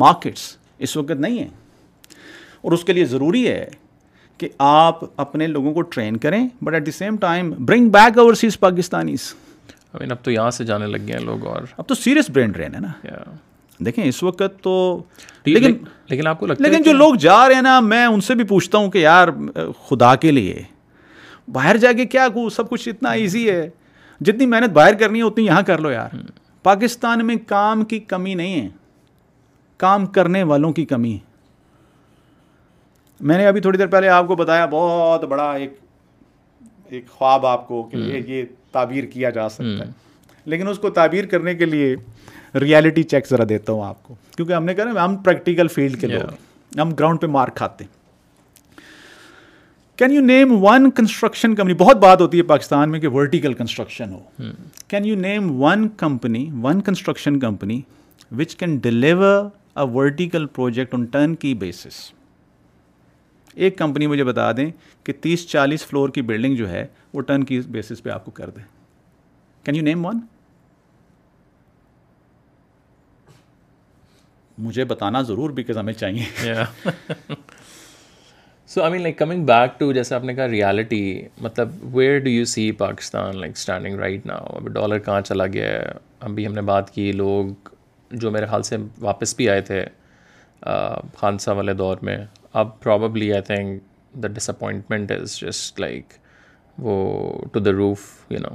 markets 0.00 0.40
اس 0.86 0.96
وقت 0.96 1.20
نہیں 1.20 1.38
ہے 1.38 1.48
اور 2.62 2.72
اس 2.72 2.84
کے 2.84 2.92
لیے 2.92 3.04
ضروری 3.04 3.46
ہے 3.48 3.68
کہ 4.38 4.48
آپ 4.66 5.00
اپنے 5.20 5.46
لوگوں 5.46 5.72
کو 5.74 5.82
ٹرین 5.94 6.16
کریں 6.16 6.46
but 6.64 6.74
at 6.74 6.86
the 6.86 6.90
same 6.98 7.16
time 7.20 7.52
bring 7.66 7.88
back 7.92 8.18
overseas 8.40 8.58
Pakistani 8.60 9.14
اب 9.92 10.16
تو 10.24 10.30
یہاں 10.30 10.50
سے 10.50 10.64
جانے 10.64 10.86
لگ 10.86 10.98
گئے 11.06 11.14
ہیں 11.16 11.24
لوگ 11.24 11.46
اور 11.46 11.62
اب 11.76 11.86
تو 11.88 11.94
سیریس 11.94 12.30
برین 12.34 12.54
ہے 12.74 12.78
نا 12.80 12.92
دیکھیں 13.84 14.04
اس 14.04 14.22
وقت 14.22 14.62
تو 14.62 14.74
لیکن 15.44 15.76
لیکن 16.08 16.26
آپ 16.26 16.40
کو 16.40 16.46
لگتا 16.46 16.64
ہے 16.64 16.70
لیکن 16.70 16.82
جو 16.84 16.92
لوگ 16.92 17.14
جا 17.20 17.46
رہے 17.48 17.54
ہیں 17.54 17.62
نا 17.62 17.78
میں 17.80 18.04
ان 18.06 18.20
سے 18.20 18.34
بھی 18.34 18.44
پوچھتا 18.48 18.78
ہوں 18.78 18.90
کہ 18.90 18.98
یار 18.98 19.28
خدا 19.88 20.14
کے 20.24 20.30
لیے 20.30 20.62
باہر 21.52 21.76
جا 21.82 21.92
کے 21.96 22.04
کیا 22.06 22.28
کو 22.34 22.48
سب 22.56 22.68
کچھ 22.70 22.88
اتنا 22.88 23.10
ایزی 23.10 23.48
ہے 23.50 23.68
جتنی 24.26 24.46
محنت 24.46 24.70
باہر 24.72 24.94
کرنی 25.00 25.18
ہے 25.18 25.24
اتنی 25.24 25.44
یہاں 25.44 25.62
کر 25.66 25.78
لو 25.80 25.90
یار 25.90 26.14
پاکستان 26.62 27.26
میں 27.26 27.36
کام 27.46 27.84
کی 27.92 27.98
کمی 28.08 28.34
نہیں 28.40 28.60
ہے 28.62 28.68
کام 29.84 30.06
کرنے 30.16 30.42
والوں 30.52 30.72
کی 30.72 30.84
کمی 30.86 31.12
ہے 31.12 31.28
میں 33.30 33.36
نے 33.38 33.46
ابھی 33.46 33.60
تھوڑی 33.60 33.78
دیر 33.78 33.86
پہلے 33.86 34.08
آپ 34.08 34.26
کو 34.28 34.36
بتایا 34.36 34.66
بہت 34.74 35.24
بڑا 35.28 35.50
ایک 35.52 35.74
ایک 36.90 37.08
خواب 37.10 37.46
آپ 37.46 37.66
کو 37.68 37.82
کہ 37.92 37.96
یہ 37.96 38.44
تعبیر 38.72 39.04
کیا 39.12 39.30
جا 39.30 39.48
سکتا 39.48 39.86
ہے 39.86 39.90
لیکن 40.52 40.68
اس 40.68 40.78
کو 40.78 40.90
تعبیر 40.90 41.26
کرنے 41.32 41.54
کے 41.54 41.64
لیے 41.64 41.94
ریالٹی 42.60 43.02
چیک 43.12 43.26
ذرا 43.28 43.44
دیتا 43.48 43.72
ہوں 43.72 43.84
آپ 43.86 44.02
کو 44.02 44.14
کیونکہ 44.36 44.52
ہم 44.52 44.64
نے 44.64 44.74
کہا 44.74 45.04
ہم 45.04 45.16
پریکٹیکل 45.24 45.68
فیلڈ 45.76 46.00
کے 46.00 46.06
لوگ 46.06 46.78
ہم 46.80 46.94
گراؤنڈ 46.98 47.20
پہ 47.20 47.26
مار 47.36 47.48
کھاتے 47.54 47.84
ہیں 47.84 47.98
can 50.00 50.12
you 50.12 50.20
name 50.24 50.52
one 50.64 50.90
construction 50.96 51.54
company 51.54 51.74
بہت 51.78 51.96
بات 52.02 52.20
ہوتی 52.20 52.38
ہے 52.38 52.42
پاکستان 52.52 52.90
میں 52.90 52.98
کہ 53.00 53.08
vertical 53.14 53.54
construction 53.54 54.12
who 54.12 54.20
can 54.88 55.04
you 55.04 55.16
name 55.20 55.50
one 55.62 55.86
company 56.02 56.44
one 56.62 56.80
construction 56.82 57.38
company 57.40 57.80
which 58.38 58.54
can 58.56 58.76
deliver 58.82 59.44
a 59.80 59.84
vertical 59.94 60.46
project 60.54 60.94
on 60.94 61.04
turnkey 61.42 61.52
basis 61.64 61.98
ایک 63.54 63.76
کمپنی 63.78 64.06
مجھے 64.06 64.24
بتا 64.24 64.50
دیں 64.56 64.70
کہ 65.04 65.12
تیس 65.20 65.46
چالیس 65.48 65.86
فلور 65.86 66.08
کی 66.16 66.22
بلڈنگ 66.30 66.56
جو 66.56 66.68
ہے 66.70 66.86
وہ 67.14 67.20
ٹرن 67.30 67.44
کی 67.52 67.60
بیسس 67.76 68.02
پہ 68.02 68.10
آپ 68.10 68.24
کو 68.24 68.30
کر 68.40 68.50
دیں 68.56 68.62
کین 69.64 69.76
یو 69.76 69.82
نیم 69.82 70.06
ون 70.06 70.20
مجھے 74.66 74.84
بتانا 74.84 75.20
ضرور 75.32 75.50
بیکاز 75.60 75.78
ہمیں 75.78 75.92
چاہیے 75.94 76.54
so 78.70 78.82
I 78.82 78.90
mean 78.92 79.00
like 79.02 79.16
coming 79.18 79.44
back 79.46 79.78
to 79.78 79.90
جیسے 79.92 80.14
آپ 80.14 80.24
نے 80.24 80.34
کہا 80.34 80.46
ریالٹی 80.48 80.98
مطلب 81.42 81.68
where 81.94 82.18
do 82.24 82.30
you 82.30 82.44
see 82.50 82.70
Pakistan 82.82 83.36
like 83.36 83.52
standing 83.56 83.98
right 83.98 84.26
now 84.26 84.44
اب 84.56 84.68
ڈالر 84.74 84.98
کہاں 85.06 85.20
چلا 85.20 85.46
گیا 85.52 85.68
ہے 85.72 85.80
ابھی 86.28 86.46
ہم 86.46 86.52
نے 86.54 86.62
بات 86.68 86.90
کی 86.94 87.10
لوگ 87.12 87.68
جو 88.24 88.30
میرے 88.30 88.46
خیال 88.50 88.62
سے 88.68 88.76
واپس 89.00 89.34
بھی 89.36 89.48
آئے 89.50 89.60
تھے 89.70 89.84
خان 91.20 91.38
صاحب 91.46 91.56
والے 91.56 91.72
دور 91.82 91.96
میں 92.08 92.16
اب 92.62 92.80
probably 92.82 93.32
I 93.32 93.42
think 93.50 93.82
the 94.22 94.28
disappointment 94.50 95.12
is 95.18 95.38
just 95.46 95.80
like 95.80 96.12
وہ 96.88 96.96
to 97.52 97.60
the 97.60 97.72
roof 97.82 98.08
you 98.32 98.38
know 98.48 98.54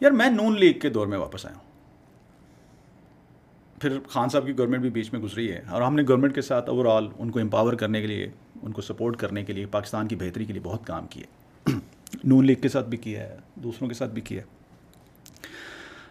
یار 0.00 0.10
میں 0.22 0.30
نون 0.42 0.58
لیگ 0.60 0.78
کے 0.86 0.90
دور 0.98 1.06
میں 1.14 1.18
واپس 1.18 1.46
آیا 1.46 1.56
ہوں 1.56 1.68
پھر 3.80 3.98
خان 4.08 4.28
صاحب 4.28 4.46
کی 4.46 4.56
گورنمنٹ 4.56 4.80
بھی 4.82 4.88
بیچ 4.94 5.12
میں 5.12 5.20
گزری 5.20 5.50
ہے 5.52 5.60
اور 5.74 5.82
ہم 5.82 5.94
نے 5.96 6.02
گورنمنٹ 6.08 6.34
کے 6.34 6.40
ساتھ 6.42 6.68
اوور 6.70 6.86
آل 6.96 7.06
ان 7.18 7.30
کو 7.30 7.38
امپاور 7.40 7.72
کرنے 7.82 8.00
کے 8.00 8.06
لیے 8.06 8.26
ان 8.66 8.72
کو 8.72 8.82
سپورٹ 8.82 9.16
کرنے 9.16 9.44
کے 9.44 9.52
لیے 9.52 9.66
پاکستان 9.76 10.08
کی 10.08 10.16
بہتری 10.22 10.44
کے 10.44 10.52
لیے 10.52 10.62
بہت 10.64 10.84
کام 10.86 11.06
کیے 11.10 11.72
نون 12.24 12.44
لیگ 12.46 12.56
کے 12.62 12.68
ساتھ 12.68 12.88
بھی 12.88 12.98
کیا 13.06 13.20
ہے 13.28 13.36
دوسروں 13.62 13.88
کے 13.88 13.94
ساتھ 13.94 14.10
بھی 14.14 14.22
کیا 14.22 14.42
ہے 14.42 14.58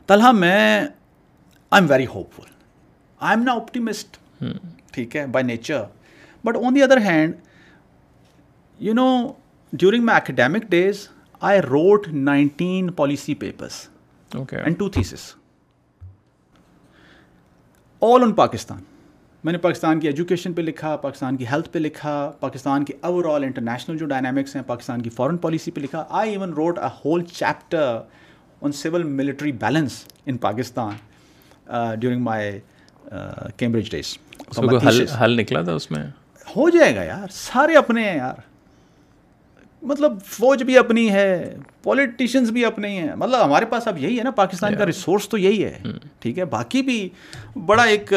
طلحہ 0.08 0.32
میں 0.32 0.56
I 0.80 1.82
am 1.82 1.90
very 1.90 2.06
hopeful 2.36 2.50
I 3.20 3.38
am 3.38 3.44
نا 3.46 3.54
آپٹیمسٹ 3.62 4.18
ٹھیک 4.94 5.16
ہے 5.16 5.26
by 5.32 5.46
nature 5.46 5.82
but 6.46 6.58
on 6.66 6.76
the 6.76 6.84
other 6.84 7.02
hand 7.08 7.34
you 8.88 8.94
know 8.94 9.08
during 9.72 10.04
my 10.06 10.18
academic 10.22 10.64
days 10.70 11.08
I 11.50 11.62
wrote 11.62 12.08
nineteen 12.14 12.90
policy 13.02 13.34
papers 13.44 13.86
and 14.36 14.78
two 14.80 14.90
thesis 14.98 15.34
all 18.04 18.22
on 18.24 18.34
Pakistan 18.34 18.84
میں 19.44 19.52
نے 19.54 19.58
پاکستان 19.60 20.00
کی 20.00 20.08
education 20.08 20.54
پہ 20.54 20.62
لکھا 20.62 20.96
پاکستان 21.02 21.36
کی 21.38 21.46
health 21.52 21.70
پہ 21.74 21.80
لکھا 21.80 22.14
پاکستان 22.40 22.86
کی 22.86 22.94
اوور 23.08 23.26
آل 23.34 23.44
انٹرنیشنل 23.44 23.98
جو 23.98 24.06
ڈائنامکس 24.06 24.56
ہیں 24.56 24.64
پاکستان 24.68 25.02
کی 25.02 25.10
فورن 25.18 25.38
پالیسی 25.46 25.72
پہ 25.72 25.80
لکھا 25.82 26.04
I 26.22 26.32
even 26.32 26.54
wrote 26.54 26.80
a 26.80 26.88
whole 27.04 27.24
chapter 27.26 27.96
on 28.62 28.72
civil 28.82 29.04
military 29.20 29.52
balance 29.62 30.04
in 30.26 30.38
Pakistan 30.48 31.96
during 32.00 32.22
my 32.24 32.60
Cambridge 33.58 33.92
days 33.92 34.18
حل 35.22 35.40
نکلا 35.42 35.62
تھا 35.64 35.74
اس 35.74 35.90
میں 35.92 36.06
ہو 36.56 36.70
جائے 36.78 36.96
گا 36.96 37.04
یار 37.04 37.28
سارے 37.34 37.76
اپنے 37.78 38.10
ہیں 38.10 38.16
یار 38.18 38.36
مطلب 39.88 40.18
فوج 40.28 40.64
بھی 40.64 40.78
اپنی 40.78 41.10
ہے 41.12 41.56
پولیٹیشینس 41.84 42.50
بھی 42.52 42.64
اپنے 42.66 42.88
ہی 42.90 42.98
ہیں 42.98 43.16
مطلب 43.16 43.44
ہمارے 43.46 43.66
پاس 43.66 43.88
اب 43.88 43.98
یہی 43.98 44.18
ہے 44.20 44.24
نا 44.24 44.32
پاکستان 44.40 44.76
کا 44.78 44.86
ریسورس 44.86 45.28
تو 45.30 45.38
یہی 45.38 45.64
ہے 45.64 45.78
hmm. 45.88 45.98
ٹھیک 46.20 46.40
ہے 46.40 46.46
باقی 46.56 46.82
بھی 46.90 47.08
بڑا 47.66 47.84
ایک 47.84 48.14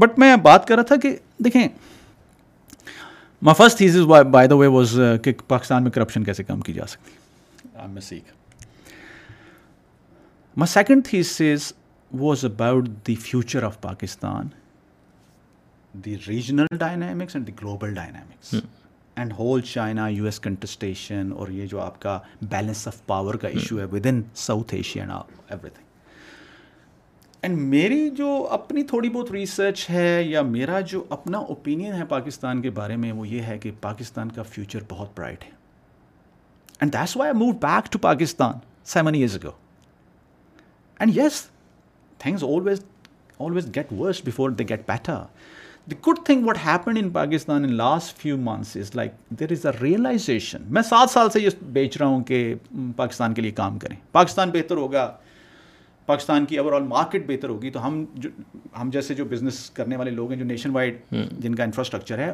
بٹ 0.00 0.18
میں 0.18 0.34
بات 0.42 0.66
کر 0.68 0.74
رہا 0.74 0.82
تھا 0.90 0.96
کہ 1.02 1.16
دیکھیں 1.44 1.66
my 3.46 3.62
first 3.62 3.78
thesis 3.78 3.96
by 4.32 4.48
the 4.48 4.54
way 4.54 4.66
was 4.76 4.98
کہ 5.24 5.32
پاکستان 5.48 5.82
میں 5.82 5.90
کرپشن 5.90 6.24
کیسے 6.24 6.44
کم 6.44 6.60
کی 6.68 6.72
جا 6.72 6.86
سکتی 6.86 8.18
my 10.56 10.70
second 10.72 11.06
thesis 11.06 11.36
is 11.52 11.72
was 12.20 12.44
about 12.44 12.86
the 13.06 13.14
future 13.26 13.62
of 13.62 13.80
Pakistan 13.80 14.48
the 16.04 16.16
regional 16.28 16.66
dynamics 16.78 17.36
and 17.36 17.46
the 17.46 17.52
global 17.62 17.94
dynamics 17.94 18.54
and 19.18 19.32
whole 19.38 19.60
China 19.72 20.06
U 20.08 20.24
S 20.24 20.38
contestation 20.40 21.30
اور 21.36 21.48
یہ 21.58 21.66
جو 21.66 21.80
آپ 21.80 22.00
کا 22.02 22.18
بیلنس 22.50 22.86
آف 22.88 23.04
پاور 23.06 23.34
کا 23.44 23.48
ایشو 23.48 23.78
ہے 23.80 23.84
with 23.92 24.06
in 24.06 24.20
South 24.46 24.74
Asia 24.74 25.04
every 25.04 25.70
thing 25.70 25.86
and 27.42 27.58
میری 27.74 28.08
جو 28.18 28.28
اپنی 28.58 28.82
تھوڑی 28.92 29.08
بہت 29.16 29.30
ریسرچ 29.32 29.84
ہے 29.90 30.22
یا 30.22 30.42
میرا 30.50 30.80
جو 30.92 31.02
اپنا 31.16 31.38
اوپینین 31.54 31.92
ہے 31.94 32.04
پاکستان 32.08 32.62
کے 32.62 32.70
بارے 32.78 32.96
میں 33.04 33.12
وہ 33.12 33.26
یہ 33.28 33.42
ہے 33.50 33.58
کہ 33.64 33.70
پاکستان 33.80 34.30
کا 34.38 34.42
فیوچر 34.50 34.82
بہت 34.88 35.10
برائٹ 35.16 35.44
ہے 35.44 35.50
and 36.80 36.92
that's 36.94 37.16
why 37.16 37.32
move 37.44 37.52
back 37.66 37.92
to 37.92 37.98
Pakistan 38.08 38.52
seven 38.92 39.14
years 39.14 39.36
ago 39.42 39.50
and 40.98 41.16
yes 41.16 41.44
things 42.18 42.44
always 42.54 42.80
always 43.40 43.68
get 43.76 43.92
worse 43.98 44.22
before 44.26 44.50
they 44.60 44.64
get 44.68 44.86
better 44.88 45.18
the 45.90 45.96
good 46.06 46.18
thing 46.26 46.46
what 46.46 46.56
happen 46.64 46.96
in 47.00 47.08
Pakistan 47.10 47.64
in 47.64 47.72
last 47.76 48.16
few 48.22 48.36
months 48.38 48.76
is 48.76 48.90
like 48.96 49.12
there 49.40 49.52
is 49.52 49.64
a 49.66 49.72
realization 49.80 50.62
میں 50.78 50.82
سات 50.88 51.10
سال 51.10 51.30
سے 51.32 51.40
یہ 51.40 51.48
بیچ 51.72 51.96
رہا 51.96 52.06
ہوں 52.06 52.22
کہ 52.30 52.40
پاکستان 52.96 53.34
کے 53.34 53.42
لیے 53.42 53.50
کام 53.60 53.78
کریں 53.78 53.96
پاکستان 54.12 54.50
بہتر 54.54 54.76
ہوگا 54.76 55.10
پاکستان 56.06 56.44
کی 56.46 56.58
اوور 56.58 56.72
آل 56.72 56.82
مارکیٹ 56.88 57.26
بہتر 57.28 57.48
ہوگی 57.48 57.70
تو 57.70 57.86
ہم 57.86 58.04
جو 58.24 58.30
ہم 58.80 58.90
جیسے 58.90 59.14
جو 59.14 59.24
بزنس 59.30 59.68
کرنے 59.78 59.96
والے 59.96 60.10
لوگ 60.10 60.30
ہیں 60.32 60.38
جو 60.38 60.44
نیشن 60.44 60.70
وائڈ 60.74 60.98
جن 61.42 61.54
کا 61.54 61.64
انفراسٹرکچر 61.64 62.18
ہے 62.18 62.32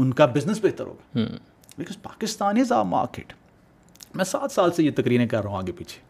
ان 0.00 0.12
کا 0.20 0.26
بزنس 0.34 0.58
بہتر 0.62 0.86
ہوگا 0.86 1.24
because 1.78 2.02
Pakistan 2.02 2.58
is 2.60 2.72
a 2.72 2.82
market 2.96 3.32
میں 4.16 4.24
سات 4.24 4.52
سال 4.52 4.72
سے 4.76 4.84
یہ 4.84 4.90
تقریریں 4.96 5.26
کر 5.28 5.42
رہا 5.42 5.50
ہوں 5.50 5.58
آگے 5.58 5.72
پیچھے 5.78 6.06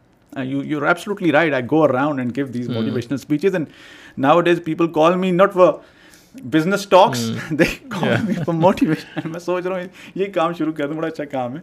right 1.33 1.55
I 1.55 1.63
go 1.71 1.83
around 1.83 2.19
and 2.21 2.37
and 2.37 2.37
give 2.37 2.47
these 2.55 2.69
motivational 2.71 3.15
speeches 3.15 3.57
nowadays 4.49 4.61
people 4.65 4.93
call 4.93 5.17
me 5.19 5.31
not 5.31 5.57
و 5.57 5.71
بزنس 6.55 6.87
ٹاکس 6.89 7.21
دیکھ 7.59 7.95
موٹیویشن 8.49 9.31
میں 9.31 9.41
سوچ 9.41 9.67
رہا 9.67 9.77
ہوں 9.81 9.87
یہ 10.15 10.27
کام 10.35 10.53
شروع 10.59 10.73
کر 10.77 10.87
دوں 10.89 10.97
بڑا 10.97 11.07
اچھا 11.09 11.25
کام 11.31 11.57
ہے 11.57 11.61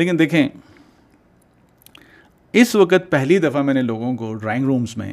لیکن 0.00 0.18
دیکھیں 0.18 0.46
اس 2.60 2.74
وقت 2.74 3.10
پہلی 3.10 3.38
دفعہ 3.38 3.62
میں 3.62 3.74
نے 3.74 3.82
لوگوں 3.82 4.14
کو 4.16 4.32
ڈرائنگ 4.34 4.64
رومس 4.66 4.96
میں 4.96 5.12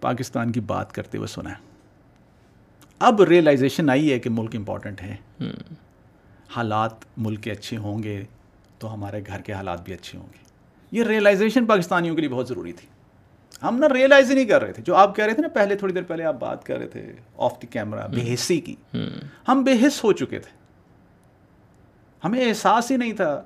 پاکستان 0.00 0.52
کی 0.52 0.60
بات 0.72 0.92
کرتے 0.94 1.18
ہوئے 1.18 1.26
سنا 1.32 1.50
ہے 1.50 1.64
اب 3.08 3.22
ریئلائزیشن 3.28 3.90
آئی 3.90 4.12
ہے 4.12 4.18
کہ 4.20 4.30
ملک 4.32 4.54
امپورٹنٹ 4.56 5.02
ہے 5.02 5.14
حالات 6.56 7.04
ملک 7.16 7.42
کے 7.44 7.50
اچھے 7.52 7.76
ہوں 7.76 8.02
گے 8.02 8.22
تو 8.78 8.92
ہمارے 8.94 9.20
گھر 9.26 9.40
کے 9.44 9.52
حالات 9.52 9.82
بھی 9.84 9.92
اچھے 9.92 10.18
ہوں 10.18 10.26
گے 10.34 10.44
یہ 10.98 11.04
ریئلائزیشن 11.04 11.66
پاکستانیوں 11.66 12.14
کے 12.14 12.20
لیے 12.20 12.30
بہت 12.30 12.48
ضروری 12.48 12.72
تھی 12.72 12.86
ہم 13.62 13.78
نا 13.78 13.88
ریئلائز 13.94 14.30
ہی 14.30 14.34
نہیں 14.34 14.44
کر 14.44 14.62
رہے 14.62 14.72
تھے 14.72 14.82
جو 14.86 14.94
آپ 14.96 15.14
کہہ 15.16 15.24
رہے 15.24 15.34
تھے 15.34 15.42
نا 15.42 15.48
پہلے 15.54 15.76
تھوڑی 15.76 15.92
دیر 15.94 16.02
پہلے 16.08 16.24
آپ 16.24 16.34
بات 16.40 16.64
کر 16.64 16.78
رہے 16.78 16.86
تھے 16.88 17.02
آف 17.46 17.60
دی 17.62 17.66
کیمرہ 17.70 18.06
بے 18.14 18.32
حصی 18.32 18.60
کی 18.60 18.74
ہم 19.48 19.62
بے 19.64 19.72
حص 19.86 20.02
ہو 20.04 20.12
چکے 20.20 20.38
تھے 20.38 20.50
ہمیں 22.24 22.44
احساس 22.48 22.90
ہی 22.90 22.96
نہیں 22.96 23.12
تھا 23.20 23.42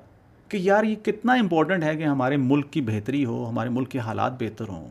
کہ 0.49 0.57
یار 0.61 0.83
یہ 0.83 0.95
کتنا 1.03 1.33
امپورٹنٹ 1.39 1.83
ہے 1.83 1.95
کہ 1.97 2.03
ہمارے 2.03 2.37
ملک 2.37 2.71
کی 2.71 2.81
بہتری 2.91 3.23
ہو 3.25 3.47
ہمارے 3.49 3.69
ملک 3.77 3.89
کے 3.91 3.99
حالات 4.07 4.41
بہتر 4.43 4.69
ہوں 4.69 4.89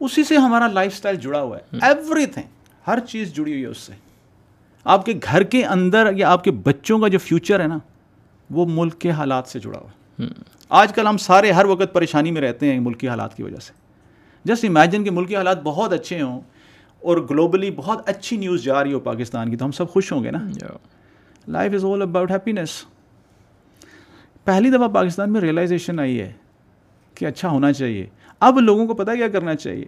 اسی 0.00 0.24
سے 0.24 0.36
ہمارا 0.36 0.66
لائف 0.72 0.92
اسٹائل 0.92 1.16
جڑا 1.20 1.40
ہوا 1.42 1.58
ہے 1.58 1.78
ایوری 1.88 2.26
تھنگ 2.34 2.46
ہر 2.86 3.00
چیز 3.08 3.32
جڑی 3.34 3.52
ہوئی 3.52 3.62
ہے 3.62 3.68
اس 3.68 3.78
سے 3.86 3.92
آپ 4.94 5.04
کے 5.06 5.12
گھر 5.24 5.42
کے 5.54 5.64
اندر 5.76 6.10
یا 6.16 6.30
آپ 6.32 6.44
کے 6.44 6.50
بچوں 6.66 6.98
کا 6.98 7.08
جو 7.14 7.18
فیوچر 7.18 7.60
ہے 7.60 7.66
نا 7.66 7.78
وہ 8.58 8.66
ملک 8.68 8.98
کے 9.00 9.10
حالات 9.20 9.48
سے 9.48 9.58
جڑا 9.60 9.78
ہوا 9.78 10.24
ہے 10.28 10.54
آج 10.80 10.92
کل 10.94 11.06
ہم 11.06 11.16
سارے 11.30 11.50
ہر 11.52 11.64
وقت 11.66 11.92
پریشانی 11.92 12.30
میں 12.32 12.40
رہتے 12.42 12.72
ہیں 12.72 12.78
ملک 12.80 12.98
کے 13.00 13.08
حالات 13.08 13.36
کی 13.36 13.42
وجہ 13.42 13.58
سے 13.62 13.72
جسٹ 14.46 14.64
امیجن 14.64 15.04
کہ 15.04 15.10
ملک 15.10 15.28
کے 15.28 15.36
حالات 15.36 15.62
بہت 15.62 15.92
اچھے 15.92 16.20
ہوں 16.20 16.40
اور 17.06 17.18
گلوبلی 17.30 17.70
بہت 17.76 18.08
اچھی 18.08 18.36
نیوز 18.36 18.62
جا 18.62 18.82
رہی 18.82 18.92
ہو 18.92 18.98
پاکستان 19.06 19.50
کی 19.50 19.56
تو 19.56 19.64
ہم 19.64 19.70
سب 19.78 19.88
خوش 19.90 20.10
ہوں 20.12 20.22
گے 20.24 20.30
نا 20.30 20.38
life 21.54 21.72
is 21.74 21.84
all 21.84 22.02
about 22.02 22.30
happiness 22.30 22.72
پہلی 24.44 24.70
دفعہ 24.70 24.88
پاکستان 24.94 25.32
میں 25.32 25.40
ریئلائزیشن 25.40 26.00
آئی 26.00 26.20
ہے 26.20 26.32
کہ 27.14 27.24
اچھا 27.26 27.48
ہونا 27.50 27.72
چاہیے 27.72 28.04
اب 28.48 28.58
لوگوں 28.60 28.86
کو 28.86 28.94
پتا 28.94 29.14
کیا 29.14 29.28
کرنا 29.36 29.54
چاہیے 29.56 29.84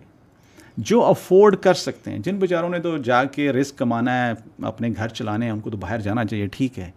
جو 0.91 1.03
افورڈ 1.05 1.57
کر 1.63 1.75
سکتے 1.75 2.11
ہیں 2.11 2.19
جن 2.25 2.39
بیچاروں 2.39 2.69
نے 2.71 2.79
تو 2.83 2.97
جا 3.11 3.23
کے 3.37 3.51
رسک 3.53 3.77
کمانا 3.79 4.15
ہے 4.27 4.33
اپنے 4.73 4.89
گھر 4.97 5.09
چلانے 5.21 5.45
ہیں 5.47 5.53
ان 5.53 5.61
کو 5.61 5.71
تو 5.71 5.77
باہر 5.85 6.01
جانا 6.01 6.25
چاہیے 6.25 6.47
ٹھیک 6.57 6.79
ہے 6.79 6.91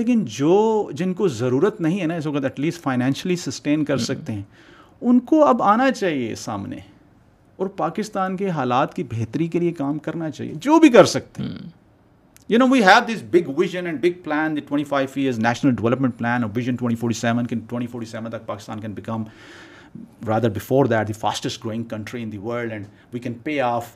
لیکن 0.00 0.24
جو 0.38 0.56
جن 1.00 1.12
کو 1.20 1.28
ضرورت 1.42 1.80
نہیں 1.80 2.00
ہے 2.00 2.06
نا 2.06 2.14
اس 2.22 2.26
وقت 2.26 2.44
ایٹ 2.44 2.60
لیسٹ 2.60 2.82
فائنینشلی 2.82 3.36
سسٹین 3.46 3.84
کر 3.90 3.96
mm. 3.96 4.04
سکتے 4.04 4.32
ہیں 4.32 4.42
ان 5.00 5.20
کو 5.30 5.44
اب 5.46 5.62
آنا 5.74 5.90
چاہیے 5.90 6.34
سامنے 6.44 6.76
اور 7.62 7.68
پاکستان 7.78 8.36
کے 8.36 8.48
حالات 8.58 8.94
کی 8.94 9.02
بہتری 9.10 9.46
کے 9.54 9.60
لیے 9.64 9.72
کام 9.82 9.98
کرنا 10.08 10.30
چاہیے 10.36 10.52
جو 10.66 10.78
بھی 10.84 10.88
کر 10.98 11.04
سکتے 11.14 11.42
ہیں 11.42 11.68
you 12.52 12.58
know 12.58 12.66
we 12.72 12.80
have 12.84 13.04
this 13.08 13.22
big 13.32 13.48
vision 13.58 13.86
and 13.86 14.00
big 14.02 14.20
plan 14.24 14.56
the 14.56 14.60
twenty 14.68 14.84
five 14.88 15.08
years 15.24 15.38
national 15.48 15.74
development 15.80 16.16
plan 16.18 16.42
اور 16.44 16.50
vision 16.54 16.74
twenty 16.76 16.96
forty 17.00 17.18
seven 17.20 17.46
can 17.52 17.58
twenty 17.72 17.86
forty 17.92 18.06
seven 18.10 18.30
تک 18.30 18.46
Pakistan 18.46 18.80
can 18.80 18.92
become 18.94 19.22
rather 20.28 20.50
before 20.56 20.84
that 20.94 21.08
the 21.08 21.12
fastest 21.20 21.64
growing 21.64 21.84
country 21.94 22.22
in 22.22 22.32
the 22.32 22.38
world 22.48 22.72
and 22.72 22.86
we 23.12 23.20
can 23.26 23.34
pay 23.44 23.60
off 23.68 23.90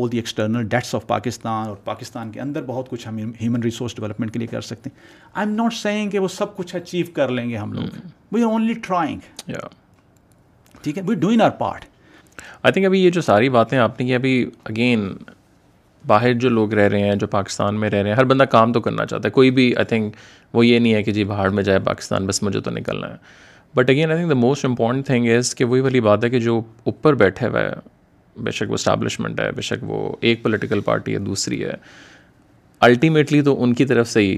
all 0.00 0.12
the 0.12 0.16
external 0.18 0.68
debts 0.76 0.94
of 0.94 1.06
Pakistan 1.06 1.68
اور 1.68 1.76
پاکستان 1.84 2.30
کے 2.32 2.40
اندر 2.40 2.62
بہت 2.66 2.88
کچھ 2.90 3.06
ہم 3.08 3.18
human 3.40 3.62
resource 3.62 3.96
development 3.96 4.32
کے 4.32 4.38
لیے 4.38 4.48
کر 4.50 4.60
سکتے 4.72 4.90
ہیں 4.90 5.06
آئی 5.32 5.46
ایم 5.46 5.54
ناٹ 5.56 5.74
سیئنگ 5.74 6.10
کہ 6.10 6.18
وہ 6.18 6.28
سب 6.38 6.56
کچھ 6.56 6.74
اچیو 6.76 7.06
کر 7.14 7.28
لیں 7.38 7.48
گے 7.50 7.56
ہم 7.56 7.72
لوگ 7.72 7.98
وی 8.32 8.42
آر 8.42 8.48
اونلی 8.50 8.74
ٹرائنگ 8.88 9.54
ٹھیک 10.82 10.98
ہے 10.98 11.02
we 11.06 11.14
doing 11.26 11.40
our 11.40 11.50
part 11.64 11.84
I 12.62 12.72
think 12.72 12.84
ابھی 12.86 13.00
یہ 13.04 13.10
جو 13.10 13.20
ساری 13.20 13.48
باتیں 13.50 13.78
آپ 13.78 14.00
نے 14.00 14.06
کی 14.06 14.14
ابھی 14.14 14.32
اگین 14.64 15.06
باہر 16.06 16.32
جو 16.42 16.48
لوگ 16.48 16.74
رہ 16.74 16.88
رہے 16.88 17.02
ہیں 17.08 17.14
جو 17.22 17.26
پاکستان 17.32 17.80
میں 17.80 17.90
رہ 17.90 18.02
رہے 18.02 18.10
ہیں 18.10 18.16
ہر 18.16 18.24
بندہ 18.24 18.42
کام 18.56 18.72
تو 18.72 18.80
کرنا 18.80 19.06
چاہتا 19.06 19.28
ہے 19.28 19.32
کوئی 19.32 19.50
بھی 19.56 19.72
آئی 19.76 19.84
تھنک 19.86 20.14
وہ 20.54 20.66
یہ 20.66 20.78
نہیں 20.78 20.94
ہے 20.94 21.02
کہ 21.02 21.12
جی 21.12 21.24
باہر 21.32 21.48
میں 21.56 21.62
جائے 21.62 21.78
پاکستان 21.84 22.26
بس 22.26 22.42
مجھے 22.42 22.60
تو 22.60 22.70
نکلنا 22.70 23.08
ہے 23.10 23.16
but 23.74 23.90
again 23.90 24.10
I 24.10 24.20
think 24.20 24.30
the 24.30 24.34
most 24.46 24.64
important 24.64 25.06
thing 25.06 25.26
is 25.36 25.54
کہ 25.54 25.64
وہی 25.64 25.80
والی 25.80 26.00
بات 26.06 26.24
ہے 26.24 26.30
کہ 26.30 26.38
جو 26.46 26.60
اوپر 26.84 27.14
بیٹھے 27.24 27.48
ہوئے 27.48 27.68
بے 28.44 28.50
شک 28.58 28.70
وہ 28.70 28.74
اسٹیبلشمنٹ 28.74 29.40
ہے 29.40 29.50
بے 29.56 29.62
شک 29.62 29.84
وہ 29.88 30.08
ایک 30.28 30.42
پولیٹیکل 30.42 30.80
پارٹی 30.84 31.14
ہے 31.14 31.18
دوسری 31.18 31.62
ہے 31.64 31.74
الٹیمیٹلی 32.88 33.42
تو 33.50 33.62
ان 33.62 33.74
کی 33.74 33.84
طرف 33.86 34.08
سے 34.08 34.20
ہی 34.20 34.36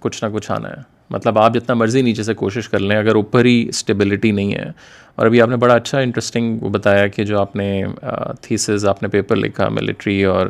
کچھ 0.00 0.22
نہ 0.24 0.28
کچھ 0.34 0.50
آنا 0.52 0.68
ہے 0.70 0.80
مطلب 1.10 1.38
آپ 1.38 1.54
جتنا 1.54 1.74
مرضی 1.74 2.00
نیچے 2.02 2.22
سے 2.22 2.34
کوشش 2.40 2.68
کر 2.68 2.78
لیں 2.78 2.96
اگر 2.96 3.14
اوپر 3.16 3.44
ہی 3.44 3.54
اسٹیبلٹی 3.68 4.30
نہیں 4.32 4.52
ہے 4.54 4.70
اور 5.20 5.26
ابھی 5.26 5.40
آپ 5.42 5.48
نے 5.48 5.56
بڑا 5.62 5.74
اچھا 5.74 5.98
انٹرسٹنگ 5.98 6.58
وہ 6.62 6.68
بتایا 6.74 7.06
کہ 7.14 7.24
جو 7.30 7.38
آپ 7.40 7.56
نے 7.56 7.66
تھیسز 8.42 8.84
آپ 8.88 9.02
نے 9.02 9.08
پیپر 9.14 9.36
لکھا 9.36 9.68
ملٹری 9.78 10.22
اور 10.24 10.46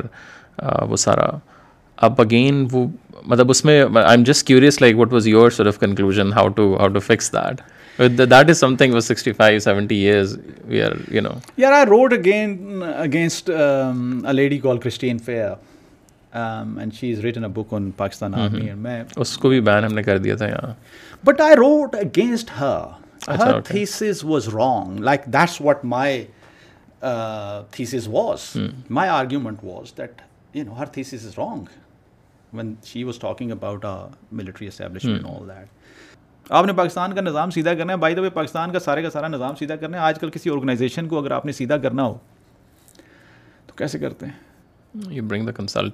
وہ 0.89 0.95
سارا 1.05 1.25
اب 2.07 2.21
اگین 2.21 2.65
وہ 2.71 2.85
مطلب 3.31 3.49
اس 3.51 3.63
میں 3.65 3.77
I 3.81 4.03
am 4.17 4.23
just 4.29 4.45
curious 4.47 4.79
like 4.81 4.97
what 4.99 5.13
was 5.13 5.27
your 5.27 5.49
sort 5.57 5.67
of 5.71 5.79
conclusion 5.79 6.31
how 6.33 6.47
to 6.59 6.75
how 6.79 6.87
to 6.93 6.99
fix 7.07 7.31
that 7.33 7.61
that 8.17 8.49
is 8.49 8.57
something 8.75 8.99
sixty 9.07 9.31
five 9.41 9.59
seventy 9.67 9.95
years 10.05 10.37
we 10.67 10.81
are 10.83 10.91
you 11.15 11.21
know 11.21 11.31
یار 11.57 11.71
I 11.81 11.85
wrote 11.89 12.13
again 12.17 12.57
against 12.95 13.51
lady 14.33 14.57
call 14.67 14.77
Christine 14.87 15.17
Fair 15.25 15.49
and 16.43 16.93
she 16.99 17.11
is 17.13 17.19
written 17.25 17.43
a 17.43 17.49
book 17.59 17.73
on 17.73 17.91
Pakistan 17.97 18.35
army 18.45 18.73
میں 18.87 19.01
اس 19.25 19.37
کو 19.37 19.49
بھی 19.49 19.61
ban 19.71 19.83
ہم 19.85 19.93
نے 19.95 20.03
کر 20.03 20.17
دیا 20.27 20.35
تھا 20.35 20.47
یہاں 20.47 20.73
but 21.25 21.41
I 21.49 21.55
wrote 21.65 21.95
against 22.01 22.51
her 22.59 22.99
her 23.27 23.55
okay. 23.55 23.73
thesis 23.73 23.99
thesis 23.99 24.23
was 24.23 24.33
was 24.33 24.45
was 24.47 24.53
wrong 24.55 24.97
like 25.09 25.25
that's 25.37 25.59
what 25.65 25.83
my 25.83 26.27
my 27.01 27.11
uh, 27.11 27.63
mm. 27.67 29.19
argument 29.19 29.63
that 29.99 30.23
you 30.53 30.63
know 30.63 30.73
her 30.81 30.87
thesis 30.97 31.23
is 31.23 31.37
wrong 31.37 31.67
when 32.59 32.77
she 32.83 33.03
was 33.09 33.17
talking 33.17 33.51
about 33.57 33.83
a 33.83 33.93
military 34.39 34.67
establishment 34.73 35.15
mm. 35.15 35.23
and 35.23 35.33
all 35.35 35.45
that 35.53 35.67
آپ 36.57 36.65
نے 36.65 36.73
پاکستان 36.77 37.13
کا 37.15 37.21
نظام 37.21 37.49
سیدھا 37.55 37.73
کرنا 37.73 37.93
ہے 37.93 37.97
by 37.97 38.15
the 38.15 38.21
way 38.21 38.29
Pakistan 38.35 38.71
کا 38.71 38.79
سارے 38.85 39.01
کا 39.03 39.09
سارا 39.09 39.27
نظام 39.27 39.55
سیدھا 39.55 39.75
کرنا 39.81 39.97
ہے 39.97 40.03
آج 40.03 40.19
کل 40.19 40.29
کسی 40.33 40.49
آرگنائزیشن 40.49 41.07
کو 41.07 41.17
اگر 41.19 41.31
آپ 41.31 41.45
نے 41.45 41.51
سیدھا 41.59 41.77
کرنا 41.85 42.05
ہو 42.07 42.17
تو 43.65 43.73
کیسے 43.77 43.99
کرتے 43.99 44.25
ہیں 44.25 44.33
سارے 44.93 45.89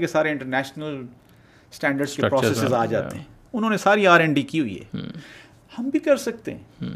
کے 0.00 0.06
سارے 0.06 0.30
انٹرنیشنل 0.30 1.04
پروسیسز 2.16 2.72
آ 2.72 2.84
جاتے 2.84 3.18
ہیں 3.18 3.24
انہوں 3.52 3.70
نے 3.70 3.76
ساری 3.78 4.06
آر 4.06 4.20
این 4.20 4.32
ڈی 4.32 4.42
کی 4.42 4.60
ہوئی 4.60 4.78
ہے 4.80 5.00
ہم 5.78 5.88
بھی 5.92 5.98
کر 6.08 6.16
سکتے 6.26 6.54
ہیں 6.54 6.94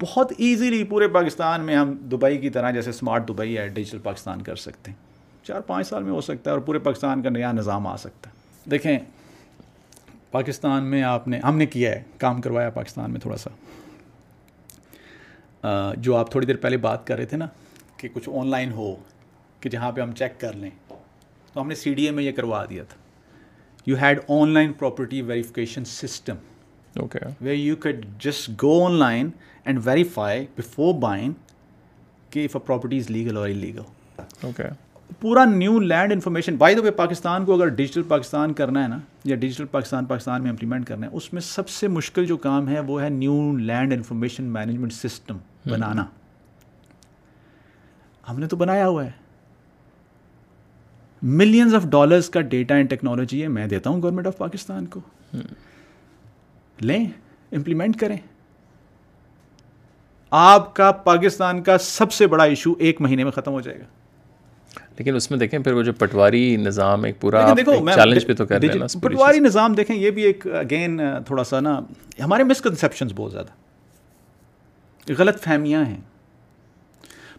بہت 0.00 0.32
ایزیلی 0.38 0.82
پورے 0.84 1.08
پاکستان 1.08 1.64
میں 1.64 1.76
ہم 1.76 1.94
دبئی 2.12 2.38
کی 2.38 2.50
طرح 2.56 2.70
جیسے 2.70 2.90
اسمارٹ 2.90 3.28
دبئی 3.28 3.56
ہے 3.58 3.68
ڈیجیٹل 3.74 3.98
پاکستان 4.02 4.42
کر 4.48 4.56
سکتے 4.66 4.90
ہیں 4.90 5.04
چار 5.46 5.60
پانچ 5.66 5.86
سال 5.88 6.02
میں 6.04 6.12
ہو 6.12 6.20
سکتا 6.26 6.50
ہے 6.50 6.54
اور 6.54 6.60
پورے 6.66 6.78
پاکستان 6.88 7.22
کا 7.22 7.28
نیا 7.30 7.52
نظام 7.52 7.86
آ 7.86 7.96
سکتا 7.96 8.30
ہے 8.30 8.70
دیکھیں 8.70 8.98
پاکستان 10.32 10.84
میں 10.90 11.02
آپ 11.02 11.26
نے 11.28 11.38
ہم 11.44 11.56
نے 11.58 11.66
کیا 11.74 11.90
ہے 11.94 12.02
کام 12.18 12.40
کروایا 12.40 12.70
پاکستان 12.78 13.10
میں 13.12 13.20
تھوڑا 13.20 13.36
سا 13.42 13.50
جو 16.06 16.16
آپ 16.16 16.30
تھوڑی 16.30 16.46
دیر 16.46 16.56
پہلے 16.62 16.76
بات 16.88 17.06
کر 17.06 17.16
رہے 17.16 17.26
تھے 17.26 17.36
نا 17.36 17.46
کہ 17.96 18.08
کچھ 18.12 18.28
آن 18.40 18.50
لائن 18.50 18.72
ہو 18.72 18.94
کہ 19.60 19.70
جہاں 19.70 19.90
پہ 19.92 20.00
ہم 20.00 20.12
چیک 20.18 20.40
کر 20.40 20.52
لیں 20.62 20.70
تو 21.52 21.60
ہم 21.60 21.68
نے 21.68 21.74
سی 21.74 21.94
ڈی 21.94 22.04
اے 22.04 22.10
میں 22.18 22.24
یہ 22.24 22.32
کروا 22.38 22.64
دیا 22.70 22.82
تھا 22.88 22.98
you 23.90 23.96
had 24.00 24.18
online 24.54 24.72
property 24.78 25.22
verification 25.30 25.84
system 25.94 26.36
okay 27.00 27.18
way 27.44 27.54
you 27.54 27.76
could 27.84 28.04
just 28.24 28.50
go 28.62 28.74
online 28.98 29.30
and 29.64 29.80
verify 29.84 30.46
before 30.58 30.94
buying 31.00 31.32
کہ 32.30 32.44
if 32.50 32.56
a 32.56 32.66
property 32.66 32.98
is 32.98 33.10
legal 33.10 33.36
اور 33.36 33.48
ان 33.48 33.56
لیگل 33.58 33.82
اوکے 34.44 34.68
پورا 35.20 35.44
نیو 35.48 35.78
لینڈ 35.80 36.12
انفارمیشن 36.12 36.56
بائی 36.56 36.74
دو 36.74 36.82
پاکستان 36.96 37.44
کو 37.46 37.54
اگر 37.54 37.68
ڈیجیٹل 37.76 38.02
پاکستان 38.08 38.52
کرنا 38.54 38.82
ہے 38.82 38.88
نا 38.88 38.98
یا 39.24 39.36
ڈیجیٹل 39.44 39.96
میں 40.40 40.50
امپلیمنٹ 40.50 40.86
کرنا 40.86 41.06
ہے 41.06 41.12
اس 41.16 41.32
میں 41.32 41.40
سب 41.42 41.68
سے 41.68 41.88
مشکل 41.88 42.26
جو 42.26 42.36
کام 42.46 42.68
ہے 42.68 42.80
وہ 42.86 43.00
ہے 43.02 43.08
new 43.10 43.34
land 43.58 43.92
information 43.92 44.44
management 44.58 44.92
system 44.92 45.36
بنانا 45.70 46.04
ہم 48.28 48.38
نے 48.40 48.46
تو 48.48 48.56
بنایا 48.56 48.88
ہوا 48.88 49.04
ہے 49.04 49.10
ملینز 51.40 51.74
آف 51.74 51.84
ڈالرز 51.90 52.28
کا 52.30 52.40
ڈیٹا 52.54 52.74
اینڈ 52.76 52.90
ٹیکنالوجی 52.90 53.42
ہے 53.42 53.48
میں 53.48 53.66
دیتا 53.66 53.90
ہوں 53.90 54.02
گورنمنٹ 54.02 54.26
آف 54.26 54.36
پاکستان 54.38 54.86
کو 54.96 55.00
لیں 56.80 57.04
امپلیمنٹ 57.56 57.96
کریں 58.00 58.16
آپ 60.38 60.74
کا 60.76 60.90
پاکستان 61.10 61.62
کا 61.62 61.76
سب 61.80 62.12
سے 62.12 62.26
بڑا 62.26 62.44
ایشو 62.44 62.72
ایک 62.78 63.00
مہینے 63.00 63.24
میں 63.24 63.32
ختم 63.32 63.52
ہو 63.52 63.60
جائے 63.60 63.78
گا 63.78 63.84
لیکن 64.98 65.14
اس 65.16 65.30
میں 65.30 65.38
دیکھیں 65.38 65.58
پھر 65.58 65.72
وہ 65.74 65.82
جو 65.82 65.92
پٹواری 65.98 66.56
نظام 66.60 67.02
ایک 67.04 67.20
پورا 67.20 67.42
چیلنج 67.94 68.26
پہ 68.26 68.32
تو 68.34 68.46
کر 68.46 68.60
رہے 68.62 68.78
ہیں 68.78 69.00
پٹواری 69.02 69.38
نظام 69.40 69.72
دیکھیں 69.74 69.94
یہ 69.96 70.10
بھی 70.18 70.22
ایک 70.26 70.46
اگین 70.60 71.00
تھوڑا 71.26 71.44
سا 71.44 71.60
نا 71.60 71.78
ہمارے 72.24 72.44
مسکنسیپشنز 72.44 73.12
بہت 73.16 73.32
زیادہ 73.32 75.12
غلط 75.18 75.40
فہمیاں 75.42 75.84
ہیں 75.84 76.00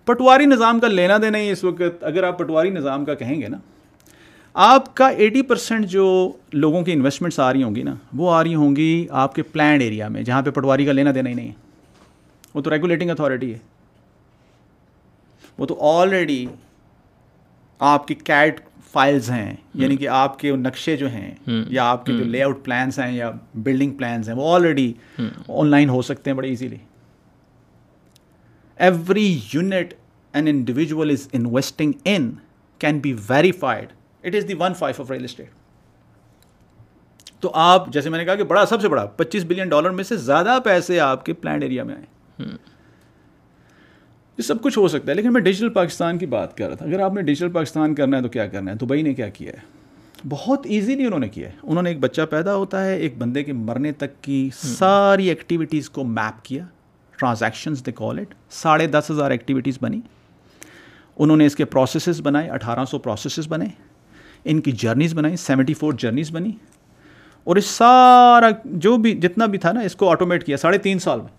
پٹواری 0.08 0.46
نظام 0.46 0.80
کا 0.80 0.88
لینا 0.88 1.18
دینا 1.22 1.38
ہی 1.38 1.50
اس 1.52 1.64
وقت 1.64 2.04
اگر 2.10 2.24
آپ 2.24 2.38
پٹواری 2.40 2.70
نظام 2.78 3.06
کا 3.06 3.14
کہیں 3.22 3.40
گے 3.42 3.48
نا 3.48 3.58
آپ 4.68 4.96
کا 4.98 5.08
ایٹی 5.24 5.42
پرسینٹ 5.50 5.86
جو 5.90 6.06
لوگوں 6.64 6.82
کی 6.84 6.92
انویسٹمنٹس 6.94 7.40
آ 7.40 7.52
رہی 7.54 7.64
ہوں 7.64 7.76
گی 7.76 7.82
نا 7.84 7.94
وہ 8.18 8.32
آ 8.34 8.44
رہی 8.44 8.56
ہوں 8.56 8.76
گی 8.76 9.08
آپ 9.24 9.36
کے 9.36 9.44
پلانڈ 9.58 9.82
ایریا 9.82 10.08
میں 10.14 10.22
جہاں 10.30 10.42
پہ 10.42 10.52
پٹواری 10.60 10.86
کا 10.86 10.92
لینا 10.92 11.12
دینا 11.16 11.30
ہی 11.30 11.34
نہیں 11.36 11.48
ہے 11.48 11.54
وہ 12.54 12.62
تو 12.62 12.70
ریگولیٹنگ 12.76 13.10
اتھارٹی 13.10 13.54
ہے 13.54 13.58
وہ 15.58 15.66
تو 15.66 15.78
آلریڈی 15.90 16.46
آپ 17.86 18.08
کی 18.08 18.16
کیٹ 18.16 18.60
فائلز 18.92 19.30
ہیں 19.32 19.46
hmm. 19.50 19.82
یعنی 19.82 19.98
کہ 19.98 20.08
آپ 20.08 20.38
کے 20.40 20.52
نقشے 20.56 20.96
جو 20.98 21.10
ہیں 21.12 21.32
hmm. 21.50 21.64
یا 21.72 21.84
آپ 21.90 22.06
کے 22.06 22.14
جو 22.18 22.24
لے 22.24 22.42
آؤٹ 22.44 22.64
پلانس 22.66 23.00
ہیں 23.00 23.12
یا 23.16 23.30
بلڈنگ 23.64 23.92
پلانس 23.98 24.30
ہیں 24.30 24.36
وہ 24.36 24.54
آلریڈی 24.56 24.92
آن 25.20 25.68
لائن 25.70 25.90
ہو 25.90 26.02
سکتے 26.10 26.30
ہیں 26.30 26.38
بڑے 26.38 26.48
easily 26.48 26.78
every 28.88 29.28
unit 29.54 29.94
an 30.34 30.48
individual 30.48 31.12
is 31.12 31.28
investing 31.34 31.92
in 32.16 32.32
can 32.80 33.00
be 33.02 33.14
verified 33.30 33.94
it 34.26 34.36
is 34.36 34.48
the 34.48 34.54
one 34.60 34.74
five 34.80 35.02
of 35.02 35.12
real 35.12 35.24
estate 35.24 35.52
تو 37.42 37.52
آپ 37.64 37.88
جیسے 37.94 38.10
میں 38.10 38.20
نے 38.20 38.26
کہا 38.26 38.36
کہ 38.36 38.44
بڑا 38.52 38.66
سب 38.66 38.82
سے 38.82 38.90
بڑا 38.90 39.06
پچیس 39.18 39.44
بلین 39.48 39.70
ڈالر 39.70 39.90
میں 39.98 40.04
سے 40.04 40.18
زیادہ 40.18 40.58
پیسے 40.64 41.00
آپ 41.00 41.26
کے 41.26 41.34
پلانڈ 41.34 41.64
ایریا 41.64 41.84
میں 41.84 41.96
آئے 41.96 42.44
hmm. 42.44 42.56
یہ 44.38 44.44
سب 44.44 44.62
کچھ 44.62 44.78
ہو 44.78 44.88
سکتا 44.88 45.10
ہے 45.12 45.16
لیکن 45.16 45.32
میں 45.34 45.40
ڈیجیٹل 45.42 45.70
پاکستان 45.74 46.18
کی 46.18 46.26
بات 46.36 46.56
کر 46.58 46.68
رہا 46.68 46.76
تھا 46.78 46.86
اگر 46.86 47.00
آپ 47.04 47.14
نے 47.14 47.22
ڈیجیٹل 47.30 47.52
پاکستان 47.54 47.94
کرنا 47.96 48.18
ہے 48.18 48.22
تو 48.22 48.30
کیا 48.30 48.46
کرنا 48.48 48.72
ہے 48.72 48.76
دبئی 48.82 49.02
نے 49.04 49.14
کیا 49.14 49.28
کیا 49.38 49.52
ہے 49.54 50.26
بہت 50.30 50.66
ایزیلی 50.70 51.06
انہوں 51.06 51.20
نے 51.20 51.28
کیا 51.30 51.48
ہے 51.50 51.56
انہوں 51.64 51.84
نے 51.84 51.90
ایک 51.90 52.00
بچہ 52.00 52.22
پیدا 52.30 52.56
ہوتا 52.56 52.84
ہے 52.86 52.96
ایک 52.96 53.18
بندے 53.18 53.44
کے 53.44 53.54
مرنے 53.54 53.92
تک 54.04 54.22
کی 54.24 54.38
ساری 54.58 55.28
ایکٹیویٹیز 55.30 55.90
کو 55.98 56.04
میپ 56.04 56.44
کیا 56.46 56.64
ٹرانزیکشنز 57.20 57.86
دے 57.86 57.92
کال 58.02 58.20
اٹ 58.20 58.34
ساڑھے 58.60 58.88
دس 58.96 59.10
ہزار 59.12 59.32
ایکٹیویٹیز 59.32 59.78
بنی 59.82 60.02
انہوں 61.18 61.38
نے 61.38 61.46
اس 61.46 61.56
کے 61.56 61.66
پروسیسز 61.74 62.22
بنائے 62.24 62.50
اٹھارہ 62.60 62.86
سو 62.92 63.00
پروسیسز 63.10 63.48
بنے 63.52 63.66
ان 64.52 64.60
کی 64.62 64.72
جرنیز 64.84 65.14
بنائی 65.18 65.38
سیونٹی 65.46 65.74
فور 65.74 65.94
جرنیز 66.06 66.32
بنی 66.36 66.52
اور 67.44 67.56
اس 67.56 67.66
سارا 67.66 68.50
جو 68.86 68.96
بھی 69.06 69.16
جتنا 69.22 69.46
بھی 69.54 69.58
تھا 69.60 69.72
نا 69.72 69.82
اس 69.90 69.96
کو 69.96 70.10
آٹومیٹ 70.10 70.46
کیا 70.46 70.58
ساڑھے 70.58 70.78
تین 70.90 71.00
سال 71.00 71.20
میں 71.22 71.36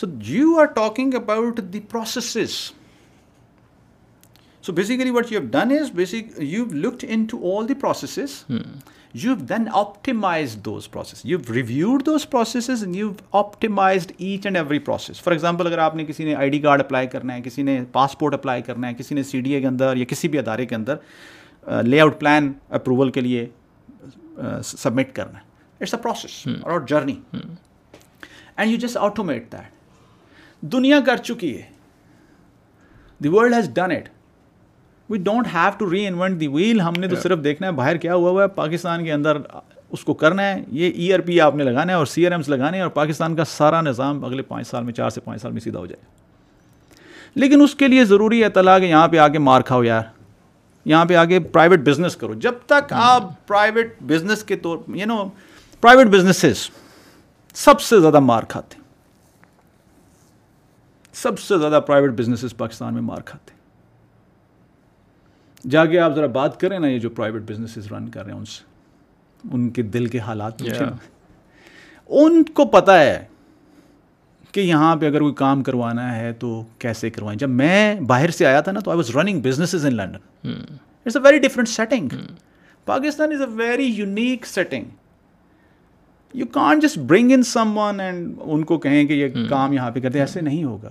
so 0.00 0.06
you 0.26 0.58
are 0.60 0.66
talking 0.76 1.14
about 1.14 1.58
the 1.72 1.80
processes 1.90 2.52
so 4.66 4.72
basically 4.72 5.10
what 5.10 5.32
you 5.32 5.40
have 5.40 5.48
done is 5.52 6.38
you 6.42 6.64
looked 6.72 7.04
into 7.30 7.38
all 7.58 7.68
the 7.68 7.74
processes 7.80 8.36
you 9.22 9.32
have 9.32 9.34
then 9.48 9.64
optimized 9.80 10.68
reviewed 11.54 12.04
those 12.06 12.28
processes 12.30 12.84
you 12.96 13.10
optimized 13.42 14.12
each 14.18 14.46
and 14.46 14.56
every 14.56 14.78
process 14.88 15.20
for 15.22 15.32
example 15.32 15.66
اگر 15.66 15.78
آپ 15.86 15.94
نے 15.96 16.04
کسی 16.06 16.24
نے 16.24 16.34
I 16.34 16.50
D 16.50 16.58
card 16.68 16.80
apply 16.80 17.06
کرنا 17.16 17.34
ہے 17.34 17.40
کسی 17.44 17.62
نے 17.62 17.78
passport 17.92 18.34
apply 18.34 18.62
کرنا 18.66 18.88
ہے 18.88 18.94
کسی 18.98 19.14
نے 19.14 19.22
سی 19.30 19.40
ڈی 19.48 19.52
اے 19.54 19.60
کے 19.60 19.66
اندر 19.66 19.96
یا 19.96 20.04
کسی 20.08 20.28
بھی 20.28 20.38
ادارے 20.38 20.66
کے 20.66 20.74
اندر 20.74 21.82
لے 21.84 22.00
آؤٹ 22.00 22.18
پلان 22.20 22.52
اپروول 22.80 23.10
کے 23.12 23.20
لیے 23.20 23.46
سبمٹ 24.64 25.12
کرنا 25.16 25.38
ہے 25.38 25.48
اٹس 25.80 25.94
اے 25.94 26.02
پروسیس 26.02 26.46
اور 26.62 26.80
journey 26.88 27.18
and 27.32 28.70
you 28.70 28.76
just 28.86 28.96
automate 29.10 29.52
that 29.52 29.78
دنیا 30.72 30.98
کر 31.06 31.16
چکی 31.16 31.56
ہے 31.56 31.62
the 33.24 33.28
world 33.32 33.54
has 33.54 33.68
done 33.74 33.90
it 33.92 34.08
we 35.10 35.18
don't 35.18 35.46
have 35.54 35.70
to 35.78 35.90
reinvent 36.06 36.40
the 36.40 36.46
wheel 36.48 36.80
ہم 36.80 36.94
نے 37.00 37.08
تو 37.08 37.16
صرف 37.22 37.42
دیکھنا 37.44 37.66
ہے 37.66 37.72
باہر 37.72 37.96
کیا 38.02 38.14
ہوا 38.14 38.30
ہوا 38.30 38.42
ہے 38.42 38.48
پاکستان 38.54 39.04
کے 39.04 39.12
اندر 39.12 39.36
اس 39.92 40.04
کو 40.04 40.14
کرنا 40.14 40.42
ہے 40.48 40.62
یہ 40.80 40.90
ای 40.94 41.12
آر 41.12 41.20
پی 41.26 41.40
آپ 41.40 41.54
نے 41.56 41.64
لگانا 41.64 41.92
ہے 41.92 41.96
اور 41.98 42.06
سی 42.06 42.26
آر 42.26 42.32
ایمس 42.32 42.48
لگانے 42.48 42.76
ہیں 42.76 42.82
اور 42.82 42.90
پاکستان 42.90 43.36
کا 43.36 43.44
سارا 43.52 43.80
نظام 43.82 44.24
اگلے 44.24 44.42
پانچ 44.48 44.66
سال 44.66 44.84
میں 44.84 44.92
چار 44.94 45.10
سے 45.10 45.20
پانچ 45.20 45.42
سال 45.42 45.52
میں 45.52 45.60
سیدھا 45.60 45.78
ہو 45.78 45.86
جائے 45.86 46.02
لیکن 47.40 47.62
اس 47.62 47.74
کے 47.80 47.88
لیے 47.88 48.04
ضروری 48.04 48.42
ہے 48.42 48.48
طلاق 48.50 48.80
کہ 48.80 48.86
یہاں 48.86 49.08
پہ 49.08 49.18
آ 49.18 49.26
کے 49.28 49.38
مار 49.38 49.60
کھاؤ 49.66 49.82
یار 49.82 50.02
یہاں 50.84 51.04
پہ 51.04 51.14
آ 51.16 51.24
کے 51.24 51.40
پرائیویٹ 51.40 51.80
بزنس 51.88 52.16
کرو 52.16 52.34
جب 52.44 52.54
تک 52.66 52.92
hmm. 52.94 53.02
آپ 53.04 53.28
پرائیویٹ 53.48 53.96
بزنس 54.06 54.44
کے 54.44 54.56
طور 54.56 54.78
یو 54.94 55.06
نو 55.06 55.24
پرائیویٹ 55.80 56.06
بزنسز 56.14 56.68
سب 57.64 57.80
سے 57.80 58.00
زیادہ 58.00 58.18
مار 58.20 58.42
کھاتے 58.48 58.79
سب 61.22 61.38
سے 61.38 61.56
زیادہ 61.58 61.78
پرائیویٹ 61.86 62.10
بزنسز 62.18 62.56
پاکستان 62.56 62.94
میں 62.94 63.02
مار 63.02 63.20
کھاتے 63.30 63.52
ہیں 63.54 63.58
جا 65.70 65.84
کے 65.86 65.98
آپ 66.00 66.14
ذرا 66.16 66.26
بات 66.36 66.60
کریں 66.60 66.78
نا 66.78 66.88
یہ 66.88 66.98
جو 66.98 67.10
پرائیویٹ 67.16 67.42
بزنسز 67.50 67.92
رن 67.92 68.08
کر 68.10 68.24
رہے 68.24 68.32
ہیں 68.32 68.38
ان 68.38 68.44
سے 68.52 68.60
ان 69.56 69.62
کے 69.78 69.82
دل 69.96 70.04
کے 70.14 70.18
حالات 70.28 70.54
yeah. 70.62 70.82
ان 72.20 72.32
کو 72.58 72.62
پتا 72.76 72.94
ہے 73.00 73.18
کہ 74.52 74.60
یہاں 74.68 74.92
پہ 75.00 75.04
اگر 75.06 75.20
کوئی 75.20 75.34
کام 75.42 75.62
کروانا 75.62 76.06
ہے 76.16 76.32
تو 76.44 76.48
کیسے 76.84 77.06
کروائیں 77.10 77.38
جب 77.38 77.50
میں 77.62 77.74
باہر 78.12 78.30
سے 78.38 78.42
آیا 78.46 78.60
تھا 78.66 78.72
نا 78.72 78.80
تو 78.84 78.90
I 78.90 78.96
was 79.02 79.10
running 79.16 79.38
businesses 79.48 79.82
in 79.86 79.94
London 79.96 80.22
it's 80.54 81.16
a 81.16 81.22
very 81.28 81.38
different 81.48 81.68
setting 81.78 82.06
Pakistan 82.92 83.28
is 83.32 83.40
a 83.48 83.52
very 83.64 83.84
unique 83.98 84.38
setting 84.56 84.86
you 86.34 86.46
can 86.52 86.80
just 86.80 86.98
bring 86.98 87.32
in 87.34 87.42
someone 87.78 87.98
and 88.00 88.34
ان 88.44 88.64
کو 88.64 88.78
کہیں 88.78 89.04
کہ 89.06 89.12
یہ 89.12 89.48
کام 89.48 89.72
یہاں 89.72 89.90
پہ 89.90 90.00
کرتے 90.00 90.20
ایسے 90.20 90.40
نہیں 90.40 90.64
ہوگا 90.64 90.90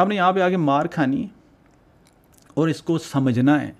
آپ 0.00 0.08
نے 0.08 0.14
یہاں 0.16 0.32
پہ 0.32 0.40
آگے 0.42 0.56
مار 0.66 0.86
کھانی 0.94 1.26
اور 2.54 2.68
اس 2.68 2.82
کو 2.82 2.98
سمجھنا 2.98 3.60
ہے 3.62 3.70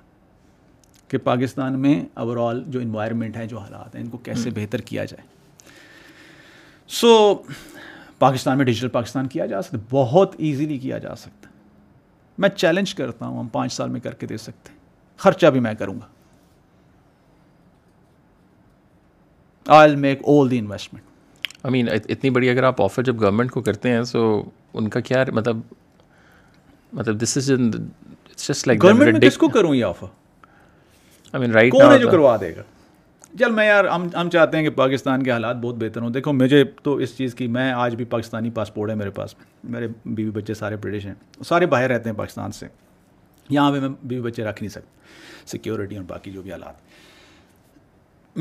کہ 1.08 1.18
پاکستان 1.24 1.78
میں 1.80 2.00
اوور 2.22 2.36
آل 2.48 2.62
جو 2.72 2.80
انوائرمنٹ 2.80 3.36
ہے 3.36 3.46
جو 3.46 3.58
حالات 3.58 3.94
ہیں 3.94 4.02
ان 4.02 4.08
کو 4.10 4.18
کیسے 4.28 4.50
بہتر 4.54 4.80
کیا 4.90 5.04
جائے 5.04 5.26
سو 7.00 7.12
پاکستان 8.18 8.56
میں 8.58 8.64
ڈیجیٹل 8.66 8.88
پاکستان 8.88 9.26
کیا 9.28 9.46
جا 9.46 9.62
سکتا 9.62 9.78
بہت 9.90 10.34
ایزیلی 10.38 10.78
کیا 10.78 10.98
جا 10.98 11.14
سکتا 11.16 11.48
میں 12.44 12.48
چیلنج 12.56 12.94
کرتا 12.94 13.26
ہوں 13.26 13.38
ہم 13.38 13.48
پانچ 13.52 13.72
سال 13.72 13.90
میں 13.90 14.00
کر 14.00 14.14
کے 14.14 14.26
دے 14.26 14.36
سکتے 14.36 14.72
ہیں 14.72 14.78
خرچہ 15.22 15.46
بھی 15.52 15.60
میں 15.60 15.74
کروں 15.78 15.94
گا 16.00 16.06
I 19.74 19.96
make 19.96 20.18
all 20.28 20.50
the 20.50 20.58
investment 20.58 21.64
I 21.64 21.72
mean 21.72 21.88
اتنی 22.08 22.30
بڑی 22.30 22.50
اگر 22.50 22.62
آپ 22.64 22.82
آفر 22.82 23.02
جب 23.02 23.18
گورنمنٹ 23.20 23.50
کو 23.50 23.60
کرتے 23.62 23.90
ہیں 23.92 24.02
سو 24.10 24.24
ان 24.74 24.88
کا 24.88 25.00
کیا 25.00 25.24
مطلب 25.34 25.60
مطلب 26.92 27.20
this 27.22 27.36
is 27.38 27.50
just 28.48 28.66
like 28.66 28.82
government 28.82 29.22
کس 29.24 29.36
کو 29.38 29.48
کروں 29.48 29.74
یہ 29.74 29.84
آفر 29.84 30.06
آئی 31.32 31.40
مین 31.40 31.52
رائٹ 31.52 31.72
کون 31.72 31.92
ہے 31.92 31.98
جو 31.98 32.10
کروا 32.10 32.36
دے 32.40 32.54
گا 32.56 32.62
چل 33.38 33.50
میں 33.52 33.66
یار 33.66 33.84
ہم 33.84 34.06
ہم 34.20 34.28
چاہتے 34.32 34.56
ہیں 34.56 34.64
کہ 34.64 34.70
پاکستان 34.76 35.22
کے 35.22 35.30
حالات 35.32 35.56
بہت 35.62 35.74
بہتر 35.78 36.02
ہوں 36.02 36.10
دیکھو 36.10 36.32
مجھے 36.32 36.62
تو 36.82 36.94
اس 37.06 37.16
چیز 37.16 37.34
کی 37.34 37.46
میں 37.56 37.70
آج 37.72 37.94
بھی 37.96 38.04
پاکستانی 38.12 38.50
پاسپورٹ 38.58 38.90
ہے 38.90 38.94
میرے 38.96 39.10
پاس 39.18 39.34
میرے 39.64 39.86
بیوی 40.04 40.30
بچے 40.40 40.54
سارے 40.54 40.76
برٹش 40.82 41.06
ہیں 41.06 41.14
سارے 41.48 41.66
باہر 41.74 41.90
رہتے 41.90 42.10
ہیں 42.10 42.16
پاکستان 42.16 42.52
سے 42.60 42.66
یہاں 43.50 43.70
پہ 43.72 43.80
میں 43.80 43.88
بیوی 44.02 44.22
بچے 44.30 44.44
رکھ 44.44 44.62
نہیں 44.62 44.70
سکتا 44.72 45.44
سیکیورٹی 45.50 45.96
اور 45.96 46.04
باقی 46.04 46.30
جو 46.32 46.42
بھی 46.42 46.52
حالات 46.52 46.85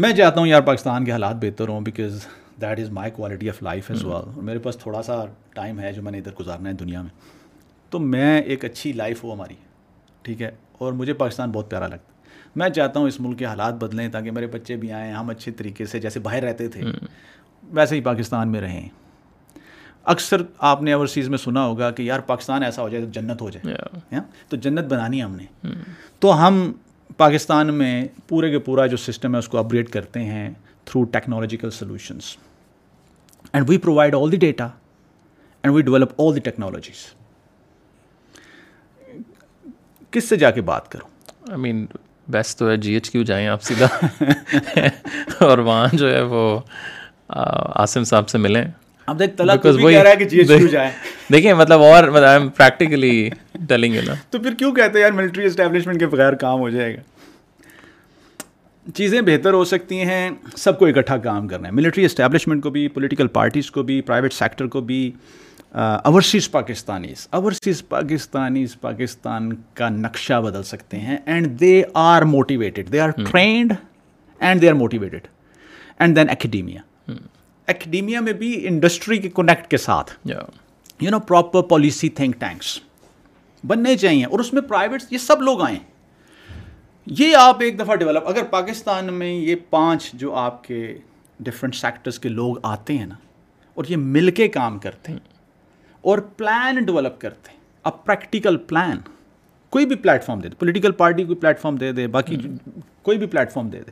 میں 0.01 0.11
چاہتا 0.13 0.39
ہوں 0.39 0.47
یار 0.47 0.61
پاکستان 0.61 1.05
کے 1.05 1.11
حالات 1.11 1.35
بہتر 1.41 1.67
ہوں 1.69 1.81
because 1.81 2.25
that 2.61 2.79
is 2.79 2.89
my 2.93 3.11
quality 3.15 3.49
of 3.49 3.61
life 3.63 3.89
as 3.91 4.03
well 4.05 4.39
میرے 4.45 4.59
پاس 4.65 4.77
تھوڑا 4.77 5.01
سا 5.03 5.15
ٹائم 5.53 5.79
ہے 5.79 5.91
جو 5.93 6.01
میں 6.03 6.11
نے 6.11 6.17
ادھر 6.17 6.31
گزارنا 6.39 6.69
ہے 6.69 6.73
دنیا 6.79 7.01
میں 7.01 7.09
تو 7.89 7.99
میں 7.99 8.41
ایک 8.41 8.65
اچھی 8.65 8.91
لائف 8.93 9.23
ہوں 9.23 9.31
ہماری 9.31 9.55
ٹھیک 10.23 10.41
ہے 10.41 10.49
اور 10.77 10.93
مجھے 10.93 11.13
پاکستان 11.23 11.51
بہت 11.51 11.69
پیارا 11.69 11.87
لگتا 11.87 12.11
ہے 12.11 12.23
میں 12.59 12.69
چاہتا 12.75 12.99
ہوں 12.99 13.07
اس 13.07 13.19
ملک 13.21 13.39
کے 13.39 13.45
حالات 13.45 13.73
بدلیں 13.83 14.07
تاکہ 14.11 14.31
میرے 14.31 14.47
بچے 14.57 14.75
بھی 14.83 14.91
آئیں 14.99 15.11
ہم 15.13 15.29
اچھے 15.29 15.51
طریقے 15.59 15.85
سے 15.91 15.99
جیسے 15.99 16.19
باہر 16.27 16.43
رہتے 16.43 16.67
تھے 16.75 16.81
ویسے 17.79 17.95
ہی 17.95 18.01
پاکستان 18.09 18.51
میں 18.51 18.61
رہیں 18.61 18.87
اکثر 20.13 20.41
آپ 20.71 20.81
نے 20.83 20.93
اوورسیز 20.93 21.29
میں 21.29 21.37
سنا 21.37 21.65
ہوگا 21.65 21.89
کہ 21.99 22.03
یار 22.03 22.19
پاکستان 22.27 22.63
ایسا 22.63 22.81
ہو 22.81 22.89
جائے 22.89 23.03
تو 23.05 23.09
جنت 23.21 23.41
ہو 23.41 23.49
جائے 23.49 24.19
تو 24.49 24.57
جنت 24.67 24.91
بنانی 24.91 25.19
ہے 25.19 25.23
ہم 25.23 25.35
نے 25.35 25.45
hmm. 25.67 25.81
تو 26.19 26.45
ہم 26.47 26.71
پاکستان 27.17 27.73
میں 27.77 28.03
پورے 28.27 28.49
کے 28.51 28.59
پورا 28.59 28.85
جو 28.87 28.97
سسٹم 28.97 29.33
ہے 29.33 29.39
اس 29.39 29.47
کو 29.47 29.57
اپگریڈ 29.57 29.89
کرتے 29.89 30.23
ہیں 30.25 30.49
through 30.85 31.03
technological 31.11 31.69
solutions 31.71 32.35
and 33.53 33.69
we 33.69 33.77
provide 33.77 34.15
all 34.15 34.31
the 34.31 34.37
data 34.37 34.67
and 35.63 35.75
we 35.75 35.81
develop 35.81 36.21
all 36.21 36.35
the 36.35 36.39
technologies 36.49 37.05
کس 40.11 40.29
سے 40.29 40.35
جا 40.37 40.51
کے 40.51 40.61
بات 40.71 40.91
کروں 40.91 41.09
آئی 41.49 41.59
مین 41.61 41.85
بیسٹ 42.31 42.57
تو 42.59 42.69
ہے 42.69 42.75
جی 42.83 42.93
ایچ 42.93 43.09
کیو 43.09 43.23
جائیں 43.29 43.47
آپ 43.47 43.63
سیدھا 43.63 43.87
اور 45.45 45.57
وہاں 45.57 45.87
جو 45.97 46.13
ہے 46.13 46.21
وہ 46.31 46.59
آصم 47.29 48.03
صاحب 48.03 48.29
سے 48.29 48.37
ملیں 48.37 48.65
اب 49.07 49.19
دیکھ 49.19 49.35
بھی 49.41 49.91
کہہ 49.91 50.01
رہا 50.01 50.09
ہے 50.09 50.15
کہ 50.15 50.25
جی 50.29 50.41
دیکھیں 51.33 51.53
مطلب 51.53 51.81
اور 51.83 52.13
I 52.21 52.25
am 52.39 52.47
practically 52.57 53.11
telling 53.69 53.95
you 53.95 54.01
نا 54.07 54.13
تو 54.31 54.39
پھر 54.39 54.53
کیوں 54.61 54.71
کہتے 54.75 54.97
ہیں 54.97 55.01
یار 55.03 55.11
ملٹری 55.21 55.45
اسٹیبلشمنٹ 55.45 55.99
کے 55.99 56.07
بغیر 56.15 56.33
کام 56.43 56.59
ہو 56.59 56.69
جائے 56.69 56.95
گا 56.95 57.01
چیزیں 58.95 59.19
بہتر 59.27 59.53
ہو 59.53 59.63
سکتی 59.65 60.01
ہیں 60.05 60.29
سب 60.57 60.77
کو 60.79 60.85
اکٹھا 60.87 61.17
کام 61.17 61.47
کرنا 61.47 61.67
ہے 61.67 61.73
ملٹری 61.73 62.05
اسٹیبلشمنٹ 62.05 62.63
کو 62.63 62.69
بھی 62.69 62.87
پولیٹیکل 62.97 63.27
پارٹیز 63.37 63.71
کو 63.71 63.83
بھی 63.83 63.99
پرائیویٹ 64.09 64.33
سیکٹر 64.33 64.67
کو 64.75 64.81
بھی 64.89 65.11
اوورسیز 65.83 66.49
پاکستانیز 66.51 67.27
اوورسیز 67.39 67.87
پاکستانیز 67.89 68.75
پاکستان 68.81 69.49
کا 69.75 69.89
نقشہ 69.89 70.39
بدل 70.43 70.63
سکتے 70.63 70.99
ہیں 70.99 71.17
and 71.25 71.59
they 71.59 71.81
are 72.09 72.21
motivated 72.35 72.91
they 72.93 72.99
are 72.99 73.09
trained 73.31 73.73
and 74.39 74.61
they 74.61 74.69
are 74.69 74.73
motivated 74.85 75.27
and 75.99 76.15
then 76.15 76.29
academia 76.29 76.81
academia 77.67 78.19
میں 78.21 78.33
بھی 78.39 78.49
انڈسٹری 78.67 79.17
کے 79.17 79.29
کنیکٹ 79.35 79.67
کے 79.67 79.77
ساتھ 79.77 80.11
you 81.03 81.09
know 81.11 81.19
proper 81.27 81.61
policy 81.69 82.09
think 82.19 82.39
tanks 82.39 82.77
بننے 83.67 83.95
چاہیے 83.97 84.25
اور 84.25 84.39
اس 84.39 84.51
میں 84.53 84.61
پرائیویٹ 84.69 85.03
یہ 85.13 85.17
سب 85.17 85.41
لوگ 85.41 85.61
آئیں 85.65 85.77
یہ 87.19 87.35
آپ 87.35 87.61
ایک 87.61 87.79
دفعہ 87.79 87.95
ڈیولپ 87.95 88.27
اگر 88.27 88.43
پاکستان 88.49 89.13
میں 89.13 89.31
یہ 89.33 89.55
پانچ 89.69 90.11
جو 90.23 90.33
آپ 90.43 90.63
کے 90.63 90.97
ڈفرینٹ 91.47 91.75
سیکٹرس 91.75 92.19
کے 92.19 92.29
لوگ 92.29 92.55
آتے 92.67 92.97
ہیں 92.97 93.05
نا 93.05 93.15
اور 93.75 93.85
یہ 93.89 93.97
مل 94.15 94.31
کے 94.41 94.47
کام 94.49 94.77
کرتے 94.79 95.11
ہیں 95.11 95.19
اور 96.11 96.17
پلان 96.37 96.83
ڈیولپ 96.85 97.19
کرتے 97.21 97.51
ہیں 97.51 97.57
اب 97.89 98.03
پریکٹیکل 98.05 98.57
پلان 98.67 98.97
کوئی 99.75 99.85
بھی 99.85 99.95
فارم 100.25 100.39
دے 100.39 100.47
دے 100.47 100.55
پولیٹیکل 100.59 100.91
پارٹی 101.03 101.23
کوئی 101.25 101.53
فارم 101.61 101.75
دے 101.75 101.91
دے 101.93 102.07
باقی 102.17 102.37
کوئی 103.03 103.17
بھی 103.17 103.27
فارم 103.53 103.69
دے 103.69 103.81
دے 103.87 103.91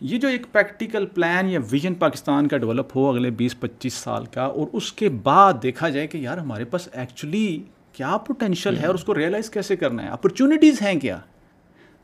یہ 0.00 0.18
جو 0.20 0.28
ایک 0.28 0.46
پریکٹیکل 0.52 1.04
پلان 1.14 1.48
یا 1.48 1.60
ویژن 1.70 1.94
پاکستان 1.98 2.48
کا 2.48 2.56
ڈیولپ 2.58 2.96
ہو 2.96 3.06
اگلے 3.10 3.30
بیس 3.38 3.58
پچیس 3.60 3.94
سال 3.94 4.24
کا 4.34 4.44
اور 4.44 4.66
اس 4.80 4.92
کے 4.92 5.08
بعد 5.28 5.54
دیکھا 5.62 5.88
جائے 5.88 6.06
کہ 6.06 6.18
یار 6.18 6.38
ہمارے 6.38 6.64
پاس 6.72 6.88
ایکچولی 6.92 7.58
کیا 7.92 8.16
پوٹینشیل 8.26 8.76
ہے 8.78 8.86
اور 8.86 8.94
اس 8.94 9.04
کو 9.04 9.14
ریئلائز 9.14 9.48
کیسے 9.50 9.76
کرنا 9.76 10.02
ہے 10.02 10.08
اپرچونیٹیز 10.16 10.82
ہیں 10.82 10.94
کیا 11.00 11.16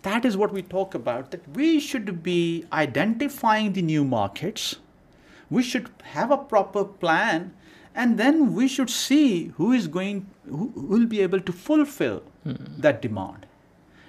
that 0.05 0.27
is 0.27 0.37
what 0.37 0.53
we 0.53 0.63
talk 0.69 0.97
about 0.97 1.33
that 1.33 1.41
we 1.57 1.79
should 1.89 2.11
be 2.23 2.39
identifying 2.81 3.73
the 3.75 3.81
new 3.93 4.05
markets 4.15 4.75
we 5.51 5.63
should 5.73 5.89
have 6.17 6.33
a 6.33 6.37
proper 6.51 6.83
plan 7.01 7.49
and 7.95 8.19
then 8.19 8.45
we 8.57 8.69
should 8.77 8.91
see 8.91 9.23
who 9.59 9.71
is 9.73 9.89
going 9.95 10.53
will 10.91 11.07
be 11.11 11.17
able 11.21 11.39
to 11.45 11.53
fulfil 11.65 12.17
that 12.83 13.03
demand 13.03 13.45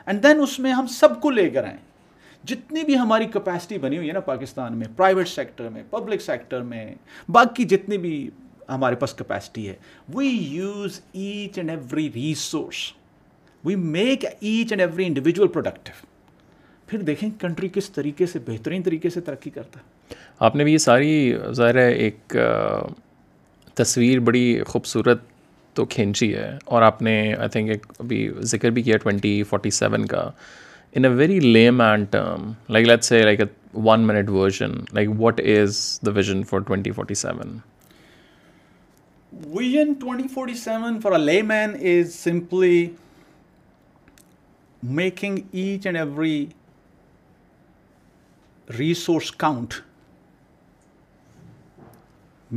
and 0.05 0.23
then 0.23 0.41
اس 0.43 0.59
میں 0.59 0.71
ہم 0.73 0.87
سب 1.01 1.21
کو 1.21 1.29
لے 1.31 1.49
کر 1.49 1.63
آئیں 1.63 1.77
جتنی 2.47 2.83
بھی 2.83 2.97
ہماری 2.97 3.25
کیپیسٹی 3.33 3.77
بنی 3.79 3.97
ہوئی 3.97 4.07
ہے 4.09 4.13
نا 4.13 4.19
پاکستان 4.29 4.77
میں 4.77 4.87
پرائیویٹ 4.95 5.27
سیکٹر 5.29 5.69
میں 5.73 5.83
پبلک 5.89 6.21
سیکٹر 6.21 6.61
میں 6.71 6.85
باقی 7.37 7.63
جتنی 7.73 7.97
بھی 8.05 8.15
ہمارے 8.69 8.95
پاس 8.95 9.13
کیپیسٹی 9.17 9.67
ہے 9.67 9.73
we 10.15 10.27
use 10.27 10.99
each 11.13 11.57
and 11.59 11.69
every 11.69 12.09
resource 12.15 12.77
we 13.65 13.75
make 13.75 14.25
each 14.25 14.71
and 14.73 14.81
every 14.81 15.05
individual 15.05 15.47
productive 15.53 16.05
پھر 16.87 17.01
دیکھیں 17.09 17.29
کنٹری 17.41 17.69
کس 17.73 17.89
طریقے 17.91 18.25
سے 18.27 18.39
بہترین 18.45 18.83
طریقے 18.83 19.09
سے 19.09 19.21
ترقی 19.29 19.49
کرتا 19.49 19.79
ہے 19.79 20.15
آپ 20.45 20.55
نے 20.55 20.63
بھی 20.63 20.73
یہ 20.73 20.77
ساری 20.87 21.35
ظاہر 21.55 21.77
ہے 21.77 21.91
ایک 21.91 22.35
تصویر 23.75 24.19
بڑی 24.29 24.45
خوبصورت 24.67 25.21
تو 25.73 25.85
کھینچی 25.95 26.33
ہے 26.35 26.49
اور 26.65 26.81
آپ 26.83 27.01
نے 27.01 27.13
آئی 27.37 27.49
تھنک 27.49 27.69
ایک 27.71 27.85
ابھی 27.99 28.27
ذکر 28.51 28.69
بھی 28.71 28.81
کیا 28.81 28.97
ٹوینٹی 29.03 29.31
فورٹی 29.49 29.69
سیون 29.77 30.05
کا 30.07 30.29
in 30.97 31.05
a 31.05 31.09
very 31.11 31.39
layman 31.71 32.03
term 32.11 32.51
like 32.73 32.85
let 32.87 33.03
say 33.03 33.21
like 33.23 33.39
a 33.41 33.45
one 33.85 34.01
minute 34.07 34.29
version 34.29 34.71
like 34.93 35.09
what 35.19 35.39
is 35.59 35.77
the 36.05 36.11
vision 36.15 36.43
for 36.49 36.59
twenty 36.67 36.91
forty 36.97 37.13
seven 37.21 37.57
vision 39.55 39.93
twenty 40.01 40.27
forty 40.33 40.53
seven 40.63 40.99
for 41.03 41.11
a 41.11 41.17
layman 41.53 41.73
is 41.93 42.13
simply 42.15 42.85
making 45.01 45.37
each 45.51 45.87
and 45.87 45.97
every 45.97 46.45
resource 48.77 49.31
count 49.45 49.73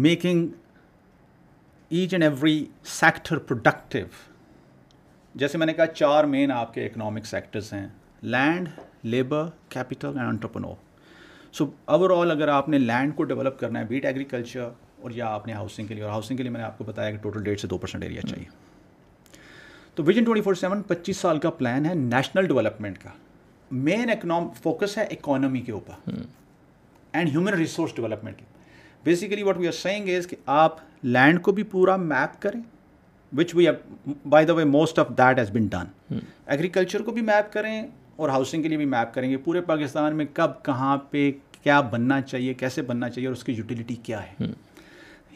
making 0.08 0.46
each 1.94 2.14
and 2.14 2.24
every 2.24 2.64
sector 3.00 3.38
productive 3.38 4.06
جیسے 5.38 5.58
میں 5.58 5.66
نے 5.66 5.72
کہا 5.74 5.86
چار 5.94 6.24
مین 6.36 6.50
آپ 6.52 6.74
کے 6.74 6.86
economic 6.86 7.26
sectors 7.26 7.72
ہیں 7.72 7.86
land 8.34 8.68
labour 9.14 9.42
capital 9.70 10.16
and 10.18 10.28
entrepreneur 10.28 10.74
so 11.56 11.64
overall 12.10 12.30
اگر 12.30 12.48
آپ 12.48 12.68
نے 12.68 12.78
لینڈ 12.78 13.14
کو 13.16 13.24
ڈیولپ 13.30 13.58
کرنا 13.58 13.80
ہے 13.80 13.84
بیٹ 13.88 14.04
ایگریکلچر 14.06 14.68
اور 15.02 15.10
یا 15.14 15.26
آپ 15.34 15.46
نے 15.46 15.52
ہاؤسنگ 15.52 15.86
کے 15.86 15.94
لیے 15.94 16.02
اور 16.02 16.10
ہاؤسنگ 16.12 16.36
کے 16.36 16.42
لیے 16.42 16.50
میں 16.52 16.60
نے 16.60 16.64
آپ 16.66 16.78
کو 16.78 16.84
بتایا 16.84 17.10
کہ 17.10 17.16
ٹوٹل 17.22 17.42
ڈیڑھ 17.44 17.60
سے 17.60 17.68
دو 17.68 17.76
پرسینٹ 17.78 18.02
ایریا 18.04 18.20
hmm. 18.20 18.30
چاہیے 18.34 18.48
تو 19.94 20.02
ویژن 20.04 20.24
ٹوئنٹی 20.24 20.42
فور 20.42 20.54
سیون 20.62 20.82
پچیس 20.86 21.16
سال 21.16 21.38
کا 21.44 21.50
پلان 21.58 21.86
ہے 21.86 21.94
نیشنل 21.94 22.46
ڈیولپمنٹ 22.46 22.98
کا 23.02 23.10
مین 23.90 24.10
اکنام 24.10 24.48
فوکس 24.62 24.96
ہے 24.98 25.04
اکانومی 25.10 25.60
کے 25.68 25.72
اوپر 25.72 26.10
and 27.12 27.28
human 27.32 27.54
resource 27.54 27.94
development 27.96 28.40
basically 29.04 29.42
what 29.42 29.58
we 29.58 29.66
are 29.66 29.72
saying 29.72 30.08
is 30.16 30.26
کہ 30.30 30.36
آپ 30.60 30.78
لینڈ 31.04 31.42
کو 31.42 31.52
بھی 31.52 31.62
پورا 31.76 31.96
میپ 32.14 32.40
کریں 32.42 32.60
which 33.36 33.54
we 33.54 33.66
by 34.30 34.46
the 34.46 34.52
way 34.52 34.64
most 34.72 34.98
of 34.98 35.08
that 35.18 35.38
has 35.38 35.50
been 35.56 35.66
done 35.76 36.16
agriculture 36.46 37.02
کو 37.02 37.12
بھی 37.12 37.22
میپ 37.32 37.52
کریں 37.52 37.80
اور 38.16 38.28
ہاؤسنگ 38.28 38.62
کے 38.62 38.68
لیے 38.68 38.76
بھی 38.78 38.84
میپ 38.86 39.12
کریں 39.14 39.30
گے 39.30 39.36
پورے 39.44 39.60
پاکستان 39.70 40.16
میں 40.16 40.24
کب 40.34 40.62
کہاں 40.64 40.96
پہ 41.10 41.30
کیا 41.62 41.80
بننا 41.94 42.20
چاہیے 42.20 42.54
کیسے 42.60 42.82
بننا 42.90 43.08
چاہیے 43.10 43.26
اور 43.28 43.34
اس 43.36 43.44
کی 43.44 43.52
یوٹیلیٹی 43.56 43.94
کیا 44.02 44.22
ہے 44.26 44.46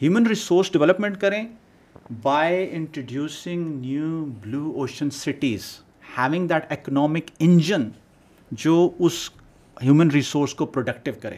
ہیومن 0.01 0.25
ریسورس 0.27 0.71
ڈیولپمنٹ 0.73 1.17
کریں 1.21 1.43
by 2.21 2.67
introducing 2.75 3.67
new 3.79 4.25
blue 4.43 4.71
ocean 4.77 5.09
cities 5.19 5.65
having 6.17 6.47
that 6.47 6.71
economic 6.71 7.29
engine 7.39 7.87
جو 8.63 8.89
اس 8.99 9.29
ہیومن 9.83 10.11
ریسورس 10.11 10.53
کو 10.55 10.65
پروڈکٹیو 10.65 11.13
کرے 11.21 11.35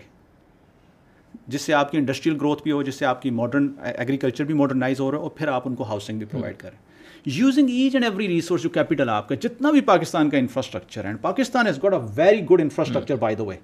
جس 1.53 1.61
سے 1.61 1.73
آپ 1.73 1.91
کی 1.91 1.97
انڈسٹریل 1.97 2.35
گروتھ 2.41 2.63
بھی 2.63 2.71
ہو 2.71 2.81
جس 2.83 2.95
سے 2.95 3.05
آپ 3.05 3.21
کی 3.21 3.29
ماڈرن 3.41 3.67
ایگریکلچر 3.97 4.43
بھی 4.45 4.53
ماڈرنائز 4.55 4.99
ہو 4.99 5.09
رہا 5.11 5.17
ہے 5.17 5.23
اور 5.23 5.31
پھر 5.37 5.47
آپ 5.57 5.67
ان 5.67 5.75
کو 5.75 5.83
ہاؤسنگ 5.89 6.17
بھی 6.17 6.25
پرووائڈ 6.31 6.57
کریں 6.57 6.77
using 7.25 7.69
each 7.69 7.95
and 7.95 8.05
every 8.05 8.27
resource 8.27 8.61
جو 8.63 8.69
کیپیٹل 8.69 9.09
آپ 9.09 9.27
کا 9.27 9.35
جتنا 9.41 9.69
بھی 9.71 9.81
پاکستان 9.81 10.29
کا 10.29 10.37
infrastructure 10.37 11.05
and 11.05 11.21
Pakistan 11.21 11.67
is 11.67 11.79
a 11.83 11.89
very 12.15 12.41
good 12.49 12.61
infrastructure 12.61 13.15
by 13.19 13.35
the 13.35 13.43
way 13.43 13.55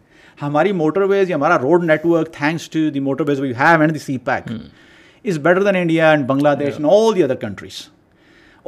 ہماری 0.41 0.71
موٹر 0.71 1.01
ویز 1.09 1.29
یا 1.29 1.35
ہمارا 1.35 1.57
road 1.61 1.83
network 1.85 2.41
and 2.41 3.93
the 3.93 3.99
CPEC 4.25 4.51
is 5.29 5.39
better 5.43 5.63
than 5.63 5.75
India 5.75 6.09
and 6.11 6.25
Bangladesh 6.59 6.73
and 6.73 6.85
all 6.91 7.15
the 7.15 7.23
other 7.23 7.35
countries 7.41 7.81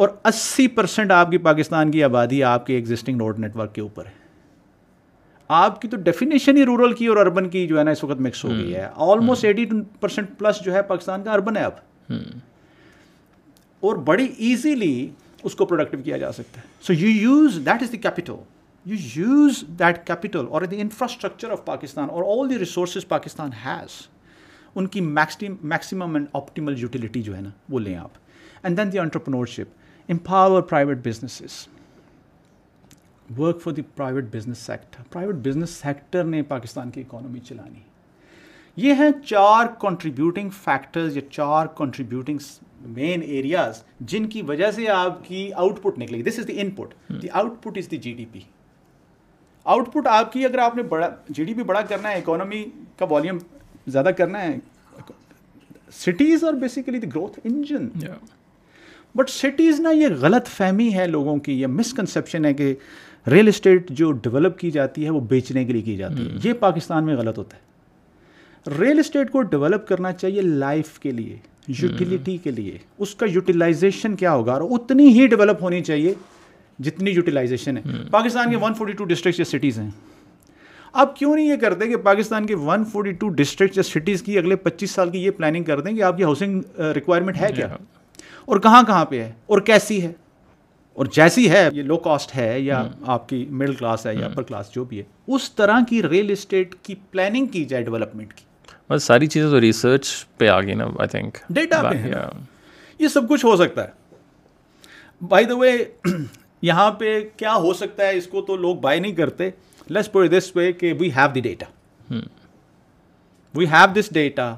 اور 0.02 0.10
اسی 0.26 0.68
پرسینٹ 0.78 1.12
آپ 1.12 1.32
کی 1.32 1.38
پاکستان 1.48 1.92
کی 1.92 2.04
آبادی 2.04 2.44
آپ 2.44 2.66
کے 2.66 2.76
ایگزٹنگ 2.76 3.22
روڈ 3.22 3.40
نیٹ 3.40 3.56
ورک 3.58 3.74
کے 3.76 3.82
اوپر 3.82 4.06
ہے 4.06 4.20
آپ 5.64 5.82
کی 5.82 5.88
تو 5.88 5.98
ڈیفینیشن 6.04 6.58
ہی 6.58 6.64
رورل 6.66 6.94
کی 6.96 7.06
اور 7.08 7.18
اربن 7.18 7.50
کی 7.50 7.66
جو 7.68 7.80
ہے 7.80 7.84
نا 7.84 7.92
اس 7.92 8.04
وقت 8.04 8.22
مکس 8.22 8.44
ہو 8.46 8.50
گئی 8.50 8.76
ہے 8.76 8.88
آلموسٹ 9.12 9.46
ایٹی 9.46 9.66
پرسینٹ 10.00 10.38
پلس 10.40 10.62
جو 10.66 10.74
ہے 10.74 10.82
پاکستان 10.92 11.24
کا 11.24 11.32
اربن 11.34 11.58
ہے 11.58 11.64
اب 11.64 11.74
اور 13.88 13.96
بڑی 14.08 14.26
ایزیلی 14.48 14.94
اس 15.44 15.56
کو 15.56 15.66
پروڈکٹیو 15.66 16.02
کیا 16.04 16.18
جا 16.24 16.32
سکتا 16.32 16.62
ہے 16.62 16.68
so 16.88 16.94
you 16.94 17.10
use 17.10 17.56
that 17.66 17.84
is 17.84 17.96
capital 18.02 18.36
you 18.92 18.96
use 19.16 19.64
that 19.80 20.06
capital 20.08 20.46
اور 20.50 20.62
دی 20.74 20.82
انفراسٹرکچر 20.82 21.52
آف 21.52 21.64
پاکستان 21.66 22.10
اور 22.10 22.24
all 22.38 22.50
the 22.50 22.60
resources 22.60 23.08
Pakistan 23.08 23.50
has 23.66 24.02
ان 24.76 24.88
کی 24.88 25.02
میکسیمم 25.06 26.16
اینڈ 26.16 26.28
آپٹیمل 26.34 26.78
یوٹیلیٹی 26.82 27.22
جو 27.24 27.36
ہے 27.36 27.42
نا 27.42 27.50
وہ 27.70 27.80
لیں 27.80 27.96
آپ 27.98 28.18
and 28.64 28.78
then 28.78 28.92
the 28.94 29.00
entrepreneurship 29.00 30.10
empower 30.12 30.62
private 30.70 30.98
businesses 31.08 31.58
work 33.38 33.62
for 33.62 33.74
the 33.74 33.82
private 33.96 34.26
business 34.36 34.58
sector 34.66 35.04
private 35.12 35.36
business 35.48 35.70
sector 35.84 36.24
نے 36.24 36.42
پاکستان 36.54 36.90
کی 36.92 37.02
اکانومی 37.02 37.40
چلانی 37.48 37.80
یہ 38.88 38.94
ہیں 39.00 39.10
چار 39.26 39.66
کنٹریبیوٹنگ 39.82 40.50
فیکٹرز 40.64 41.16
یا 41.18 41.22
چار 41.30 41.66
کنٹریبیوٹنگ 41.78 42.40
مین 42.98 43.22
ایریاز 43.26 43.82
جن 44.12 44.26
کی 44.30 44.42
وجہ 44.48 44.70
سے 44.76 44.88
آپ 44.90 45.24
کی 45.28 45.50
آؤٹ 45.64 45.82
پٹ 45.82 45.98
نکلے 46.00 46.18
گی 46.18 46.24
this 46.24 46.40
is 46.40 46.48
the 46.48 46.60
input 46.76 46.94
the 47.22 47.28
output 47.64 47.78
is 47.78 47.90
the 47.92 47.98
G 48.06 48.14
D 48.18 48.26
P 48.32 48.40
output 49.94 50.08
آپ 50.08 50.14
آپ 50.26 50.32
کی 50.34 50.46
اگر 50.46 50.76
نے 50.76 50.84
بڑا 50.94 51.10
جی 51.30 51.44
ڈی 51.44 51.54
پی 51.54 51.64
بڑا 51.64 51.82
کرنا 51.90 52.12
ہے 52.12 52.18
اکانومی 52.20 52.64
کا 53.00 53.06
والیوم 53.10 53.38
زیادہ 53.88 54.10
کرنا 54.18 54.42
ہے 54.42 54.58
سٹیز 56.00 56.44
اور 56.44 56.54
گروتھ 57.16 57.40
انجن 57.44 57.88
بٹ 59.16 59.30
سٹیز 59.30 59.80
نا 59.82 59.90
یہ 59.92 60.08
غلط 60.20 60.48
فہمی 60.50 60.94
ہے 60.94 61.06
لوگوں 61.08 61.36
کی 61.46 61.54
یہ 61.62 61.68
مسکنسیپشن 61.68 62.46
ہے 62.46 62.54
کہ 62.54 62.74
ریئل 63.32 63.48
اسٹیٹ 63.48 63.90
جو 64.02 64.12
ڈیولپ 64.26 64.58
کی 64.60 64.70
جاتی 64.72 65.06
ہے 65.06 65.10
وہ 65.10 65.20
بیچنے 65.30 65.64
کے 65.66 65.74
لیے 65.74 65.82
کی 65.82 65.96
جاتی 65.98 66.24
ہے 66.28 66.30
hmm. 66.30 66.40
یہ 66.44 66.54
پاکستان 66.60 67.06
میں 67.06 67.16
غلط 67.18 67.38
ہوتا 67.38 67.58
ہے 67.58 68.80
ریئل 68.80 69.00
اسٹیٹ 69.00 69.32
کو 69.32 69.42
ڈیولپ 69.56 69.88
کرنا 69.88 70.12
چاہیے 70.14 70.42
لائف 70.42 70.98
کے 71.00 71.12
لیے 71.12 71.38
یوٹیلیٹی 71.82 72.36
کے 72.44 72.52
لیے 72.52 72.78
اس 73.00 73.14
کا 73.16 73.26
یوٹیلائزیشن 73.30 74.16
کیا 74.16 74.34
ہوگا 74.34 74.54
اور 74.54 74.62
اتنی 74.80 75.08
ہی 75.20 75.26
ڈیولپ 75.28 75.62
ہونی 75.64 75.82
چاہیے 75.84 76.14
جتنی 76.84 77.12
یوٹیلائزیشن 77.12 77.78
ہے 77.78 77.82
پاکستان 78.12 78.50
کے 78.52 78.58
ون 78.62 78.74
فورٹی 78.78 78.94
ٹو 78.98 79.06
ڈسٹرکٹ 79.06 79.38
یا 79.40 79.44
سٹیز 79.46 79.78
ہیں 79.80 79.90
آپ 81.02 81.16
کیوں 81.16 81.36
نہیں 81.36 81.46
یہ 81.50 81.56
کرتے 81.58 81.88
کہ 81.88 81.98
پاکستان 82.06 82.46
کے 82.46 82.56
ون 82.62 82.84
فورٹی 82.92 83.12
ٹو 83.20 83.28
ڈسٹرکٹ 83.42 83.78
یا 83.78 83.84
سٹیز 83.84 84.22
کی 84.24 84.38
اگلے 84.38 84.56
پچیس 84.66 84.92
سال 84.92 85.10
کی 85.10 85.24
یہ 85.24 85.32
پلاننگ 85.38 85.64
کر 85.64 85.80
دیں 85.82 85.96
کہ 85.96 86.04
آپ 86.04 86.18
کی 86.18 86.24
ہاؤسنگ 86.24 86.80
ریکوائرمنٹ 86.96 87.38
ہے 87.42 87.48
کیا 87.56 87.66
جی 87.68 87.72
ہاں۔ 87.72 87.78
اور 88.46 88.60
کہاں 88.60 88.82
کہاں 88.88 89.06
پہ 89.06 89.20
ہے 89.22 89.32
اور 89.54 89.60
کیسی 89.70 90.02
ہے 90.04 90.12
اور 90.96 91.06
جیسی 91.16 91.50
ہے 91.50 91.68
یہ 91.74 91.84
لو 91.84 91.98
کاسٹ 92.08 92.36
ہے 92.38 92.60
یا 92.60 92.84
آپ 93.16 93.28
کی 93.30 93.46
مڈل 93.50 93.74
کلاس 93.76 94.06
ہے 94.06 94.16
یا 94.16 94.26
اپر 94.26 94.44
کلاس 94.44 94.72
جو 94.74 94.84
بھی 94.86 94.98
ہے 95.00 95.04
اس 95.36 95.52
طرح 95.56 95.80
کی 95.90 96.02
ریئل 96.10 96.32
اسٹیٹ 96.32 96.76
کی 96.84 96.96
پلاننگ 97.12 97.46
کی 97.54 97.64
جائے 97.66 97.84
ڈیولپمنٹ 97.84 98.34
کی 98.34 98.46
بس 98.90 99.04
ساری 99.04 99.28
چیزیں 99.28 99.50
تو 99.50 99.60
ریسرچ 99.62 100.08
پہ 100.38 100.48
آ 100.50 100.60
گئی 100.62 100.74
نا 100.76 100.86
آئی 101.00 101.08
تھنک 101.10 101.38
ڈیٹا 101.56 101.82
پہ 101.90 102.12
یہ 103.00 103.08
سب 103.08 103.28
کچھ 103.30 103.46
ہو 103.46 103.56
سکتا 103.58 103.84
ہے 103.84 105.26
بائی 105.30 105.46
دا 105.46 105.56
وے 105.58 105.72
یہاں 106.62 106.90
پہ 107.00 107.20
کیا 107.38 107.54
ہو 107.64 107.74
سکتا 107.74 108.08
ہے 108.08 108.18
اس 108.18 108.28
کو 108.28 108.42
تو 108.48 108.56
لوگ 108.58 108.76
بائی 108.82 109.00
نہیں 109.00 109.16
کرتے 109.16 109.50
لیس 109.90 110.12
پور 110.12 110.26
دس 110.38 110.52
پہ 110.54 110.72
کہ 110.72 110.94
we 111.00 111.10
have 111.16 111.30
the 111.36 111.40
data 111.42 111.66
we 113.56 113.66
have 113.68 113.94
this 114.00 114.14
data 114.14 114.54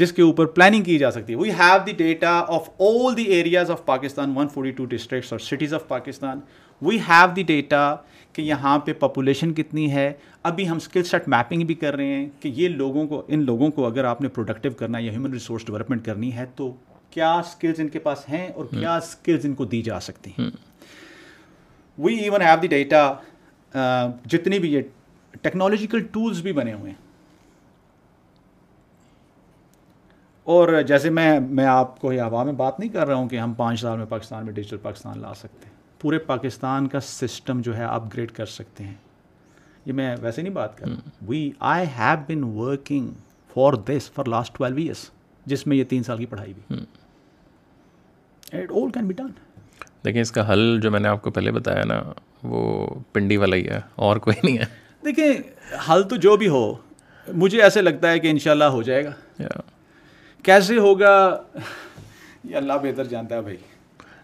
جس 0.00 0.12
کے 0.12 0.22
اوپر 0.22 0.46
پلاننگ 0.56 0.82
کی 0.84 0.98
جا 0.98 1.10
سکتی 1.10 1.32
ہے 1.32 1.38
we 1.38 1.50
have 1.58 1.78
the 1.86 1.92
data 1.96 2.30
of 2.56 2.68
all 2.82 3.16
the 3.16 3.22
areas 3.36 3.70
of 3.70 3.84
Pakistan 3.84 4.32
one 4.36 4.48
forty 4.54 4.70
two 4.78 4.84
districts 4.94 5.32
اور 5.32 5.40
cities 5.40 5.74
of 5.74 5.86
Pakistan 5.88 6.40
we 6.82 6.98
have 7.08 7.26
the 7.34 7.42
data 7.46 7.80
کہ 8.32 8.42
یہاں 8.42 8.78
پہ 8.84 8.92
پاپولیشن 9.00 9.52
کتنی 9.54 9.90
ہے 9.92 10.12
ابھی 10.50 10.68
ہم 10.68 10.76
اسکل 10.76 11.02
سیٹ 11.04 11.28
میپنگ 11.28 11.64
بھی 11.66 11.74
کر 11.82 11.96
رہے 11.96 12.14
ہیں 12.14 12.24
کہ 12.40 12.48
یہ 12.54 12.68
لوگوں 12.68 13.06
کو 13.06 13.22
ان 13.34 13.44
لوگوں 13.46 13.70
کو 13.76 13.86
اگر 13.86 14.04
آپ 14.04 14.20
نے 14.20 14.28
پروڈکٹیو 14.38 14.72
کرنا 14.78 14.98
ہے 14.98 15.02
یا 15.02 15.12
ہیومن 15.12 15.32
ریسورس 15.32 15.66
ڈیولپمنٹ 15.66 16.04
کرنی 16.06 16.32
ہے 16.36 16.46
تو 16.56 16.72
کیا 17.10 17.32
اسکلز 17.34 17.80
ان 17.80 17.88
کے 17.88 17.98
پاس 18.08 18.28
ہیں 18.28 18.46
اور 18.52 18.64
کیا 18.70 18.96
اسکلز 18.96 19.46
ان 19.46 19.54
کو 19.54 19.64
دی 19.74 19.82
جا 19.90 20.00
سکتی 20.06 20.30
ہیں 20.38 20.50
we 21.98 22.14
even 22.18 22.42
have 22.42 22.56
the 22.62 22.68
data 22.74 23.08
جتنی 24.32 24.58
بھی 24.58 24.72
یہ 24.72 24.80
ٹیکنالوجیکل 25.42 26.00
ٹولس 26.12 26.40
بھی 26.48 26.52
بنے 26.52 26.72
ہوئے 26.72 26.90
ہیں 26.90 27.00
اور 30.56 30.80
جیسے 30.86 31.10
میں 31.20 31.38
میں 31.60 31.64
آپ 31.78 31.98
کو 32.00 32.12
یہ 32.12 32.20
ہوا 32.30 32.42
میں 32.44 32.52
بات 32.64 32.78
نہیں 32.80 32.90
کر 32.92 33.06
رہا 33.06 33.14
ہوں 33.16 33.28
کہ 33.28 33.38
ہم 33.40 33.52
پانچ 33.62 33.80
سال 33.80 33.96
میں 33.98 34.06
پاکستان 34.08 34.44
میں 34.44 34.52
ڈیجیٹل 34.54 34.76
پاکستان 34.82 35.20
لا 35.20 35.34
سکتے 35.42 35.66
ہیں 35.66 35.71
پورے 36.02 36.18
پاکستان 36.28 36.86
کا 36.92 37.00
سسٹم 37.08 37.60
جو 37.64 37.76
ہے 37.76 37.84
اپ 37.84 38.12
گریڈ 38.14 38.30
کر 38.36 38.46
سکتے 38.52 38.84
ہیں 38.84 38.94
یہ 39.86 39.92
میں 39.98 40.14
ویسے 40.22 40.42
نہیں 40.42 40.52
بات 40.52 40.76
کر 40.78 40.86
رہا 40.88 41.10
we 41.26 41.40
I 41.72 41.86
have 41.98 42.16
been 42.28 42.42
working 42.56 43.10
for 43.54 43.72
this 43.90 44.10
for 44.14 44.24
last 44.34 44.56
twelve 44.56 44.76
years 44.82 45.04
جس 45.52 45.66
میں 45.66 45.76
یہ 45.76 45.84
تین 45.88 46.02
سال 46.02 46.18
کی 46.18 46.26
پڑھائی 46.32 46.52
بھی 46.52 46.76
دیکھیں 50.04 50.20
اس 50.20 50.30
کا 50.32 50.52
حل 50.52 50.78
جو 50.82 50.90
میں 50.90 51.00
نے 51.00 51.08
آپ 51.08 51.22
کو 51.22 51.30
پہلے 51.38 51.50
بتایا 51.58 51.84
نا 51.88 52.00
وہ 52.52 52.62
پنڈی 53.12 53.36
والا 53.42 53.56
ہی 53.56 53.68
ہے 53.68 53.80
اور 54.06 54.16
کوئی 54.26 54.36
نہیں 54.42 54.58
ہے 54.58 54.64
دیکھیں 55.04 55.82
حل 55.90 56.02
تو 56.08 56.16
جو 56.26 56.36
بھی 56.36 56.48
ہو 56.56 56.62
مجھے 57.44 57.62
ایسے 57.62 57.82
لگتا 57.82 58.10
ہے 58.10 58.18
کہ 58.24 58.30
انشاءاللہ 58.30 58.70
ہو 58.78 58.82
جائے 58.88 59.04
گا 59.04 59.10
کیسے 60.48 60.78
ہوگا 60.88 61.14
یہ 62.44 62.56
اللہ 62.56 62.82
بہتر 62.82 63.04
جانتا 63.14 63.36
ہے 63.36 63.40
بھائی 63.48 63.56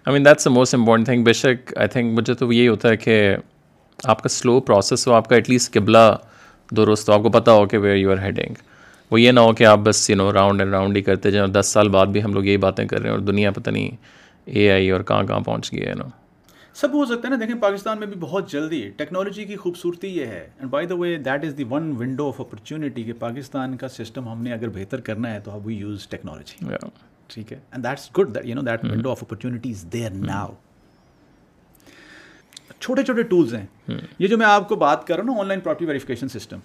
I 0.09 0.12
mean 0.14 0.24
that's 0.24 0.47
a 0.47 0.52
most 0.52 0.74
important 0.74 1.06
thing 1.06 1.24
بے 1.24 1.32
شک 1.39 1.72
آئی 1.78 1.89
تھنک 1.93 2.12
مجھے 2.18 2.35
تو 2.35 2.51
یہی 2.52 2.68
ہوتا 2.68 2.89
ہے 2.89 2.97
کہ 2.97 3.14
آپ 4.12 4.22
کا 4.22 4.28
سلو 4.28 4.59
پروسیس 4.68 5.06
ہو 5.09 5.12
آپ 5.12 5.28
کا 5.28 5.35
ایٹ 5.35 5.51
لیسٹ 5.51 5.72
قبلہ 5.74 5.98
درست 6.76 7.09
ہو 7.09 7.14
آپ 7.14 7.22
کو 7.22 7.30
پتہ 7.30 7.51
ہو 7.59 7.66
کہ 7.72 7.78
ویئر 7.78 7.97
یو 7.97 8.10
آر 8.12 8.18
ہیڈنگ 8.22 8.55
وہ 9.10 9.20
یہ 9.20 9.30
نہ 9.32 9.40
ہو 9.48 9.52
کہ 9.59 9.64
آپ 9.70 9.78
بس 9.85 10.09
you 10.10 10.16
know 10.16 10.32
round 10.32 10.60
and 10.60 10.72
round 10.74 10.97
ہی 10.97 11.02
کرتے 11.10 11.30
جائیں 11.30 11.47
اور 11.47 11.52
دس 11.60 11.72
سال 11.72 11.89
بعد 11.98 12.06
بھی 12.14 12.22
ہم 12.24 12.35
لوگ 12.35 12.44
یہی 12.44 12.56
باتیں 12.66 12.85
کر 12.86 13.01
رہے 13.01 13.10
ہیں 13.10 13.16
اور 13.16 13.24
دنیا 13.26 13.51
پتہ 13.59 13.70
نہیں 13.70 13.90
اے 14.56 14.70
آئی 14.72 14.90
اور 14.90 15.01
کہاں 15.10 15.22
کہاں 15.30 15.40
پہنچ 15.51 15.72
گئی 15.72 15.85
ہے 15.86 15.94
نا 15.98 16.09
سب 16.80 16.94
ہو 16.94 17.05
سکتا 17.05 17.28
ہے 17.28 17.32
نا 17.35 17.40
دیکھیں 17.44 17.55
پاکستان 17.62 17.98
میں 17.98 18.06
بھی 18.06 18.16
بہت 18.20 18.51
جلدی 18.52 18.82
ٹیکنالوجی 18.97 19.44
کی 19.44 19.56
خوبصورتی 19.66 20.16
یہ 20.18 20.26
ہے 20.26 20.39
and 20.59 20.70
by 20.70 20.86
the 20.86 20.94
way 21.05 21.16
that 21.28 21.44
is 21.47 21.56
the 21.59 21.64
one 21.70 21.93
window 22.01 22.28
of 22.28 22.40
opportunity 22.40 23.02
کہ 23.05 23.12
پاکستان 23.26 23.76
کا 23.82 23.89
سسٹم 23.98 24.28
ہم 24.32 24.43
نے 24.43 24.52
اگر 24.52 24.68
بہتر 24.78 25.01
کرنا 25.10 25.35
ہے 25.35 25.40
تو 25.44 25.51
اب 25.51 25.66
وی 25.66 25.74
یوز 25.76 26.06
ٹیکنالوجی 26.10 26.64
ٹھیک 27.35 27.53
ہے 27.53 27.59
and 27.71 27.85
that's 27.85 28.09
good 28.19 28.35
that 28.35 28.45
you 28.47 28.55
know 28.55 28.63
that 28.71 28.85
window 28.85 29.11
of 29.11 29.23
opportunities 29.23 29.85
there 29.93 30.11
now 30.27 30.51
چھوٹے 32.81 33.03
چھوٹے 33.05 33.23
ٹولز 33.23 33.55
ہیں 33.55 33.65
hmm. 33.91 34.05
یہ 34.19 34.29
جو 34.29 34.39
میں 34.39 34.47
آپ 34.47 34.69
کو 34.69 34.77
بات 34.83 35.07
کر 35.07 35.15
رہا 35.17 35.23
ہوں 35.23 35.35
نا 35.35 35.41
online 35.49 35.61
property 35.61 35.85
verification 35.87 36.29
system 36.39 36.59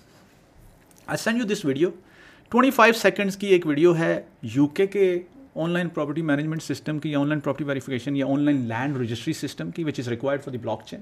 I 1.05 1.17
send 1.23 1.39
you 1.39 1.45
this 1.53 1.63
video 1.65 1.89
twenty 2.49 2.71
five 2.71 2.93
seconds 3.01 3.37
کی 3.37 3.47
ایک 3.53 3.65
ویڈیو 3.67 3.95
ہے 3.97 4.13
یو 4.55 4.67
کے 4.79 4.87
کے 4.95 5.05
on 5.63 5.69
line 5.71 5.89
property 5.95 6.21
management 6.31 6.63
system 6.63 6.99
کی 6.99 7.11
یا 7.11 7.19
آن 7.19 7.27
لائن 7.27 7.39
پراپرٹی 7.39 7.63
ویریفیکیشن 7.69 8.15
یا 8.15 8.25
on 8.33 8.41
line 8.45 8.57
land 8.67 8.97
registry 9.01 9.33
system 9.41 9.71
کی 9.71 9.83
which 9.83 9.99
is 9.99 10.07
required 10.09 10.43
for 10.43 10.51
the 10.51 10.57
blockchain 10.89 11.01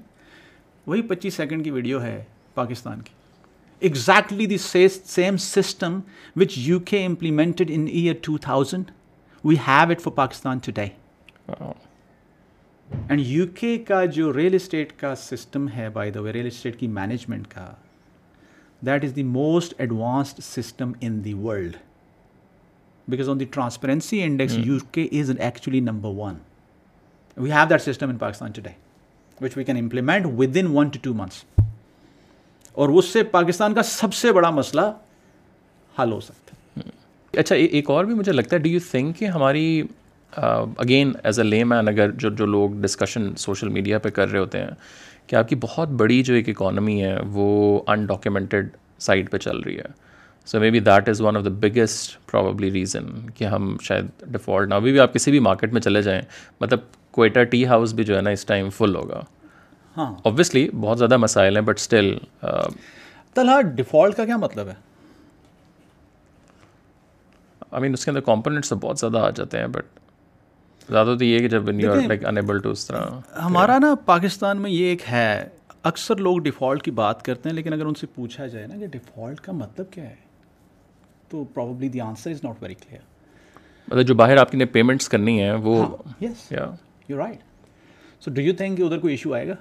وہی 0.86 1.02
پچیس 1.08 1.34
سیکنڈ 1.36 1.64
کی 1.64 1.70
ویڈیو 1.70 2.02
ہے 2.02 2.22
پاکستان 2.54 3.00
کی 3.04 3.14
exactly 3.88 4.46
the 4.46 4.56
same 4.66 5.36
system 5.48 5.98
which 6.40 6.54
U 6.68 6.78
K 6.90 7.04
implemented 7.04 7.70
in 7.74 7.86
year 7.92 8.14
two 8.22 8.36
thousand 8.42 8.90
we 9.44 9.54
have 9.66 9.90
it 9.90 10.00
for 10.02 10.12
Pakistan 10.14 10.58
today 10.74 10.86
and 13.08 13.20
U 13.20 13.46
K 13.54 13.76
کا 13.86 14.04
جو 14.16 14.32
real 14.32 14.54
estate 14.54 14.92
کا 14.98 15.14
system 15.22 15.68
ہے 15.76 15.88
by 15.92 16.10
the 16.10 16.20
way 16.20 16.32
real 16.32 16.46
estate 16.46 16.78
کی 16.80 16.86
management 16.98 17.46
کا 17.54 17.66
that 18.86 19.04
is 19.04 19.14
the 19.16 19.22
most 19.22 19.74
advanced 19.78 20.42
system 20.44 20.92
in 21.00 21.24
the 21.24 21.32
world 21.34 21.76
because 23.10 23.28
on 23.28 23.40
the 23.40 23.44
transparency 23.54 24.22
index 24.22 24.56
U 24.64 24.76
K 24.92 25.08
is 25.20 25.30
actually 25.38 25.80
number 25.90 26.12
one 26.16 26.34
we 27.36 27.52
have 27.52 27.66
that 27.70 27.82
system 27.82 28.10
in 28.10 28.16
Pakistan 28.18 28.52
today 28.64 28.70
we 29.56 29.64
can 29.64 29.76
implement 29.78 30.26
within 30.60 30.66
one 30.76 30.88
to 30.92 30.98
two 31.02 31.14
months 31.22 31.44
اور 32.80 32.88
اس 32.98 33.08
سے 33.12 33.22
پاکستان 33.36 33.74
کا 33.74 33.82
سب 33.92 34.14
سے 34.14 34.32
بڑا 34.32 34.50
مسئلہ 34.60 34.90
حل 36.00 36.12
ہو 36.12 36.20
سکتا 36.20 36.41
اچھا 37.38 37.54
ایک 37.56 37.90
اور 37.90 38.04
بھی 38.04 38.14
مجھے 38.14 38.32
لگتا 38.32 38.56
ہے 38.56 38.60
ڈو 38.62 38.68
یو 38.68 38.78
تھنک 38.90 39.16
کہ 39.18 39.24
ہماری 39.34 39.64
اگین 40.42 41.12
ایز 41.24 41.38
اے 41.40 41.44
لے 41.46 41.62
مین 41.64 41.88
اگر 41.88 42.10
جو 42.24 42.30
جو 42.38 42.46
لوگ 42.46 42.80
ڈسکشن 42.82 43.34
سوشل 43.38 43.68
میڈیا 43.76 43.98
پہ 43.98 44.08
کر 44.18 44.30
رہے 44.30 44.38
ہوتے 44.40 44.58
ہیں 44.60 44.70
کہ 45.26 45.36
آپ 45.36 45.48
کی 45.48 45.56
بہت 45.60 45.88
بڑی 46.00 46.22
جو 46.22 46.34
ایک 46.34 46.48
اکانومی 46.48 47.02
ہے 47.04 47.16
وہ 47.32 47.46
انڈاکیومنٹڈ 47.92 48.68
سائڈ 49.06 49.30
پہ 49.30 49.38
چل 49.46 49.58
رہی 49.60 49.76
ہے 49.78 49.90
so 50.46 50.60
maybe 50.70 50.80
that 50.86 51.08
is 51.08 51.20
one 51.20 51.36
of 51.36 51.44
the 51.44 51.50
biggest 51.60 52.16
probably 52.30 52.70
reason 52.72 53.06
کہ 53.34 53.44
ہم 53.54 53.76
شاید 53.88 54.22
ڈیفالٹ 54.32 54.68
نہ 54.68 54.74
ابھی 54.74 54.92
بھی 54.92 55.00
آپ 55.00 55.14
کسی 55.14 55.30
بھی 55.30 55.38
مارکیٹ 55.48 55.72
میں 55.72 55.80
چلے 55.80 56.02
جائیں 56.02 56.20
مطلب 56.60 56.80
کوئٹہ 57.18 57.44
ٹی 57.50 57.64
ہاؤس 57.66 57.92
بھی 57.94 58.04
جو 58.04 58.16
ہے 58.16 58.20
نا 58.22 58.30
اس 58.38 58.44
ٹائم 58.46 58.70
فل 58.78 58.94
ہوگا 58.96 59.20
ہاں 59.96 60.12
اوبویسلی 60.24 60.68
بہت 60.80 60.98
زیادہ 60.98 61.16
مسائل 61.16 61.56
ہیں 61.56 61.62
بٹ 61.64 61.78
اسٹل 61.80 62.16
طلحہ 63.34 63.60
ڈیفالٹ 63.74 64.14
کا 64.16 64.24
کیا 64.24 64.36
مطلب 64.36 64.68
ہے 64.68 64.74
آئی 67.74 67.80
مین 67.82 67.92
اس 67.94 68.04
کے 68.04 68.10
اندر 68.10 68.20
کمپوننٹس 68.20 68.68
تو 68.68 68.76
بہت 68.80 68.98
زیادہ 68.98 69.18
آ 69.24 69.28
جاتے 69.36 69.58
ہیں 69.58 69.66
بٹ 69.76 70.00
زیادہ 70.88 71.14
تو 71.18 71.24
یہ 71.24 71.38
کہ 71.38 71.48
جب 71.48 71.70
نیو 71.70 71.94
یارک 71.94 72.24
انیبل 72.28 72.58
ٹو 72.62 72.70
اس 72.76 72.86
طرح 72.86 73.38
ہمارا 73.44 73.78
نا 73.82 73.94
پاکستان 74.06 74.60
میں 74.62 74.70
یہ 74.70 74.84
ایک 74.86 75.02
ہے 75.10 75.28
اکثر 75.90 76.16
لوگ 76.26 76.38
ڈیفالٹ 76.42 76.82
کی 76.82 76.90
بات 76.98 77.22
کرتے 77.24 77.48
ہیں 77.48 77.54
لیکن 77.56 77.72
اگر 77.72 77.86
ان 77.86 77.94
سے 78.00 78.06
پوچھا 78.14 78.46
جائے 78.46 78.66
نا 78.66 78.76
کہ 78.78 78.86
ڈیفالٹ 78.98 79.40
کا 79.46 79.52
مطلب 79.62 79.90
کیا 79.92 80.04
ہے 80.04 80.20
تو 81.28 81.74
the 81.82 82.00
answer 82.08 82.30
is 82.30 82.44
not 82.44 82.62
very 82.62 82.74
clear 82.82 83.00
مطلب 83.88 84.06
جو 84.08 84.14
باہر 84.14 84.36
آپ 84.36 84.50
کی 84.50 84.58
نے 84.58 84.64
پیمنٹس 84.76 85.08
کرنی 85.08 85.40
ہے 85.40 85.52
وہ 85.68 85.84
yes 86.20 86.46
you 87.08 87.16
right 87.18 87.40
so 88.24 88.30
do 88.34 88.40
you 88.42 88.52
think 88.56 88.80
ادھر 88.84 88.98
کوئی 89.00 89.12
ایشو 89.14 89.34
آئے 89.34 89.48
گا 89.48 89.54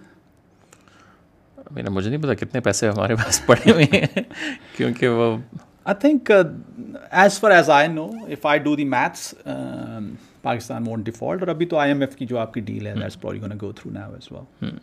مجھے 1.80 2.10
نہیں 2.10 2.22
پتا 2.22 2.34
کتنے 2.46 2.60
پیسے 2.62 2.90
ہمارے 2.90 3.16
پاس 3.26 3.46
پڑے 3.46 3.72
ہوئے 3.72 3.86
ہیں 3.92 4.22
کیونکہ 4.78 5.08
وہ 5.20 5.36
I 5.84 6.08
I 6.08 6.18
I 6.34 6.42
I 6.42 6.48
think 6.48 7.10
as 7.12 7.44
as 7.44 7.44
as 7.52 7.66
far 7.66 7.88
know 7.90 8.06
if 8.32 8.42
do 8.44 8.64
do 8.70 8.76
the 8.76 8.84
maths 8.86 9.34
Pakistan 9.44 10.10
Pakistan 10.42 11.02
default 11.06 11.42
اور 11.42 11.48
ابھی 11.50 11.66
تو 11.74 11.80
ایم 11.80 12.02
ایف 12.02 12.10
کی 12.12 12.18
کی 12.18 12.26
جو 12.30 12.38
آپ 12.40 12.54
ڈیل 12.66 12.88
ہے 12.88 12.94
that's 12.96 13.18
go 13.62 13.72
through 13.72 13.92
now 13.94 14.12
well 14.12 14.74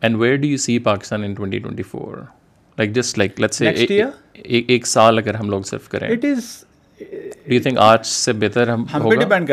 and 0.00 0.16
where 0.20 0.42
you 0.44 0.56
see 0.64 0.78
in 1.10 1.34
2024 1.42 1.62
like 1.70 1.96
like 2.78 2.92
just 2.94 3.18
let's 3.18 3.62
ایک 4.32 4.86
سال 4.86 5.18
اگر 5.18 5.34
ہم 5.34 5.48
لوگ 5.50 5.62
صرف 5.70 5.88
کریں 5.88 6.08
it 6.08 6.24
is 6.24 6.50
do 6.98 7.54
you 7.54 7.60
think 7.62 7.78
آج 7.82 8.06
سے 8.06 8.32
بہتر 8.44 8.68
ہم 8.68 8.84
ہم 8.92 9.00
ہم 9.02 9.08
پہ 9.08 9.14
پہ 9.14 9.22
ڈیپینڈ 9.22 9.50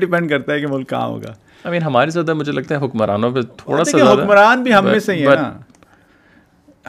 ڈیپینڈ 0.00 0.30
کرتا 0.30 0.52
کرتا 0.52 0.54
ہے 0.54 0.58
ہے 0.58 0.62
نا 0.62 0.66
کہ 0.66 0.72
ملک 0.76 0.88
کہاں 0.90 1.06
ہوگا 1.06 1.32
آئی 1.64 1.70
مین 1.70 1.82
ہمارے 1.82 2.10
زیادہ 2.10 2.34
مجھے 2.34 2.52
لگتا 2.52 2.74
ہے 2.74 2.84
حکمرانوں 2.84 3.30
پہ 3.32 3.40
تھوڑا 3.58 3.84
سا 3.84 4.12
حکمران 4.12 4.62
بھی 4.62 4.74
ہم 4.74 4.84
میں 4.84 4.98
سے 5.06 5.14
ہی 5.14 5.24
نا 5.24 5.52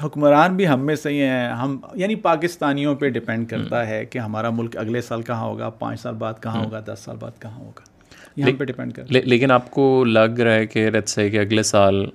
حکمران 0.04 0.56
بھی 0.56 0.68
ہم 0.68 0.86
میں 0.86 0.96
سے 0.96 1.10
ہی 1.10 1.22
ہیں 1.22 1.48
ہم 1.62 1.78
یعنی 1.96 2.16
پاکستانیوں 2.28 2.94
پہ 3.00 3.10
ڈپینڈ 3.20 3.50
کرتا 3.50 3.86
ہے 3.88 4.06
کہ 4.10 4.20
ہمارا 4.20 4.50
ملک 4.58 4.78
اگلے 4.80 5.02
سال 5.02 5.22
کہاں 5.22 5.44
ہوگا 5.44 5.70
پانچ 5.80 6.00
سال 6.00 6.14
بعد 6.20 6.42
کہاں 6.44 6.64
ہوگا 6.64 6.80
دس 6.88 7.00
سال 7.06 7.16
بعد 7.20 7.42
کہاں 7.42 7.58
ہوگا 7.60 7.84
یہاں 8.40 8.58
پہ 8.60 8.66
ڈیپینڈ 8.66 8.94
کر 8.94 9.06
لیکن 9.24 9.52
آپ 9.52 9.70
کو 9.72 10.04
لگ 10.08 10.40
رہا 10.40 10.54
ہے 10.54 10.66
کہ 10.68 10.88
رت 10.90 11.10
سے 11.10 11.30
کہ 11.30 11.40
اگلے 11.40 11.64
سال 11.72 12.06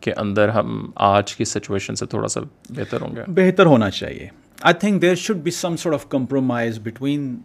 کے 0.00 0.12
اندر 0.20 0.48
ہم 0.48 0.80
آج 1.10 1.34
کی 1.36 1.44
سچویشن 1.44 1.94
سے 1.96 2.06
تھوڑا 2.14 2.28
سا 2.28 2.40
بہتر 2.76 3.00
ہوں 3.02 3.14
گے 3.16 3.30
بہتر 3.34 3.66
ہونا 3.66 3.90
چاہیے 3.90 4.28
I 4.60 4.74
think 4.80 5.00
there 5.02 5.14
should 5.26 5.36
be 5.42 5.50
some 5.50 5.76
sort 5.82 5.94
of 5.94 6.08
compromise 6.10 6.78
between 6.84 7.36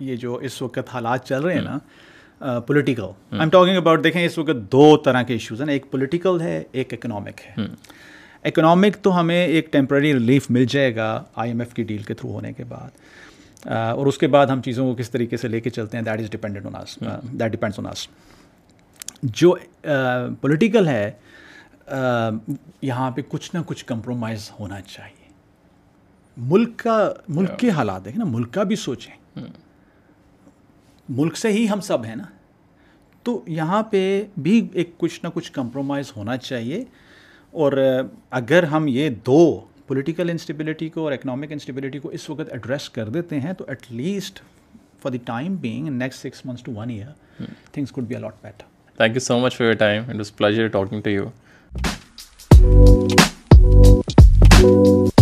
یہ 0.00 0.16
جو 0.16 0.34
اس 0.48 0.60
وقت 0.62 0.94
حالات 0.94 1.26
چل 1.28 1.42
رہے 1.42 1.54
ہیں 1.54 1.62
نا 1.62 2.60
political 2.66 3.02
I 3.30 3.40
am 3.40 3.50
talking 3.50 3.76
about 3.76 4.04
دیکھیں 4.04 4.24
اس 4.24 4.38
وقت 4.38 4.70
دو 4.72 4.96
طرح 5.04 5.22
کے 5.22 5.32
ایشوز 5.32 5.60
ہیں 5.62 5.68
ایک 5.72 5.90
پولیٹیکل 5.90 6.40
ہے 6.40 6.62
ایک 6.72 6.92
اکنامک 6.94 7.40
ہے 7.58 7.64
اکنامک 8.48 8.96
تو 9.02 9.18
ہمیں 9.18 9.34
ایک 9.36 9.72
ٹیمپرری 9.72 10.12
ریلیف 10.14 10.46
مل 10.50 10.64
جائے 10.70 10.94
گا 10.96 11.08
آئی 11.42 11.50
ایم 11.50 11.60
ایف 11.60 11.72
کی 11.74 11.82
ڈیل 11.84 12.02
کے 12.02 12.14
تھرو 12.14 12.30
ہونے 12.32 12.52
کے 12.52 12.64
بعد 12.68 13.66
اور 13.76 14.06
اس 14.06 14.18
کے 14.18 14.26
بعد 14.34 14.46
ہم 14.46 14.62
چیزوں 14.64 14.86
کو 14.86 14.94
کس 15.00 15.10
طریقے 15.10 15.36
سے 15.36 15.48
لے 15.48 15.60
کے 15.60 15.70
چلتے 15.70 15.96
ہیں 15.96 16.04
that 16.04 16.20
is 16.20 16.30
dependent 16.30 16.66
on 16.66 16.76
us 16.82 16.98
that 17.40 17.50
depends 17.52 17.78
on 17.78 17.86
us 17.86 18.06
جو 19.40 19.54
پولیٹیکل 20.40 20.88
ہے 20.88 21.10
یہاں 22.82 23.10
پہ 23.14 23.20
کچھ 23.28 23.50
نہ 23.54 23.60
کچھ 23.66 23.84
کمپرومائز 23.84 24.50
ہونا 24.58 24.80
چاہیے 24.80 25.28
ملک 26.52 26.76
کا 26.78 26.96
ملک 27.28 27.58
کے 27.58 27.70
حالات 27.78 28.06
ہیں 28.06 28.16
نا 28.18 28.24
ملک 28.26 28.52
کا 28.52 28.62
بھی 28.70 28.76
سوچیں 28.76 29.10
hmm. 29.38 29.48
ملک 31.18 31.36
سے 31.36 31.48
ہی 31.52 31.68
ہم 31.72 31.80
سب 31.88 32.04
ہیں 32.04 32.16
نا 32.16 32.24
تو 33.24 33.40
یہاں 33.58 33.82
پہ 33.90 34.00
بھی 34.46 34.66
ایک 34.72 34.96
کچھ 34.98 35.18
نہ 35.24 35.28
کچھ 35.34 35.52
کمپرومائز 35.52 36.12
ہونا 36.16 36.36
چاہیے 36.36 36.82
اور 37.52 37.72
اگر 38.30 38.62
ہم 38.72 38.86
یہ 38.88 39.08
دو 39.26 39.38
پولیٹیکل 39.86 40.30
انسٹیبلٹی 40.30 40.88
کو 40.94 41.04
اور 41.04 41.12
اکنامک 41.12 41.52
انسٹیبلٹی 41.52 41.98
کو 41.98 42.08
اس 42.18 42.28
وقت 42.30 42.52
ایڈریس 42.52 42.88
کر 42.90 43.08
دیتے 43.14 43.40
ہیں 43.40 43.52
تو 43.58 43.64
at 43.68 43.86
least 43.92 44.40
for 45.02 45.12
the 45.12 45.18
time 45.24 45.54
being 45.60 45.88
next 45.98 46.26
six 46.26 46.44
months 46.46 46.62
to 46.64 46.72
one 46.74 46.90
year 46.90 47.42
things 47.72 47.92
could 47.92 48.04
be 48.08 48.14
a lot 48.16 48.34
better 48.42 48.96
thank 48.96 49.14
you 49.14 49.20
so 49.20 49.38
much 49.40 49.56
for 49.56 49.64
your 49.66 49.74
time 49.84 50.02
it 50.08 50.16
was 50.16 50.32
pleasure 50.36 50.68
talking 50.68 51.00
to 51.00 51.20
you 54.60 55.19